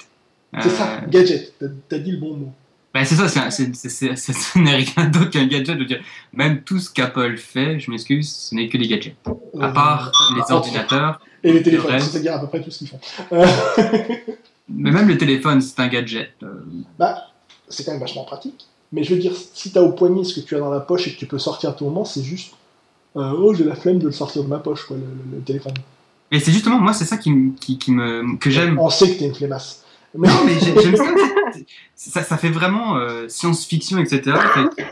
C'est 0.60 0.68
Euh, 0.68 0.70
ça, 0.72 1.00
gadget, 1.08 1.54
t'as 1.88 1.98
dit 1.98 2.12
le 2.12 2.18
bon 2.18 2.36
mot. 2.36 2.52
bah, 2.94 3.04
c'est 3.04 3.14
ça, 3.14 3.28
ce 3.28 4.58
n'est 4.58 4.76
rien 4.76 5.06
d'autre 5.08 5.30
qu'un 5.30 5.46
gadget. 5.46 5.74
Je 5.76 5.80
veux 5.80 5.84
dire, 5.86 6.00
même 6.32 6.60
tout 6.62 6.78
ce 6.78 6.90
qu'Apple 6.90 7.36
fait, 7.38 7.80
je 7.80 7.90
m'excuse, 7.90 8.30
ce 8.30 8.54
n'est 8.54 8.68
que 8.68 8.76
des 8.78 8.86
gadgets. 8.86 9.16
À 9.58 9.68
Euh, 9.68 9.72
part 9.72 10.12
les 10.36 10.52
ordinateurs, 10.52 11.20
Et 11.42 11.52
les 11.52 11.62
téléphones, 11.62 12.00
c'est-à-dire 12.00 12.34
à 12.34 12.40
peu 12.40 12.46
près 12.48 12.60
tout 12.62 12.70
ce 12.70 12.78
qu'ils 12.78 12.88
font. 12.88 13.00
Mais 14.72 14.90
même 14.90 15.08
le 15.08 15.18
téléphone, 15.18 15.60
c'est 15.60 15.78
un 15.80 15.88
gadget. 15.88 16.32
Euh, 16.42 16.62
bah, 16.98 17.16
c'est 17.68 17.84
quand 17.84 17.92
même 17.92 18.00
vachement 18.00 18.24
pratique. 18.24 18.66
Mais 18.92 19.04
je 19.04 19.14
veux 19.14 19.20
dire, 19.20 19.32
si 19.54 19.70
t'as 19.72 19.82
au 19.82 19.92
poignet 19.92 20.24
ce 20.24 20.34
que 20.40 20.44
tu 20.46 20.56
as 20.56 20.58
dans 20.58 20.70
la 20.70 20.80
poche 20.80 21.06
et 21.08 21.12
que 21.14 21.18
tu 21.18 21.26
peux 21.26 21.38
sortir 21.38 21.70
à 21.70 21.72
tout 21.72 21.84
moment, 21.84 22.04
c'est 22.04 22.22
juste. 22.22 22.54
euh, 23.16 23.32
oh, 23.38 23.54
j'ai 23.54 23.64
la 23.64 23.74
flemme 23.76 23.98
de 23.98 24.06
le 24.06 24.12
sortir 24.12 24.42
de 24.42 24.48
ma 24.48 24.58
poche, 24.58 24.84
quoi, 24.86 24.96
le, 24.96 25.40
téléphone. 25.42 25.74
Et 26.32 26.38
c'est 26.40 26.52
justement, 26.52 26.78
moi, 26.78 26.92
c'est 26.92 27.04
ça 27.04 27.16
qui, 27.16 27.30
me- 27.32 27.52
qui, 27.58 27.78
qui 27.78 27.92
me, 27.92 28.36
que 28.38 28.50
j'aime. 28.50 28.78
On 28.78 28.88
sait 28.90 29.12
que 29.14 29.18
t'es 29.18 29.26
une 29.26 29.34
flemmasse. 29.34 29.84
Mais- 30.14 30.28
Non, 30.28 30.34
mais 30.44 30.58
j'ai- 30.60 30.80
j'aime 30.80 30.96
ça. 30.96 31.04
Ça, 31.94 32.22
ça 32.22 32.36
fait 32.36 32.48
vraiment 32.50 32.96
euh, 32.96 33.28
science-fiction, 33.28 33.98
etc. 33.98 34.36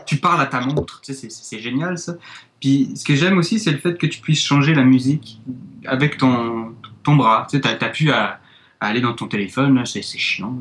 Tu 0.05 0.17
parles 0.17 0.39
à 0.41 0.45
ta 0.45 0.61
montre, 0.61 1.01
tu 1.01 1.13
sais, 1.13 1.27
c'est- 1.29 1.59
génial 1.59 1.97
ça. 1.97 2.15
Puis 2.61 2.91
ce 2.95 3.03
que 3.03 3.15
j'aime 3.15 3.37
aussi, 3.37 3.59
c'est 3.59 3.71
le 3.71 3.77
fait 3.79 3.97
que 3.97 4.05
tu 4.05 4.19
puisses 4.21 4.41
changer 4.43 4.75
la 4.75 4.83
musique 4.83 5.39
avec 5.85 6.17
ton, 6.17 6.73
ton 7.03 7.15
bras. 7.15 7.47
Tu 7.49 7.57
sais, 7.57 7.61
t'as 7.61 7.73
t'as 7.75 7.89
pu 7.89 8.11
à, 8.11 8.25
à 8.25 8.38
aller 8.79 9.01
dans 9.01 9.13
ton 9.13 9.27
téléphone, 9.27 9.75
là, 9.75 9.85
c'est 9.85 10.01
chiant. 10.01 10.53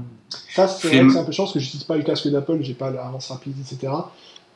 Ça, 0.54 0.66
c'est 0.66 0.98
un 0.98 1.24
peu 1.24 1.32
chance 1.32 1.52
que 1.52 1.60
j'utilise 1.60 1.84
pas 1.84 1.96
le 1.96 2.02
casque 2.02 2.28
d'Apple, 2.28 2.58
j'ai 2.62 2.74
pas 2.74 2.90
l'avance 2.90 3.28
rapide, 3.30 3.54
etc. 3.60 3.92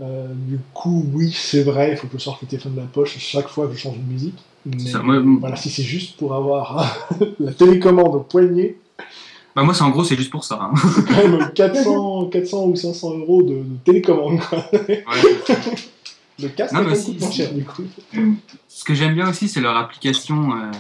Euh, 0.01 0.27
du 0.35 0.59
coup, 0.75 1.07
oui, 1.15 1.33
c'est 1.33 1.63
vrai, 1.63 1.93
il 1.93 1.97
faut 1.97 2.09
que 2.09 2.19
je 2.19 2.23
sorte 2.23 2.43
le 2.43 2.49
téléphone 2.49 2.75
de 2.75 2.81
la 2.81 2.87
poche 2.87 3.17
chaque 3.19 3.49
fois 3.49 3.69
que 3.69 3.75
je 3.75 3.79
change 3.79 3.99
de 3.99 4.13
musique. 4.13 4.35
Mais 4.67 4.79
Ça, 4.79 4.99
moi, 5.01 5.21
voilà, 5.41 5.57
si 5.57 5.71
c'est 5.71 5.83
juste 5.83 6.17
pour 6.17 6.35
avoir 6.35 7.07
la 7.41 7.53
télécommande 7.53 8.15
au 8.17 8.21
poignet, 8.21 8.77
Bah, 9.55 9.63
moi, 9.63 9.75
c'est 9.75 9.83
en 9.83 9.91
gros, 9.91 10.03
c'est 10.03 10.17
juste 10.17 10.31
pour 10.31 10.45
ça. 10.45 10.59
hein. 10.61 10.73
c'est 10.95 11.05
quand 11.07 11.29
même 11.29 11.51
400, 11.55 12.27
400 12.31 12.65
ou 12.67 12.75
500 12.77 13.19
euros 13.19 13.43
de, 13.43 13.55
de 13.55 13.77
télécommande. 13.85 14.41
Quoi. 14.41 14.65
Ouais. 14.73 15.03
Le 16.41 16.49
casque, 16.49 16.75
Non, 16.75 16.83
moins 16.83 16.95
si- 16.95 17.17
cher, 17.33 17.53
du 17.53 17.65
coup. 17.65 17.83
Ce 18.67 18.83
que 18.85 18.95
j'aime 18.95 19.15
bien 19.15 19.29
aussi, 19.29 19.49
c'est 19.49 19.61
leur 19.61 19.77
application. 19.77 20.53
euh, 20.53 20.71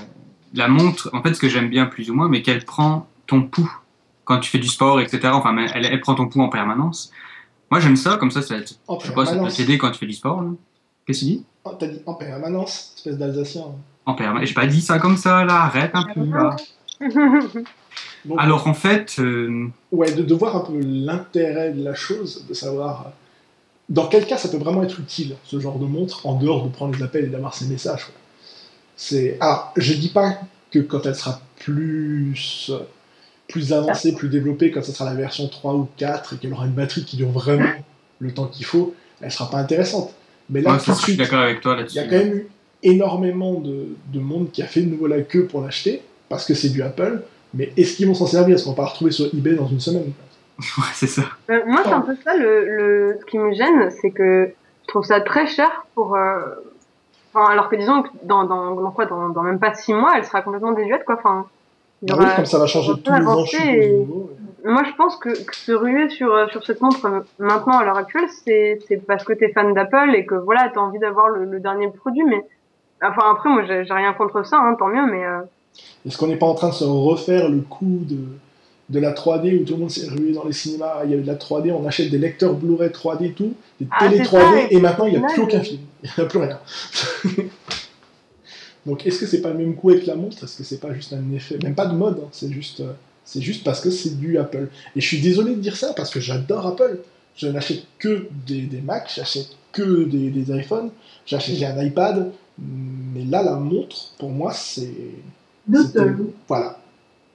la 0.54 0.68
montre, 0.68 1.10
en 1.12 1.22
fait, 1.22 1.34
ce 1.34 1.40
que 1.40 1.48
j'aime 1.48 1.68
bien 1.68 1.86
plus 1.86 2.10
ou 2.10 2.14
moins, 2.14 2.28
mais 2.28 2.42
qu'elle 2.42 2.64
prend 2.64 3.06
ton 3.26 3.42
pouls 3.42 3.72
quand 4.24 4.38
tu 4.38 4.50
fais 4.50 4.58
du 4.58 4.68
sport, 4.68 5.00
etc. 5.00 5.28
Enfin, 5.32 5.56
elle, 5.74 5.86
elle 5.86 6.00
prend 6.00 6.14
ton 6.14 6.28
pouls 6.28 6.42
en 6.42 6.48
permanence. 6.48 7.10
Moi, 7.70 7.80
j'aime 7.80 7.96
ça, 7.96 8.16
comme 8.18 8.30
ça, 8.30 8.42
ça 8.42 8.54
En 8.86 8.98
je 9.00 9.06
sais 9.06 9.14
pas, 9.14 9.24
ça 9.26 9.36
peut 9.36 9.48
t'aider 9.48 9.78
quand 9.78 9.90
tu 9.90 9.98
fais 9.98 10.06
du 10.06 10.12
sport. 10.12 10.44
Qu'est-ce 11.06 11.20
que 11.20 11.24
tu 11.24 11.30
dis? 11.32 11.44
Oh, 11.64 11.72
T'as 11.78 11.86
dit 11.86 12.02
en 12.06 12.14
permanence, 12.14 12.92
espèce 12.96 13.16
d'Alsacien. 13.18 13.62
En 14.04 14.14
permanence. 14.14 14.48
J'ai 14.48 14.54
pas 14.54 14.66
dit 14.66 14.80
ça 14.82 14.98
comme 14.98 15.16
ça, 15.16 15.44
là, 15.44 15.62
arrête 15.62 15.92
un 15.94 16.04
peu, 16.14 16.24
là. 16.24 16.56
Donc, 18.24 18.38
Alors, 18.38 18.68
en 18.68 18.74
fait, 18.74 19.16
euh, 19.18 19.66
Ouais, 19.90 20.12
de, 20.12 20.22
de 20.22 20.34
voir 20.34 20.54
un 20.56 20.60
peu 20.60 20.78
l'intérêt 20.80 21.72
de 21.72 21.82
la 21.82 21.94
chose, 21.94 22.46
de 22.48 22.54
savoir 22.54 23.06
euh, 23.06 23.10
dans 23.88 24.06
quel 24.06 24.26
cas 24.26 24.36
ça 24.36 24.48
peut 24.48 24.58
vraiment 24.58 24.82
être 24.84 25.00
utile, 25.00 25.34
ce 25.44 25.58
genre 25.58 25.78
de 25.78 25.86
montre, 25.86 26.26
en 26.26 26.34
dehors 26.38 26.64
de 26.64 26.68
prendre 26.68 26.94
les 26.94 27.02
appels 27.02 27.24
et 27.24 27.28
d'avoir 27.28 27.54
ces 27.54 27.66
messages. 27.66 28.04
quoi. 28.04 28.14
C'est... 29.04 29.36
Alors, 29.40 29.72
je 29.76 29.94
dis 29.94 30.10
pas 30.10 30.38
que 30.70 30.78
quand 30.78 31.04
elle 31.06 31.14
sera 31.16 31.40
plus, 31.58 32.70
plus 33.48 33.72
avancée, 33.72 34.14
plus 34.14 34.28
développée, 34.28 34.70
quand 34.70 34.82
ça 34.82 34.92
sera 34.92 35.06
la 35.10 35.14
version 35.16 35.48
3 35.48 35.74
ou 35.74 35.88
4 35.96 36.34
et 36.34 36.36
qu'elle 36.38 36.52
aura 36.52 36.66
une 36.66 36.72
batterie 36.72 37.04
qui 37.04 37.16
dure 37.16 37.30
vraiment 37.30 37.72
le 38.20 38.32
temps 38.32 38.46
qu'il 38.46 38.64
faut, 38.64 38.94
elle 39.20 39.30
sera 39.32 39.50
pas 39.50 39.58
intéressante. 39.58 40.14
Mais 40.50 40.60
là, 40.60 40.78
tout 40.78 40.92
de 40.92 40.96
je 40.96 41.02
suis 41.02 41.14
suite, 41.14 41.18
d'accord 41.18 41.40
avec 41.40 41.60
toi 41.60 41.74
il 41.74 41.78
là-dessus. 41.78 41.96
y 41.96 42.00
a 42.00 42.04
quand 42.04 42.16
même 42.16 42.34
eu 42.34 42.46
énormément 42.82 43.54
de, 43.60 43.88
de 44.12 44.20
monde 44.20 44.50
qui 44.52 44.62
a 44.62 44.66
fait 44.66 44.82
de 44.82 44.90
nouveau 44.90 45.06
la 45.08 45.22
queue 45.22 45.46
pour 45.46 45.60
l'acheter, 45.62 46.02
parce 46.28 46.44
que 46.46 46.54
c'est 46.54 46.70
du 46.70 46.82
Apple, 46.82 47.22
mais 47.54 47.72
est-ce 47.76 47.96
qu'ils 47.96 48.06
vont 48.06 48.14
s'en 48.14 48.26
servir? 48.26 48.54
Est-ce 48.56 48.64
qu'on 48.64 48.72
va 48.72 48.86
retrouver 48.86 49.10
sur 49.10 49.26
eBay 49.34 49.54
dans 49.54 49.68
une 49.68 49.80
semaine? 49.80 50.12
Ouais, 50.78 50.84
c'est 50.94 51.06
ça. 51.08 51.22
Euh, 51.50 51.60
moi, 51.66 51.82
c'est 51.84 51.92
un 51.92 52.02
peu 52.02 52.14
ça, 52.24 52.36
le, 52.36 52.64
le, 52.76 53.18
ce 53.20 53.24
qui 53.26 53.38
me 53.38 53.52
gêne, 53.52 53.90
c'est 54.00 54.10
que 54.10 54.52
je 54.82 54.86
trouve 54.88 55.04
ça 55.04 55.20
très 55.20 55.46
cher 55.46 55.86
pour. 55.94 56.14
euh, 56.14 56.40
Enfin, 57.34 57.50
alors 57.50 57.68
que 57.68 57.76
disons 57.76 58.02
que 58.02 58.08
dans, 58.24 58.44
dans, 58.44 58.72
dans 58.74 58.90
quoi, 58.90 59.06
dans, 59.06 59.28
dans 59.30 59.42
même 59.42 59.58
pas 59.58 59.72
six 59.74 59.94
mois, 59.94 60.12
elle 60.16 60.24
sera 60.24 60.42
complètement 60.42 60.72
désuète, 60.72 61.04
quoi. 61.04 61.14
Enfin, 61.18 61.46
Ah 62.10 62.14
oui, 62.18 62.24
aura- 62.24 62.34
comme 62.36 62.44
ça 62.46 62.58
va 62.58 62.66
changer 62.66 62.92
tous 63.02 63.12
les 63.12 63.26
ans, 63.26 63.44
et-. 63.64 64.06
Moi, 64.64 64.82
je 64.84 64.92
pense 64.96 65.16
que, 65.16 65.30
que 65.30 65.56
se 65.56 65.72
ruer 65.72 66.08
sur, 66.10 66.32
euh, 66.32 66.46
sur 66.48 66.64
cette 66.64 66.80
montre 66.80 67.04
euh, 67.06 67.20
maintenant, 67.38 67.78
à 67.78 67.84
l'heure 67.84 67.96
actuelle, 67.96 68.28
c'est 68.44 68.78
c'est 68.86 68.98
parce 68.98 69.24
que 69.24 69.32
t'es 69.32 69.48
fan 69.52 69.74
d'Apple 69.74 70.14
et 70.14 70.24
que 70.24 70.34
voilà, 70.36 70.70
t'as 70.72 70.80
envie 70.80 71.00
d'avoir 71.00 71.28
le, 71.30 71.44
le 71.44 71.58
dernier 71.58 71.88
produit. 71.88 72.22
Mais 72.24 72.44
enfin, 73.02 73.22
après, 73.32 73.48
moi, 73.48 73.64
j'ai 73.64 73.84
j'ai 73.84 73.92
rien 73.94 74.12
contre 74.12 74.44
ça, 74.46 74.58
hein, 74.58 74.76
tant 74.78 74.86
mieux. 74.86 75.04
Mais 75.10 75.24
euh, 75.24 75.40
Est-ce 76.06 76.16
qu'on 76.18 76.28
n'est 76.28 76.36
pas 76.36 76.46
en 76.46 76.54
train 76.54 76.68
de 76.68 76.74
se 76.74 76.84
refaire 76.84 77.48
le 77.48 77.60
coup 77.62 78.00
de, 78.02 78.18
de 78.88 79.00
la 79.00 79.12
3D 79.12 79.60
où 79.60 79.64
tout 79.64 79.74
le 79.74 79.80
monde 79.80 79.90
s'est 79.90 80.08
rué 80.08 80.32
dans 80.32 80.44
les 80.44 80.52
cinémas 80.52 81.02
Il 81.04 81.10
y 81.10 81.14
avait 81.14 81.22
de 81.22 81.26
la 81.26 81.36
3D, 81.36 81.72
on 81.72 81.86
achète 81.86 82.10
des 82.10 82.18
lecteurs 82.18 82.54
Blu-ray 82.54 82.90
3D 82.90 83.26
et 83.26 83.32
tout, 83.32 83.54
des 83.80 83.86
Ah, 83.90 84.08
télé 84.08 84.18
c'est 84.18 84.30
3D, 84.30 84.62
ça, 84.62 84.66
et 84.70 84.80
maintenant 84.80 85.06
il 85.06 85.18
n'y 85.18 85.24
a 85.24 85.28
plus 85.28 85.42
aucun 85.42 85.60
film. 85.60 85.80
Il 86.02 86.10
n'y 86.18 86.24
a 86.24 86.26
plus 86.26 86.38
rien. 86.38 86.58
Donc 88.86 89.06
est-ce 89.06 89.20
que 89.20 89.26
c'est 89.26 89.40
pas 89.40 89.50
le 89.50 89.58
même 89.58 89.76
coup 89.76 89.90
avec 89.90 90.06
la 90.06 90.16
montre? 90.16 90.42
Est-ce 90.42 90.58
que 90.58 90.64
c'est 90.64 90.80
pas 90.80 90.92
juste 90.92 91.12
un 91.12 91.32
effet? 91.32 91.58
Même 91.62 91.74
pas 91.74 91.86
de 91.86 91.94
mode, 91.94 92.18
hein, 92.22 92.28
c'est 92.32 92.50
juste, 92.50 92.80
euh, 92.80 92.92
c'est 93.24 93.40
juste 93.40 93.62
parce 93.64 93.80
que 93.80 93.90
c'est 93.90 94.18
du 94.18 94.38
Apple. 94.38 94.68
Et 94.96 95.00
je 95.00 95.06
suis 95.06 95.20
désolé 95.20 95.54
de 95.54 95.60
dire 95.60 95.76
ça 95.76 95.92
parce 95.94 96.10
que 96.10 96.20
j'adore 96.20 96.66
Apple. 96.66 96.98
Je 97.36 97.46
n'achète 97.46 97.84
que 97.98 98.26
des, 98.46 98.62
des 98.62 98.80
Macs, 98.80 99.10
j'achète 99.14 99.48
que 99.70 100.04
des, 100.04 100.30
des 100.30 100.54
iPhones, 100.54 100.90
j'achète 101.24 101.62
un 101.62 101.82
iPad, 101.82 102.30
mais 102.58 103.24
là 103.24 103.42
la 103.42 103.54
montre, 103.54 104.10
pour 104.18 104.30
moi, 104.30 104.52
c'est 104.52 104.90
voilà, 106.48 106.78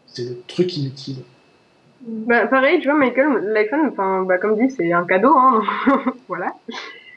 c'est 0.06 0.24
le 0.24 0.42
truc 0.48 0.76
inutile. 0.78 1.18
Bah, 2.02 2.48
pareil, 2.48 2.80
tu 2.80 2.90
vois, 2.90 2.98
Michael, 2.98 3.40
l'iPhone, 3.54 3.90
enfin, 3.92 4.24
bah, 4.24 4.38
comme 4.38 4.56
dit, 4.58 4.70
c'est 4.72 4.92
un 4.94 5.06
cadeau, 5.06 5.36
hein, 5.38 5.62
voilà. 6.28 6.54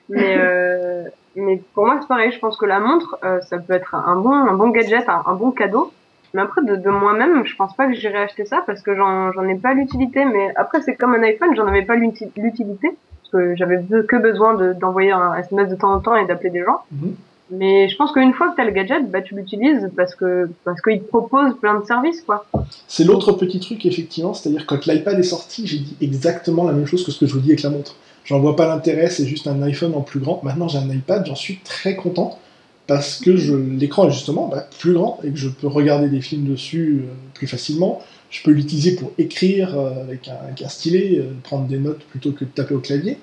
Mais, 0.08 0.36
euh, 0.38 1.04
mais 1.36 1.62
pour 1.74 1.86
moi, 1.86 1.98
c'est 2.00 2.08
pareil. 2.08 2.32
Je 2.32 2.38
pense 2.38 2.56
que 2.56 2.66
la 2.66 2.80
montre, 2.80 3.18
euh, 3.24 3.40
ça 3.42 3.58
peut 3.58 3.74
être 3.74 3.94
un 3.94 4.16
bon, 4.16 4.32
un 4.34 4.54
bon 4.54 4.70
gadget, 4.70 5.08
un, 5.08 5.34
bon 5.34 5.50
cadeau. 5.52 5.92
Mais 6.34 6.42
après, 6.42 6.62
de, 6.62 6.76
de 6.76 6.90
moi-même, 6.90 7.44
je 7.44 7.54
pense 7.56 7.74
pas 7.76 7.86
que 7.86 7.94
j'irai 7.94 8.18
acheter 8.18 8.44
ça 8.44 8.62
parce 8.66 8.82
que 8.82 8.94
j'en, 8.94 9.32
j'en 9.32 9.46
ai 9.48 9.56
pas 9.56 9.74
l'utilité. 9.74 10.24
Mais 10.24 10.52
après, 10.56 10.80
c'est 10.80 10.94
comme 10.96 11.14
un 11.14 11.22
iPhone, 11.22 11.54
j'en 11.54 11.66
avais 11.66 11.82
pas 11.82 11.96
l'uti- 11.96 12.30
l'utilité 12.36 12.88
parce 13.22 13.32
que 13.32 13.56
j'avais 13.56 13.80
que 14.08 14.16
besoin 14.16 14.54
de, 14.54 14.72
d'envoyer 14.72 15.12
un 15.12 15.34
SMS 15.36 15.68
de 15.68 15.76
temps 15.76 15.92
en 15.92 16.00
temps 16.00 16.16
et 16.16 16.26
d'appeler 16.26 16.50
des 16.50 16.64
gens. 16.64 16.82
Mhm. 16.92 17.14
Mais 17.50 17.88
je 17.88 17.96
pense 17.96 18.12
qu'une 18.12 18.32
fois 18.32 18.50
que 18.50 18.56
tu 18.56 18.60
as 18.60 18.64
le 18.64 18.70
gadget, 18.70 19.10
bah, 19.10 19.22
tu 19.22 19.34
l'utilises 19.34 19.90
parce 19.96 20.14
que 20.14 20.48
parce 20.64 20.80
qu'il 20.82 21.00
te 21.00 21.08
propose 21.08 21.56
plein 21.60 21.80
de 21.80 21.84
services, 21.84 22.22
quoi. 22.22 22.46
C'est 22.86 23.04
l'autre 23.04 23.32
petit 23.32 23.60
truc, 23.60 23.84
effectivement, 23.86 24.34
c'est-à-dire 24.34 24.66
quand 24.66 24.86
l'iPad 24.86 25.18
est 25.18 25.24
sorti, 25.24 25.66
j'ai 25.66 25.78
dit 25.78 25.96
exactement 26.00 26.64
la 26.64 26.72
même 26.72 26.86
chose 26.86 27.04
que 27.04 27.10
ce 27.10 27.18
que 27.18 27.26
je 27.26 27.32
vous 27.32 27.40
dis 27.40 27.50
avec 27.50 27.62
la 27.62 27.70
montre. 27.70 27.96
J'en 28.24 28.38
vois 28.38 28.54
pas 28.54 28.68
l'intérêt, 28.68 29.10
c'est 29.10 29.26
juste 29.26 29.46
un 29.46 29.60
iPhone 29.62 29.94
en 29.94 30.02
plus 30.02 30.20
grand. 30.20 30.40
Maintenant, 30.44 30.68
j'ai 30.68 30.78
un 30.78 30.88
iPad, 30.88 31.26
j'en 31.26 31.34
suis 31.34 31.58
très 31.64 31.96
content 31.96 32.38
parce 32.86 33.20
que 33.20 33.30
l'écran 33.30 34.08
est 34.08 34.12
justement 34.12 34.48
bah, 34.48 34.66
plus 34.78 34.94
grand 34.94 35.20
et 35.24 35.30
que 35.30 35.36
je 35.36 35.48
peux 35.48 35.66
regarder 35.66 36.08
des 36.08 36.20
films 36.20 36.44
dessus 36.44 37.04
euh, 37.04 37.12
plus 37.34 37.46
facilement. 37.46 38.02
Je 38.30 38.42
peux 38.42 38.50
l'utiliser 38.50 38.96
pour 38.96 39.12
écrire 39.18 39.78
euh, 39.78 40.02
avec, 40.02 40.28
un, 40.28 40.34
avec 40.44 40.62
un 40.62 40.68
stylet, 40.68 41.18
euh, 41.18 41.32
prendre 41.42 41.66
des 41.66 41.78
notes 41.78 42.00
plutôt 42.10 42.32
que 42.32 42.44
de 42.44 42.50
taper 42.50 42.74
au 42.74 42.80
clavier. 42.80 43.18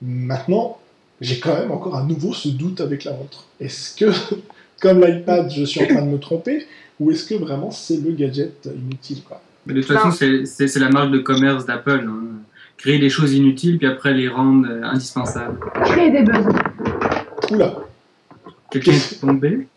Maintenant, 0.00 0.78
j'ai 1.22 1.38
quand 1.40 1.54
même 1.54 1.70
encore 1.70 1.96
à 1.96 2.02
nouveau 2.02 2.32
ce 2.34 2.48
doute 2.48 2.80
avec 2.80 3.04
la 3.04 3.12
montre. 3.12 3.44
Est-ce 3.60 3.96
que, 3.96 4.10
comme 4.82 5.00
l'iPad, 5.00 5.50
je 5.50 5.64
suis 5.64 5.82
en 5.82 5.86
train 5.86 6.02
de 6.02 6.10
me 6.10 6.18
tromper 6.18 6.66
ou 7.00 7.10
est-ce 7.10 7.24
que 7.24 7.34
vraiment 7.34 7.70
c'est 7.70 7.96
le 7.96 8.12
gadget 8.12 8.66
inutile 8.66 9.22
quoi? 9.22 9.40
Mais 9.66 9.74
de 9.74 9.80
toute 9.82 9.92
façon, 9.96 10.10
c'est- 10.10 10.78
la 10.78 10.88
marque 10.90 11.10
de 11.12 11.18
commerce 11.20 11.64
d'Apple. 11.66 12.04
hein. 12.08 12.26
Créer 12.76 12.98
des 12.98 13.10
choses 13.10 13.32
inutiles, 13.34 13.78
puis 13.78 13.86
après 13.86 14.12
les 14.12 14.26
rendre 14.28 14.66
euh, 14.68 14.82
indispensables. 14.82 15.56
Créer 15.84 16.10
des 16.10 16.22
besoins. 16.22 16.52
Oula, 17.52 17.74
Quelqu'un 18.72 18.92
est 18.92 19.20
tombé? 19.20 19.68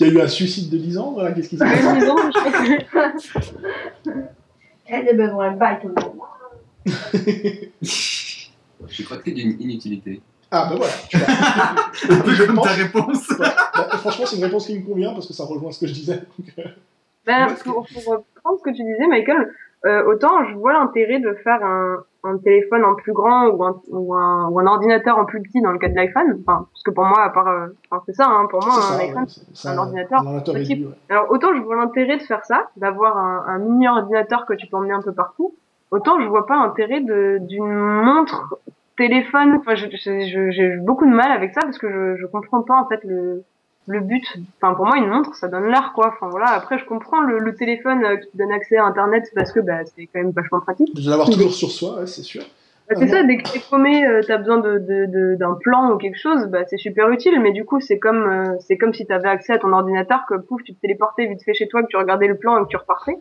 Il 0.00 0.06
y 0.06 0.10
a 0.10 0.12
eu 0.12 0.20
un 0.20 0.26
suicide 0.26 0.70
de 0.70 0.76
Lisandre 0.76 1.22
là, 1.22 1.30
qu'est-ce 1.32 1.48
qui 1.50 1.56
s'est 1.56 1.64
passé 1.64 2.00
je 2.00 2.76
que- 4.04 4.10
Créer 4.86 5.04
des 5.04 5.12
besoins. 5.14 5.52
Bye 5.52 5.78
tout 5.80 5.88
le 5.88 5.94
monde. 6.02 6.16
Je 8.86 9.02
crois 9.04 9.16
que 9.16 9.24
c'est 9.26 9.32
d'une 9.32 9.60
inutilité. 9.60 10.20
Ah, 10.50 10.66
bah 10.70 10.76
voilà, 10.76 10.92
tu 11.10 11.18
vois. 11.18 11.26
Je 12.32 12.46
comme 12.46 12.56
pense- 12.56 12.64
ta 12.66 12.72
réponse. 12.72 13.28
Ouais. 13.30 13.46
Bah, 13.74 13.88
franchement, 13.98 14.24
c'est 14.26 14.36
une 14.36 14.44
réponse 14.44 14.66
qui 14.66 14.78
me 14.78 14.86
convient 14.86 15.12
parce 15.12 15.26
que 15.26 15.34
ça 15.34 15.44
rejoint 15.44 15.70
ce 15.72 15.80
que 15.80 15.86
je 15.86 15.92
disais. 15.94 16.22
Ben, 17.26 17.46
que- 17.48 17.62
pour, 17.64 17.86
pour 17.86 18.02
reprendre 18.06 18.58
ce 18.58 18.62
que 18.62 18.70
tu 18.74 18.82
disais, 18.82 19.06
Michael, 19.06 19.52
euh, 19.84 20.02
autant 20.06 20.44
je 20.48 20.54
vois 20.54 20.72
l'intérêt 20.72 21.20
de 21.20 21.34
faire 21.44 21.62
un, 21.62 21.98
un 22.24 22.38
téléphone 22.38 22.82
en 22.84 22.94
plus 22.94 23.12
grand 23.12 23.48
ou 23.48 23.62
un, 23.64 23.78
ou, 23.90 24.14
un, 24.14 24.48
ou 24.48 24.58
un 24.58 24.66
ordinateur 24.66 25.18
en 25.18 25.26
plus 25.26 25.42
petit 25.42 25.60
dans 25.60 25.70
le 25.72 25.78
cas 25.78 25.88
de 25.90 25.94
l'iPhone. 25.94 26.38
Enfin, 26.40 26.66
parce 26.72 26.82
que 26.82 26.90
pour 26.90 27.04
moi, 27.04 27.22
à 27.22 27.28
part, 27.28 27.48
euh, 27.48 27.66
enfin, 27.90 28.02
c'est 28.06 28.14
ça, 28.14 28.26
hein, 28.28 28.46
pour 28.50 28.64
moi, 28.64 28.74
un 28.74 28.80
ça, 28.80 28.96
iPhone. 28.96 29.22
ouais, 29.24 29.28
c'est- 29.52 29.68
un 29.68 29.76
ordinateur 29.76 30.20
Un 30.22 30.24
ordinateur 30.26 30.54
petit. 30.54 30.68
réduit, 30.72 30.86
ouais. 30.86 30.94
Alors 31.10 31.26
autant 31.30 31.54
je 31.54 31.60
vois 31.60 31.76
l'intérêt 31.76 32.16
de 32.16 32.22
faire 32.22 32.46
ça, 32.46 32.70
d'avoir 32.78 33.18
un, 33.18 33.44
un 33.46 33.58
mini 33.58 33.86
ordinateur 33.88 34.46
que 34.46 34.54
tu 34.54 34.66
peux 34.66 34.78
emmener 34.78 34.94
un 34.94 35.02
peu 35.02 35.12
partout. 35.12 35.54
Autant 35.90 36.20
je 36.20 36.26
vois 36.28 36.46
pas 36.46 36.56
l'intérêt 36.56 37.00
de 37.00 37.38
d'une 37.40 37.72
montre 37.72 38.58
téléphone. 38.96 39.58
Enfin, 39.60 39.74
j'ai 39.74 40.76
beaucoup 40.78 41.06
de 41.06 41.14
mal 41.14 41.30
avec 41.32 41.52
ça 41.54 41.60
parce 41.62 41.78
que 41.78 41.90
je, 41.90 42.20
je 42.20 42.26
comprends 42.26 42.62
pas 42.62 42.74
en 42.74 42.86
fait 42.88 43.00
le 43.04 43.44
le 43.86 44.00
but. 44.00 44.22
Enfin, 44.60 44.74
pour 44.74 44.84
moi, 44.84 44.98
une 44.98 45.08
montre, 45.08 45.34
ça 45.34 45.48
donne 45.48 45.66
l'art, 45.68 45.94
quoi. 45.94 46.08
Enfin, 46.14 46.28
voilà. 46.28 46.50
Après, 46.50 46.78
je 46.78 46.84
comprends 46.84 47.22
le, 47.22 47.38
le 47.38 47.54
téléphone 47.54 48.04
euh, 48.04 48.16
qui 48.16 48.28
donne 48.36 48.52
accès 48.52 48.76
à 48.76 48.84
Internet 48.84 49.24
parce 49.34 49.50
que, 49.50 49.60
bah, 49.60 49.78
c'est 49.86 50.06
quand 50.12 50.20
même 50.20 50.30
vachement 50.32 50.60
pratique. 50.60 50.94
De 50.94 51.08
l'avoir 51.08 51.30
toujours 51.30 51.52
sur 51.54 51.70
soi, 51.70 52.00
ouais, 52.00 52.06
c'est 52.06 52.22
sûr. 52.22 52.42
Bah, 52.88 52.96
c'est 52.98 53.06
ça, 53.08 53.22
dès 53.22 53.38
que 53.38 53.50
t'es 53.50 53.60
paumé, 53.70 54.06
euh, 54.06 54.20
t'as 54.26 54.36
besoin 54.36 54.58
de, 54.58 54.78
de, 54.78 55.06
de- 55.06 55.36
d'un 55.36 55.54
plan 55.54 55.92
ou 55.92 55.96
quelque 55.96 56.18
chose, 56.18 56.46
bah, 56.48 56.64
c'est 56.66 56.76
super 56.76 57.08
utile. 57.10 57.40
Mais 57.40 57.52
du 57.52 57.64
coup, 57.64 57.80
c'est 57.80 57.98
comme, 57.98 58.28
euh, 58.28 58.56
c'est 58.60 58.76
comme 58.76 58.92
si 58.92 59.06
t'avais 59.06 59.28
accès 59.30 59.54
à 59.54 59.58
ton 59.58 59.72
ordinateur, 59.72 60.26
que 60.28 60.34
pouf, 60.34 60.62
tu 60.64 60.74
te 60.74 60.80
téléportais 60.82 61.26
vite 61.26 61.42
fait 61.42 61.54
chez 61.54 61.66
toi, 61.66 61.82
que 61.82 61.88
tu 61.88 61.96
regardais 61.96 62.28
le 62.28 62.36
plan 62.36 62.58
et 62.58 62.64
que 62.64 62.68
tu 62.68 62.76
repartais. 62.76 63.16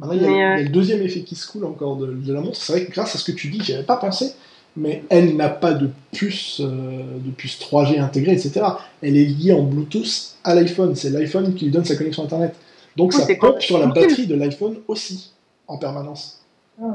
Maintenant, 0.00 0.14
il 0.14 0.22
y, 0.22 0.24
a, 0.24 0.28
Mais, 0.28 0.34
il 0.34 0.38
y 0.38 0.42
a 0.42 0.56
euh, 0.56 0.62
le 0.62 0.68
deuxième 0.68 1.02
effet 1.02 1.20
qui 1.20 1.34
se 1.34 1.50
coule 1.50 1.64
encore 1.64 1.96
de, 1.96 2.06
de 2.12 2.32
la 2.32 2.40
montre. 2.40 2.56
C'est 2.56 2.72
vrai 2.72 2.84
que 2.84 2.92
grâce 2.92 3.14
à 3.14 3.18
ce 3.18 3.24
que 3.24 3.32
tu 3.36 3.48
dis, 3.48 3.60
j'y 3.62 3.74
avais 3.74 3.84
pas 3.84 3.96
pensé, 3.96 4.32
mais 4.76 5.04
elle 5.08 5.36
n'a 5.36 5.48
pas 5.48 5.72
de 5.72 5.90
puce, 6.12 6.60
euh, 6.60 7.02
de 7.18 7.30
puce 7.30 7.58
3G 7.58 8.00
intégrée, 8.00 8.32
etc. 8.32 8.66
Elle 9.02 9.16
est 9.16 9.24
liée 9.24 9.52
en 9.52 9.62
Bluetooth 9.62 10.36
à 10.44 10.54
l'iPhone. 10.54 10.94
C'est 10.94 11.10
l'iPhone 11.10 11.54
qui 11.54 11.66
lui 11.66 11.72
donne 11.72 11.84
sa 11.84 11.96
connexion 11.96 12.24
Internet. 12.24 12.54
Donc 12.96 13.12
Oui, 13.14 13.20
ça 13.20 13.34
pompe 13.34 13.60
sur 13.60 13.78
la 13.78 13.86
batterie 13.86 14.26
de 14.26 14.34
l'iPhone 14.34 14.76
aussi, 14.88 15.32
en 15.66 15.78
permanence. 15.78 16.42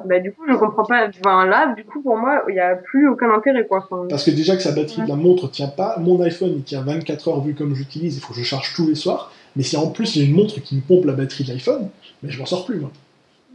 Bah, 0.06 0.20
du 0.20 0.32
coup, 0.32 0.44
je 0.48 0.56
comprends 0.56 0.84
pas. 0.84 1.08
Enfin, 1.08 1.46
là, 1.48 1.74
du 1.76 1.84
coup, 1.84 2.02
pour 2.02 2.16
moi, 2.16 2.44
il 2.50 2.56
y 2.56 2.60
a 2.60 2.76
plus 2.76 3.08
aucun 3.10 3.32
intérêt, 3.32 3.66
quoi. 3.66 3.80
Enfin, 3.80 4.06
Parce 4.10 4.24
que 4.24 4.32
déjà 4.32 4.56
que 4.56 4.62
sa 4.62 4.72
batterie 4.72 5.02
de 5.02 5.08
la 5.08 5.16
montre 5.16 5.50
tient 5.50 5.68
pas, 5.68 5.98
mon 5.98 6.22
iPhone 6.22 6.54
il 6.56 6.64
tient 6.64 6.82
24 6.82 7.28
heures 7.30 7.42
vu 7.42 7.56
comme 7.56 7.74
j'utilise, 7.74 8.16
il 8.16 8.20
faut 8.20 8.34
que 8.34 8.40
je 8.40 8.46
charge 8.46 8.74
tous 8.76 8.88
les 8.88 8.96
soirs. 8.96 9.32
Mais 9.56 9.64
si 9.64 9.76
en 9.78 9.88
plus 9.88 10.16
il 10.16 10.22
y 10.22 10.26
a 10.26 10.28
une 10.30 10.36
montre 10.36 10.60
qui 10.62 10.76
me 10.76 10.82
pompe 10.82 11.06
la 11.06 11.14
batterie 11.14 11.44
de 11.44 11.50
l'iPhone, 11.52 11.90
mais 12.24 12.32
je 12.32 12.40
m'en 12.40 12.46
sors 12.46 12.66
plus 12.66 12.80
moi. 12.80 12.92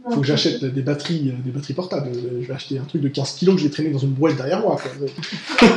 Il 0.09 0.13
faut 0.13 0.21
que 0.21 0.27
j'achète 0.27 0.63
des 0.63 0.81
batteries, 0.81 1.29
euh, 1.29 1.43
des 1.43 1.51
batteries 1.51 1.73
portables. 1.73 2.07
Euh, 2.15 2.39
Je 2.41 2.47
vais 2.47 2.53
acheter 2.53 2.77
un 2.79 2.83
truc 2.83 3.01
de 3.01 3.09
15 3.09 3.33
kilos 3.33 3.55
que 3.55 3.61
je 3.61 3.67
vais 3.67 3.71
traîner 3.73 3.89
dans 3.89 3.97
une 3.99 4.11
boîte 4.13 4.37
derrière 4.37 4.61
moi. 4.61 4.77
Quoi. 4.81 4.91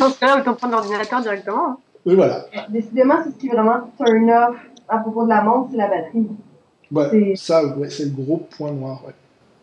dans 0.00 0.10
ce 0.10 0.18
cas-là, 0.18 0.40
autant 0.40 0.54
prendre 0.54 0.72
l'ordinateur 0.74 1.20
directement. 1.22 1.68
hein. 1.70 1.76
Et 2.06 2.14
voilà. 2.14 2.46
Décidément, 2.70 3.16
c'est 3.24 3.30
ce 3.30 3.36
qui 3.36 3.46
est 3.46 3.50
vraiment 3.50 3.90
turn 3.98 4.30
off 4.30 4.56
à 4.88 4.98
propos 4.98 5.24
de 5.24 5.28
la 5.28 5.42
montre, 5.42 5.68
c'est 5.70 5.76
la 5.76 5.88
batterie. 5.88 6.26
Ouais, 6.90 7.08
C'est- 7.10 7.36
ça, 7.36 7.64
ouais, 7.76 7.88
c'est 7.90 8.04
le 8.04 8.10
gros 8.10 8.38
point 8.56 8.72
noir. 8.72 9.02
Ouais. 9.06 9.12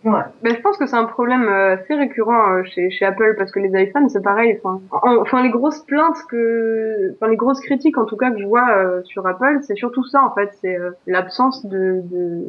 Bah, 0.06 0.32
je 0.44 0.62
pense 0.62 0.78
que 0.78 0.86
c'est 0.86 0.96
un 0.96 1.04
problème 1.06 1.44
euh, 1.44 1.74
assez 1.76 1.94
récurrent 1.94 2.54
euh, 2.54 2.64
chez, 2.64 2.90
chez 2.92 3.04
Apple 3.04 3.36
parce 3.38 3.52
que 3.52 3.60
les 3.60 3.70
iPhones 3.84 4.08
c'est 4.10 4.22
pareil. 4.22 4.58
Enfin, 4.64 4.80
en- 4.92 5.18
enfin 5.18 5.44
les 5.44 5.50
grosses 5.50 5.80
plaintes 5.80 6.18
que, 6.30 7.14
enfin 7.16 7.30
les 7.30 7.36
grosses 7.36 7.60
critiques 7.60 7.98
en 7.98 8.06
tout 8.06 8.16
cas 8.16 8.32
que 8.32 8.40
je 8.40 8.46
vois 8.46 8.70
euh, 8.78 9.02
sur 9.04 9.26
Apple, 9.28 9.60
c'est 9.64 9.76
surtout 9.76 10.06
ça 10.06 10.24
en 10.24 10.34
fait, 10.34 10.52
c'est 10.62 10.78
euh, 10.78 10.92
l'absence 11.08 11.66
de, 11.66 12.02
de 12.12 12.46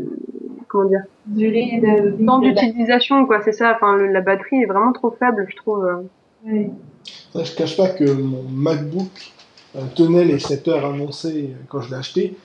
comment 0.68 0.88
dire, 0.88 1.02
Durée 1.26 1.80
de 1.82 2.10
vie. 2.16 2.26
temps 2.26 2.38
d'utilisation 2.38 3.26
quoi. 3.26 3.40
C'est 3.42 3.52
ça. 3.52 3.72
Enfin 3.74 3.96
le- 3.96 4.06
la 4.12 4.20
batterie 4.20 4.62
est 4.62 4.66
vraiment 4.66 4.92
trop 4.92 5.10
faible, 5.10 5.46
je 5.50 5.56
trouve. 5.56 5.84
euh. 5.84 5.96
batterie. 6.44 6.70
Ça, 7.32 7.42
je 7.44 7.56
cache 7.56 7.76
pas 7.76 7.88
que 7.88 8.04
mon 8.12 8.42
MacBook 8.52 9.32
tenait 9.96 10.24
les 10.24 10.38
7 10.38 10.68
heures 10.68 10.86
annoncées 10.86 11.54
quand 11.68 11.80
je 11.80 11.90
l'ai 11.90 11.96
acheté. 11.96 12.36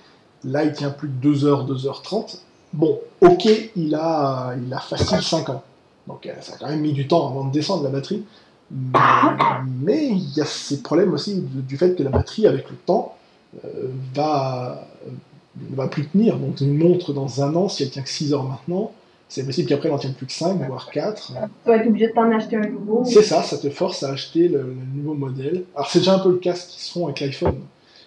Là, 0.46 0.64
il 0.64 0.72
tient 0.74 0.90
plus 0.90 1.08
de 1.08 1.14
2 1.14 1.46
heures, 1.46 1.66
2 1.66 1.88
heures 1.88 2.02
30. 2.02 2.44
Bon, 2.74 3.00
ok, 3.22 3.48
il 3.76 3.94
a, 3.96 4.56
il 4.66 4.74
a 4.74 4.80
facile 4.80 5.22
5 5.22 5.50
ans. 5.50 5.64
Donc 6.08 6.26
euh, 6.26 6.32
ça 6.42 6.56
a 6.56 6.58
quand 6.58 6.68
même 6.68 6.82
mis 6.82 6.94
du 6.94 7.08
temps 7.08 7.30
avant 7.30 7.46
de 7.46 7.52
descendre 7.52 7.84
la 7.84 7.90
batterie. 7.90 8.24
Mais, 8.72 9.00
mais 9.82 10.08
il 10.08 10.34
y 10.36 10.42
a 10.42 10.46
ces 10.46 10.82
problèmes 10.82 11.14
aussi 11.14 11.40
du, 11.40 11.62
du 11.62 11.78
fait 11.78 11.96
que 11.96 12.04
la 12.04 12.10
batterie, 12.10 12.48
avec 12.48 12.70
le 12.70 12.76
temps, 12.76 13.16
euh, 13.64 13.90
va, 14.16 14.88
euh, 15.06 15.12
ne 15.70 15.76
va 15.76 15.88
plus 15.88 16.08
tenir. 16.08 16.38
Donc 16.38 16.60
une 16.62 16.78
montre 16.78 17.14
dans 17.14 17.44
un 17.44 17.56
an, 17.56 17.70
si 17.70 17.84
elle 17.84 17.92
tient 17.92 18.02
que 18.02 18.10
6 18.10 18.34
heures 18.34 18.44
maintenant, 18.44 18.92
c'est 19.30 19.46
possible 19.46 19.70
qu'après 19.70 19.90
elle 19.90 19.96
en 19.96 20.00
tienne 20.00 20.14
plus 20.14 20.26
que 20.26 20.34
5, 20.34 20.58
voire 20.68 20.90
4. 20.90 21.28
Tu 21.28 21.34
vas 21.70 21.78
être 21.78 21.88
obligé 21.88 22.08
de 22.08 22.14
t'en 22.14 22.32
acheter 22.32 22.58
un 22.58 22.68
nouveau. 22.68 23.04
C'est 23.06 23.24
ça, 23.24 23.44
ça 23.44 23.58
te 23.58 23.70
force 23.70 24.02
à 24.04 24.10
acheter 24.12 24.48
le, 24.48 24.60
le 24.62 24.76
nouveau 24.96 25.14
modèle. 25.14 25.64
Alors 25.76 25.90
c'est 25.90 26.00
déjà 26.00 26.16
un 26.16 26.20
peu 26.20 26.32
le 26.32 26.38
cas 26.38 26.56
ce 26.56 26.68
qu'ils 26.68 26.82
se 26.82 26.92
font 26.92 27.06
avec 27.06 27.20
l'iPhone. 27.20 27.60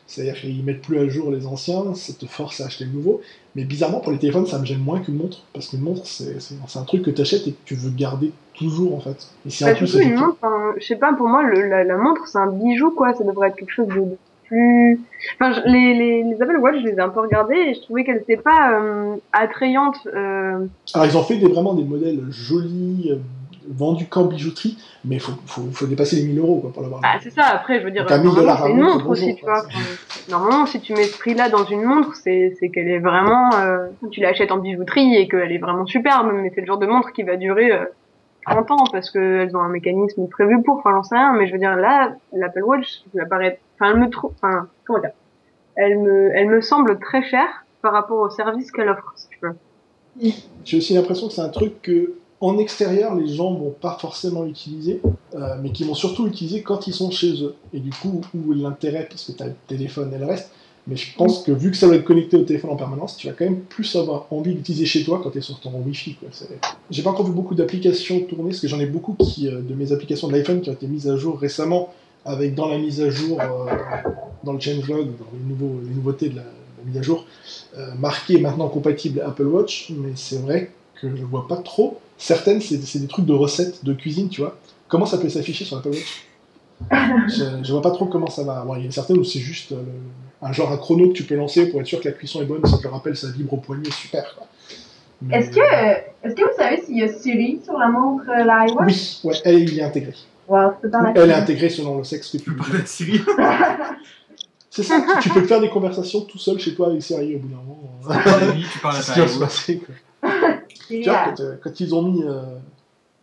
C'est-à-dire 0.06 0.34
qu'ils 0.40 0.62
mettent 0.64 0.82
plus 0.82 0.98
à 0.98 1.08
jour 1.08 1.30
les 1.32 1.46
anciens, 1.46 1.94
ça 1.94 2.12
te 2.12 2.26
force 2.26 2.60
à 2.60 2.66
acheter 2.66 2.84
le 2.84 2.92
nouveau. 2.92 3.20
Mais 3.56 3.64
bizarrement, 3.64 3.98
pour 4.00 4.12
les 4.12 4.18
téléphones, 4.18 4.46
ça 4.46 4.58
me 4.58 4.64
gêne 4.64 4.78
moins 4.78 5.00
qu'une 5.00 5.16
montre. 5.16 5.38
Parce 5.52 5.68
qu'une 5.68 5.80
montre, 5.80 6.06
c'est 6.06 6.36
un 6.76 6.82
truc 6.84 7.02
que 7.02 7.10
tu 7.10 7.20
achètes 7.22 7.46
et 7.48 7.52
que 7.52 7.58
tu 7.64 7.74
veux 7.74 7.90
garder 7.90 8.30
toujours, 8.54 8.94
en 8.94 9.00
fait. 9.00 9.26
Et 9.46 9.50
si 9.50 9.64
en 9.64 9.68
Bah, 9.68 9.74
plus, 9.74 9.86
surtout 9.88 10.02
c'est- 10.04 10.08
une 10.10 10.16
montre, 10.18 10.36
je 10.78 10.84
sais 10.86 10.96
pas, 10.96 11.12
pour 11.12 11.26
moi 11.28 11.42
le, 11.42 11.68
la, 11.68 11.82
la 11.84 11.96
montre 11.96 12.26
c'est 12.28 12.38
un 12.38 12.52
bijou 12.52 12.90
quoi. 12.92 13.14
Ça 13.14 13.24
devrait 13.24 13.48
être 13.48 13.56
quelque 13.56 13.72
chose 13.72 13.88
de, 13.88 14.16
plus. 14.44 15.00
Enfin, 15.40 15.52
je- 15.54 15.68
les, 15.68 15.94
les, 15.94 16.22
les 16.22 16.40
Apple 16.40 16.58
Watch, 16.58 16.76
je 16.80 16.86
les 16.86 16.92
ai 16.94 17.00
un 17.00 17.08
peu 17.08 17.18
regardées 17.20 17.56
et 17.56 17.74
je 17.74 17.80
trouvais 17.80 18.04
qu'elles 18.04 18.18
étaient 18.22 18.36
pas 18.36 18.78
euh, 18.80 19.16
attrayantes. 19.32 19.98
Euh, 20.14 20.66
Alors 20.94 21.06
ils 21.06 21.16
ont 21.16 21.22
fait 21.24 21.36
des, 21.36 21.48
vraiment 21.48 21.74
des 21.74 21.82
modèles 21.82 22.20
jolis, 22.30 23.10
vendus 23.68 24.06
qu'en 24.06 24.24
bijouterie, 24.24 24.78
mais 25.04 25.16
il 25.16 25.20
faut, 25.20 25.32
faut, 25.46 25.62
faut 25.72 25.86
dépasser 25.86 26.16
les 26.16 26.24
1000 26.24 26.38
euros 26.38 26.60
quoi, 26.60 26.72
pour 26.72 26.82
l'avoir. 26.82 27.00
Ah, 27.04 27.18
c'est 27.22 27.30
ça, 27.30 27.44
après, 27.44 27.80
je 27.80 27.84
veux 27.84 27.90
dire, 27.90 28.02
Donc, 28.02 28.12
à 28.12 28.18
1000 28.18 28.26
normalement, 28.26 28.42
dollars 28.42 28.62
c'est 28.62 28.70
une 28.70 28.80
montre, 28.80 29.08
aussi, 29.08 29.34
tu 29.36 29.44
vois. 29.44 29.62
Normalement, 30.30 30.66
si 30.66 30.80
tu 30.80 30.92
mets 30.94 31.04
ce 31.04 31.18
prix-là 31.18 31.48
dans 31.48 31.64
une 31.64 31.82
montre, 31.82 32.14
c'est 32.14 32.52
qu'elle 32.72 32.88
est 32.88 32.98
vraiment... 32.98 33.54
euh, 33.54 33.88
tu 34.10 34.20
l'achètes 34.20 34.52
en 34.52 34.58
bijouterie 34.58 35.16
et 35.16 35.28
qu'elle 35.28 35.52
est 35.52 35.58
vraiment 35.58 35.86
superbe, 35.86 36.30
mais 36.34 36.52
c'est 36.54 36.60
le 36.60 36.66
genre 36.66 36.78
de 36.78 36.86
montre 36.86 37.12
qui 37.12 37.22
va 37.22 37.36
durer 37.36 37.72
euh, 37.72 37.84
30 38.46 38.70
ans 38.70 38.84
parce 38.92 39.10
qu'elles 39.10 39.56
ont 39.56 39.60
un 39.60 39.68
mécanisme 39.68 40.26
prévu 40.28 40.62
pour, 40.62 40.78
enfin, 40.78 40.90
j'en 40.92 41.02
sais 41.02 41.16
rien, 41.16 41.32
mais 41.32 41.46
je 41.46 41.52
veux 41.52 41.58
dire, 41.58 41.76
là, 41.76 42.14
l'Apple 42.32 42.62
Watch, 42.62 43.02
elle 43.14 43.20
apparaît... 43.20 43.58
Enfin, 43.78 43.92
elle 43.92 44.00
me 44.00 44.10
trouve... 44.10 44.32
Enfin, 44.40 44.68
comment 44.84 45.00
dire 45.00 45.10
elle 45.76 45.98
me, 45.98 46.30
elle 46.34 46.48
me 46.48 46.60
semble 46.60 46.98
très 46.98 47.22
chère 47.22 47.64
par 47.82 47.92
rapport 47.92 48.18
au 48.18 48.30
service 48.30 48.72
qu'elle 48.72 48.88
offre, 48.88 49.12
si 49.14 49.28
tu 49.28 49.38
veux. 49.42 50.32
J'ai 50.64 50.78
aussi 50.78 50.94
l'impression 50.94 51.28
que 51.28 51.34
c'est 51.34 51.42
un 51.42 51.50
truc 51.50 51.82
que, 51.82 52.14
en 52.40 52.58
extérieur, 52.58 53.14
les 53.14 53.28
gens 53.28 53.54
vont 53.54 53.74
pas 53.80 53.96
forcément 54.00 54.44
utiliser, 54.44 55.00
euh, 55.34 55.56
mais 55.62 55.70
qui 55.70 55.84
vont 55.84 55.94
surtout 55.94 56.26
utiliser 56.26 56.62
quand 56.62 56.86
ils 56.86 56.92
sont 56.92 57.10
chez 57.10 57.42
eux. 57.42 57.54
Et 57.72 57.80
du 57.80 57.90
coup, 57.90 58.20
où 58.34 58.52
est 58.52 58.56
l'intérêt, 58.56 59.06
parce 59.08 59.24
que 59.24 59.32
tu 59.32 59.42
as 59.42 59.46
le 59.46 59.54
téléphone 59.66 60.12
et 60.14 60.18
le 60.18 60.26
reste, 60.26 60.50
mais 60.86 60.96
je 60.96 61.16
pense 61.16 61.42
que 61.42 61.50
vu 61.50 61.70
que 61.70 61.76
ça 61.76 61.88
va 61.88 61.96
être 61.96 62.04
connecté 62.04 62.36
au 62.36 62.44
téléphone 62.44 62.70
en 62.70 62.76
permanence, 62.76 63.16
tu 63.16 63.26
vas 63.26 63.32
quand 63.32 63.44
même 63.44 63.60
plus 63.60 63.96
avoir 63.96 64.26
envie 64.30 64.54
d'utiliser 64.54 64.84
chez 64.84 65.02
toi 65.02 65.20
quand 65.22 65.30
tu 65.30 65.38
es 65.38 65.40
sur 65.40 65.58
ton 65.58 65.72
Wi-Fi. 65.84 66.16
J'ai 66.90 67.02
pas 67.02 67.10
encore 67.10 67.26
vu 67.26 67.32
beaucoup 67.32 67.54
d'applications 67.54 68.20
tourner, 68.20 68.50
parce 68.50 68.60
que 68.60 68.68
j'en 68.68 68.80
ai 68.80 68.86
beaucoup 68.86 69.16
euh, 69.42 69.62
de 69.62 69.74
mes 69.74 69.92
applications 69.92 70.28
de 70.28 70.34
l'iPhone 70.34 70.60
qui 70.60 70.70
ont 70.70 70.74
été 70.74 70.86
mises 70.86 71.08
à 71.08 71.16
jour 71.16 71.38
récemment, 71.38 71.92
avec 72.24 72.54
dans 72.54 72.68
la 72.68 72.78
mise 72.78 73.00
à 73.00 73.08
jour, 73.08 73.40
euh, 73.40 73.66
dans 74.44 74.52
le 74.52 74.60
changelog, 74.60 75.06
dans 75.06 75.26
les, 75.32 75.94
nouveautés 75.94 76.28
de 76.28 76.36
la, 76.36 76.44
mise 76.84 76.98
à 76.98 77.02
jour, 77.02 77.24
marqué 77.98 78.38
maintenant 78.38 78.68
compatible 78.68 79.20
Apple 79.20 79.46
Watch, 79.46 79.90
mais 79.90 80.12
c'est 80.14 80.40
vrai 80.40 80.70
que 81.00 81.14
je 81.16 81.24
vois 81.24 81.48
pas 81.48 81.56
trop. 81.56 81.98
Certaines, 82.18 82.60
c'est 82.60 82.98
des 82.98 83.06
trucs 83.06 83.26
de 83.26 83.32
recettes 83.34 83.84
de 83.84 83.92
cuisine, 83.92 84.28
tu 84.28 84.40
vois. 84.40 84.56
Comment 84.88 85.06
ça 85.06 85.18
peut 85.18 85.28
s'afficher 85.28 85.64
sur 85.64 85.76
Apple 85.78 85.88
Watch 85.88 86.22
je, 87.28 87.44
je 87.62 87.72
vois 87.72 87.80
pas 87.82 87.90
trop 87.90 88.04
comment 88.06 88.28
ça 88.28 88.42
va. 88.42 88.62
Bon, 88.66 88.76
il 88.76 88.84
y 88.84 88.88
a 88.88 88.90
certaines 88.90 89.16
où 89.18 89.24
c'est 89.24 89.38
juste 89.40 89.72
euh, 89.72 89.76
le- 89.76 90.46
un 90.48 90.52
genre 90.52 90.70
un 90.72 90.76
chrono 90.76 91.08
que 91.08 91.14
tu 91.14 91.22
peux 91.24 91.34
lancer 91.34 91.66
pour 91.70 91.80
être 91.80 91.86
sûr 91.86 92.00
que 92.00 92.08
la 92.08 92.12
cuisson 92.14 92.42
est 92.42 92.44
bonne, 92.44 92.64
ça 92.66 92.76
te 92.76 92.82
le 92.82 92.90
rappelle, 92.90 93.16
ça 93.16 93.28
vibre 93.30 93.54
au 93.54 93.56
poignet, 93.56 93.90
super. 93.90 94.36
Mais- 95.22 95.38
Est-ce 95.38 95.50
que, 95.50 95.60
est-ce 96.22 96.34
que 96.34 96.42
vous 96.42 96.56
savez 96.58 96.82
s'il 96.84 96.98
y 96.98 97.02
a 97.02 97.08
Siri 97.08 97.60
sur 97.64 97.78
la 97.78 97.88
montre 97.88 98.24
euh, 98.28 98.44
la 98.44 98.66
iWatch? 98.68 98.86
Oui, 98.86 99.20
ouais, 99.24 99.36
elle 99.44 99.60
il 99.62 99.78
est 99.78 99.82
intégrée. 99.82 100.12
Wow, 100.48 100.72
la 100.82 101.12
Elle 101.16 101.30
est 101.30 101.34
intégrée 101.34 101.70
selon 101.70 101.96
le 101.98 102.04
sexe 102.04 102.28
que 102.28 102.36
tu 102.36 102.44
Tu 102.44 102.50
veux. 102.50 102.80
à 102.82 102.86
Siri. 102.86 103.20
C'est 104.70 104.82
ça, 104.82 105.00
tu, 105.22 105.28
tu 105.30 105.34
peux 105.34 105.46
faire 105.46 105.60
des 105.62 105.70
conversations 105.70 106.20
tout 106.20 106.38
seul 106.38 106.58
chez 106.58 106.74
toi 106.74 106.88
avec 106.88 107.02
Siri 107.02 107.36
au 107.36 107.38
bout 107.38 107.48
d'un 107.48 107.56
moment. 107.56 107.90
Tu 108.02 108.78
parles 108.80 108.96
à 108.96 108.98
à 108.98 109.02
ta 109.02 109.26
se 109.28 109.38
passer. 109.38 109.78
quoi. 109.78 109.94
Siri, 110.22 110.66
Tu 110.88 111.02
vois, 111.04 111.24
quand, 111.36 111.40
euh, 111.40 111.56
quand 111.62 111.80
ils 111.80 111.94
ont 111.94 112.02
mis, 112.02 112.22
euh, 112.22 112.42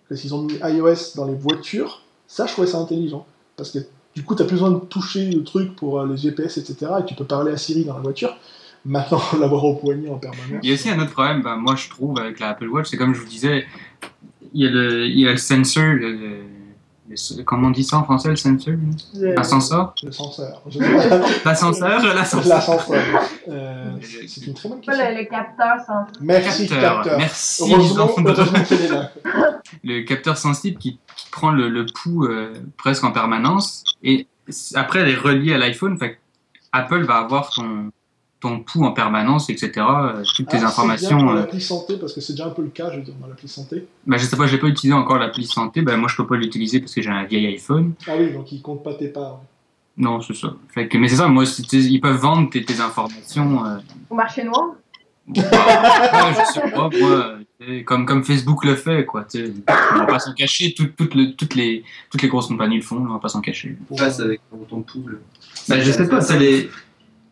quand 0.10 0.16
ils 0.24 0.34
ont 0.36 0.44
mis 0.44 0.56
iOS 0.64 1.16
dans 1.16 1.26
les 1.26 1.36
voitures, 1.36 2.02
ça, 2.28 2.46
je 2.46 2.54
trouvais 2.54 2.68
ça 2.68 2.78
intelligent. 2.80 3.26
Parce 3.56 3.72
que 3.72 3.80
du 4.16 4.24
coup, 4.24 4.36
tu 4.36 4.44
plus 4.44 4.54
besoin 4.54 4.72
de 4.72 4.80
toucher 4.80 5.30
le 5.32 5.44
truc 5.44 5.76
pour 5.76 6.00
euh, 6.00 6.08
les 6.08 6.18
GPS, 6.18 6.58
etc. 6.58 6.92
Et 7.02 7.06
tu 7.06 7.16
peux 7.16 7.26
parler 7.26 7.52
à 7.52 7.58
Siri 7.58 7.84
dans 7.86 7.96
la 7.96 8.02
voiture. 8.02 8.36
Maintenant, 8.86 9.22
l'avoir 9.40 9.64
au 9.64 9.76
poignet 9.76 10.10
en 10.10 10.18
permanence. 10.18 10.60
Il 10.62 10.68
y 10.70 10.72
a 10.72 10.76
aussi 10.76 10.90
un 10.90 11.00
autre 11.00 11.12
problème, 11.12 11.42
ben, 11.42 11.56
moi 11.56 11.76
je 11.76 11.90
trouve, 11.90 12.20
avec 12.20 12.40
la 12.40 12.50
Apple 12.50 12.68
Watch, 12.68 12.90
c'est 12.90 12.98
comme 12.98 13.14
je 13.16 13.22
vous 13.22 13.28
disais, 13.28 13.66
il 14.54 14.62
y 14.64 14.68
a 14.68 14.70
le, 14.70 15.06
il 15.08 15.20
y 15.20 15.28
a 15.28 15.32
le 15.32 15.38
sensor, 15.38 15.84
le, 15.84 16.12
le- 16.12 16.18
le- 16.18 16.38
comment 17.46 17.68
on 17.68 17.72
dit 17.72 17.84
ça 17.84 17.98
en 17.98 18.04
français, 18.04 18.30
le 18.30 18.36
sensor 18.36 18.74
L'ascenseur 19.14 19.94
L'ascenseur. 20.04 20.62
L'ascenseur 21.46 22.16
L'ascenseur. 22.16 22.48
L'ascenseur. 22.48 23.04
Euh, 23.50 23.92
c'est 24.28 24.48
une 24.48 24.54
très 24.54 24.70
bonne 24.70 24.82
Pas 24.82 24.94
question. 24.94 25.12
le, 25.12 25.18
le 25.18 25.26
capteur 25.26 25.76
sans. 25.86 26.06
Merci, 26.22 26.68
Capteur. 26.68 26.96
capteur. 26.96 27.18
Merci, 27.18 27.64
Heureusement, 27.74 28.10
heureusement 28.18 28.64
qu'elle 28.64 28.82
est 28.82 28.88
là. 28.88 29.12
Le 29.84 30.02
capteur 30.04 30.38
sensible 30.38 30.78
qui, 30.78 31.00
qui 31.18 31.30
prend 31.32 31.52
le, 31.52 31.68
le 31.68 31.86
pouls 31.86 32.26
euh, 32.26 32.54
presque 32.78 33.04
en 33.04 33.12
permanence 33.12 33.84
et 34.04 34.28
après 34.76 35.00
elle 35.00 35.10
est 35.10 35.16
reliée 35.16 35.54
à 35.54 35.58
l'iPhone. 35.58 35.98
Fait 35.98 36.14
que 36.14 36.18
Apple 36.72 37.04
va 37.04 37.16
avoir 37.16 37.50
ton, 37.50 37.92
ton 38.44 38.60
pouls 38.60 38.84
en 38.84 38.92
permanence, 38.92 39.50
etc. 39.50 39.72
euh, 39.78 40.24
toutes 40.36 40.50
tes 40.50 40.58
Ah, 40.58 40.60
bien 40.60 40.68
informations. 40.68 41.18
pour 41.18 41.32
euh, 41.32 41.36
l'appli 41.36 41.62
santé, 41.62 41.96
parce 41.98 42.12
que 42.14 42.20
c'est 42.20 42.34
déjà 42.34 42.48
un 42.48 42.50
peu 42.52 42.62
le 42.62 42.68
cas, 42.68 42.92
je 42.92 42.98
veux 42.98 43.02
dire, 43.02 43.14
dans 43.22 43.28
l'appli 43.28 43.48
santé. 43.48 43.88
bah, 44.06 44.18
je 44.18 44.26
sais 44.26 44.36
pas, 44.36 44.46
j'ai 44.48 44.58
pas 44.58 44.68
utilisé 44.68 44.94
encore 44.94 45.18
l'appli 45.18 45.46
santé. 45.46 45.82
Bah, 45.82 45.96
moi, 45.96 46.10
je 46.10 46.18
peux 46.18 46.28
pas 46.28 46.36
l'utiliser 46.36 46.82
parce 46.82 46.94
que 46.94 47.02
j'ai 47.02 47.10
un 47.10 47.24
vieil 47.24 47.48
iPhone. 47.48 47.94
Ah 48.06 48.12
oui, 48.20 48.34
donc 48.34 48.52
il 48.52 48.62
compte 48.62 48.84
pas 48.84 48.94
tes 48.96 49.08
parts. 49.08 49.40
Non, 49.96 50.20
c'est 50.22 50.36
ça. 50.36 50.54
Fait 50.74 50.90
que, 50.90 50.98
mais 50.98 51.08
c'est 51.08 51.16
ça, 51.16 51.28
moi, 51.30 51.46
ils 51.72 52.02
peuvent 52.02 52.18
vendre 52.18 52.50
tes, 52.50 52.66
tes 52.66 52.82
informations. 52.82 53.66
euh, 53.66 53.78
Au 54.10 54.16
marché 54.16 54.44
noir? 54.44 54.72
Ouais, 55.26 55.42
je 55.42 56.54
sais 56.54 56.72
pas, 56.72 56.90
moi, 57.00 57.36
comme, 57.86 58.06
comme 58.06 58.24
Facebook 58.26 58.66
le 58.66 58.76
fait, 58.76 59.06
quoi. 59.06 59.24
tu 59.24 59.46
sais. 59.46 59.54
On 59.94 60.00
va 60.00 60.06
pas 60.06 60.20
s'en 60.20 60.34
cacher, 60.34 60.74
tout- 60.74 60.90
toutes 60.98 61.16
le- 61.16 61.34
toutes, 61.36 61.56
les, 61.56 61.84
toutes 62.12 62.22
les 62.22 62.28
grosses 62.28 62.48
compagnies 62.48 62.76
le 62.76 62.82
font, 62.82 62.98
on 62.98 63.14
va 63.14 63.20
pas 63.20 63.30
s'en 63.30 63.40
cacher. 63.40 63.78
Passe 63.98 64.20
avec 64.20 64.42
ton, 64.50 64.58
ton 64.70 64.82
pool. 64.82 65.22
Bah, 65.70 65.80
je 65.80 65.92
sais 65.92 66.10
pas, 66.10 66.20
c'est 66.20 66.40
les. 66.40 66.70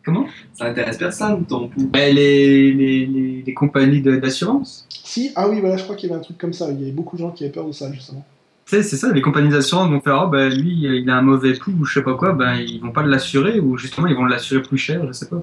Comment? 0.04 0.26
Ça 0.54 0.66
intéresse 0.66 0.98
personne, 0.98 1.44
ton 1.46 1.68
pool. 1.68 1.86
bah, 1.86 2.10
les, 2.10 2.72
les, 2.72 3.06
les, 3.06 3.42
les 3.46 3.54
compagnies 3.54 4.00
de- 4.00 4.16
d'assurance. 4.16 4.86
Si, 5.04 5.30
ah 5.36 5.48
oui, 5.48 5.60
voilà, 5.60 5.76
je 5.76 5.84
crois 5.84 5.94
qu'il 5.96 6.08
y 6.08 6.12
avait 6.12 6.20
un 6.20 6.24
truc 6.24 6.38
comme 6.38 6.52
ça. 6.52 6.70
Il 6.70 6.80
y 6.80 6.82
avait 6.82 6.92
beaucoup 6.92 7.16
de 7.16 7.20
gens 7.22 7.30
qui 7.30 7.44
avaient 7.44 7.52
peur 7.52 7.66
de 7.66 7.72
ça, 7.72 7.92
justement. 7.92 8.24
Tu 8.64 8.76
sais, 8.76 8.82
c'est 8.84 8.96
ça, 8.96 9.12
les 9.12 9.20
compagnies 9.20 9.50
d'assurance 9.50 9.90
vont 9.90 10.00
faire, 10.00 10.22
oh, 10.24 10.28
bah, 10.30 10.48
lui, 10.48 10.84
il 11.02 11.10
a 11.10 11.16
un 11.16 11.22
mauvais 11.22 11.52
pouls 11.54 11.72
ou 11.80 11.84
je 11.84 11.94
sais 11.94 12.02
pas 12.02 12.14
quoi, 12.14 12.32
ben, 12.32 12.54
ils 12.54 12.80
vont 12.80 12.92
pas 12.92 13.02
l'assurer 13.02 13.58
ou 13.58 13.76
justement, 13.76 14.06
ils 14.06 14.14
vont 14.14 14.24
l'assurer 14.24 14.62
plus 14.62 14.78
cher, 14.78 15.04
je 15.06 15.12
sais 15.12 15.26
pas. 15.26 15.42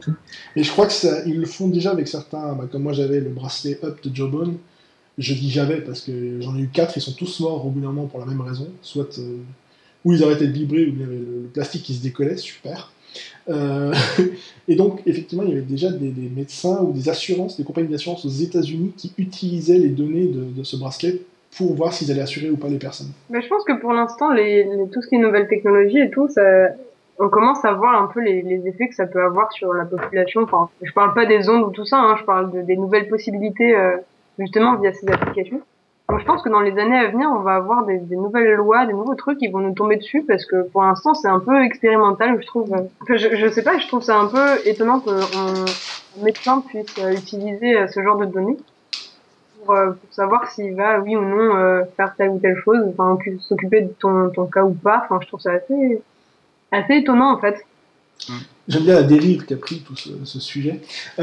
Et 0.56 0.64
je 0.64 0.72
crois 0.72 0.88
que 0.88 0.94
ça, 0.94 1.26
ils 1.26 1.38
le 1.38 1.46
font 1.46 1.68
déjà 1.68 1.92
avec 1.92 2.08
certains, 2.08 2.54
bah, 2.54 2.68
comme 2.72 2.84
moi 2.84 2.94
j'avais 2.94 3.20
le 3.20 3.30
bracelet 3.30 3.78
Up 3.84 4.00
de 4.04 4.16
Jawbone. 4.16 4.58
Je 5.18 5.34
dis 5.34 5.52
j'avais 5.52 5.82
parce 5.82 6.00
que 6.00 6.40
j'en 6.40 6.56
ai 6.58 6.62
eu 6.62 6.70
quatre, 6.72 6.96
ils 6.96 7.02
sont 7.02 7.12
tous 7.12 7.42
morts 7.42 7.66
au 7.66 7.70
bout 7.70 7.82
d'un 7.82 7.88
moment 7.88 8.08
pour 8.08 8.22
la 8.22 8.26
même 8.26 8.40
raison. 8.40 8.70
Soit 8.82 9.20
euh, 9.20 9.36
ou 10.06 10.14
ils 10.14 10.24
arrêtaient 10.24 10.48
de 10.48 10.54
vibrer 10.54 10.86
ou 10.86 10.94
il 10.96 11.00
y 11.02 11.04
avait 11.04 11.18
le, 11.18 11.42
le 11.44 11.50
plastique 11.54 11.84
qui 11.84 11.94
se 11.94 12.02
décollait, 12.02 12.38
super. 12.38 12.94
Euh, 13.50 13.94
et 14.68 14.76
donc, 14.76 15.02
effectivement, 15.06 15.44
il 15.44 15.50
y 15.50 15.52
avait 15.54 15.62
déjà 15.62 15.90
des, 15.92 16.14
médecins 16.36 16.82
ou 16.82 16.92
des 16.92 17.10
assurances, 17.10 17.58
des 17.58 17.64
compagnies 17.64 17.90
d'assurance 17.90 18.26
aux 18.26 18.30
États-Unis 18.30 18.94
qui 18.96 19.14
utilisaient 19.18 19.78
les 19.78 19.90
données 19.90 20.28
de, 20.28 20.64
ce 20.64 20.78
bracelet 20.78 21.22
pour 21.58 21.74
voir 21.74 21.94
s'ils 21.94 22.12
allaient 22.12 22.22
assurer 22.22 22.50
ou 22.50 22.58
pas 22.58 22.68
les 22.68 22.78
personnes. 22.78 23.12
Mais 23.30 23.42
je 23.42 23.48
pense 23.48 23.64
que 23.64 23.80
pour 23.80 23.94
l'instant, 23.94 24.32
les, 24.32 24.68
tout 24.92 25.02
ce 25.02 25.08
qui 25.08 25.16
est 25.16 25.20
nouvelles 25.20 25.48
technologies 25.48 26.00
et 26.00 26.10
tout, 26.12 26.28
on 27.20 27.28
commence 27.28 27.64
à 27.66 27.74
voir 27.74 28.02
un 28.02 28.08
peu 28.08 28.22
les, 28.22 28.68
effets 28.68 28.88
que 28.88 28.96
ça 28.96 29.06
peut 29.06 29.22
avoir 29.22 29.52
sur 29.52 29.74
la 29.74 29.86
population. 29.86 30.42
Enfin, 30.42 30.70
je 30.82 30.92
parle 30.94 31.14
pas 31.14 31.26
des 31.26 31.50
ondes 31.50 31.64
ou 31.64 31.72
tout 31.72 31.86
ça, 31.86 31.98
hein, 31.98 32.16
je 32.18 32.24
parle 32.24 32.52
de, 32.52 32.62
des 32.62 32.78
nouvelles 32.78 33.10
possibilités 33.10 33.76
euh, 33.76 33.98
justement 34.40 34.78
via 34.78 34.94
ces 34.94 35.08
applications. 35.10 35.62
Je 36.18 36.26
pense 36.26 36.42
que 36.42 36.50
dans 36.50 36.62
les 36.62 36.78
années 36.80 36.98
à 36.98 37.08
venir, 37.08 37.30
on 37.32 37.42
va 37.42 37.56
avoir 37.56 37.86
des, 37.86 38.00
nouvelles 38.00 38.56
lois, 38.56 38.88
des 38.88 38.94
nouveaux 38.94 39.14
trucs 39.14 39.38
qui 39.38 39.48
vont 39.48 39.60
nous 39.60 39.76
tomber 39.76 39.98
dessus 39.98 40.24
parce 40.28 40.44
que 40.46 40.64
pour 40.70 40.82
l'instant, 40.82 41.14
c'est 41.14 41.28
un 41.28 41.40
peu 41.40 41.64
expérimental, 41.64 42.42
je 42.42 42.48
trouve. 42.48 42.74
Enfin, 42.74 43.16
je, 43.16 43.50
sais 43.50 43.62
pas, 43.62 43.78
je 43.78 43.88
trouve 43.88 44.02
ça 44.02 44.18
un 44.18 44.26
peu 44.26 44.58
étonnant 44.66 45.02
qu'un 45.02 45.20
un 45.20 45.66
médecin 46.24 46.64
puisse 46.68 46.98
euh, 46.98 47.14
utiliser 47.14 47.78
euh, 47.78 47.88
ce 47.88 48.02
genre 48.02 48.18
de 48.18 48.26
données 48.26 48.58
pour, 49.60 49.76
euh, 49.76 49.92
pour 49.92 50.12
savoir 50.12 50.50
s'il 50.52 50.74
va, 50.74 51.00
oui 51.00 51.16
ou 51.16 51.22
non, 51.22 51.86
faire 51.96 52.16
telle 52.18 52.30
ou 52.30 52.40
telle 52.40 52.58
chose, 52.58 52.82
s'occuper 53.42 53.82
de 53.82 53.94
ton, 54.00 54.32
cas 54.52 54.64
ou 54.64 54.74
pas. 54.74 55.04
Enfin, 55.06 55.20
je 55.22 55.28
trouve 55.28 55.42
ça 55.42 55.52
assez, 55.52 56.02
étonnant, 56.90 57.36
en 57.36 57.40
fait. 57.40 57.64
J'aime 58.68 58.84
bien 58.84 58.96
la 58.96 59.04
dérive 59.04 59.46
qu'a 59.46 59.58
pris 59.58 59.82
tout 59.82 59.96
ce, 59.96 60.40
sujet. 60.40 60.82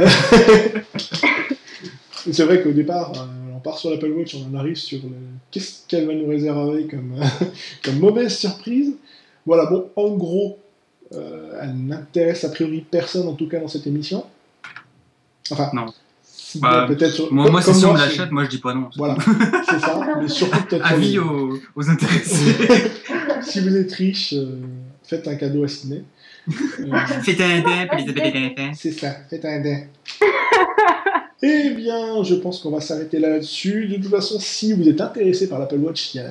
C'est 2.32 2.44
vrai 2.44 2.62
qu'au 2.62 2.72
départ, 2.72 3.12
part 3.66 3.78
sur 3.78 3.90
l'Apple 3.90 4.10
Watch, 4.12 4.34
on 4.36 4.54
en 4.54 4.58
arrive 4.58 4.76
sur 4.76 4.98
le... 5.02 5.10
qu'est-ce 5.50 5.80
qu'elle 5.88 6.06
va 6.06 6.14
nous 6.14 6.28
réserver 6.28 6.86
comme, 6.86 7.14
comme 7.84 7.98
mauvaise 7.98 8.36
surprise? 8.36 8.94
Voilà, 9.44 9.66
bon, 9.66 9.90
en 9.96 10.10
gros, 10.16 10.58
euh, 11.14 11.58
elle 11.60 11.74
n'intéresse 11.76 12.44
a 12.44 12.48
priori 12.50 12.84
personne, 12.90 13.26
en 13.28 13.34
tout 13.34 13.48
cas 13.48 13.58
dans 13.60 13.68
cette 13.68 13.86
émission. 13.86 14.24
Enfin, 15.50 15.70
Non. 15.74 15.86
si, 16.22 16.58
Bah, 16.60 16.84
peut-être 16.88 17.12
sur- 17.12 17.32
Moi, 17.32 17.50
moi 17.50 17.60
comme 17.62 17.74
si 17.74 17.84
on 17.84 17.96
c'est- 17.96 18.02
l'achète, 18.06 18.30
moi, 18.32 18.44
je 18.44 18.50
dis 18.50 18.58
pas 18.58 18.72
non. 18.74 18.88
Voilà, 18.96 19.16
c'est 19.68 19.78
ça, 19.80 20.00
mais 20.20 20.28
surtout 20.28 20.62
peut-être. 20.68 20.86
Avis 20.92 21.18
aux, 21.18 21.58
aux 21.74 21.90
intéressés. 21.90 22.54
Si 23.42 23.60
vous 23.60 23.76
êtes 23.76 23.92
riche, 23.92 24.32
euh, 24.32 24.56
faites 25.04 25.28
un 25.28 25.36
cadeau 25.36 25.62
à 25.64 25.68
Sydney. 25.68 26.02
Euh, 26.48 26.96
Faites 27.22 27.40
un 27.40 27.58
dé, 27.60 27.86
puis 27.90 28.04
les 28.04 28.10
appels 28.10 28.74
C'est 28.74 28.92
ça, 28.92 29.10
faites 29.30 29.44
un 29.44 29.60
dé. 29.60 29.86
Eh 31.42 31.70
bien, 31.70 32.22
je 32.24 32.34
pense 32.34 32.60
qu'on 32.60 32.70
va 32.70 32.80
s'arrêter 32.80 33.18
là 33.18 33.28
là-dessus. 33.28 33.86
De 33.88 33.96
toute 33.96 34.08
façon, 34.08 34.38
si 34.40 34.72
vous 34.72 34.88
êtes 34.88 35.02
intéressé 35.02 35.48
par 35.48 35.58
l'Apple 35.58 35.78
Watch, 35.78 36.14
il 36.14 36.18
y 36.18 36.20
a, 36.20 36.30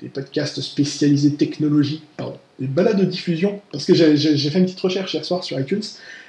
des, 0.00 0.08
podcasts 0.08 0.60
spécialisés 0.60 1.34
technologie, 1.34 2.02
pardon, 2.16 2.38
des 2.58 2.66
balades 2.66 2.98
de 2.98 3.04
diffusion, 3.04 3.60
parce 3.70 3.84
que 3.84 3.94
j'ai 3.94 4.50
fait 4.50 4.58
une 4.58 4.64
petite 4.64 4.80
recherche 4.80 5.14
hier 5.14 5.24
soir 5.24 5.44
sur 5.44 5.58
iTunes, 5.60 5.82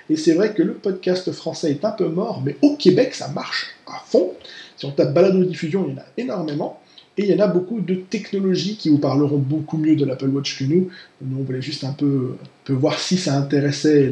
et 0.09 0.15
c'est 0.15 0.33
vrai 0.33 0.53
que 0.53 0.61
le 0.61 0.73
podcast 0.73 1.31
français 1.31 1.71
est 1.71 1.85
un 1.85 1.91
peu 1.91 2.07
mort, 2.07 2.43
mais 2.45 2.55
au 2.61 2.75
Québec, 2.75 3.15
ça 3.15 3.29
marche 3.29 3.67
à 3.87 4.03
fond. 4.05 4.33
Si 4.77 4.85
on 4.85 4.91
tape 4.91 5.13
balade 5.13 5.39
de 5.39 5.45
diffusion, 5.45 5.85
il 5.87 5.93
y 5.93 5.95
en 5.95 6.01
a 6.01 6.05
énormément. 6.17 6.79
Et 7.17 7.23
il 7.23 7.29
y 7.29 7.35
en 7.35 7.43
a 7.43 7.47
beaucoup 7.47 7.79
de 7.79 7.95
technologies 7.95 8.75
qui 8.75 8.89
vous 8.89 8.97
parleront 8.97 9.37
beaucoup 9.37 9.77
mieux 9.77 9.95
de 9.95 10.03
l'Apple 10.03 10.29
Watch 10.29 10.57
que 10.57 10.63
nous. 10.65 10.89
Nous, 11.21 11.39
on 11.39 11.43
voulait 11.43 11.61
juste 11.61 11.83
un 11.83 11.93
peu, 11.93 12.35
voir 12.69 12.99
si 12.99 13.17
ça 13.17 13.35
intéressait 13.35 14.11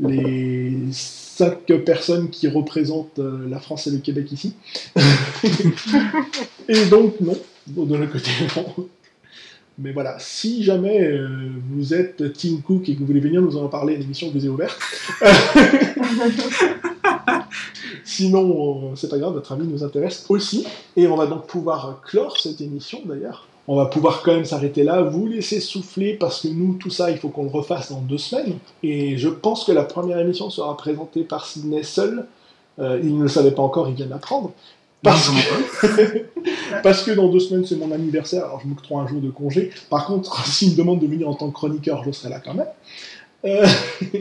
les 0.00 0.76
cinq 1.40 1.72
personnes 1.86 2.28
qui 2.28 2.48
représentent 2.48 3.18
euh, 3.18 3.48
la 3.48 3.58
France 3.60 3.86
et 3.86 3.90
le 3.90 3.96
Québec 3.98 4.30
ici. 4.30 4.52
et 6.68 6.84
donc, 6.86 7.18
non, 7.20 7.36
de 7.66 7.96
l'autre 7.96 8.12
côté, 8.12 8.30
non. 8.56 8.88
Mais 9.78 9.92
voilà, 9.92 10.18
si 10.18 10.62
jamais 10.62 11.00
euh, 11.00 11.48
vous 11.70 11.94
êtes 11.94 12.34
Tim 12.34 12.58
Cook 12.62 12.86
et 12.90 12.94
que 12.94 13.00
vous 13.00 13.06
voulez 13.06 13.20
venir 13.20 13.40
nous 13.40 13.56
en 13.56 13.68
parler, 13.68 13.96
l'émission 13.96 14.30
vous 14.30 14.44
est 14.44 14.50
ouverte. 14.50 14.78
Sinon, 18.04 18.90
euh, 18.90 18.96
c'est 18.96 19.08
pas 19.08 19.16
grave, 19.16 19.32
votre 19.32 19.52
avis 19.52 19.66
nous 19.66 19.82
intéresse 19.82 20.26
aussi. 20.28 20.66
Et 20.94 21.06
on 21.06 21.16
va 21.16 21.26
donc 21.26 21.46
pouvoir 21.46 22.02
clore 22.04 22.38
cette 22.38 22.60
émission 22.60 23.00
d'ailleurs. 23.06 23.46
On 23.68 23.76
va 23.76 23.86
pouvoir 23.86 24.22
quand 24.22 24.32
même 24.32 24.44
s'arrêter 24.44 24.82
là, 24.82 25.02
vous 25.02 25.26
laisser 25.26 25.60
souffler 25.60 26.14
parce 26.14 26.40
que 26.40 26.48
nous, 26.48 26.74
tout 26.74 26.90
ça, 26.90 27.10
il 27.10 27.18
faut 27.18 27.28
qu'on 27.28 27.44
le 27.44 27.50
refasse 27.50 27.92
dans 27.92 28.00
deux 28.00 28.18
semaines. 28.18 28.58
Et 28.82 29.16
je 29.16 29.28
pense 29.28 29.64
que 29.64 29.72
la 29.72 29.84
première 29.84 30.18
émission 30.18 30.50
sera 30.50 30.76
présentée 30.76 31.22
par 31.22 31.46
Sydney 31.46 31.82
seul. 31.82 32.26
Euh, 32.78 32.98
il 33.02 33.16
ne 33.16 33.22
le 33.22 33.28
savait 33.28 33.52
pas 33.52 33.62
encore, 33.62 33.88
il 33.88 33.94
vient 33.94 34.06
d'apprendre. 34.06 34.52
Parce, 35.02 35.28
Non, 35.28 35.34
que... 35.80 36.26
parce 36.82 37.02
que 37.04 37.12
dans 37.12 37.28
deux 37.28 37.40
semaines, 37.40 37.64
c'est 37.64 37.76
mon 37.76 37.90
anniversaire, 37.90 38.44
alors 38.44 38.60
je 38.62 38.68
m'octroie 38.68 39.02
un 39.02 39.06
jour 39.06 39.20
de 39.20 39.30
congé. 39.30 39.70
Par 39.88 40.06
contre, 40.06 40.44
s'il 40.46 40.72
me 40.72 40.76
demande 40.76 41.00
de 41.00 41.06
venir 41.06 41.28
en 41.28 41.34
tant 41.34 41.48
que 41.48 41.54
chroniqueur, 41.54 42.02
je 42.04 42.12
serai 42.12 42.28
là 42.28 42.40
quand 42.40 42.54
même. 42.54 42.66
Euh, 43.44 43.66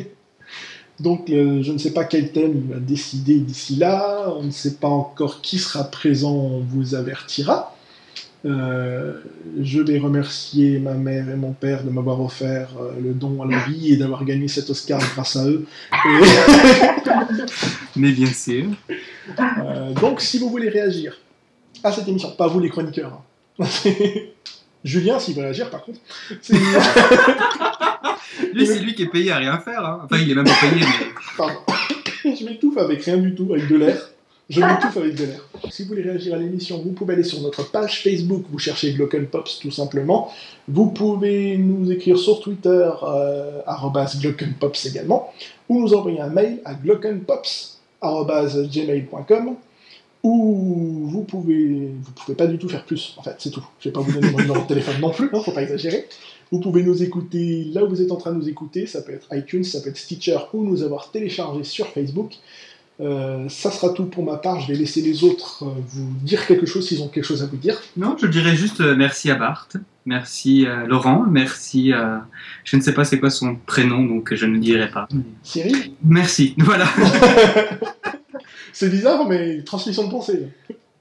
Donc, 1.00 1.30
euh, 1.30 1.64
je 1.64 1.72
ne 1.72 1.78
sais 1.78 1.94
pas 1.94 2.04
quel 2.04 2.32
thème 2.32 2.52
il 2.56 2.74
va 2.74 2.80
décider 2.80 3.40
d'ici 3.40 3.76
là. 3.76 4.34
On 4.38 4.44
ne 4.44 4.52
sait 4.52 4.76
pas 4.76 4.90
encore 4.90 5.42
qui 5.42 5.58
sera 5.58 5.86
présent, 5.86 6.34
on 6.34 6.60
vous 6.60 6.94
avertira. 6.94 7.74
Euh, 8.46 9.16
je 9.62 9.82
vais 9.82 10.00
remercier 10.00 10.80
ma 10.80 10.94
mère 10.94 11.30
et 11.30 11.36
mon 11.36 11.52
père 11.52 11.84
de 11.84 11.90
m'avoir 11.90 12.22
offert 12.22 12.70
euh, 12.82 12.92
le 13.04 13.14
don 13.14 13.42
à 13.44 13.52
la 13.52 13.60
vie 13.66 13.92
et 13.94 13.98
d'avoir 13.98 14.24
gagné 14.24 14.48
cet 14.48 14.70
Oscar 14.70 15.02
grâce 15.14 15.36
à 15.36 15.46
eux. 15.46 15.66
Et, 15.94 16.22
Mais 17.98 18.12
bien 18.12 18.28
sûr. 18.32 18.66
euh, 19.40 19.92
donc, 20.00 20.22
si 20.22 20.40
vous 20.40 20.50
voulez 20.50 20.70
réagir 20.70 21.18
à 21.84 21.92
cette 21.92 22.08
émission, 22.08 22.32
pas 22.32 22.48
vous 22.48 22.62
les 22.62 22.70
chroniqueurs, 22.70 23.22
hein. 23.60 23.66
Julien, 24.86 25.20
s'il 25.20 25.36
veut 25.36 25.42
réagir 25.42 25.70
par 25.70 25.84
contre, 25.84 26.00
c'est- 26.42 26.54
Lui, 28.54 28.66
c'est 28.66 28.80
lui 28.80 28.96
qui 28.96 29.04
est 29.04 29.08
payé 29.12 29.32
à 29.32 29.38
rien 29.38 29.58
faire. 29.60 29.86
hein. 29.86 30.02
Enfin, 30.06 30.18
il 30.22 30.32
est 30.32 30.36
même 30.36 30.46
pas 30.46 30.54
payé, 30.62 30.76
mais. 30.82 31.08
Pardon. 31.38 31.60
je 32.24 32.46
m'étouffe 32.46 32.78
avec 32.78 33.04
rien 33.04 33.18
du 33.18 33.36
tout, 33.36 33.50
avec 33.52 33.68
de 33.68 33.76
l'air. 33.76 33.98
Je 34.50 34.62
m'étouffe 34.62 34.98
avec 34.98 35.14
de 35.14 35.26
l'air. 35.26 35.48
Si 35.70 35.84
vous 35.84 35.90
voulez 35.90 36.02
réagir 36.02 36.34
à 36.34 36.38
l'émission, 36.38 36.82
vous 36.82 36.94
pouvez 36.94 37.14
aller 37.14 37.24
sur 37.24 37.40
notre 37.42 37.70
page 37.70 38.02
Facebook, 38.02 38.46
vous 38.50 38.58
cherchez 38.58 38.94
Glocken 38.94 39.28
Pops 39.28 39.60
tout 39.60 39.70
simplement. 39.70 40.34
Vous 40.68 40.88
pouvez 40.88 41.56
nous 41.58 41.92
écrire 41.92 42.18
sur 42.18 42.42
Twitter, 42.42 42.90
euh, 43.04 43.62
glockenpops 44.20 44.88
également, 44.88 45.32
ou 45.68 45.82
nous 45.82 45.94
envoyer 45.94 46.20
un 46.20 46.30
mail 46.30 46.62
à 46.66 46.74
glockenpops.gmail.com 46.74 49.56
ou 50.22 51.08
vous 51.08 51.24
pouvez, 51.24 51.94
vous 52.02 52.12
pouvez 52.12 52.36
pas 52.36 52.48
du 52.48 52.58
tout 52.58 52.68
faire 52.68 52.84
plus, 52.84 53.16
en 53.18 53.22
fait, 53.22 53.36
c'est 53.38 53.52
tout. 53.52 53.66
Je 53.80 53.88
vais 53.88 53.94
pas 53.94 54.02
vous 54.02 54.12
donner 54.12 54.30
mon 54.32 54.40
numéro 54.40 54.62
de 54.62 54.68
téléphone 54.68 55.00
non 55.00 55.12
plus, 55.12 55.30
hein, 55.32 55.40
faut 55.46 55.52
pas 55.52 55.62
exagérer. 55.62 56.08
Vous 56.52 56.60
pouvez 56.60 56.84
nous 56.84 57.04
écouter 57.04 57.66
là 57.72 57.86
où 57.86 57.90
vous 57.90 58.02
êtes 58.02 58.12
en 58.12 58.18
train 58.18 58.32
de 58.32 58.38
nous 58.38 58.50
écouter, 58.50 58.88
ça 58.88 59.02
peut 59.02 59.14
être 59.14 59.28
iTunes, 59.32 59.64
ça 59.64 59.80
peut 59.80 59.90
être 59.90 59.98
Stitcher, 59.98 60.38
ou 60.54 60.66
nous 60.66 60.84
avoir 60.84 61.12
téléchargé 61.12 61.64
sur 61.64 61.88
Facebook. 61.88 62.34
Euh, 63.02 63.48
ça 63.48 63.72
sera 63.72 63.94
tout 63.94 64.06
pour 64.06 64.26
ma 64.26 64.36
part, 64.36 64.60
je 64.60 64.68
vais 64.68 64.78
laisser 64.78 65.02
les 65.02 65.24
autres 65.24 65.64
euh, 65.64 65.70
vous 65.88 66.12
dire 66.22 66.46
quelque 66.46 66.66
chose 66.66 66.86
s'ils 66.86 67.02
ont 67.02 67.08
quelque 67.08 67.24
chose 67.24 67.42
à 67.42 67.46
vous 67.46 67.56
dire. 67.56 67.80
Non, 67.96 68.18
je 68.20 68.28
dirais 68.28 68.58
juste 68.58 68.82
euh, 68.82 68.94
merci 68.94 69.32
à 69.32 69.36
Bart, 69.36 69.70
merci 70.06 70.66
à 70.66 70.86
Laurent, 70.86 71.26
merci 71.30 71.94
à. 71.94 72.28
Je 72.66 72.76
ne 72.76 72.82
sais 72.82 72.94
pas 72.94 73.06
c'est 73.06 73.18
quoi 73.18 73.30
son 73.30 73.56
prénom, 73.56 74.04
donc 74.04 74.34
je 74.34 74.46
ne 74.46 74.58
dirai 74.58 74.92
pas. 74.92 75.08
Cyril? 75.44 75.94
Merci, 76.04 76.56
voilà. 76.58 76.88
C'est 78.74 78.90
bizarre, 78.90 79.28
mais 79.28 79.64
transmission 79.64 80.06
de 80.06 80.12
pensée. 80.12 80.48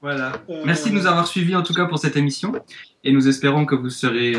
Voilà. 0.01 0.41
Euh, 0.49 0.63
Merci 0.65 0.89
de 0.91 0.95
nous 0.95 1.05
avoir 1.05 1.27
suivis 1.27 1.55
en 1.55 1.63
tout 1.63 1.73
cas 1.73 1.85
pour 1.85 1.99
cette 1.99 2.15
émission. 2.15 2.53
Et 3.03 3.11
nous 3.11 3.27
espérons 3.27 3.65
que 3.65 3.75
vous 3.75 3.89
serez 3.89 4.33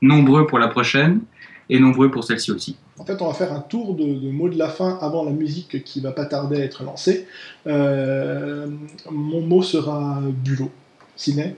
nombreux 0.00 0.46
pour 0.46 0.58
la 0.58 0.68
prochaine 0.68 1.20
et 1.68 1.78
nombreux 1.78 2.10
pour 2.10 2.24
celle-ci 2.24 2.50
aussi. 2.50 2.76
En 2.98 3.04
fait, 3.04 3.20
on 3.22 3.26
va 3.26 3.34
faire 3.34 3.52
un 3.52 3.60
tour 3.60 3.94
de, 3.94 4.04
de 4.04 4.30
mots 4.30 4.48
de 4.48 4.58
la 4.58 4.68
fin 4.68 4.98
avant 5.00 5.24
la 5.24 5.30
musique 5.32 5.82
qui 5.82 6.00
va 6.00 6.12
pas 6.12 6.26
tarder 6.26 6.60
à 6.60 6.64
être 6.64 6.84
lancée. 6.84 7.26
Euh, 7.66 8.68
mon 9.10 9.40
mot 9.40 9.62
sera 9.62 10.20
bulot. 10.22 10.70
Ciné, 11.16 11.56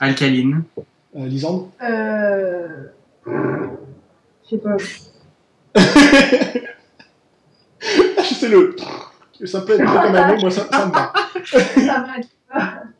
Alcaline. 0.00 0.62
euh, 1.16 1.26
Lisandre. 1.26 1.70
Euh. 1.82 2.86
Je 3.26 4.50
sais 4.50 4.58
pas. 4.58 4.76
C'est 8.22 8.48
le. 8.48 8.76
Ça 9.44 9.60
peut 9.62 9.72
être 9.74 9.84
comme 9.84 10.14
un 10.14 10.28
mot, 10.34 10.40
moi 10.40 10.50
ça, 10.50 10.66
ça 10.70 10.86
me 10.86 10.92
va. 10.92 11.12
Ça 11.44 12.06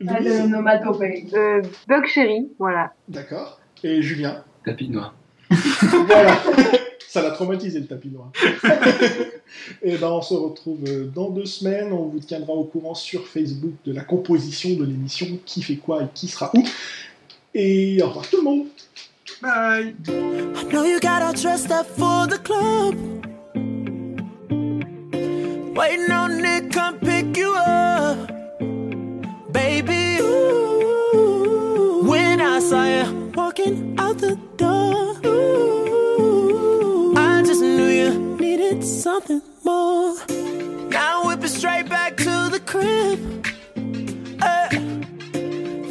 va 0.01 0.19
le 0.19 0.47
nomatopée. 0.47 1.25
Euh, 1.33 1.61
Bug 1.87 2.05
Chéri, 2.05 2.49
voilà. 2.59 2.93
D'accord. 3.07 3.59
Et 3.83 4.01
Julien. 4.01 4.43
Tapis 4.65 4.89
noir. 4.89 5.13
Voilà. 5.49 6.37
Ça 7.15 7.21
l'a 7.21 7.31
traumatisé 7.31 7.79
le 7.79 7.85
tapis 7.85 8.09
noir. 8.09 8.29
Et 9.81 9.95
ben 9.95 10.09
on 10.09 10.21
se 10.21 10.33
retrouve 10.33 10.79
euh, 10.85 11.05
dans 11.05 11.29
deux 11.29 11.45
semaines. 11.45 11.93
On 11.93 12.07
vous 12.07 12.19
tiendra 12.19 12.51
au 12.51 12.65
courant 12.65 12.93
sur 12.93 13.25
Facebook 13.25 13.71
de 13.85 13.93
la 13.93 14.01
composition 14.01 14.71
de 14.75 14.83
l'émission, 14.83 15.25
qui 15.45 15.63
fait 15.63 15.77
quoi 15.77 16.03
et 16.03 16.07
qui 16.13 16.27
sera 16.27 16.51
où. 16.53 16.61
Et 17.53 18.01
au 18.03 18.07
revoir 18.07 18.29
tout 18.29 18.35
le 18.35 18.43
monde. 18.43 18.65
Bye. 19.41 19.95
I 20.09 20.63
know 20.69 20.83
you 20.83 20.99
got 20.99 21.21
all 21.21 21.31
dressed 21.31 21.71
up 21.71 21.87
for 21.97 22.27
the 22.27 22.37
club. 22.43 22.95
Waiting 25.73 26.11
on 26.11 26.41
Nick, 26.41 26.69
come 26.69 26.99
pick 26.99 27.37
you 27.37 27.55
up. 27.55 28.29
Baby, 29.53 30.17
ooh, 30.19 32.03
when 32.03 32.41
I 32.41 32.59
saw 32.59 32.83
you 32.83 33.31
walking 33.33 33.84
something 38.85 39.41
more. 39.63 40.15
Now 40.89 41.25
whip 41.27 41.43
it 41.43 41.49
straight 41.49 41.89
back 41.89 42.17
to 42.17 42.49
the 42.51 42.61
crib. 42.71 43.19
Eh, 44.41 44.69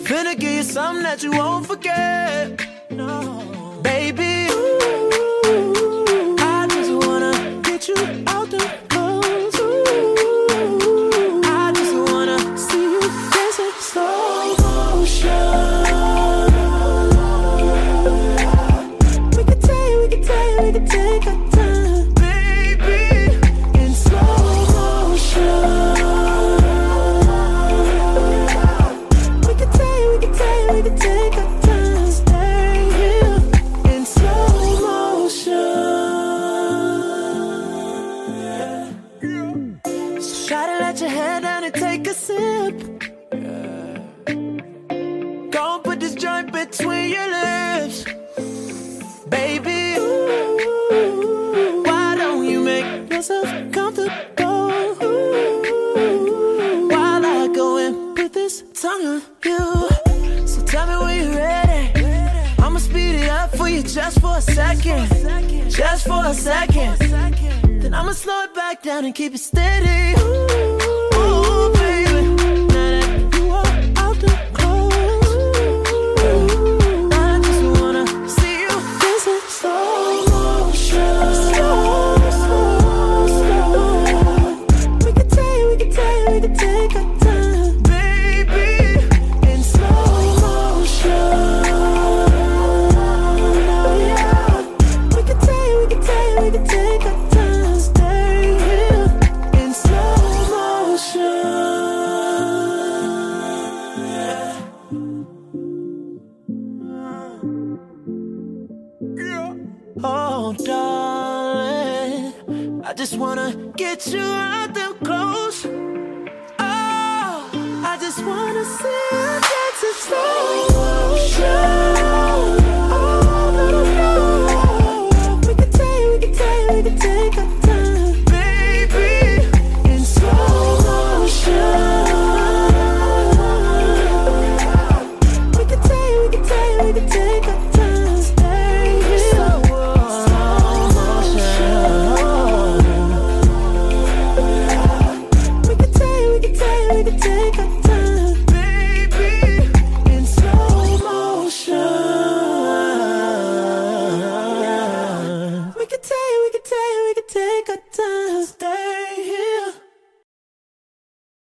finna 0.06 0.38
give 0.38 0.52
you 0.58 0.62
something 0.62 1.02
that 1.02 1.22
you 1.22 1.32
won't 1.32 1.66
forget. 1.66 2.64
No, 2.90 3.80
baby, 3.82 4.23